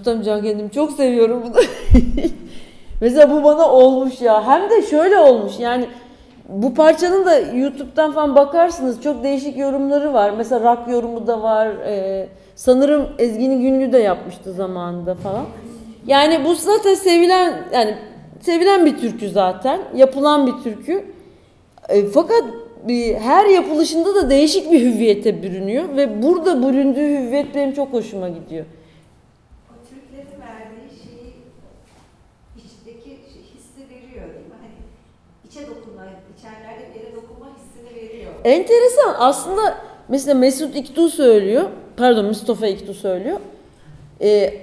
tutamayacağım 0.00 0.42
kendimi. 0.42 0.70
Çok 0.70 0.92
seviyorum 0.92 1.42
bunu. 1.44 1.54
Mesela 3.00 3.30
bu 3.30 3.44
bana 3.44 3.70
olmuş 3.70 4.20
ya. 4.20 4.46
Hem 4.46 4.70
de 4.70 4.82
şöyle 4.82 5.18
olmuş. 5.18 5.52
Yani 5.58 5.86
bu 6.48 6.74
parçanın 6.74 7.26
da 7.26 7.38
YouTube'dan 7.38 8.12
falan 8.12 8.36
bakarsınız 8.36 9.02
çok 9.02 9.24
değişik 9.24 9.58
yorumları 9.58 10.12
var. 10.12 10.32
Mesela 10.36 10.72
rock 10.72 10.88
yorumu 10.88 11.26
da 11.26 11.42
var. 11.42 11.68
Ee, 11.86 12.28
sanırım 12.54 13.08
Ezgi'nin 13.18 13.60
Günlü 13.60 13.92
de 13.92 13.98
yapmıştı 13.98 14.52
zamanında 14.52 15.14
falan. 15.14 15.44
Yani 16.06 16.44
bu 16.44 16.54
zaten 16.54 16.94
sevilen 16.94 17.54
yani 17.72 17.94
sevilen 18.40 18.86
bir 18.86 18.98
türkü 18.98 19.28
zaten. 19.30 19.80
Yapılan 19.94 20.46
bir 20.46 20.62
türkü. 20.62 21.04
E, 21.88 22.06
fakat 22.06 22.44
bir, 22.88 23.14
her 23.14 23.46
yapılışında 23.46 24.14
da 24.14 24.30
değişik 24.30 24.72
bir 24.72 24.80
hüviyete 24.80 25.42
bürünüyor 25.42 25.96
ve 25.96 26.22
burada 26.22 26.68
büründüğü 26.68 27.18
hüviyet 27.18 27.54
benim 27.54 27.72
çok 27.72 27.92
hoşuma 27.92 28.28
gidiyor. 28.28 28.66
O 29.70 29.74
Türklerin 29.88 30.40
verdiği 30.40 30.88
şeyi 31.02 31.34
içteki 32.56 33.08
şey, 33.08 33.42
hissi 33.54 33.80
veriyor 33.90 34.34
değil 34.34 34.46
mi? 34.46 34.54
Hani 34.60 34.78
içe 35.48 35.60
dokunma, 35.60 36.06
içerlerde 36.38 36.94
bir 36.94 37.00
yere 37.00 37.16
dokunma 37.16 37.46
hissini 37.46 37.96
veriyor. 37.96 38.29
Enteresan 38.44 39.14
aslında 39.18 39.74
mesela 40.08 40.38
Mesut 40.38 40.76
İktu 40.76 41.08
söylüyor, 41.08 41.62
pardon 41.96 42.24
Mustafa 42.24 42.66
İktu 42.66 42.94
söylüyor. 42.94 43.40
E, 44.22 44.54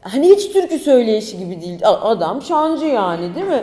hani 0.00 0.28
hiç 0.30 0.52
türkü 0.52 0.78
söyleyişi 0.78 1.38
gibi 1.38 1.60
değil. 1.60 1.78
Adam 1.84 2.42
şancı 2.42 2.86
yani 2.86 3.34
değil 3.34 3.46
mi? 3.46 3.62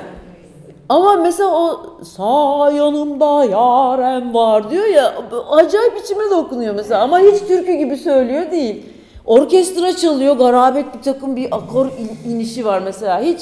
Ama 0.90 1.16
mesela 1.16 1.50
o 1.50 1.80
sağ 2.04 2.72
yanımda 2.72 3.46
yarem 3.46 4.34
var 4.34 4.72
diyor 4.72 4.86
ya 4.86 5.14
acayip 5.52 5.98
içime 6.04 6.30
dokunuyor 6.32 6.76
mesela 6.76 7.02
ama 7.02 7.20
hiç 7.20 7.40
türkü 7.48 7.74
gibi 7.74 7.98
söylüyor 7.98 8.52
değil. 8.52 8.86
Orkestra 9.26 9.96
çalıyor 9.96 10.36
garabet 10.38 10.86
bir 10.98 11.02
takım 11.02 11.36
bir 11.36 11.48
akor 11.56 11.86
in- 11.86 12.32
inişi 12.32 12.66
var 12.66 12.82
mesela 12.86 13.22
hiç 13.22 13.42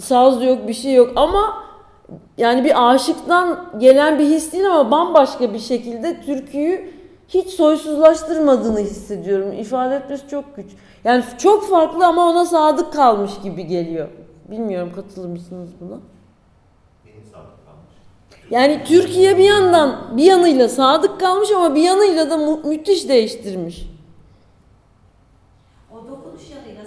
saz 0.00 0.42
yok 0.44 0.68
bir 0.68 0.74
şey 0.74 0.94
yok 0.94 1.12
ama 1.16 1.62
yani 2.38 2.64
bir 2.64 2.90
aşıktan 2.90 3.68
gelen 3.78 4.18
bir 4.18 4.24
his 4.24 4.52
değil 4.52 4.66
ama 4.70 4.90
bambaşka 4.90 5.54
bir 5.54 5.58
şekilde 5.58 6.20
türküyü 6.22 6.90
hiç 7.28 7.48
soysuzlaştırmadığını 7.50 8.78
hissediyorum. 8.80 9.52
İfade 9.52 9.96
etmesi 9.96 10.28
çok 10.28 10.56
güç. 10.56 10.66
Yani 11.04 11.24
çok 11.38 11.68
farklı 11.70 12.06
ama 12.06 12.30
ona 12.30 12.44
sadık 12.46 12.92
kalmış 12.92 13.30
gibi 13.42 13.66
geliyor. 13.66 14.08
Bilmiyorum 14.50 14.92
katılır 14.96 15.28
mısınız 15.28 15.68
buna? 15.80 15.98
Yani 18.50 18.84
Türkiye 18.84 19.38
bir 19.38 19.44
yandan 19.44 20.16
bir 20.16 20.24
yanıyla 20.24 20.68
sadık 20.68 21.20
kalmış 21.20 21.50
ama 21.56 21.74
bir 21.74 21.82
yanıyla 21.82 22.30
da 22.30 22.36
mu- 22.36 22.60
müthiş 22.64 23.08
değiştirmiş. 23.08 23.86
O 25.92 25.96
dokunuş 25.96 26.42
yanıyla 26.50 26.82
e, 26.82 26.86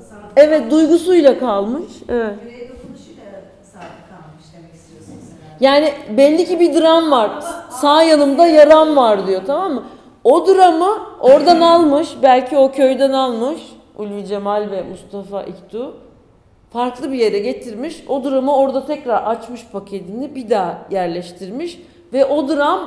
sağlam. 0.00 0.30
Evet 0.36 0.70
duygusuyla 0.70 1.38
kalmış. 1.38 1.92
Evet. 2.08 2.34
Yüreğe 2.44 2.68
dokunuşuyla 2.68 3.24
sadık 3.72 4.08
kalmış 4.10 4.44
demek 4.56 4.74
istiyorsunuz 4.74 5.24
herhalde. 5.42 5.51
Yani 5.62 5.92
belli 6.16 6.44
ki 6.44 6.60
bir 6.60 6.80
dram 6.80 7.10
var. 7.10 7.30
Sağ 7.70 8.02
yanımda 8.02 8.46
yaram 8.46 8.96
var 8.96 9.26
diyor 9.26 9.42
tamam 9.46 9.72
mı? 9.72 9.84
O 10.24 10.46
dramı 10.46 10.98
oradan 11.20 11.60
almış. 11.74 12.08
Belki 12.22 12.58
o 12.58 12.72
köyden 12.72 13.12
almış. 13.12 13.60
Ulvi 13.98 14.26
Cemal 14.26 14.70
ve 14.70 14.82
Mustafa 14.82 15.42
İktu. 15.42 15.94
Farklı 16.72 17.12
bir 17.12 17.18
yere 17.18 17.38
getirmiş. 17.38 18.04
O 18.08 18.24
dramı 18.24 18.56
orada 18.56 18.86
tekrar 18.86 19.22
açmış 19.22 19.66
paketini 19.72 20.34
bir 20.34 20.50
daha 20.50 20.78
yerleştirmiş. 20.90 21.78
Ve 22.12 22.24
o 22.24 22.48
dram 22.48 22.80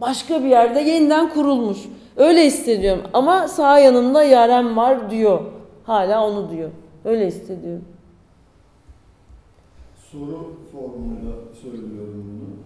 başka 0.00 0.44
bir 0.44 0.48
yerde 0.48 0.80
yeniden 0.80 1.28
kurulmuş. 1.28 1.78
Öyle 2.16 2.46
hissediyorum. 2.46 3.02
Ama 3.12 3.48
sağ 3.48 3.78
yanımda 3.78 4.24
yarem 4.24 4.76
var 4.76 5.10
diyor. 5.10 5.40
Hala 5.84 6.26
onu 6.26 6.50
diyor. 6.50 6.70
Öyle 7.04 7.26
hissediyorum. 7.26 7.84
Soru 10.18 10.52
formuyla 10.72 11.32
söylüyorum 11.62 12.24
bunu. 12.40 12.56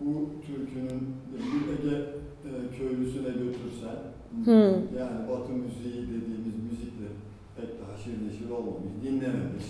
Bu 0.00 0.28
türkünün 0.46 1.02
bir 1.32 1.88
Ege 1.88 1.96
e, 2.44 2.50
köylüsüne 2.78 3.28
götürsen, 3.28 3.98
Hmm. 4.44 4.98
yani 4.98 5.28
Batı 5.30 5.52
müziği 5.52 6.02
dediğimiz 6.02 6.54
müzikle 6.70 7.08
pek 7.56 7.68
de 7.68 7.82
haşir 7.92 8.26
neşir 8.26 8.50
olmamış, 8.50 8.92
dinlememiş 9.04 9.64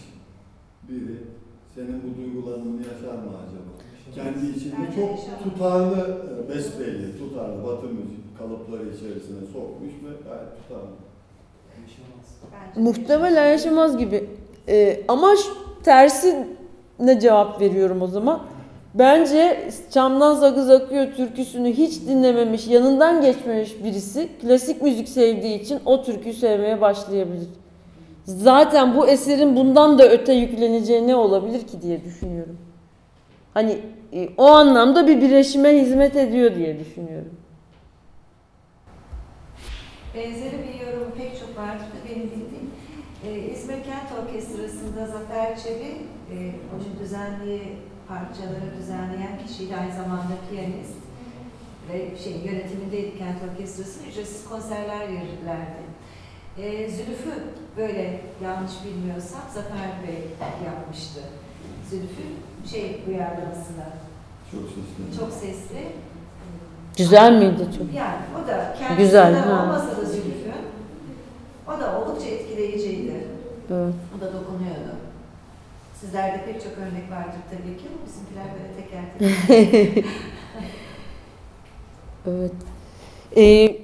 biri 0.89 1.17
senin 1.75 2.03
bu 2.03 2.17
duygularını 2.23 2.77
yaşar 2.83 3.15
mı 3.15 3.31
acaba? 3.45 3.73
Kendi 4.15 4.59
içinde 4.59 4.87
çok 4.97 5.11
yaşamaz. 5.11 5.43
tutarlı, 5.45 6.21
e, 6.45 6.49
besbelli, 6.55 7.19
tutarlı 7.19 7.65
Batı 7.67 7.87
müzik 7.87 8.39
kalıpları 8.39 8.83
içerisine 8.89 9.41
sokmuş 9.53 9.93
ve 9.93 10.29
gayet 10.29 10.49
tutarlı. 10.63 10.91
Bence 12.53 12.81
Muhtemelen 12.81 13.51
yaşamaz 13.51 13.99
gibi. 13.99 14.31
Ee, 14.69 15.05
ama 15.09 15.35
şu- 15.79 15.83
tersi 15.83 16.47
ne 17.01 17.21
cevap 17.21 17.61
veriyorum 17.61 18.03
o 18.03 18.07
zaman? 18.07 18.41
Bence 18.95 19.71
Çamdan 19.91 20.35
Sakız 20.35 20.71
Akıyor 20.71 21.13
türküsünü 21.17 21.73
hiç 21.73 22.01
dinlememiş, 22.01 22.67
yanından 22.67 23.23
geçmemiş 23.23 23.85
birisi 23.85 24.29
klasik 24.43 24.83
müzik 24.83 25.09
sevdiği 25.09 25.61
için 25.61 25.81
o 25.85 26.03
türküyü 26.03 26.35
sevmeye 26.35 26.81
başlayabilir. 26.81 27.49
Zaten 28.25 28.97
bu 28.97 29.07
eserin 29.09 29.57
bundan 29.57 29.99
da 29.99 30.09
öte 30.09 30.33
yükleneceği 30.33 31.07
ne 31.07 31.15
olabilir 31.17 31.61
ki 31.61 31.83
diye 31.83 32.05
düşünüyorum. 32.05 32.59
Hani 33.55 33.79
e, 34.13 34.29
o 34.37 34.47
anlamda 34.47 35.07
bir 35.07 35.21
birleşime 35.21 35.81
hizmet 35.83 36.17
ediyor 36.17 36.55
diye 36.55 36.79
düşünüyorum. 36.79 37.35
Benzeri 40.15 40.53
bir 40.53 40.87
yorum 40.87 41.13
pek 41.19 41.41
çok 41.41 41.57
da 41.57 41.63
benim 42.09 42.23
bildiğim. 42.23 42.71
E, 43.27 43.39
İzmir 43.55 43.75
Kent 43.85 44.09
Orkestrası'nda 44.23 45.07
Zafer 45.07 45.57
Çebi, 45.59 45.91
e, 46.33 46.37
onun 46.75 46.99
düzenli 47.01 47.63
parçaları 48.09 48.69
düzenleyen 48.81 49.39
kişiydi 49.47 49.77
aynı 49.77 49.93
zamanda 49.93 50.35
piyanist 50.51 50.95
ve 51.93 52.19
şey 52.25 52.33
yönetimindeydi 52.33 53.19
Kent 53.19 53.37
Orkestrası'nın 53.51 54.09
ücretsiz 54.11 54.49
konserler 54.49 55.01
verirlerdi. 55.01 55.83
E, 56.59 56.91
Zülüf'ü 56.91 57.33
böyle 57.77 58.21
yanlış 58.45 58.73
bilmiyorsam 58.85 59.41
Zafer 59.55 59.91
Bey 60.09 60.19
yapmıştı. 60.67 61.21
Zülüf'ü 61.91 62.23
şey 62.71 63.03
uyarlamasına 63.09 63.89
Çok 64.51 64.61
sesli. 64.69 65.19
çok 65.19 65.33
sesli. 65.33 65.87
Güzel 66.99 67.33
miydi 67.33 67.67
çok? 67.79 67.95
Yani 67.95 68.17
o 68.45 68.49
da 68.49 68.75
kendisinden 68.79 68.97
Güzel, 68.97 69.35
ha. 69.35 69.63
olmasa 69.63 69.97
da 69.97 70.05
Zülüf'ün 70.05 70.53
o 71.69 71.81
da 71.81 72.01
oldukça 72.01 72.29
etkileyiciydi. 72.29 73.13
Evet. 73.73 73.95
O 74.19 74.21
da 74.21 74.27
dokunuyordu. 74.27 74.97
Sizlerde 76.01 76.45
pek 76.45 76.63
çok 76.63 76.73
örnek 76.79 77.11
vardır 77.11 77.41
tabii 77.51 77.77
ki 77.77 77.85
ama 77.89 78.07
bizimkiler 78.07 78.47
böyle 78.55 78.75
teker 78.77 79.05
teker. 79.93 80.05
Evet. 82.27 82.53
Ee, 83.37 83.77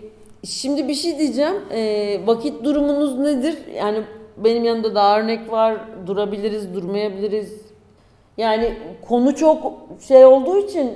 şimdi 0.45 0.89
bir 0.89 0.95
şey 0.95 1.19
diyeceğim. 1.19 1.55
Ee, 1.71 2.21
vakit 2.27 2.65
durumunuz 2.65 3.19
nedir? 3.19 3.59
Yani 3.75 4.03
benim 4.37 4.65
yanımda 4.65 4.95
da 4.95 5.19
örnek 5.19 5.51
var. 5.51 5.79
Durabiliriz, 6.07 6.75
durmayabiliriz. 6.75 7.61
Yani 8.37 8.79
konu 9.09 9.37
çok 9.37 9.73
şey 10.09 10.25
olduğu 10.25 10.59
için 10.59 10.93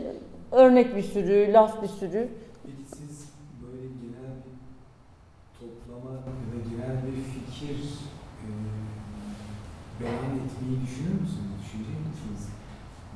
örnek 0.52 0.96
bir 0.96 1.02
sürü, 1.02 1.52
laf 1.52 1.82
bir 1.82 1.88
sürü. 1.88 2.28
Peki 2.62 2.88
siz 2.88 3.28
böyle 3.62 3.82
genel 3.82 4.34
bir 4.44 4.54
toplama 5.60 6.10
ya 6.14 6.18
da 6.18 6.30
genel 6.70 6.96
bir 7.06 7.22
fikir 7.22 7.78
e, 9.97 9.97
beyan 10.08 10.34
etmeyi 10.44 10.76
düşünür 10.84 11.16
müsünüz? 11.22 11.52
Düşünecek 11.60 12.00
misiniz? 12.10 12.42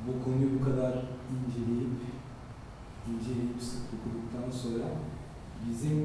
Bu 0.05 0.11
konuyu 0.23 0.49
bu 0.55 0.61
kadar 0.67 0.93
inceleyip 1.33 1.99
inceleyip 3.09 3.57
sık 3.69 3.83
okuduktan 3.95 4.47
sonra 4.61 4.87
bizim 5.65 5.99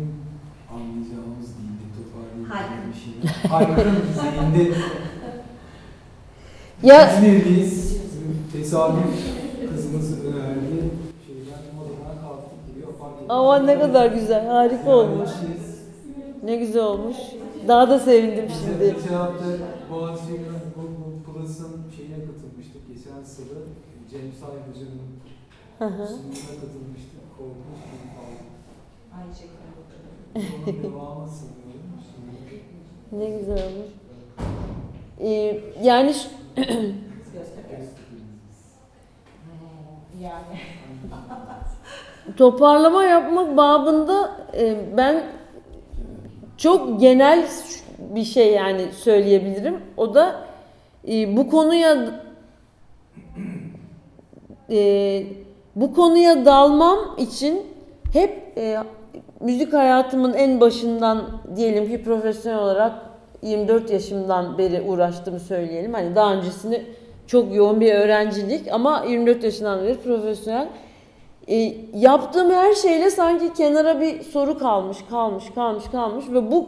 anlayacağımız 0.74 1.48
dilde 1.59 1.86
toparlayabileceğimiz 1.97 2.89
bir 2.90 3.01
şeyler. 3.05 3.51
Haykırın 3.51 3.98
zihinde 4.19 4.78
Ya 6.82 7.12
İzmirliyiz. 7.16 7.98
Tesadüf 8.52 9.15
kızımız 9.70 10.24
önerdi. 10.24 10.90
Şeyden 11.27 11.62
modadan 11.77 12.16
kalktık 12.23 12.52
ettik. 12.78 12.85
aman 13.28 13.66
ne 13.66 13.78
kadar 13.78 14.06
güzel, 14.06 14.47
harika 14.47 14.90
olmuş. 14.90 15.31
Ne 16.44 16.56
güzel 16.56 16.82
olmuş. 16.82 17.16
Daha 17.69 17.90
da 17.90 17.98
sevindim 17.98 18.44
şimdi. 18.60 18.94
Geçen 18.94 19.15
hafta 19.15 19.44
Plus'ın 21.49 21.91
şeyine 21.97 22.15
katılmıştık. 22.15 22.89
Geçen 22.89 23.23
salı 23.25 23.65
Cem 24.11 24.33
Say 24.41 24.51
Hoca'nın 24.51 25.01
Hı 25.79 25.85
hı. 25.85 26.07
Sunumuna 26.07 26.35
katılmıştım. 26.35 27.20
Korkunç 27.39 27.81
bir 27.93 28.09
kaldı. 28.16 28.45
Aynı 29.16 29.35
şekilde. 29.35 29.69
Onun 30.66 30.83
devamı 30.83 31.29
sanıyorum. 31.29 31.91
Şimdi 33.11 33.23
Ne 33.25 33.39
güzel 33.39 33.59
olmuş. 33.66 33.89
Ee, 35.20 35.61
yani 35.83 36.15
ş- 36.15 36.29
Göztepe. 36.57 37.89
Yani. 40.20 40.59
toparlama 42.37 43.05
yapmak 43.05 43.57
babında 43.57 44.31
e, 44.57 44.77
ben 44.97 45.25
çok 46.57 47.01
genel 47.01 47.49
bir 47.99 48.25
şey 48.25 48.53
yani 48.53 48.93
söyleyebilirim. 48.93 49.81
O 49.97 50.15
da 50.15 50.48
e, 51.09 51.37
bu 51.37 51.51
konuya 51.51 51.97
e, 54.71 55.23
bu 55.77 55.95
konuya 55.95 56.45
dalmam 56.45 56.99
için 57.19 57.63
hep 58.13 58.53
e, 58.57 58.79
müzik 59.41 59.73
hayatımın 59.73 60.33
en 60.33 60.61
başından 60.61 61.25
diyelim 61.57 61.89
ki 61.89 62.05
profesyonel 62.05 62.59
olarak 62.59 62.93
24 63.43 63.91
yaşımdan 63.91 64.59
beri 64.59 64.83
uğraştığımı 64.83 65.41
söyleyelim. 65.41 65.93
Hani 65.93 66.15
daha 66.15 66.35
öncesinde 66.35 66.83
çok 67.27 67.55
yoğun 67.55 67.81
bir 67.81 67.95
öğrencilik 67.95 68.73
ama 68.73 69.05
24 69.09 69.45
yaşından 69.45 69.83
beri 69.85 69.97
profesyonel. 70.01 70.69
E, 71.49 71.75
yaptığım 71.95 72.51
her 72.51 72.75
şeyle 72.75 73.11
sanki 73.11 73.53
kenara 73.53 74.01
bir 74.01 74.23
soru 74.23 74.59
kalmış, 74.59 74.99
kalmış, 75.11 75.45
kalmış, 75.55 75.85
kalmış 75.93 76.25
ve 76.29 76.51
bu 76.51 76.67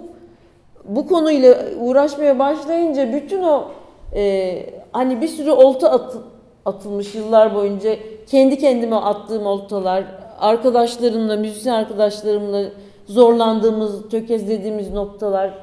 bu 0.85 1.09
konuyla 1.09 1.59
uğraşmaya 1.81 2.39
başlayınca 2.39 3.12
bütün 3.12 3.43
o 3.43 3.69
e, 4.15 4.62
hani 4.93 5.20
bir 5.20 5.28
sürü 5.28 5.51
olta 5.51 5.91
at- 5.91 6.16
atılmış 6.65 7.15
yıllar 7.15 7.55
boyunca 7.55 7.97
kendi 8.27 8.59
kendime 8.59 8.97
attığım 8.97 9.47
oltalar, 9.47 10.05
arkadaşlarımla, 10.39 11.37
müzisyen 11.37 11.74
arkadaşlarımla 11.74 12.62
zorlandığımız, 13.07 14.09
tökezlediğimiz 14.09 14.93
noktalar, 14.93 15.55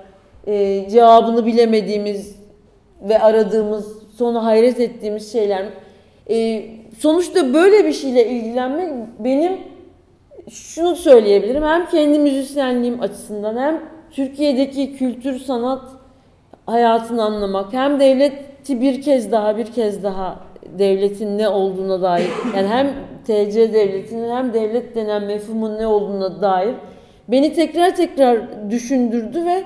e, 0.48 0.90
cevabını 0.90 1.46
bilemediğimiz 1.46 2.36
ve 3.02 3.20
aradığımız, 3.20 3.98
sonra 4.18 4.44
hayret 4.44 4.80
ettiğimiz 4.80 5.32
şeyler. 5.32 5.66
E, 6.30 6.66
sonuçta 7.00 7.54
böyle 7.54 7.86
bir 7.86 7.94
şeyle 7.94 8.28
ilgilenmek 8.28 8.90
benim 9.20 9.58
şunu 10.50 10.96
söyleyebilirim. 10.96 11.64
Hem 11.64 11.90
kendi 11.90 12.20
müzisyenliğim 12.20 13.02
açısından 13.02 13.58
hem 13.58 13.82
Türkiye'deki 14.12 14.98
kültür 14.98 15.40
sanat 15.40 15.82
hayatını 16.68 17.24
anlamak 17.24 17.74
hem 17.74 18.00
devleti 18.00 18.82
bir 18.82 19.02
kez 19.02 19.32
daha 19.32 19.58
bir 19.58 19.66
kez 19.66 20.04
daha 20.04 20.40
devletin 20.80 21.38
ne 21.38 21.50
olduğuna 21.50 22.02
dair 22.02 22.30
yani 22.56 22.68
hem 22.68 22.94
TC 23.24 23.74
devletinin 23.74 24.30
hem 24.36 24.54
devlet 24.54 24.96
denen 24.96 25.24
mefhumun 25.24 25.78
ne 25.78 25.88
olduğuna 25.88 26.42
dair 26.42 26.76
beni 27.28 27.54
tekrar 27.54 27.96
tekrar 27.96 28.40
düşündürdü 28.70 29.46
ve 29.46 29.64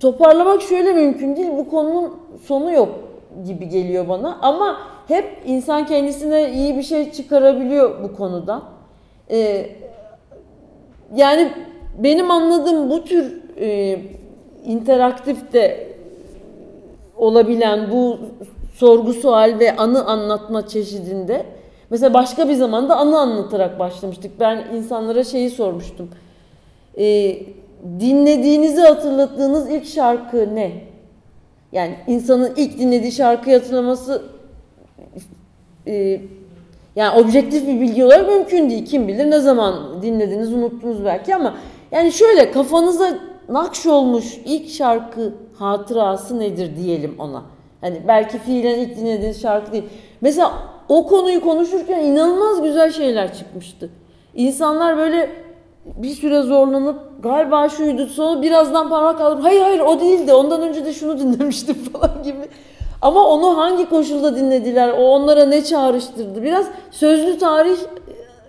toparlamak 0.00 0.62
şöyle 0.62 0.92
mümkün 0.92 1.36
değil. 1.36 1.48
Bu 1.58 1.70
konunun 1.70 2.12
sonu 2.42 2.72
yok 2.72 2.88
gibi 3.46 3.68
geliyor 3.68 4.08
bana. 4.08 4.38
Ama 4.42 4.80
hep 5.08 5.24
insan 5.46 5.86
kendisine 5.86 6.52
iyi 6.52 6.76
bir 6.76 6.82
şey 6.82 7.12
çıkarabiliyor 7.12 8.02
bu 8.02 8.16
konuda. 8.16 8.62
Ee, 9.30 9.66
yani 11.16 11.48
benim 11.98 12.30
anladığım 12.30 12.90
bu 12.90 13.04
tür 13.04 13.42
e, 13.60 13.98
interaktif 14.64 15.52
de 15.52 15.89
olabilen 17.20 17.90
bu 17.90 18.18
sorgu 18.74 19.12
sual 19.12 19.56
ve 19.58 19.76
anı 19.76 20.04
anlatma 20.04 20.68
çeşidinde 20.68 21.46
mesela 21.90 22.14
başka 22.14 22.48
bir 22.48 22.54
zamanda 22.54 22.96
anı 22.96 23.18
anlatarak 23.18 23.78
başlamıştık. 23.78 24.40
Ben 24.40 24.66
insanlara 24.74 25.24
şeyi 25.24 25.50
sormuştum. 25.50 26.08
Ee, 26.98 27.38
dinlediğinizi 28.00 28.80
hatırlattığınız 28.80 29.70
ilk 29.70 29.86
şarkı 29.86 30.54
ne? 30.54 30.72
Yani 31.72 31.96
insanın 32.06 32.52
ilk 32.56 32.78
dinlediği 32.78 33.12
şarkıyı 33.12 33.58
hatırlaması 33.58 34.22
e, 35.86 36.20
yani 36.96 37.20
objektif 37.20 37.66
bir 37.66 37.80
bilgi 37.80 38.04
olarak 38.04 38.28
mümkün 38.28 38.70
değil. 38.70 38.86
Kim 38.86 39.08
bilir 39.08 39.30
ne 39.30 39.40
zaman 39.40 40.02
dinlediniz, 40.02 40.52
unuttunuz 40.52 41.04
belki 41.04 41.34
ama 41.34 41.54
yani 41.92 42.12
şöyle 42.12 42.50
kafanıza 42.50 43.18
nakş 43.48 43.86
olmuş 43.86 44.38
ilk 44.44 44.70
şarkı 44.70 45.32
hatırası 45.60 46.38
nedir 46.38 46.76
diyelim 46.76 47.14
ona. 47.18 47.42
Hani 47.80 48.02
belki 48.08 48.38
fiilen 48.38 48.78
ilk 48.78 48.96
dinlediğiniz 48.96 49.42
şarkı 49.42 49.72
değil. 49.72 49.84
Mesela 50.20 50.52
o 50.88 51.06
konuyu 51.06 51.40
konuşurken 51.40 52.00
inanılmaz 52.04 52.62
güzel 52.62 52.92
şeyler 52.92 53.34
çıkmıştı. 53.34 53.90
İnsanlar 54.34 54.96
böyle 54.96 55.30
bir 55.84 56.10
süre 56.10 56.42
zorlanıp 56.42 57.22
galiba 57.22 57.68
şuydu 57.68 58.06
sonra 58.06 58.42
birazdan 58.42 58.88
parmak 58.88 59.18
kaldırıp 59.18 59.44
hayır 59.44 59.60
hayır 59.60 59.80
o 59.80 60.00
değildi 60.00 60.32
ondan 60.32 60.62
önce 60.62 60.84
de 60.84 60.92
şunu 60.92 61.18
dinlemiştim 61.18 61.74
falan 61.92 62.22
gibi. 62.22 62.48
Ama 63.02 63.28
onu 63.28 63.58
hangi 63.58 63.88
koşulda 63.88 64.36
dinlediler, 64.36 64.88
o 64.88 65.02
onlara 65.02 65.46
ne 65.46 65.64
çağrıştırdı? 65.64 66.42
Biraz 66.42 66.66
sözlü 66.90 67.38
tarih 67.38 67.76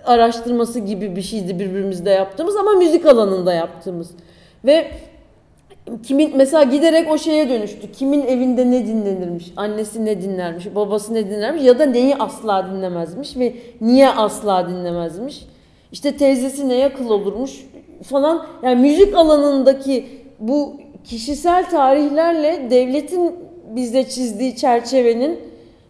araştırması 0.06 0.80
gibi 0.80 1.16
bir 1.16 1.22
şeydi 1.22 1.60
birbirimizde 1.60 2.10
yaptığımız 2.10 2.56
ama 2.56 2.72
müzik 2.72 3.06
alanında 3.06 3.54
yaptığımız. 3.54 4.12
Ve 4.66 4.92
kimin 6.04 6.38
mesela 6.38 6.64
giderek 6.64 7.12
o 7.12 7.18
şeye 7.18 7.50
dönüştü. 7.50 7.92
Kimin 7.92 8.22
evinde 8.22 8.72
ne 8.72 8.88
dinlenirmiş, 8.88 9.54
annesi 9.56 10.06
ne 10.06 10.22
dinlermiş, 10.22 10.76
babası 10.76 11.14
ne 11.14 11.30
dinlermiş 11.30 11.64
ya 11.64 11.80
da 11.80 11.86
neyi 11.86 12.16
asla 12.16 12.70
dinlemezmiş 12.72 13.38
ve 13.38 13.54
niye 13.82 14.10
asla 14.10 14.70
dinlemezmiş. 14.70 15.46
İşte 15.92 16.18
teyzesi 16.18 16.70
neye 16.70 16.94
kıl 16.94 17.10
olurmuş 17.10 17.66
falan. 18.04 18.46
Yani 18.64 18.82
müzik 18.82 19.16
alanındaki 19.16 20.06
bu 20.40 20.74
kişisel 21.04 21.70
tarihlerle 21.70 22.68
devletin 22.70 23.36
bizde 23.76 24.10
çizdiği 24.10 24.56
çerçevenin 24.56 25.40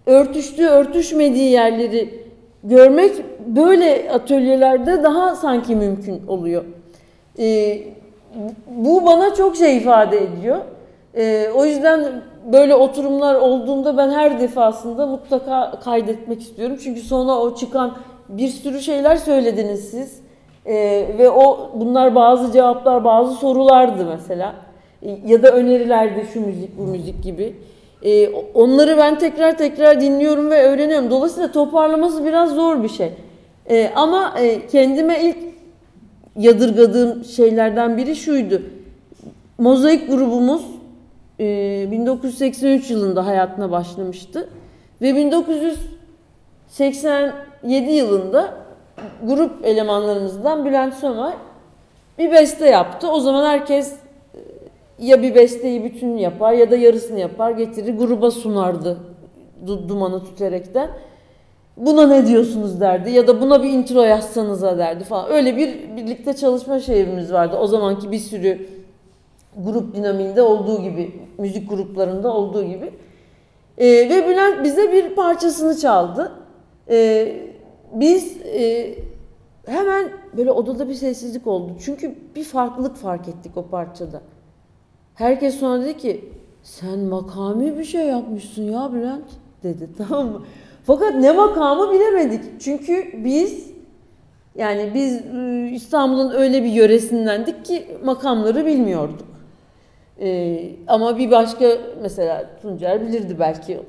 örtüştüğü, 0.05 0.67
örtüşmediği 0.67 1.51
yerleri 1.51 2.23
görmek 2.63 3.11
böyle 3.47 4.11
atölyelerde 4.11 5.03
daha 5.03 5.35
sanki 5.35 5.75
mümkün 5.75 6.27
oluyor. 6.27 6.63
Ee, 7.39 7.81
bu 8.67 9.05
bana 9.05 9.35
çok 9.35 9.55
şey 9.55 9.77
ifade 9.77 10.23
ediyor. 10.23 10.57
Ee, 11.15 11.49
o 11.55 11.65
yüzden 11.65 12.21
böyle 12.53 12.75
oturumlar 12.75 13.35
olduğunda 13.35 13.97
ben 13.97 14.09
her 14.09 14.39
defasında 14.39 15.07
mutlaka 15.07 15.79
kaydetmek 15.83 16.41
istiyorum. 16.41 16.77
Çünkü 16.83 17.01
sonra 17.01 17.31
o 17.31 17.55
çıkan 17.55 17.97
bir 18.29 18.47
sürü 18.47 18.81
şeyler 18.81 19.15
söylediniz 19.15 19.89
siz. 19.89 20.21
Ee, 20.65 21.07
ve 21.17 21.29
o 21.29 21.71
bunlar 21.73 22.15
bazı 22.15 22.53
cevaplar, 22.53 23.03
bazı 23.03 23.35
sorulardı 23.35 24.05
mesela. 24.05 24.53
Ee, 25.03 25.17
ya 25.25 25.43
da 25.43 25.51
önerilerdi 25.51 26.27
şu 26.33 26.45
müzik, 26.45 26.77
bu 26.77 26.83
müzik 26.83 27.23
gibi. 27.23 27.55
Ee, 28.03 28.29
onları 28.53 28.97
ben 28.97 29.19
tekrar 29.19 29.57
tekrar 29.57 30.01
dinliyorum 30.01 30.49
ve 30.49 30.63
öğreniyorum. 30.63 31.09
Dolayısıyla 31.09 31.51
toparlaması 31.51 32.25
biraz 32.25 32.55
zor 32.55 32.83
bir 32.83 32.89
şey. 32.89 33.11
Ee, 33.69 33.91
ama 33.95 34.33
e, 34.39 34.67
kendime 34.67 35.21
ilk 35.21 35.50
yadırgadığım 36.41 37.25
şeylerden 37.25 37.97
biri 37.97 38.15
şuydu. 38.15 38.61
Mozaik 39.57 40.09
grubumuz 40.09 40.65
e, 41.39 41.87
1983 41.91 42.91
yılında 42.91 43.25
hayatına 43.25 43.71
başlamıştı. 43.71 44.49
Ve 45.01 45.15
1987 45.15 47.91
yılında 47.91 48.53
grup 49.23 49.65
elemanlarımızdan 49.65 50.65
Bülent 50.65 50.93
Sömer 50.93 51.33
bir 52.19 52.31
beste 52.31 52.69
yaptı. 52.69 53.11
O 53.11 53.19
zaman 53.19 53.45
herkes 53.45 53.95
ya 54.99 55.21
bir 55.21 55.35
besteyi 55.35 55.83
bütün 55.83 56.17
yapar 56.17 56.53
ya 56.53 56.71
da 56.71 56.75
yarısını 56.75 57.19
yapar 57.19 57.51
getirir 57.51 57.97
gruba 57.97 58.31
sunardı 58.31 58.97
du- 59.65 59.89
dumanı 59.89 60.25
tüterekten. 60.25 60.89
Buna 61.77 62.07
ne 62.07 62.27
diyorsunuz 62.27 62.81
derdi 62.81 63.09
ya 63.09 63.27
da 63.27 63.41
buna 63.41 63.63
bir 63.63 63.69
intro 63.69 64.01
yazsanıza 64.01 64.77
derdi 64.77 65.03
falan. 65.03 65.31
Öyle 65.31 65.57
bir 65.57 65.97
birlikte 65.97 66.35
çalışma 66.35 66.79
şeyimiz 66.79 67.33
vardı. 67.33 67.57
O 67.57 67.67
zamanki 67.67 68.11
bir 68.11 68.19
sürü 68.19 68.67
grup 69.57 69.95
dinamiğinde 69.95 70.41
olduğu 70.41 70.81
gibi, 70.81 71.11
müzik 71.37 71.69
gruplarında 71.69 72.33
olduğu 72.33 72.63
gibi. 72.63 72.91
Ee, 73.77 73.85
ve 73.87 74.27
Bülent 74.27 74.63
bize 74.63 74.93
bir 74.93 75.15
parçasını 75.15 75.77
çaldı. 75.77 76.31
Ee, 76.89 77.35
biz 77.93 78.37
e, 78.41 78.95
hemen 79.65 80.11
böyle 80.37 80.51
odada 80.51 80.89
bir 80.89 80.93
sessizlik 80.93 81.47
oldu. 81.47 81.71
Çünkü 81.85 82.15
bir 82.35 82.43
farklılık 82.43 82.95
fark 82.95 83.27
ettik 83.27 83.57
o 83.57 83.67
parçada. 83.67 84.21
Herkes 85.15 85.59
sonra 85.59 85.81
dedi 85.81 85.97
ki 85.97 86.25
sen 86.63 86.99
makami 86.99 87.77
bir 87.77 87.83
şey 87.83 88.07
yapmışsın 88.07 88.63
ya 88.63 88.93
Bülent 88.93 89.25
dedi 89.63 89.89
tamam 89.97 90.27
mı? 90.27 90.41
Fakat 90.83 91.15
ne 91.15 91.31
makamı 91.31 91.91
bilemedik. 91.91 92.61
Çünkü 92.61 93.11
biz 93.13 93.71
yani 94.55 94.91
biz 94.93 95.15
e, 95.15 95.69
İstanbul'un 95.73 96.31
öyle 96.31 96.63
bir 96.63 96.69
yöresindendik 96.69 97.65
ki 97.65 97.97
makamları 98.03 98.65
bilmiyorduk. 98.65 99.31
Ee, 100.21 100.71
ama 100.87 101.17
bir 101.17 101.31
başka 101.31 101.77
mesela 102.01 102.49
Tuncer 102.61 103.01
bilirdi 103.01 103.35
belki 103.39 103.79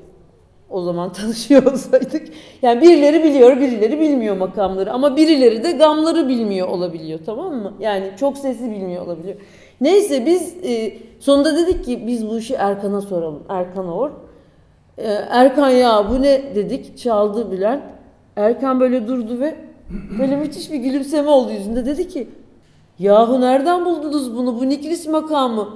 o 0.69 0.81
zaman 0.81 1.13
tanışıyor 1.13 1.65
olsaydık. 1.65 2.27
Yani 2.61 2.81
birileri 2.81 3.23
biliyor, 3.23 3.57
birileri 3.57 3.99
bilmiyor 3.99 4.37
makamları 4.37 4.93
ama 4.93 5.15
birileri 5.15 5.63
de 5.63 5.71
gamları 5.71 6.27
bilmiyor 6.27 6.67
olabiliyor 6.67 7.19
tamam 7.25 7.55
mı? 7.55 7.73
Yani 7.79 8.11
çok 8.19 8.37
sesi 8.37 8.71
bilmiyor 8.71 9.05
olabiliyor. 9.05 9.35
Neyse 9.81 10.25
biz 10.25 10.55
e, 10.63 10.97
sonunda 11.19 11.57
dedik 11.57 11.85
ki 11.85 12.07
biz 12.07 12.29
bu 12.29 12.37
işi 12.37 12.53
Erkan'a 12.53 13.01
soralım. 13.01 13.43
Erkan 13.49 13.87
Or. 13.87 14.11
E, 14.97 15.07
Erkan 15.29 15.69
ya 15.69 16.09
bu 16.09 16.21
ne 16.21 16.55
dedik 16.55 16.97
çaldı 16.97 17.51
Bülent. 17.51 17.83
Erkan 18.35 18.79
böyle 18.79 19.07
durdu 19.07 19.39
ve 19.39 19.55
böyle 20.19 20.35
müthiş 20.35 20.71
bir 20.71 20.77
gülümseme 20.77 21.29
oldu 21.29 21.51
yüzünde. 21.51 21.85
Dedi 21.85 22.07
ki 22.07 22.27
yahu 22.99 23.41
nereden 23.41 23.85
buldunuz 23.85 24.37
bunu 24.37 24.59
bu 24.59 24.69
Nikris 24.69 25.07
makamı? 25.07 25.69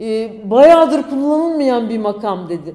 E, 0.00 0.30
bayağıdır 0.50 1.02
kullanılmayan 1.02 1.88
bir 1.88 1.98
makam 1.98 2.48
dedi. 2.48 2.74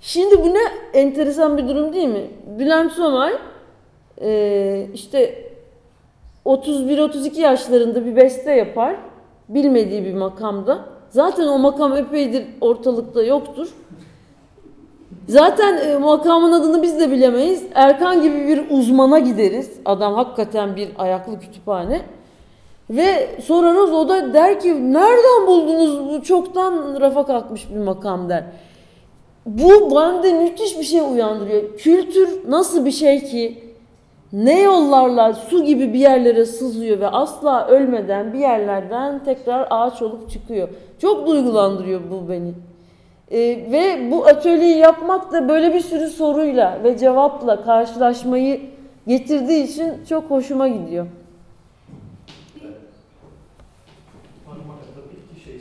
Şimdi 0.00 0.44
bu 0.44 0.54
ne 0.54 0.60
enteresan 1.00 1.58
bir 1.58 1.68
durum 1.68 1.92
değil 1.92 2.08
mi? 2.08 2.30
Bülent 2.58 2.92
Somay 2.92 3.32
e, 4.20 4.88
işte 4.94 5.46
31-32 6.46 7.40
yaşlarında 7.40 8.06
bir 8.06 8.16
beste 8.16 8.52
yapar. 8.52 8.96
Bilmediği 9.48 10.04
bir 10.04 10.14
makamda. 10.14 10.84
Zaten 11.08 11.46
o 11.46 11.58
makam 11.58 11.96
epeydir 11.96 12.46
ortalıkta 12.60 13.22
yoktur. 13.22 13.68
Zaten 15.28 15.76
e, 15.76 15.98
makamın 15.98 16.52
adını 16.52 16.82
biz 16.82 17.00
de 17.00 17.10
bilemeyiz. 17.10 17.62
Erkan 17.74 18.22
gibi 18.22 18.48
bir 18.48 18.70
uzmana 18.70 19.18
gideriz. 19.18 19.70
Adam 19.84 20.14
hakikaten 20.14 20.76
bir 20.76 20.88
ayaklı 20.98 21.40
kütüphane. 21.40 22.02
Ve 22.90 23.28
sorarız 23.44 23.92
o 23.92 24.08
da 24.08 24.34
der 24.34 24.60
ki 24.60 24.92
nereden 24.92 25.46
buldunuz 25.46 26.08
bu 26.08 26.22
çoktan 26.22 27.00
rafa 27.00 27.26
kalkmış 27.26 27.70
bir 27.70 27.78
makam 27.78 28.28
der. 28.28 28.44
Bu 29.46 29.96
bende 29.96 30.32
müthiş 30.32 30.78
bir 30.78 30.84
şey 30.84 31.00
uyandırıyor. 31.00 31.76
Kültür 31.76 32.28
nasıl 32.48 32.84
bir 32.84 32.90
şey 32.90 33.24
ki 33.24 33.58
ne 34.32 34.60
yollarla 34.60 35.32
su 35.32 35.64
gibi 35.64 35.92
bir 35.92 35.98
yerlere 35.98 36.44
sızıyor 36.44 37.00
ve 37.00 37.08
asla 37.08 37.66
ölmeden 37.66 38.32
bir 38.32 38.38
yerlerden 38.38 39.24
tekrar 39.24 39.66
ağaç 39.70 40.02
olup 40.02 40.30
çıkıyor. 40.30 40.68
Çok 40.98 41.26
duygulandırıyor 41.26 42.00
bu 42.10 42.28
beni. 42.28 42.52
Ee, 43.30 43.38
ve 43.72 44.10
bu 44.10 44.26
atölyeyi 44.26 44.78
yapmak 44.78 45.32
da 45.32 45.48
böyle 45.48 45.74
bir 45.74 45.80
sürü 45.80 46.08
soruyla 46.08 46.80
ve 46.84 46.98
cevapla 46.98 47.64
karşılaşmayı 47.64 48.60
getirdiği 49.06 49.64
için 49.64 49.92
çok 50.08 50.30
hoşuma 50.30 50.68
gidiyor. 50.68 51.06
Şey. 55.44 55.58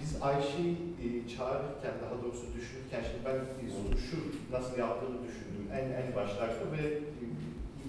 Biz 0.00 0.16
Ayşe'yi 0.22 0.72
e, 1.02 1.06
çağırırken, 1.36 1.94
daha 2.02 2.22
doğrusu 2.22 2.46
düşünürken, 2.56 3.00
şimdi 3.10 3.24
ben 3.24 3.34
e, 3.34 3.70
sunuşu 3.70 4.16
nasıl 4.52 4.78
yaptığını 4.78 5.16
düşündüm 5.28 5.64
en 5.72 5.84
en 6.02 6.16
başlarda 6.16 6.64
ve 6.72 6.86
e, 6.86 7.00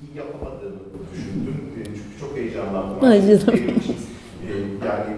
iyi 0.01 0.17
yapamadığını 0.17 0.79
düşündüm. 1.13 1.55
E, 1.81 1.83
çünkü 1.85 2.19
çok 2.19 2.37
heyecanlandım. 2.37 3.09
Ay 3.09 3.21
canım. 3.21 3.59
E, 4.49 4.53
yani 4.87 5.15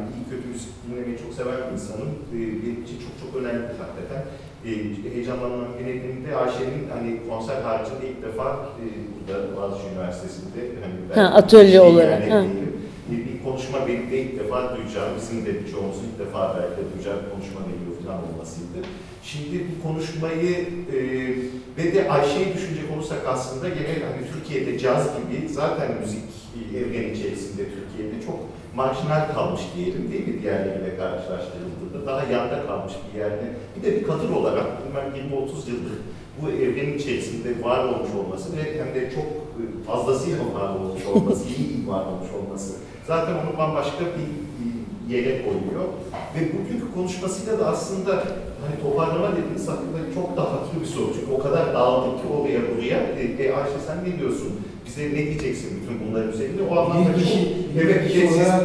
dinlemeyi 1.09 1.23
çok 1.23 1.33
seven 1.33 1.59
bir 1.67 1.73
insanım. 1.73 2.09
E, 2.33 2.37
benim 2.37 2.83
için 2.85 2.97
çok 3.05 3.13
çok 3.21 3.41
önemli 3.41 3.63
hakikaten. 3.81 4.21
E, 4.65 4.69
heyecanlanmam 5.13 5.67
nedeni 5.77 6.27
de 6.27 6.35
Ayşe'nin 6.35 6.83
hani 6.93 7.09
konser 7.29 7.61
haricinde 7.61 8.03
ilk 8.11 8.21
defa 8.27 8.47
e, 8.81 8.85
burada 9.13 9.55
Boğaziçi 9.55 9.87
Üniversitesi'nde 9.93 10.59
hani 10.83 11.21
Ha, 11.21 11.35
atölye 11.35 11.71
şey 11.71 11.79
olarak, 11.79 12.21
yani 12.21 12.31
ha. 12.31 12.41
değilim. 12.43 12.73
bir, 13.11 13.17
bir 13.27 13.43
konuşma 13.43 13.87
benim 13.87 14.11
de 14.11 14.21
ilk 14.21 14.39
defa 14.39 14.75
duyacağım, 14.77 15.11
bizim 15.19 15.45
de 15.45 15.51
birçoğumuzun 15.59 16.03
ilk 16.09 16.19
defa 16.19 16.41
belki 16.57 16.75
de 16.77 16.83
duyacağı 16.93 17.15
bir 17.23 17.29
konuşma 17.33 17.59
geliyor 17.69 17.93
falan 18.05 18.19
olmasıydı. 18.27 18.79
Şimdi 19.23 19.57
bu 19.69 19.87
konuşmayı 19.87 20.51
e, 20.95 20.99
ve 21.77 21.85
de 21.95 22.11
Ayşe'yi 22.11 22.53
düşünecek 22.53 22.87
olursak 22.95 23.21
aslında 23.27 23.69
gene 23.69 23.93
hani 24.09 24.21
Türkiye'de 24.33 24.79
caz 24.79 25.03
gibi 25.17 25.49
zaten 25.49 25.89
müzik 26.01 26.29
evreni 26.79 27.11
içerisinde 27.17 27.63
Türkiye'de 27.75 28.25
çok 28.25 28.39
marjinal 28.79 29.33
kalmış 29.33 29.61
diyelim 29.75 30.11
değil 30.11 30.27
mi 30.27 30.41
diğerleriyle 30.41 30.97
karşılaştırıldığında 30.97 32.05
daha 32.05 32.23
yanda 32.23 32.65
kalmış 32.67 32.93
bir 33.03 33.19
yerde. 33.19 33.45
Bir 33.75 33.83
de 33.83 33.95
bir 33.95 34.07
kadın 34.07 34.33
olarak 34.33 34.65
ben 34.95 35.05
20-30 35.19 35.69
yıldır 35.69 35.97
bu 36.41 36.49
evrenin 36.49 36.97
içerisinde 36.97 37.63
var 37.63 37.83
olmuş 37.83 38.09
olması 38.19 38.57
ve 38.57 38.79
hem 38.79 38.95
de 38.95 39.11
çok 39.11 39.23
e, 39.25 39.63
fazlasıyla 39.87 40.39
var 40.39 40.75
olmuş 40.75 41.05
olması, 41.05 41.45
iyi 41.59 41.87
var 41.87 42.05
olmuş 42.05 42.29
olması 42.39 42.73
zaten 43.07 43.33
onu 43.33 43.57
bambaşka 43.57 44.05
bir 44.05 44.29
bir 44.59 44.71
yere 45.09 45.41
koyuyor. 45.45 45.85
Ve 46.35 46.39
bugünkü 46.53 46.93
konuşmasıyla 46.93 47.59
da 47.59 47.67
aslında 47.67 48.11
hani 48.63 48.75
toparlama 48.83 49.29
dediğiniz 49.37 49.67
hakkında 49.67 49.97
çok 50.15 50.37
da 50.37 50.41
haklı 50.41 50.81
bir 50.81 50.85
soru. 50.85 51.09
Çünkü 51.19 51.31
o 51.31 51.39
kadar 51.39 51.73
dağıldık 51.73 52.21
ki 52.21 52.27
oraya 52.33 52.59
buraya. 52.69 52.97
E, 53.19 53.43
e, 53.43 53.53
Ayşe 53.53 53.79
sen 53.87 53.97
ne 54.09 54.19
diyorsun? 54.19 54.51
Bize 54.85 55.03
ne 55.09 55.15
diyeceksin 55.25 55.69
bütün 55.81 56.07
bunların 56.07 56.31
üzerinde? 56.33 56.61
O 56.71 56.79
anlamda 56.79 57.09
Bir 57.09 57.23
kişi, 57.23 57.33
çok- 57.43 57.75
bir 57.75 57.81
evet, 57.89 58.07
kişi 58.07 58.27
siz- 58.27 58.37
olarak 58.37 58.61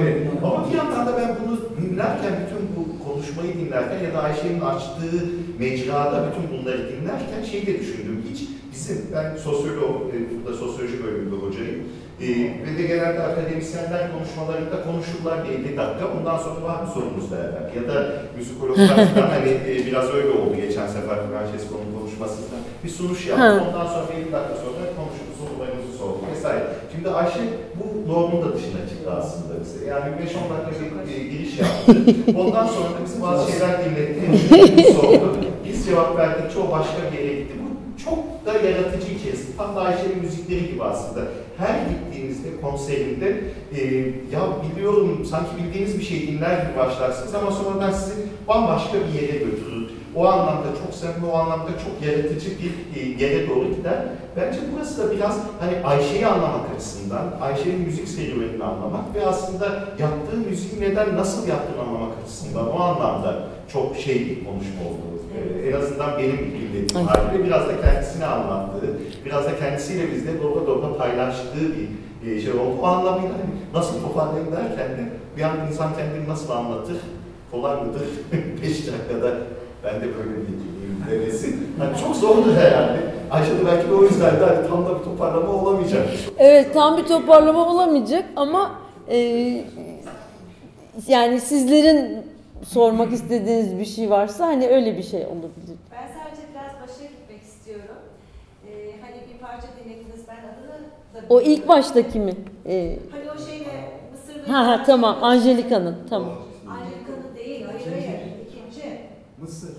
Evet. 0.00 0.16
Ama 0.44 0.66
bir 0.70 0.76
yandan 0.76 1.06
da 1.06 1.16
ben 1.16 1.36
bunu 1.42 1.56
dinlerken, 1.80 2.32
bütün 2.46 2.62
bu 2.76 3.04
konuşmayı 3.04 3.52
dinlerken 3.54 4.04
ya 4.04 4.14
da 4.14 4.22
Ayşe'nin 4.22 4.60
açtığı 4.60 5.24
mecrada 5.58 6.24
bütün 6.28 6.58
bunları 6.58 6.78
dinlerken 6.92 7.42
şey 7.50 7.66
de 7.66 7.80
düşündüm. 7.80 8.24
Hiç 8.32 8.40
bizim, 8.72 8.98
ben 9.14 9.36
sosyolog, 9.36 9.96
e, 10.14 10.16
burada 10.44 10.56
sosyoloji 10.56 11.04
bölümünde 11.04 11.36
hocayım. 11.46 11.80
E, 12.20 12.28
ve 12.64 12.78
de 12.78 12.82
genelde 12.82 13.22
akademisyenler 13.22 14.02
konuşmalarında 14.12 14.76
konuşurlar 14.88 15.44
bir 15.44 15.50
50 15.50 15.76
dakika. 15.76 16.04
Ondan 16.18 16.38
sonra 16.38 16.62
var 16.62 16.82
mı 16.82 16.88
sorunuz 16.94 17.30
derler. 17.30 17.64
Ya 17.76 17.94
da 17.94 17.96
müzikologlar 18.36 18.88
hani 19.34 19.50
e, 19.70 19.86
biraz 19.86 20.14
öyle 20.14 20.30
oldu 20.30 20.56
geçen 20.56 20.86
sefer 20.86 21.18
Francesco'nun 21.28 21.90
konuşmasında. 21.98 22.56
Bir 22.84 22.88
sunuş 22.88 23.26
yaptı. 23.26 23.44
Ha. 23.44 23.64
Ondan 23.68 23.86
sonra 23.86 24.06
50 24.16 24.32
dakika 24.32 24.54
sonra 24.64 24.82
konuşup 24.98 25.28
sorularınızı 25.40 25.92
sordu 25.98 26.20
vesaire. 26.32 26.64
Şimdi 26.92 27.10
Ayşe 27.10 27.40
bu 27.78 28.12
normun 28.12 28.42
da 28.42 28.54
dışına 28.56 28.82
çıktı 28.90 29.10
aslında 29.20 29.54
bize. 29.60 29.86
Yani 29.86 30.04
5-10 30.04 30.10
dakika 30.52 31.08
bir 31.08 31.16
e, 31.20 31.28
giriş 31.28 31.58
yaptı. 31.58 31.92
Ondan 32.40 32.66
sonra 32.66 32.88
da 32.94 33.00
bizi 33.04 33.22
bazı 33.22 33.52
şeyler 33.52 33.74
dinletti. 33.84 34.92
Sordu. 34.92 35.36
Biz 35.64 35.86
cevap 35.86 36.18
verdikçe 36.18 36.58
o 36.58 36.70
başka 36.70 37.00
bir 37.12 37.18
yere 37.18 37.34
gitti. 37.34 37.54
Bu 37.64 37.69
çok 38.04 38.46
da 38.46 38.52
yaratıcı 38.68 39.12
içerisinde. 39.12 39.56
Tam 39.56 39.76
da 39.76 39.80
Ayşe'nin 39.80 40.18
müzikleri 40.22 40.72
gibi 40.72 40.84
aslında. 40.84 41.20
Her 41.58 41.74
gittiğinizde 41.88 42.60
konserinde 42.60 43.44
e, 43.74 43.84
ya 44.32 44.40
biliyorum 44.70 45.24
sanki 45.30 45.50
bildiğiniz 45.58 45.98
bir 45.98 46.04
şey 46.04 46.26
dinler 46.28 46.62
gibi 46.62 46.78
başlarsınız 46.78 47.34
ama 47.34 47.50
sonradan 47.50 47.92
sizi 47.92 48.14
bambaşka 48.48 48.98
bir 48.98 49.22
yere 49.22 49.38
götürür. 49.38 49.90
O 50.14 50.26
anlamda 50.26 50.68
çok 50.84 50.94
samimi, 50.94 51.26
o 51.32 51.36
anlamda 51.36 51.70
çok 51.70 52.08
yaratıcı 52.08 52.50
bir 52.50 53.00
e, 53.00 53.24
yere 53.24 53.48
doğru 53.48 53.68
gider. 53.76 54.02
Bence 54.36 54.58
burası 54.74 55.02
da 55.02 55.12
biraz 55.16 55.38
hani 55.60 55.84
Ayşe'yi 55.84 56.26
anlamak 56.26 56.74
açısından, 56.76 57.34
Ayşe'nin 57.40 57.80
müzik 57.80 58.08
serüvenini 58.08 58.64
anlamak 58.64 59.14
ve 59.14 59.26
aslında 59.26 59.66
yaptığı 59.98 60.36
müziği 60.36 60.80
neden, 60.80 61.16
nasıl 61.16 61.48
yaptığını 61.48 61.82
anlamak 61.82 62.12
açısından 62.24 62.72
o 62.72 62.80
anlamda 62.80 63.48
çok 63.72 63.96
şey 63.96 64.14
bir 64.14 64.44
konuşma 64.44 64.80
oldu. 64.80 65.19
Ee, 65.34 65.68
en 65.68 65.72
azından 65.80 66.18
benim 66.18 66.38
bildiğim 66.54 67.06
haliyle 67.06 67.44
biraz 67.44 67.68
da 67.68 67.80
kendisini 67.80 68.24
anlattığı, 68.26 68.98
biraz 69.24 69.44
da 69.44 69.58
kendisiyle 69.58 70.12
bizle 70.12 70.42
doğru 70.42 70.66
doğru 70.66 70.98
paylaştığı 70.98 71.66
bir 72.22 72.30
e, 72.36 72.40
şey 72.40 72.52
oldu. 72.52 72.80
O 72.82 72.86
anlamıyla 72.86 73.30
hani 73.32 73.50
nasıl 73.74 74.02
toparlayayım 74.02 74.52
derken 74.52 74.88
de 74.90 75.08
bir 75.36 75.42
an 75.42 75.56
insan 75.70 75.94
kendini 75.94 76.28
nasıl 76.28 76.50
anlatır, 76.50 76.96
kolay 77.50 77.76
mıdır? 77.76 78.02
Beş 78.62 78.86
dakikada 78.86 79.34
ben 79.84 79.94
de 79.94 80.04
böyle 80.04 80.36
bir 80.40 80.70
demesi. 81.10 81.56
Hani 81.78 82.00
çok 82.00 82.16
zordur 82.16 82.54
herhalde. 82.56 82.98
Ayşe 83.30 83.50
de 83.50 83.66
belki 83.66 83.90
de 83.90 83.94
o 83.94 84.02
yüzden 84.02 84.40
de 84.40 84.44
hani 84.44 84.68
tam 84.68 84.86
da 84.86 84.98
bir 84.98 85.04
toparlama 85.04 85.52
olamayacak. 85.52 86.06
Evet 86.38 86.74
tam 86.74 86.96
bir 86.96 87.04
toparlama 87.04 87.68
olamayacak 87.68 88.24
ama 88.36 88.70
e, 89.10 89.16
yani 91.08 91.40
sizlerin 91.40 92.29
sormak 92.64 93.12
istediğiniz 93.12 93.78
bir 93.78 93.84
şey 93.84 94.10
varsa 94.10 94.46
hani 94.46 94.68
öyle 94.68 94.96
bir 94.98 95.02
şey 95.02 95.26
olabilir. 95.26 95.76
Ben 95.92 96.06
sadece 96.06 96.42
biraz 96.54 96.72
başa 96.88 97.04
gitmek 97.04 97.42
istiyorum. 97.42 97.96
Ee, 98.66 98.70
hani 99.00 99.16
bir 99.34 99.38
parça 99.38 99.66
dinlediniz 99.84 100.20
ben 100.28 100.36
adını 100.48 100.68
da 101.14 101.26
O 101.34 101.40
ilk 101.40 101.68
baştaki 101.68 102.20
mi? 102.20 102.34
E, 102.66 102.98
Hani 103.12 103.30
o 103.30 103.38
şeyle 103.38 104.00
Mısır'da... 104.12 104.52
ha 104.52 104.66
ha 104.66 104.82
tamam 104.86 105.18
Angelika'nın 105.24 105.96
tamam. 106.10 106.32
Angelika'nın 106.68 107.36
değil, 107.36 107.66
hayır 107.66 107.86
hayır. 107.86 108.20
İkinci. 108.48 109.00
Mısır. 109.40 109.70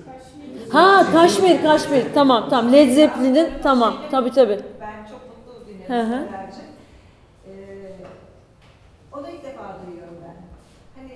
Ha 0.70 1.12
Kaşmir 1.12 1.62
Kaşmir 1.62 2.06
tamam 2.14 2.50
tamam 2.50 2.74
Led 2.74 2.90
Zeppelin'in 2.92 3.50
tamam 3.64 3.98
tabi 4.12 4.32
tabi. 4.32 4.60
Ben 4.82 5.06
çok 5.10 5.22
mutlu 5.30 5.68
dinledim 5.68 6.12
Hı. 6.12 6.28
Ee, 7.48 7.52
onu 9.14 9.28
ilk 9.30 9.44
defa 9.44 9.78
duyuyorum 9.88 10.16
ben. 10.22 10.36
Hani 11.02 11.12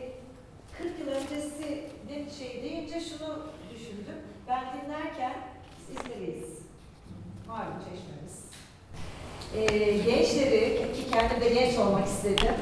40 0.77 0.99
yıl 0.99 1.07
öncesinin 1.07 2.29
şey 2.39 2.63
deyince 2.63 2.99
şunu 2.99 3.37
düşündüm. 3.73 4.15
Ben 4.47 4.63
dinlerken 4.73 5.33
biz 5.79 5.97
İzmir'iyiz. 5.97 6.59
Malum 7.55 7.79
çeşmemiz. 7.87 8.35
Ee, 9.55 9.97
gençleri, 10.11 10.77
ki 10.95 11.11
kendim 11.11 11.41
de 11.41 11.49
genç 11.49 11.77
olmak 11.77 12.07
istedim. 12.07 12.55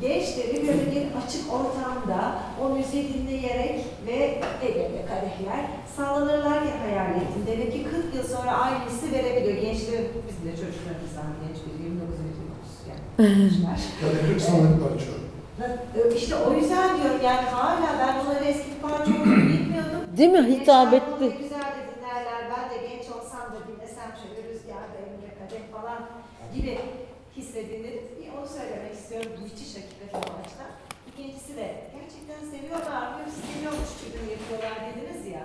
gençleri 0.00 0.66
böyle 0.68 0.86
bir 0.92 1.04
açık 1.20 1.52
ortamda 1.52 2.38
o 2.62 2.68
müziği 2.68 3.14
dinleyerek 3.14 3.84
ve 4.06 4.40
ellerinde 4.62 5.02
kadehler 5.10 5.62
sallanırlarken 5.96 6.78
hayal 6.86 7.10
ettim. 7.10 7.42
Demek 7.46 7.72
ki 7.72 7.84
40 7.84 8.14
yıl 8.14 8.36
sonra 8.36 8.52
aynı 8.52 8.78
hissi 8.86 9.12
verebiliyor. 9.12 9.56
Gençlerin, 9.62 10.08
bizim 10.28 10.44
de 10.52 10.56
çocuklarımızdan 10.62 11.28
genç 11.42 11.58
bir 11.64 11.84
29 11.84 12.14
29 12.18 12.70
yani 12.90 13.38
gençler. 13.38 13.78
Yani 14.02 14.32
40 14.32 14.40
sanatlık 14.42 14.88
parça. 14.88 15.12
İşte 16.16 16.34
o 16.36 16.54
yüzden 16.54 16.96
diyorum 16.96 17.20
yani 17.24 17.46
hala 17.46 17.88
ben 18.00 18.24
onları 18.24 18.44
eski 18.44 18.70
parça 18.82 19.10
olduğunu 19.10 19.36
bilmiyordum. 19.36 20.00
Değil 20.16 20.30
mi? 20.30 20.42
Hitap 20.52 20.94
etti. 20.94 21.06
bunu 21.20 21.30
Güzel 21.42 21.68
de 21.76 21.82
dinlerler. 21.90 22.40
Ben 22.52 22.64
de 22.70 22.76
genç 22.88 23.06
olsam 23.16 23.44
da 23.54 23.58
dinlesem 23.68 24.10
şöyle 24.22 24.48
rüzgarda 24.48 24.96
elimde 25.04 25.30
kadeh 25.38 25.64
falan 25.72 25.98
gibi 26.54 26.78
hissedildi. 27.36 28.02
Bir 28.20 28.38
onu 28.38 28.48
söylemek 28.48 28.94
istiyorum. 29.12 29.42
Müthiş 29.42 29.70
hakikaten 29.76 30.18
o 30.18 30.40
açıdan. 30.40 30.72
İkincisi 31.10 31.56
de 31.56 31.66
gerçekten 31.96 32.40
seviyorlar? 32.52 33.08
Seviyormuş 33.46 33.90
gibi 34.04 34.18
yapıyorlar 34.32 34.76
dediniz 34.86 35.26
ya. 35.26 35.44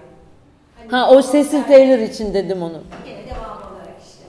Hani 0.78 0.90
Ha 0.92 1.10
o 1.12 1.22
Cecil 1.22 1.64
Taylor 1.64 2.00
için 2.00 2.34
dedim 2.34 2.64
onu. 2.64 2.82
Yine 3.08 3.26
devam 3.26 3.58
olarak 3.58 3.98
işte. 4.08 4.26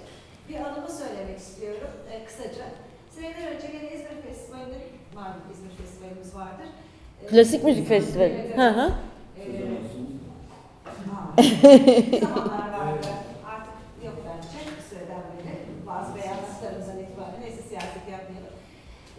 Bir 0.49 0.57
anımı 0.67 0.91
söylemek 1.03 1.39
istiyorum 1.39 1.91
e, 2.13 2.25
kısaca. 2.25 2.65
Seneler 3.11 3.57
önce 3.57 3.67
gene 3.67 3.95
İzmir 3.95 4.23
Festivali'nin 4.29 4.83
vardı, 5.15 5.39
İzmir 5.53 5.73
Festivalimiz 5.81 6.35
vardır. 6.35 6.69
E, 7.23 7.27
Klasik 7.27 7.65
müzik 7.65 7.89
festivali. 7.89 8.53
Hı 8.57 8.69
hı. 8.69 8.93
E, 9.39 9.43
zamanlar. 12.21 12.89
Artık 13.53 13.77
yok 14.05 14.17
bence 14.27 14.59
bir 14.77 14.83
süreden 14.91 15.23
beri. 15.39 15.59
Bazı 15.87 16.15
beyanatlarımızdan 16.15 16.99
itibaren 16.99 17.41
neyse 17.41 17.63
siyaset 17.69 18.05
yapmayalım. 18.11 18.59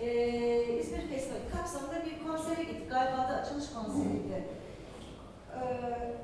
Ee, 0.01 0.08
İzmir 0.27 1.07
Festivali 1.09 1.49
kapsamında 1.57 2.05
bir 2.05 2.27
konsere 2.27 2.63
gittik. 2.63 2.91
Galiba 2.91 3.17
da 3.17 3.35
açılış 3.41 3.73
konseriydi. 3.73 4.47
Ee, 5.55 6.15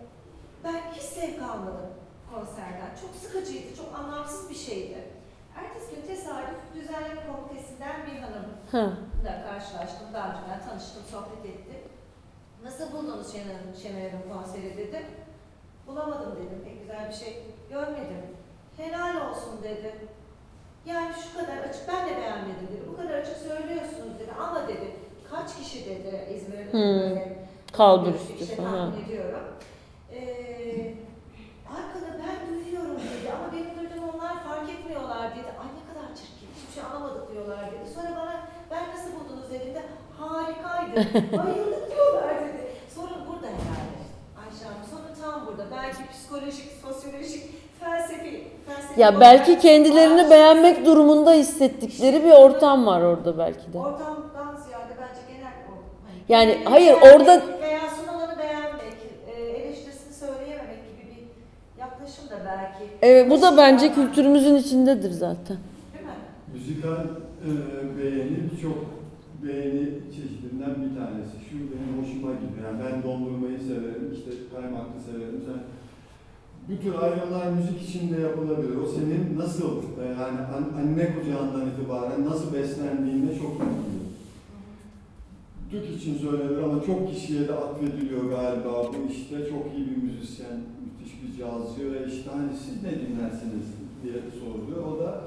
ben 0.64 0.82
hiç 0.94 1.02
zevk 1.02 1.42
almadım 1.42 1.90
konserden. 2.34 2.92
Çok 3.02 3.16
sıkıcıydı, 3.16 3.76
çok 3.76 4.00
anlamsız 4.00 4.50
bir 4.50 4.56
şeydi. 4.56 4.98
Ertesi 5.56 5.96
gün 5.96 6.02
tesadüf 6.02 6.60
düzenleme 6.76 7.22
komitesinden 7.28 7.96
bir 8.06 8.20
hanımla 8.20 9.50
karşılaştım. 9.50 10.08
Daha 10.14 10.30
önceden 10.30 10.70
tanıştım, 10.70 11.04
sohbet 11.12 11.46
ettik. 11.46 11.84
Nasıl 12.64 12.92
buldunuz 12.92 13.32
Şener 13.32 13.56
Hanım, 13.56 13.76
Şener 13.84 14.10
Hanım 14.10 14.34
konseri 14.34 14.78
dedim. 14.78 15.06
Bulamadım 15.88 16.36
dedim, 16.36 16.62
pek 16.66 16.82
güzel 16.82 17.10
bir 17.10 17.14
şey 17.14 17.44
görmedim. 17.70 18.26
Helal 18.78 19.30
olsun 19.30 19.64
dedi. 19.64 19.96
Yani 20.86 21.12
şu 21.24 21.38
kadar 21.40 21.58
açık, 21.58 21.88
ben 21.88 22.10
de 22.10 22.18
beğenmedim 22.18 22.68
dedi. 22.72 22.82
Bu 22.92 22.98
kadar 22.98 23.14
açık 23.14 23.38
söylüyorsunuz 23.38 24.20
dedi. 24.20 24.32
Ama 24.40 24.68
dedi, 24.68 24.92
kaç 25.32 25.58
kişi 25.58 25.86
dedi 25.86 26.28
İzmir'in 26.36 26.72
Hmm. 26.72 26.80
böyle 27.10 27.46
Kalbur 27.74 28.14
işte 28.16 28.34
üstü. 28.44 28.54
Hı. 28.58 28.64
tahmin 28.66 29.04
ediyorum. 29.06 29.44
Ee, 30.14 30.94
arkada 31.76 32.10
ben 32.24 32.38
duyuyorum 32.56 32.96
dedi 33.00 33.32
ama 33.38 33.54
benim 33.54 33.80
duyduğum 33.80 34.10
onlar 34.10 34.44
fark 34.44 34.70
etmiyorlar 34.70 35.32
dedi. 35.36 35.48
Ay 35.62 35.68
ne 35.80 35.84
kadar 35.94 36.16
çirkin, 36.16 36.48
hiçbir 36.56 36.74
şey 36.74 36.84
anlamadık 36.84 37.32
diyorlar 37.32 37.72
dedi. 37.72 37.90
Sonra 37.96 38.10
bana 38.22 38.36
ben 38.72 38.84
nasıl 38.90 39.10
buldunuz 39.20 39.52
dediğimde 39.52 39.82
harikaydı, 40.20 40.96
bayıldık 41.38 41.92
diyorlar 41.92 42.36
dedi. 42.42 42.64
Sorun 42.96 43.28
burada 43.28 43.48
herhalde 43.48 44.00
Ayşe 44.42 44.66
Hanım, 44.66 44.86
sorun 44.92 45.16
tam 45.22 45.48
burada. 45.48 45.66
Belki 45.72 46.10
psikolojik, 46.12 46.72
sosyolojik, 46.82 47.44
felsefi, 47.90 48.44
felsefi 48.68 49.02
Ya 49.02 49.20
belki 49.20 49.60
kendilerini 49.60 50.30
beğenmek 50.30 50.86
durumunda 50.86 51.34
hissettikleri 51.34 52.24
bir 52.24 52.32
ortam 52.32 52.86
var 52.86 53.02
orada 53.02 53.38
belki 53.38 53.74
de. 53.74 53.78
Ortamdan 53.78 54.56
ziyade 54.66 54.94
bence 55.02 55.22
genel 55.34 55.54
o. 55.70 55.74
Hani 56.08 56.20
Yani 56.30 56.52
kendini 56.54 56.70
hayır, 56.70 56.86
beğenmek 57.02 57.16
orada- 57.22 57.44
veya 57.62 57.80
sunulanı 57.98 58.40
beğenmek, 58.40 58.98
e, 59.28 59.32
eleştirisini 59.42 60.14
söyleyememek 60.14 60.80
gibi 60.88 61.12
bir 61.12 61.80
yaklaşım 61.82 62.26
da 62.30 62.36
belki. 62.46 62.92
Evet 63.02 63.32
bu 63.32 63.42
da 63.42 63.58
bence 63.58 63.94
kültürümüzün 63.94 64.56
içindedir 64.56 65.12
zaten. 65.12 65.58
Değil 65.94 66.06
mi? 66.06 66.12
Müzikal 66.54 67.06
e, 67.48 67.52
beğeni 67.98 68.38
birçok 68.52 68.78
beğeni 69.44 69.90
çeşidinden 70.16 70.70
bir 70.84 70.92
tanesi. 71.00 71.36
Şu 71.50 71.56
benim 71.72 71.92
hoşuma 72.02 72.32
gidiyor. 72.42 72.64
Yani 72.68 72.80
ben 72.86 73.04
dondurmayı 73.04 73.60
severim, 73.60 74.12
işte 74.18 74.32
kaymaklı 74.54 75.00
severim. 75.12 75.42
Sen, 75.48 75.60
bu 76.70 76.82
tür 76.84 76.96
ayrımlar 76.96 77.52
müzik 77.52 77.82
içinde 77.90 78.22
yapılabilir. 78.22 78.76
O 78.76 78.88
senin 78.88 79.38
nasıl, 79.38 79.78
e, 80.02 80.06
yani 80.06 80.40
an- 80.40 80.74
anne 80.80 81.16
kucağından 81.16 81.70
itibaren 81.70 82.26
nasıl 82.26 82.54
beslendiğinde 82.54 83.40
çok 83.40 83.62
önemli. 83.62 83.96
Türk 85.72 86.02
için 86.02 86.18
söylenir 86.18 86.64
ama 86.64 86.84
çok 86.86 87.14
kişiye 87.14 87.48
de 87.48 87.54
atfediliyor 87.54 88.30
galiba 88.30 88.84
bu 88.94 89.12
işte. 89.12 89.36
Çok 89.50 89.66
iyi 89.78 89.86
bir 89.92 90.04
müzisyen, 90.04 90.58
müthiş 90.86 91.14
bir 91.24 91.40
cazcı 91.40 91.94
ve 91.94 92.14
işte 92.14 92.30
hani 92.34 92.50
siz 92.66 92.84
ne 92.84 92.92
dinlersiniz 92.92 93.66
diye 94.04 94.14
soruluyor. 94.40 94.88
O 94.96 95.00
da 95.00 95.22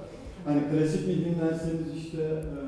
Hani 0.45 0.61
klasik 0.71 1.09
mi 1.09 1.15
dinlerseniz 1.25 1.97
işte 1.97 2.23
e, 2.23 2.59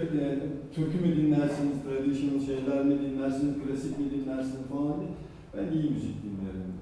e, 0.00 0.38
türkü 0.74 0.98
mü 1.06 1.16
dinlersiniz, 1.16 1.76
traditional 1.84 2.40
şeyler 2.46 2.84
mi 2.84 2.94
dinlersiniz, 3.04 3.54
klasik 3.62 3.98
mi 3.98 4.04
dinlersiniz 4.10 4.66
falan 4.72 5.00
diye. 5.00 5.10
Ben 5.56 5.76
iyi 5.76 5.90
müzik 5.90 6.16
dinlerim. 6.24 6.72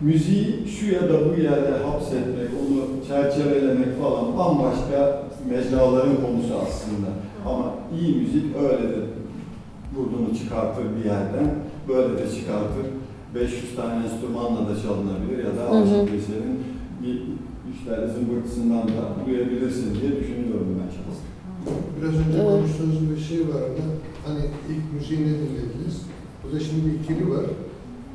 Müziği 0.00 0.68
şu 0.68 0.86
ya 0.94 1.02
da 1.02 1.16
bu 1.28 1.40
yerde 1.42 1.70
hapsetmek, 1.84 2.48
onu 2.60 3.06
çerçevelemek 3.08 4.00
falan 4.02 4.38
bambaşka 4.38 5.22
mecraların 5.50 6.16
konusu 6.16 6.54
aslında. 6.66 7.08
Ama 7.46 7.74
iyi 8.00 8.16
müzik 8.16 8.56
öyledir. 8.56 9.04
Burnunu 9.96 10.38
çıkartır 10.38 10.84
bir 10.96 11.04
yerden, 11.04 11.48
böyle 11.88 12.18
de 12.18 12.30
çıkartır. 12.34 12.86
500 13.34 13.76
tane 13.76 14.04
enstrümanla 14.04 14.68
da 14.68 14.82
çalınabilir 14.82 15.38
ya 15.44 15.56
da. 15.56 15.70
Aşık 15.70 16.12
Veysel'in 16.12 16.58
bir 17.02 17.22
üçler 17.70 18.06
zımbırtısından 18.06 18.88
da 18.88 19.26
duyabilirsin 19.26 20.00
diye 20.00 20.20
düşünüyorum 20.20 20.80
ben. 20.80 20.90
Biraz 22.00 22.14
önce 22.14 22.38
Evet. 22.38 22.50
konuştuğunuz 22.50 23.10
bir 23.10 23.20
şey 23.20 23.40
vardı. 23.40 23.80
Hani 24.26 24.40
ilk 24.70 24.92
müziği 24.94 25.20
ne 25.20 25.24
dinlediniz? 25.42 25.96
Burada 26.44 26.60
şimdi 26.60 26.86
bir 26.86 27.00
ikili 27.00 27.30
var. 27.30 27.44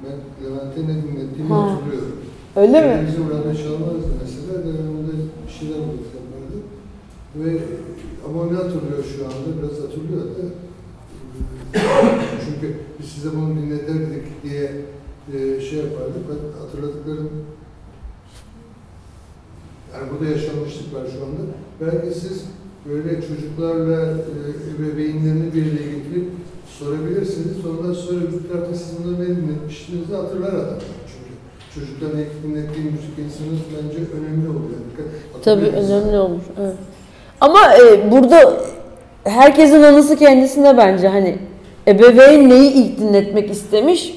Ben 0.04 0.46
Levent'e 0.46 0.82
ne 0.84 1.04
dinlettiğimi 1.04 1.54
Ha. 1.54 1.72
hatırlıyorum. 1.72 2.18
Öyle 2.56 2.82
mi? 2.82 3.08
Bizim 3.08 3.30
radyo 3.30 3.54
çalmazdı 3.64 4.08
mesela. 4.24 4.64
Devamında 4.66 5.12
bir 5.48 5.54
şeyler 5.60 5.76
yapardı. 5.78 6.58
Ve 7.36 7.60
ama 8.28 8.46
ne 8.46 8.58
hatırlıyor 8.58 9.04
şu 9.18 9.26
anda? 9.26 9.50
Biraz 9.62 9.78
hatırlıyor 9.84 10.26
da. 10.26 10.46
Çünkü 12.46 12.76
biz 13.00 13.06
size 13.10 13.30
bunu 13.36 13.56
dinletirdik 13.56 14.44
diye 14.44 14.72
e, 15.34 15.62
şey 15.62 15.80
yapardık. 15.80 16.24
Ben 16.30 16.62
hatırladıklarım 16.62 17.30
yani 19.94 20.08
burada 20.12 20.32
yaşanmışlık 20.32 20.94
var 20.94 21.02
şu 21.14 21.26
anda. 21.26 21.42
Belki 21.82 22.20
siz 22.20 22.46
böyle 22.90 23.22
çocuklarla 23.28 24.02
e, 24.02 24.38
ebeveynlerini 24.76 25.54
bir 25.54 25.62
araya 25.62 25.88
getirip 25.98 26.30
sorabilirsiniz. 26.80 27.66
Ondan 27.66 27.94
sonra 27.94 28.20
tarafta 28.52 28.76
siz 28.76 28.98
bunları 29.00 29.24
ne 29.24 29.36
dinletmiştinizi 29.36 30.16
hatırlar 30.16 30.50
adamlar 30.50 30.80
çünkü. 31.08 31.34
Çocukların 31.76 32.20
dinlettiği 32.44 32.86
müzik 32.86 33.20
insanın 33.26 33.60
bence 33.74 33.98
önemli 33.98 34.50
oluyor. 34.50 34.80
Tabii 35.44 35.66
önemli 35.66 36.18
olur. 36.18 36.42
Evet. 36.62 36.76
Ama 37.42 37.60
e, 37.78 38.12
burada 38.12 38.54
herkesin 39.24 39.84
anısı 39.84 40.16
kendisinde 40.16 40.78
bence 40.78 41.08
hani 41.08 41.38
ebeveyn 41.88 42.50
neyi 42.50 42.72
ilk 42.74 43.00
dinletmek 43.00 43.52
istemiş 43.52 44.16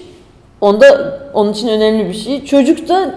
onda 0.60 1.18
onun 1.34 1.52
için 1.52 1.68
önemli 1.68 2.08
bir 2.08 2.14
şey. 2.14 2.44
Çocuk 2.44 2.88
da 2.88 3.14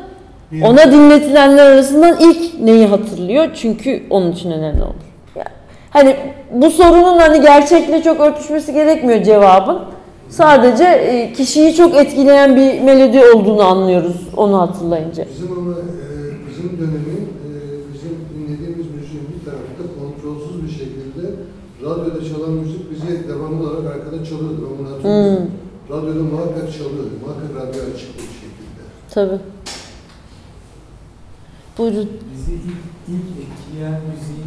ona 0.64 0.92
dinletilenler 0.92 1.66
arasından 1.66 2.18
ilk 2.20 2.60
neyi 2.60 2.86
hatırlıyor 2.86 3.50
çünkü 3.56 4.04
onun 4.10 4.32
için 4.32 4.52
önemli 4.52 4.84
olur. 4.84 5.11
Hani 5.92 6.16
bu 6.54 6.70
sorunun 6.72 7.18
hani 7.18 7.42
gerçekle 7.42 8.04
çok 8.04 8.20
örtüşmesi 8.20 8.74
gerekmiyor 8.74 9.24
cevabın. 9.24 9.80
Sadece 10.30 10.84
e, 10.84 11.34
kişiyi 11.34 11.76
çok 11.76 11.96
etkileyen 11.96 12.56
bir 12.56 12.82
melodi 12.82 13.20
olduğunu 13.36 13.64
anlıyoruz 13.64 14.16
onu 14.38 14.62
hatırlayınca. 14.62 15.26
Bizim 15.36 15.52
ama 15.58 15.72
e, 15.72 16.06
bizim 16.50 16.78
dönemin 16.80 17.30
e, 17.46 17.50
bizim 17.94 18.12
dinlediğimiz 18.36 18.86
müziğin 18.96 19.28
bir 19.36 19.46
tarafta 19.46 19.84
kontrolsüz 20.00 20.64
bir 20.64 20.70
şekilde 20.72 21.28
radyoda 21.84 22.26
çalan 22.30 22.52
müzik 22.52 22.92
bizi 22.92 23.30
devamlı 23.30 23.64
olarak 23.70 23.96
arkada 23.96 24.26
çalıyordu. 24.26 24.70
Ben 24.70 24.78
bunu 24.80 24.90
hatırlıyorum. 24.96 25.44
Hmm, 25.44 25.98
Radyoda 25.98 26.24
muhakkak 26.24 26.74
çalıyordu. 26.74 27.12
Muhakkak 27.22 27.50
radyo 27.56 27.82
açık 27.96 28.16
bir 28.18 28.22
şekilde. 28.42 28.82
tabii. 29.14 29.40
Buyurun. 31.78 32.10
Bizi 32.34 32.52
ilk, 32.54 32.82
ilk 33.08 33.28
etkileyen 33.44 34.00
müziğin 34.10 34.41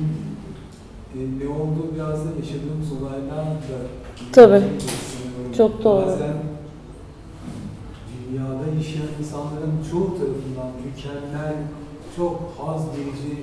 e, 1.14 1.44
ne 1.44 1.48
olduğu 1.48 1.94
biraz 1.94 2.18
da 2.24 2.28
yaşadığımız 2.40 2.92
olaylar 3.00 3.44
da 3.46 3.76
Tabii. 4.32 4.60
sanıyorum. 4.60 5.52
Çok 5.56 5.84
doğru. 5.84 6.06
Bazen 6.06 6.36
dünyada 8.30 8.66
yaşayan 8.76 9.08
insanların 9.20 9.72
çoğu 9.90 10.06
tarafından 10.18 10.70
mükemmel, 10.86 11.54
çok 12.16 12.54
haz 12.58 12.82
verici 12.88 13.42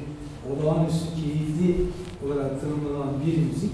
olağanüstü 0.52 1.16
keyifli 1.16 1.86
olarak 2.26 2.62
tanımlanan 2.62 3.10
bir 3.26 3.38
müzik, 3.38 3.74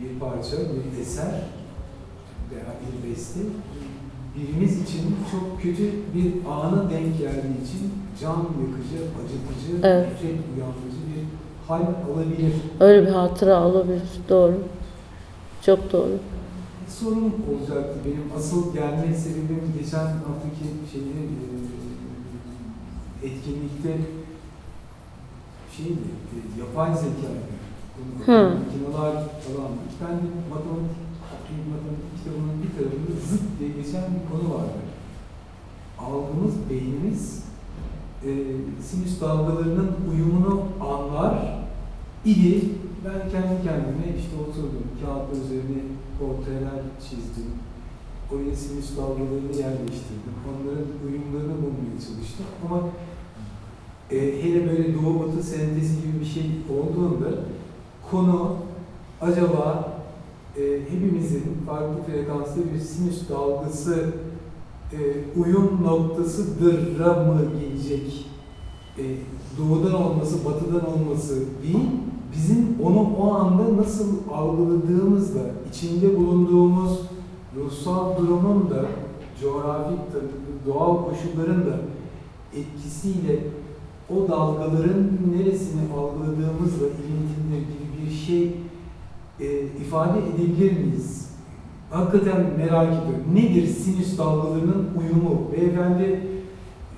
bir 0.00 0.20
parça, 0.20 0.56
bir 0.56 1.00
eser 1.00 1.34
veya 2.50 2.64
bir 2.82 3.10
beste 3.10 3.40
birimiz 4.36 4.82
için 4.82 5.16
çok 5.30 5.62
kötü 5.62 5.84
bir 6.14 6.32
ana 6.50 6.90
denk 6.90 7.18
geldiği 7.18 7.58
için 7.64 7.92
can 8.20 8.36
yakıcı, 8.36 8.98
acıtıcı, 9.20 9.86
Evet. 9.88 10.08
nefret 10.08 10.38
uyandırıcı 10.56 11.00
hal 11.68 11.80
alabilir. 12.14 12.52
Öyle 12.80 13.06
bir 13.06 13.12
hatıra 13.12 13.66
olabilir. 13.66 14.02
Doğru. 14.28 14.58
Çok 15.66 15.92
doğru. 15.92 16.18
Bir 16.86 16.92
sorum 16.92 17.24
olacaktı 17.24 17.98
benim. 18.04 18.24
Asıl 18.36 18.74
gelme 18.74 19.14
sebebim 19.14 19.74
geçen 19.78 19.98
haftaki 19.98 20.64
şeyde 20.92 21.08
etkinlikte 23.22 23.96
şeydi, 25.76 26.08
e, 26.34 26.60
yapay 26.60 26.94
zeka. 26.94 27.28
Hı. 28.26 28.56
Falan. 28.96 29.72
Ben 30.00 30.16
matematik, 30.50 30.98
matematik 31.70 32.10
kitabının 32.16 32.62
bir 32.62 32.70
tarafında 32.78 33.20
zıt 33.30 33.42
diye 33.58 33.70
geçen 33.70 34.02
bir 34.02 34.30
konu 34.30 34.54
vardı. 34.54 34.78
Algımız, 35.98 36.54
beynimiz 36.70 37.47
e, 38.24 38.30
sinüs 38.82 39.20
dalgalarının 39.20 39.90
uyumunu 40.12 40.62
anlar 40.80 41.58
idi. 42.24 42.64
Ben 43.04 43.30
kendi 43.30 43.62
kendime 43.62 44.18
işte 44.18 44.36
oturdum, 44.42 44.86
kağıtlar 45.00 45.44
üzerine 45.44 45.82
portreler 46.18 46.82
çizdim. 47.00 47.50
Oraya 48.32 48.56
sinüs 48.56 48.96
dalgalarını 48.96 49.52
yerleştirdim. 49.52 50.34
Onların 50.48 50.86
uyumlarını 51.06 51.56
bulmaya 51.62 51.94
çalıştım. 52.06 52.46
Ama 52.66 52.80
e, 54.10 54.42
hele 54.42 54.70
böyle 54.70 54.94
doğu 54.94 55.20
batı 55.20 55.42
sentezi 55.42 56.02
gibi 56.02 56.20
bir 56.20 56.26
şey 56.26 56.50
olduğunda 56.70 57.28
konu 58.10 58.56
acaba 59.20 59.92
e, 60.56 60.80
hepimizin 60.90 61.44
farklı 61.66 62.02
frekansta 62.02 62.60
bir 62.74 62.80
sinüs 62.80 63.28
dalgası 63.28 64.12
e, 64.92 64.98
uyum 65.40 65.78
noktasıdır 65.84 66.98
mı 67.26 67.40
gelecek? 67.60 68.26
E, 68.98 69.04
doğudan 69.58 69.94
olması, 69.94 70.44
batıdan 70.44 70.92
olması 70.92 71.34
değil, 71.62 71.88
bizim 72.36 72.76
onu 72.82 73.16
o 73.16 73.34
anda 73.34 73.76
nasıl 73.76 74.08
algıladığımızla, 74.32 75.40
içinde 75.72 76.16
bulunduğumuz 76.16 77.00
ruhsal 77.56 78.18
durumun 78.18 78.70
da, 78.70 78.84
coğrafik 79.40 79.98
doğal 80.66 80.96
koşulların 81.04 81.60
da 81.66 81.80
etkisiyle 82.56 83.38
o 84.10 84.28
dalgaların 84.28 85.10
neresini 85.36 85.80
algıladığımızla 85.96 86.86
ilintili 86.86 87.60
gibi 87.60 88.06
bir 88.06 88.10
şey 88.10 88.56
e, 89.40 89.62
ifade 89.62 90.18
edebilir 90.18 90.72
miyiz? 90.72 91.27
Hakikaten 91.90 92.46
merak 92.58 92.88
ediyorum. 92.88 93.24
Nedir 93.34 93.66
sinüs 93.66 94.18
dalgalarının 94.18 94.88
uyumu? 94.98 95.52
Beyefendi 95.52 96.20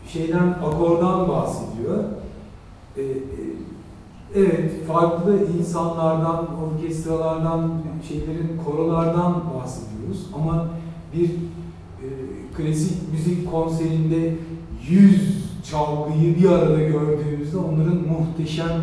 şeyden, 0.09 0.49
akordan 0.49 1.29
bahsediyor. 1.29 2.05
E, 2.97 3.03
e, 3.03 3.15
evet, 4.35 4.87
farklı 4.87 5.39
insanlardan, 5.59 6.47
orkestralardan, 6.61 7.73
şeylerin, 8.09 8.61
korolardan 8.65 9.35
bahsediyoruz. 9.35 10.27
Ama 10.35 10.69
bir 11.15 11.29
e, 11.29 12.07
klasik 12.57 13.13
müzik 13.13 13.51
konserinde 13.51 14.35
yüz 14.89 15.45
çalgıyı 15.71 16.39
bir 16.39 16.49
arada 16.49 16.79
gördüğümüzde 16.79 17.59
onların 17.59 17.97
muhteşem 17.97 18.83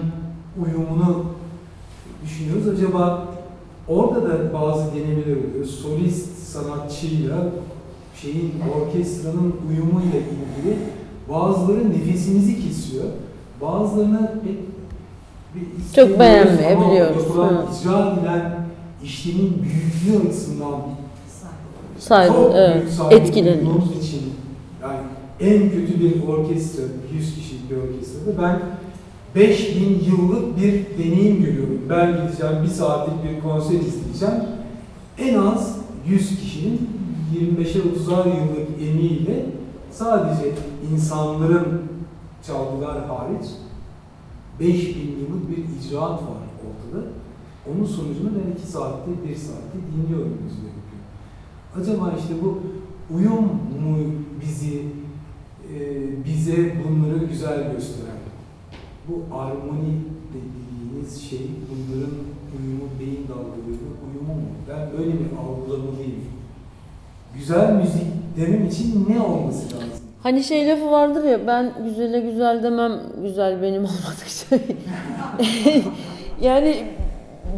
uyumunu 0.65 1.25
düşünüyoruz. 2.23 2.67
Acaba 2.67 3.26
orada 3.87 4.29
da 4.29 4.53
bazı 4.53 4.95
denemeler 4.95 5.35
oluyor. 5.37 5.65
Solist 5.65 6.37
sanatçıyla 6.37 7.37
şeyin 8.21 8.53
orkestranın 8.75 9.55
uyumuyla 9.69 10.19
ilgili 10.19 10.77
bazıları 11.29 11.89
nefesimizi 11.89 12.67
kesiyor. 12.67 13.05
Bazılarına 13.61 14.31
pek 14.43 14.57
bir 15.55 15.83
istemiyoruz 15.83 16.19
beğenmeyebiliyoruz. 16.19 17.23
icra 17.81 18.13
edilen 18.13 18.55
işlemin 19.03 19.63
büyüklüğü 19.63 20.27
açısından 20.29 20.75
Saygı, 21.99 22.33
çok 22.33 22.51
evet. 22.55 22.75
büyük 22.81 22.89
saygı 22.93 23.15
Etkileniyor. 23.15 23.65
duyduğumuz 23.65 24.03
için 24.05 24.21
yani 24.81 24.97
en 25.39 25.69
kötü 25.69 25.99
bir 25.99 26.27
orkestra, 26.27 26.83
100 27.13 27.35
kişilik 27.35 27.71
bir 27.71 27.75
orkestrada 27.75 28.41
ben 28.41 28.59
5000 29.37 30.03
yıllık 30.05 30.57
bir 30.57 30.85
deneyim 30.97 31.43
görüyorum. 31.43 31.81
Ben 31.89 32.11
gideceğim, 32.11 32.63
bir 32.63 32.67
saatlik 32.67 33.23
bir 33.23 33.41
konser 33.41 33.79
izleyeceğim. 33.79 34.43
En 35.17 35.33
az 35.37 35.77
100 36.07 36.39
kişinin 36.39 36.89
25'e 37.33 37.81
30'ar 37.81 38.27
yıllık 38.27 38.81
emeğiyle 38.81 39.45
sadece 39.91 40.51
insanların 40.93 41.81
çalgılar 42.47 43.05
hariç 43.05 43.47
5000 44.59 45.01
yıllık 45.01 45.49
bir 45.49 45.57
icraat 45.57 46.21
var 46.21 46.37
ortada. 46.67 47.05
Onun 47.71 47.85
sonucunu 47.85 48.29
ben 48.35 48.51
2 48.51 48.67
saatte, 48.71 49.11
1 49.29 49.35
saatte 49.35 49.77
dinliyorum 49.93 50.33
bakıyorum. 50.33 50.77
Acaba 51.81 52.13
işte 52.19 52.33
bu 52.43 52.59
uyum 53.15 53.45
mu 53.83 53.97
bizi 54.41 54.81
e, 55.73 55.79
bize 56.25 56.75
bunları 56.83 57.25
güzel 57.25 57.71
gösteren? 57.71 58.16
Bu 59.07 59.35
armoni 59.35 59.93
dediğiniz 60.33 61.29
şey 61.29 61.39
bunların 61.69 62.15
uyumu, 62.57 62.83
beyin 62.99 63.27
dalgalarının 63.27 63.97
uyumu 64.07 64.33
mu? 64.33 64.47
Ben 64.69 64.97
böyle 64.97 65.13
mi 65.13 65.27
algılamalıyım? 65.39 66.25
Güzel 67.35 67.73
müzik 67.73 68.07
demem 68.37 68.67
için 68.67 69.07
ne 69.09 69.21
olması 69.21 69.65
lazım? 69.65 69.89
Hani 70.23 70.43
şey 70.43 70.67
lafı 70.67 70.91
vardır 70.91 71.23
ya 71.23 71.47
ben 71.47 71.73
güzele 71.83 72.19
güzel 72.19 72.63
demem 72.63 72.91
güzel 73.21 73.61
benim 73.61 73.81
olmadıkça. 73.85 74.55
yani 76.41 76.75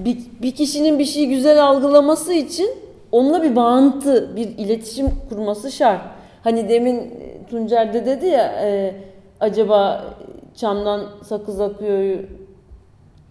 bir, 0.05 0.17
bir 0.41 0.51
kişinin 0.51 0.99
bir 0.99 1.05
şeyi 1.05 1.29
güzel 1.29 1.63
algılaması 1.63 2.33
için 2.33 2.69
onunla 3.11 3.43
bir 3.43 3.55
bağıntı, 3.55 4.35
bir 4.35 4.47
iletişim 4.47 5.07
kurması 5.29 5.71
şart. 5.71 6.01
Hani 6.43 6.69
demin 6.69 7.13
Tuncer 7.49 7.93
de 7.93 8.05
dedi 8.05 8.25
ya 8.25 8.45
e, 8.63 8.95
acaba 9.39 10.05
çamdan 10.59 11.01
sakız 11.23 11.61
akıyor 11.61 12.19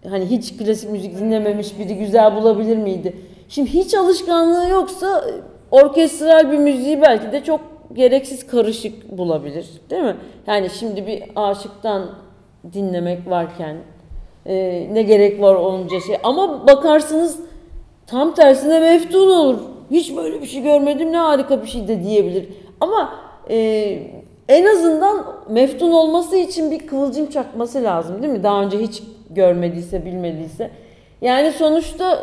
hani 0.09 0.25
hiç 0.25 0.57
klasik 0.57 0.89
müzik 0.89 1.19
dinlememiş 1.19 1.79
biri 1.79 1.97
güzel 1.97 2.35
bulabilir 2.35 2.77
miydi? 2.77 3.15
Şimdi 3.49 3.69
hiç 3.69 3.93
alışkanlığı 3.93 4.69
yoksa 4.69 5.23
orkestral 5.71 6.51
bir 6.51 6.57
müziği 6.57 7.01
belki 7.01 7.31
de 7.31 7.43
çok 7.43 7.61
gereksiz 7.93 8.47
karışık 8.47 9.17
bulabilir. 9.17 9.67
Değil 9.89 10.03
mi? 10.03 10.15
Yani 10.47 10.69
şimdi 10.69 11.07
bir 11.07 11.23
aşıktan 11.35 12.09
dinlemek 12.73 13.29
varken 13.29 13.77
e, 14.45 14.87
ne 14.91 15.01
gerek 15.01 15.41
var 15.41 15.55
onca 15.55 15.99
şey. 15.99 16.17
Ama 16.23 16.67
bakarsınız 16.67 17.39
tam 18.07 18.33
tersine 18.33 18.79
meftun 18.79 19.29
olur. 19.29 19.59
Hiç 19.91 20.15
böyle 20.15 20.41
bir 20.41 20.47
şey 20.47 20.63
görmedim 20.63 21.11
ne 21.11 21.17
harika 21.17 21.61
bir 21.61 21.67
şey 21.67 21.87
de 21.87 22.03
diyebilir. 22.03 22.49
Ama 22.81 23.13
e, 23.49 24.19
en 24.49 24.65
azından 24.65 25.25
meftun 25.49 25.91
olması 25.91 26.35
için 26.35 26.71
bir 26.71 26.87
kıvılcım 26.87 27.29
çakması 27.29 27.83
lazım 27.83 28.21
değil 28.21 28.33
mi? 28.33 28.43
Daha 28.43 28.61
önce 28.61 28.79
hiç 28.79 29.03
görmediyse, 29.29 30.05
bilmediyse. 30.05 30.69
Yani 31.21 31.51
sonuçta 31.51 32.19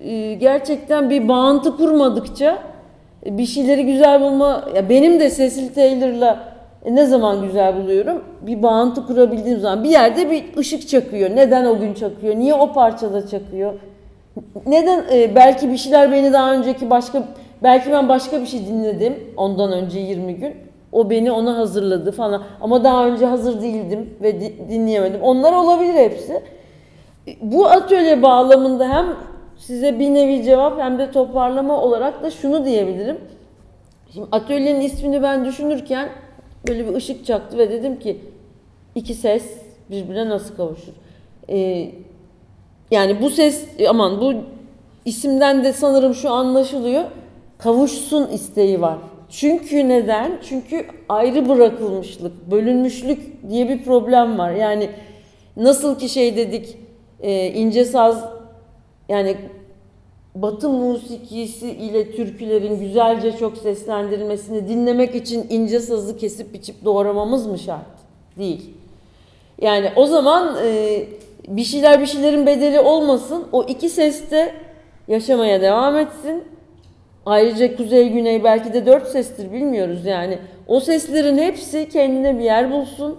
e, 0.00 0.10
e, 0.10 0.34
gerçekten 0.34 1.10
bir 1.10 1.28
bağıntı 1.28 1.76
kurmadıkça 1.76 2.58
e, 3.26 3.38
bir 3.38 3.46
şeyleri 3.46 3.86
güzel 3.86 4.20
bulma... 4.20 4.64
Ya 4.74 4.88
benim 4.88 5.20
de 5.20 5.30
Cecil 5.30 5.74
Taylor'la 5.74 6.58
ne 6.90 7.06
zaman 7.06 7.42
güzel 7.42 7.76
buluyorum? 7.76 8.24
Bir 8.40 8.62
bağıntı 8.62 9.06
kurabildiğim 9.06 9.60
zaman. 9.60 9.84
Bir 9.84 9.90
yerde 9.90 10.30
bir 10.30 10.56
ışık 10.56 10.88
çakıyor. 10.88 11.30
Neden 11.30 11.64
o 11.64 11.78
gün 11.78 11.94
çakıyor? 11.94 12.36
Niye 12.36 12.54
o 12.54 12.72
parçada 12.72 13.26
çakıyor? 13.26 13.72
Neden 14.66 15.04
belki 15.34 15.70
bir 15.70 15.76
şeyler 15.76 16.12
beni 16.12 16.32
daha 16.32 16.54
önceki 16.54 16.90
başka 16.90 17.22
belki 17.62 17.92
ben 17.92 18.08
başka 18.08 18.40
bir 18.40 18.46
şey 18.46 18.66
dinledim 18.66 19.14
ondan 19.36 19.72
önce 19.72 19.98
20 20.00 20.34
gün. 20.34 20.54
O 20.92 21.10
beni 21.10 21.32
ona 21.32 21.56
hazırladı 21.56 22.12
falan. 22.12 22.42
Ama 22.60 22.84
daha 22.84 23.06
önce 23.06 23.26
hazır 23.26 23.62
değildim 23.62 24.14
ve 24.22 24.40
di- 24.40 24.68
dinleyemedim. 24.70 25.22
Onlar 25.22 25.52
olabilir 25.52 25.94
hepsi. 25.94 26.42
Bu 27.42 27.66
atölye 27.66 28.22
bağlamında 28.22 28.88
hem 28.88 29.06
size 29.56 29.98
bir 29.98 30.14
nevi 30.14 30.44
cevap 30.44 30.80
hem 30.80 30.98
de 30.98 31.10
toparlama 31.10 31.82
olarak 31.82 32.22
da 32.22 32.30
şunu 32.30 32.64
diyebilirim. 32.64 33.18
Şimdi 34.12 34.26
atölyenin 34.32 34.80
ismini 34.80 35.22
ben 35.22 35.44
düşünürken 35.44 36.08
böyle 36.68 36.88
bir 36.88 36.94
ışık 36.94 37.26
çaktı 37.26 37.58
ve 37.58 37.70
dedim 37.70 37.98
ki 37.98 38.20
iki 38.94 39.14
ses 39.14 39.58
birbirine 39.90 40.28
nasıl 40.28 40.56
kavuşur? 40.56 40.92
Ee, 41.50 41.90
yani 42.90 43.22
bu 43.22 43.30
ses 43.30 43.64
aman 43.88 44.20
bu 44.20 44.32
isimden 45.04 45.64
de 45.64 45.72
sanırım 45.72 46.14
şu 46.14 46.30
anlaşılıyor. 46.30 47.04
Kavuşsun 47.58 48.28
isteği 48.28 48.80
var 48.80 48.98
Çünkü 49.30 49.88
neden? 49.88 50.38
Çünkü 50.42 50.86
ayrı 51.08 51.48
bırakılmışlık, 51.48 52.50
bölünmüşlük 52.50 53.50
diye 53.50 53.68
bir 53.68 53.84
problem 53.84 54.38
var. 54.38 54.52
Yani 54.52 54.90
nasıl 55.56 55.98
ki 55.98 56.08
şey 56.08 56.36
dedik, 56.36 56.78
e, 57.20 57.46
ince 57.46 57.84
saz 57.84 58.24
yani 59.08 59.36
Batı 60.34 60.68
musikisi 60.68 61.70
ile 61.70 62.12
türkülerin 62.12 62.80
güzelce 62.80 63.36
çok 63.36 63.58
seslendirilmesini 63.58 64.68
dinlemek 64.68 65.14
için 65.14 65.46
ince 65.50 65.80
sazı 65.80 66.16
kesip 66.16 66.54
biçip 66.54 66.84
doğramamız 66.84 67.46
mı 67.46 67.58
şart? 67.58 67.86
Değil. 68.38 68.70
Yani 69.60 69.92
o 69.96 70.06
zaman 70.06 70.56
e, 70.64 71.04
bir 71.48 71.64
şeyler 71.64 72.00
bir 72.00 72.06
şeylerin 72.06 72.46
bedeli 72.46 72.80
olmasın. 72.80 73.44
O 73.52 73.64
iki 73.64 73.88
ses 73.88 74.30
de 74.30 74.54
yaşamaya 75.08 75.60
devam 75.60 75.96
etsin. 75.96 76.44
Ayrıca 77.26 77.76
kuzey 77.76 78.08
güney 78.08 78.44
belki 78.44 78.72
de 78.72 78.86
dört 78.86 79.08
sestir 79.08 79.52
bilmiyoruz 79.52 80.06
yani. 80.06 80.38
O 80.66 80.80
seslerin 80.80 81.38
hepsi 81.38 81.88
kendine 81.88 82.38
bir 82.38 82.44
yer 82.44 82.72
bulsun. 82.72 83.18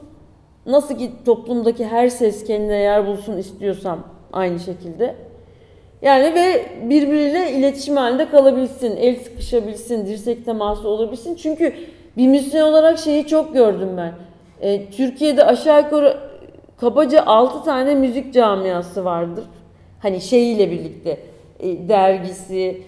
Nasıl 0.66 0.98
ki 0.98 1.12
toplumdaki 1.26 1.86
her 1.86 2.10
ses 2.10 2.44
kendine 2.44 2.78
yer 2.78 3.08
bulsun 3.08 3.38
istiyorsam 3.38 4.00
aynı 4.34 4.60
şekilde. 4.60 5.16
Yani 6.02 6.36
ve 6.36 6.66
birbiriyle 6.90 7.52
iletişim 7.52 7.96
halinde 7.96 8.30
kalabilsin, 8.30 8.98
el 8.98 9.16
sıkışabilsin, 9.16 10.06
dirsek 10.06 10.46
teması 10.46 10.88
olabilsin. 10.88 11.36
Çünkü 11.36 11.74
bir 12.18 12.28
müzisyen 12.28 12.64
olarak 12.64 13.00
şeyi 13.00 13.28
çok 13.28 13.54
gördüm 13.54 13.90
ben. 13.98 14.14
E, 14.62 14.90
Türkiye'de 14.90 15.44
aşağı 15.44 15.82
yukarı 15.82 16.18
kabaca 16.78 17.26
6 17.26 17.64
tane 17.64 17.96
müzik 17.96 18.34
camiası 18.34 19.06
vardır. 19.06 19.44
Hani 20.00 20.22
şeyiyle 20.22 20.72
birlikte 20.72 21.18
e, 21.60 21.90
dergisi, 21.90 22.82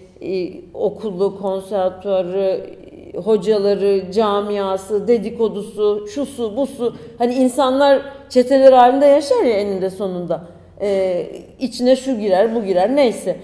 okulu, 0.74 1.40
konservatuarı, 1.40 2.66
e, 3.14 3.18
hocaları, 3.18 4.12
camiası, 4.12 5.08
dedikodusu, 5.08 6.06
şusu, 6.14 6.56
busu. 6.56 6.96
Hani 7.18 7.34
insanlar 7.34 8.02
çeteler 8.28 8.72
halinde 8.72 9.06
yaşar 9.06 9.44
ya 9.44 9.56
eninde 9.56 9.90
sonunda. 9.90 10.40
E, 10.80 11.26
içine 11.58 11.96
şu 11.96 12.18
girer, 12.18 12.54
bu 12.54 12.64
girer 12.64 12.96
neyse. 12.96 13.36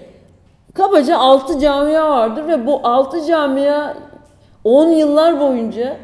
Kabaca 0.73 1.17
6 1.17 1.59
camia 1.59 2.09
vardır 2.09 2.47
ve 2.47 2.67
bu 2.67 2.79
6 2.83 3.25
camia 3.25 3.93
10 4.63 4.87
yıllar 4.87 5.39
boyunca 5.39 5.97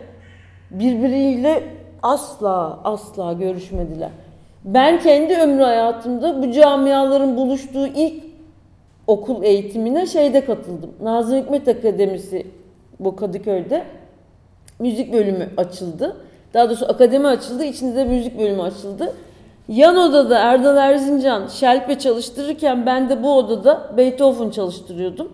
birbiriyle 0.72 1.64
asla 2.04 2.80
asla 2.84 3.34
görüşmediler. 3.34 4.10
Ben 4.66 5.00
kendi 5.00 5.36
ömrü 5.36 5.64
hayatımda 5.64 6.44
bu 6.44 6.52
camiaların 6.52 7.38
buluştuğu 7.38 7.88
ilk 7.88 8.25
okul 9.08 9.44
eğitimine 9.44 10.06
şeyde 10.06 10.46
katıldım. 10.46 10.92
Nazım 11.02 11.38
Hikmet 11.38 11.68
Akademisi 11.68 12.48
bu 13.00 13.16
Kadıköy'de 13.16 13.84
müzik 14.80 15.14
bölümü 15.14 15.50
açıldı. 15.58 16.18
Daha 16.54 16.70
doğrusu 16.70 16.86
akademi 16.86 17.28
açıldı, 17.28 17.64
içinde 17.64 17.96
de 17.96 18.06
müzik 18.06 18.40
bölümü 18.40 18.62
açıldı. 18.62 19.14
Yan 19.68 19.98
odada 19.98 20.40
Erdal 20.40 20.78
Erzincan 20.78 21.48
şelpe 21.48 22.00
çalıştırırken 22.00 22.86
ben 22.86 23.10
de 23.10 23.24
bu 23.24 23.38
odada 23.38 23.92
Beethoven 23.98 24.50
çalıştırıyordum. 24.50 25.34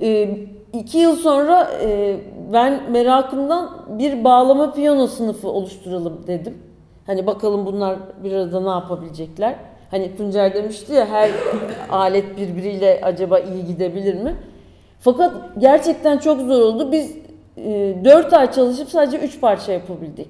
Ee, 0.00 0.38
iki 0.72 0.98
yıl 0.98 1.16
sonra 1.16 1.70
e, 1.82 2.16
ben 2.52 2.90
merakımdan 2.90 3.70
bir 3.88 4.24
bağlama 4.24 4.72
piyano 4.72 5.06
sınıfı 5.06 5.48
oluşturalım 5.48 6.24
dedim. 6.26 6.58
Hani 7.06 7.26
bakalım 7.26 7.66
bunlar 7.66 7.98
bir 8.24 8.32
arada 8.32 8.60
ne 8.60 8.68
yapabilecekler. 8.68 9.56
Hani 9.90 10.16
Tuncer 10.16 10.54
demişti 10.54 10.92
ya 10.92 11.06
her 11.06 11.30
alet 11.90 12.36
birbiriyle 12.36 13.00
acaba 13.02 13.38
iyi 13.38 13.66
gidebilir 13.66 14.14
mi? 14.14 14.36
Fakat 15.00 15.32
gerçekten 15.58 16.18
çok 16.18 16.40
zor 16.40 16.60
oldu. 16.60 16.92
Biz 16.92 17.16
e, 17.56 17.94
4 18.04 18.32
ay 18.32 18.52
çalışıp 18.52 18.90
sadece 18.90 19.18
3 19.18 19.40
parça 19.40 19.72
yapabildik. 19.72 20.28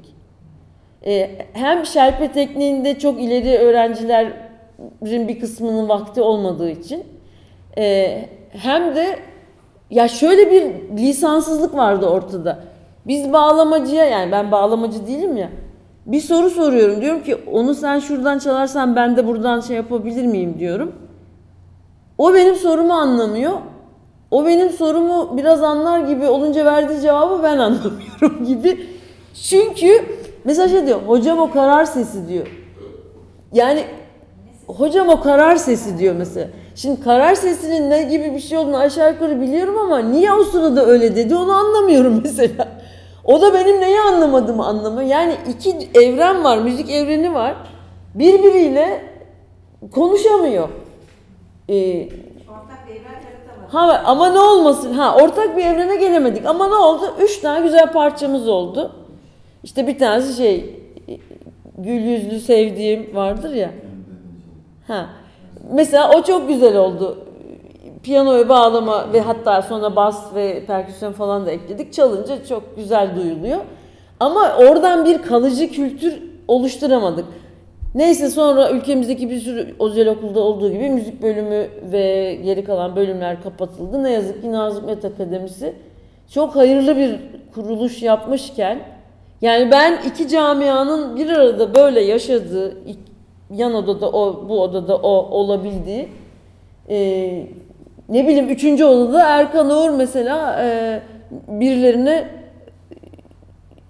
E, 1.07 1.31
hem 1.53 1.87
şerpe 1.87 2.33
tekniğinde 2.33 2.99
çok 2.99 3.23
ileri 3.23 3.59
öğrencilerin 3.59 5.29
bir 5.29 5.41
kısmının 5.41 5.89
vakti 5.89 6.23
olmadığı 6.23 6.71
için 6.71 7.05
e, 7.79 8.19
hem 8.53 8.97
de 8.97 9.19
ya 9.91 10.09
şöyle 10.09 10.51
bir 10.51 10.63
lisansızlık 10.99 11.75
vardı 11.75 12.07
ortada. 12.07 12.59
Biz 13.07 13.33
bağlamacıya 13.33 14.05
yani 14.05 14.33
ben 14.33 14.53
bağlamacı 14.53 15.07
değilim 15.07 15.37
ya. 15.37 15.51
Bir 16.07 16.21
soru 16.21 16.51
soruyorum. 16.51 17.01
Diyorum 17.01 17.23
ki 17.23 17.37
onu 17.53 17.75
sen 17.75 17.99
şuradan 17.99 18.39
çalarsan 18.39 18.97
ben 18.97 19.17
de 19.17 19.27
buradan 19.27 19.61
şey 19.61 19.77
yapabilir 19.77 20.27
miyim 20.27 20.57
diyorum. 20.59 20.93
O 22.19 22.35
benim 22.35 22.55
sorumu 22.55 22.93
anlamıyor. 22.93 23.53
O 24.31 24.47
benim 24.47 24.71
sorumu 24.71 25.37
biraz 25.37 25.63
anlar 25.63 26.01
gibi 26.01 26.27
olunca 26.27 26.65
verdiği 26.65 27.01
cevabı 27.01 27.43
ben 27.43 27.59
anlamıyorum 27.59 28.45
gibi. 28.47 28.87
Çünkü 29.49 30.05
mesela 30.45 30.69
şey 30.69 30.87
diyor 30.87 31.01
hocam 31.07 31.39
o 31.39 31.51
karar 31.51 31.85
sesi 31.85 32.29
diyor. 32.29 32.47
Yani 33.53 33.85
hocam 34.67 35.09
o 35.09 35.21
karar 35.21 35.57
sesi 35.57 35.99
diyor 35.99 36.15
mesela. 36.19 36.49
Şimdi 36.75 37.01
karar 37.01 37.35
sesinin 37.35 37.91
ne 37.91 38.03
gibi 38.03 38.35
bir 38.35 38.41
şey 38.41 38.59
olduğunu 38.59 38.77
aşağı 38.77 39.13
yukarı 39.13 39.41
biliyorum 39.41 39.79
ama 39.79 39.99
niye 39.99 40.33
o 40.33 40.45
sırada 40.45 40.87
öyle 40.87 41.17
dedi 41.17 41.37
onu 41.37 41.53
anlamıyorum 41.53 42.21
mesela. 42.25 42.69
O 43.25 43.41
da 43.41 43.55
benim 43.55 43.81
neyi 43.81 44.01
anlamadığımı 44.01 44.67
anlamıyor. 44.67 45.09
Yani 45.09 45.37
iki 45.49 45.89
evren 45.95 46.45
var, 46.45 46.59
müzik 46.59 46.91
evreni 46.91 47.35
var. 47.35 47.55
Birbiriyle 48.15 49.05
konuşamıyor. 49.95 50.69
Ee, 51.69 52.03
Ortak 52.49 52.89
bir 52.89 52.93
evren 52.93 53.21
ha, 53.73 54.03
ama 54.07 54.29
ne 54.29 54.39
olmasın? 54.39 54.93
Ha 54.93 55.17
ortak 55.17 55.57
bir 55.57 55.65
evrene 55.65 55.97
gelemedik. 55.97 56.47
Ama 56.47 56.69
ne 56.69 56.75
oldu? 56.75 57.15
Üç 57.21 57.39
tane 57.39 57.67
güzel 57.67 57.93
parçamız 57.93 58.49
oldu. 58.49 58.93
İşte 59.63 59.87
bir 59.87 59.99
tanesi 59.99 60.37
şey 60.37 60.81
gül 61.79 62.01
yüzlü 62.01 62.41
sevdiğim 62.41 63.17
vardır 63.17 63.55
ya. 63.55 63.71
Ha. 64.87 65.07
Mesela 65.73 66.11
o 66.19 66.23
çok 66.23 66.49
güzel 66.49 66.77
oldu. 66.77 67.27
Piyano 68.03 68.35
ve 68.35 68.49
bağlama 68.49 69.13
ve 69.13 69.21
hatta 69.21 69.63
sonra 69.63 69.97
bas 69.97 70.35
ve 70.35 70.65
perküsyon 70.67 71.13
falan 71.13 71.47
da 71.47 71.51
ekledik. 71.51 71.93
Çalınca 71.93 72.45
çok 72.45 72.77
güzel 72.77 73.17
duyuluyor. 73.17 73.61
Ama 74.21 74.57
oradan 74.57 75.05
bir 75.05 75.23
kalıcı 75.23 75.71
kültür 75.71 76.23
oluşturamadık. 76.49 77.25
Neyse 77.95 78.31
sonra 78.31 78.71
ülkemizdeki 78.71 79.31
bir 79.31 79.41
sürü 79.41 79.75
özel 79.81 80.09
okulda 80.09 80.41
olduğu 80.41 80.73
gibi 80.73 80.91
müzik 80.91 81.23
bölümü 81.23 81.69
ve 81.93 82.35
geri 82.45 82.65
kalan 82.65 82.97
bölümler 82.97 83.43
kapatıldı. 83.43 84.03
Ne 84.03 84.11
yazık 84.13 84.43
ki 84.43 84.53
Nazım 84.53 84.83
Hikmet 84.83 85.05
Akademisi 85.05 85.75
çok 86.35 86.57
hayırlı 86.57 86.97
bir 86.97 87.21
kuruluş 87.55 88.03
yapmışken 88.03 88.79
yani 89.43 89.71
ben 89.71 89.99
iki 90.07 90.29
camianın 90.29 91.17
bir 91.17 91.31
arada 91.31 91.75
böyle 91.75 92.01
yaşadığı, 92.01 92.77
yan 93.51 93.75
odada 93.75 94.11
o, 94.11 94.49
bu 94.49 94.63
odada 94.63 94.97
o 94.97 95.11
olabildiği, 95.39 96.09
e, 96.91 97.47
ne 98.11 98.29
bileyim 98.29 98.49
üçüncü 98.49 98.85
odada 98.85 99.29
Erkan 99.29 99.71
Uğur 99.71 99.91
mesela 99.91 100.65
e, 100.65 101.01
birilerine 101.49 102.29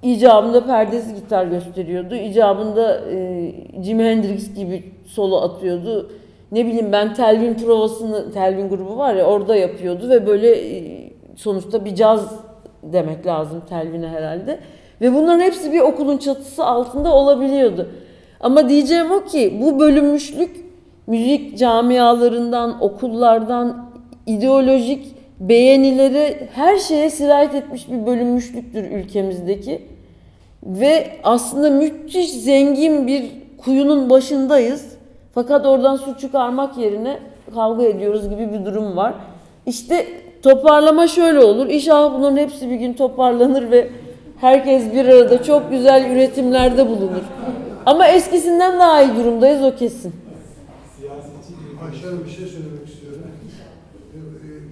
icabında 0.03 0.67
perdesi 0.67 1.15
gitar 1.15 1.47
gösteriyordu. 1.47 2.15
İcabında 2.15 3.01
e, 3.11 3.53
Jimi 3.83 4.05
Hendrix 4.05 4.55
gibi 4.55 4.85
solo 5.07 5.41
atıyordu. 5.41 6.11
Ne 6.53 6.67
bileyim 6.67 6.93
ben 6.93 7.15
Telvin 7.15 7.55
provasını, 7.55 8.33
Telvin 8.33 8.69
grubu 8.69 8.99
var 8.99 9.15
ya 9.15 9.25
orada 9.25 9.57
yapıyordu 9.57 10.09
ve 10.09 10.27
böyle 10.27 10.77
e, 10.77 11.11
sonuçta 11.37 11.85
bir 11.85 11.95
caz 11.95 12.41
demek 12.83 13.27
lazım 13.27 13.63
Telvin'e 13.69 14.09
herhalde. 14.09 14.59
Ve 15.01 15.15
bunların 15.15 15.41
hepsi 15.41 15.73
bir 15.73 15.81
okulun 15.81 16.19
çatısı 16.19 16.65
altında 16.65 17.15
olabiliyordu. 17.15 17.89
Ama 18.41 18.69
diyeceğim 18.69 19.13
o 19.13 19.25
ki 19.25 19.59
bu 19.63 19.81
bölünmüşlük 19.81 20.65
müzik 21.07 21.59
camialarından, 21.59 22.83
okullardan, 22.83 23.90
ideolojik 24.35 25.15
beğenileri 25.41 26.49
her 26.55 26.77
şeye 26.79 27.11
sirayet 27.11 27.55
etmiş 27.55 27.91
bir 27.91 28.07
bölünmüşlüktür 28.07 28.85
ülkemizdeki. 28.85 29.83
Ve 30.63 31.07
aslında 31.25 31.71
müthiş 31.71 32.31
zengin 32.31 33.07
bir 33.07 33.31
kuyunun 33.65 34.11
başındayız. 34.11 34.97
Fakat 35.35 35.67
oradan 35.67 35.97
su 35.97 36.19
çıkarmak 36.19 36.79
yerine 36.79 37.19
kavga 37.55 37.85
ediyoruz 37.85 38.31
gibi 38.31 38.53
bir 38.53 38.65
durum 38.65 38.97
var. 38.97 39.15
İşte 39.67 40.07
toparlama 40.43 41.07
şöyle 41.07 41.39
olur. 41.39 41.67
İnşallah 41.67 42.15
bunların 42.15 42.37
hepsi 42.37 42.71
bir 42.71 42.77
gün 42.77 42.93
toparlanır 42.93 43.71
ve 43.71 43.89
herkes 44.41 44.93
bir 44.93 45.09
arada 45.09 45.43
çok 45.43 45.71
güzel 45.71 46.11
üretimlerde 46.11 46.89
bulunur. 46.89 47.23
Ama 47.87 48.09
eskisinden 48.09 48.79
daha 48.79 49.03
iyi 49.03 49.17
durumdayız 49.17 49.63
o 49.63 49.77
kesin. 49.77 50.13
Hanım 52.05 52.25
bir 52.25 52.31
şey 52.31 52.47
söylemek 52.47 52.80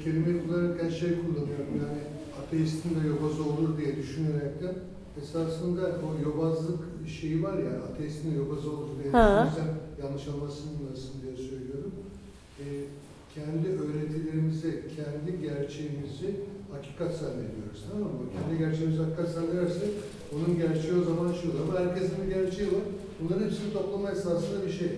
e, 0.08 0.10
Kelimeyi 0.10 0.46
kullanırken 0.46 0.88
şey 0.88 1.08
kullanıyorum 1.08 1.72
yani 1.82 2.02
ateistin 2.42 2.90
de 2.90 3.08
yobaz 3.08 3.40
olur 3.40 3.78
diye 3.78 3.96
düşünerekten 3.96 4.74
esasında 5.22 5.80
o 5.80 6.28
yobazlık 6.28 6.78
şeyi 7.20 7.42
var 7.42 7.58
ya 7.58 7.70
ateistin 7.92 8.32
de 8.32 8.36
yobaz 8.36 8.66
olur 8.66 8.88
diye 8.98 9.12
düşünürsem 9.12 9.70
yanlış 10.02 10.28
anlaşılmasın 10.28 11.12
diye 11.22 11.36
söylüyorum. 11.36 11.92
E, 12.60 12.64
kendi 13.34 13.68
öğretilerimizi, 13.68 14.82
kendi 14.96 15.42
gerçeğimizi 15.42 16.30
hakikat 16.72 17.12
zannediyoruz 17.16 17.80
tamam 17.90 18.08
mı? 18.08 18.24
Kendi 18.34 18.58
gerçeğimizi 18.58 19.02
hakikat 19.02 19.28
zannedersek 19.28 19.90
onun 20.34 20.58
gerçeği 20.58 20.94
o 21.02 21.04
zaman 21.04 21.32
şu 21.32 21.48
ama 21.62 21.80
herkesin 21.80 22.16
bir 22.22 22.34
gerçeği 22.34 22.68
var. 22.68 22.86
Bunların 23.20 23.44
hepsini 23.46 23.72
toplama 23.72 24.10
esasında 24.10 24.66
bir 24.66 24.72
şey. 24.72 24.90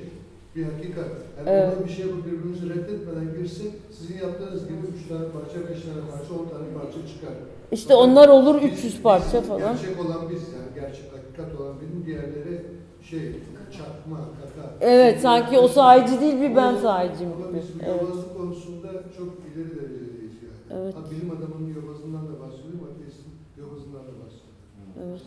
Bir 0.56 0.64
hakikat. 0.64 1.06
Yani 1.38 1.48
Evet. 1.50 1.84
bir 1.84 1.90
şey 1.92 2.06
yapıp 2.06 2.26
birbirimizi 2.26 2.68
reddetmeden 2.70 3.34
girsek 3.38 3.72
sizin 3.98 4.18
yaptığınız 4.18 4.68
gibi 4.68 4.78
üç 4.96 5.08
tane 5.08 5.24
parça, 5.28 5.68
beş 5.70 5.82
tane 5.82 6.00
parça, 6.10 6.34
on 6.34 6.48
tane 6.48 6.66
parça 6.74 6.98
çıkar. 7.08 7.34
İşte 7.72 7.94
onlar 7.94 8.28
olur 8.28 8.62
Biz- 8.62 8.72
300 8.72 8.94
biz- 8.94 9.02
parça 9.02 9.40
falan. 9.42 9.76
Gerçek 9.76 10.00
olan 10.00 10.30
biz 10.30 10.42
yani 10.42 10.70
gerçek 10.74 11.04
hakikat 11.12 11.60
olan 11.60 11.74
bizim 11.80 12.06
diğerleri 12.06 12.62
şey 13.10 13.32
çarpma, 13.76 14.16
kaka. 14.16 14.74
Evet 14.80 15.12
Şey, 15.14 15.22
sanki 15.22 15.58
o 15.58 15.68
sahici 15.68 16.20
değil 16.20 16.40
bir 16.40 16.56
ben 16.56 16.76
sahiciyim 16.76 17.32
Ama 17.32 17.46
biz 17.56 17.68
bu 17.80 17.84
Evet. 17.84 18.02
yobazlık 18.02 18.36
konusunda 18.36 18.88
çok 19.18 19.28
ileri 19.54 19.70
derecedeyiz 19.76 20.34
yani. 20.42 20.80
Evet. 20.82 20.94
Ha, 20.94 21.00
bilim 21.10 21.30
adamının 21.30 21.74
yobazından 21.74 22.22
da 22.28 22.40
bahsediyorum, 22.40 22.88
ateistin 22.94 23.32
yobazından 23.58 24.00
da 24.02 24.12
bahsediyorum. 24.22 25.10
Evet. 25.10 25.20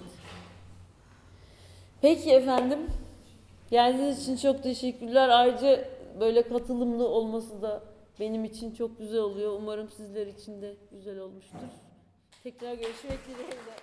Peki 2.01 2.31
efendim. 2.31 2.79
Geldiğiniz 3.73 4.21
için 4.21 4.37
çok 4.37 4.63
teşekkürler. 4.63 5.29
Ayrıca 5.29 5.89
böyle 6.19 6.41
katılımlı 6.41 7.07
olması 7.07 7.61
da 7.61 7.83
benim 8.19 8.45
için 8.45 8.71
çok 8.71 8.99
güzel 8.99 9.19
oluyor. 9.19 9.53
Umarım 9.57 9.89
sizler 9.89 10.27
için 10.27 10.61
de 10.61 10.75
güzel 10.91 11.19
olmuştur. 11.19 11.57
Tekrar 12.43 12.73
görüşmek 12.73 13.19
dileğiyle. 13.27 13.82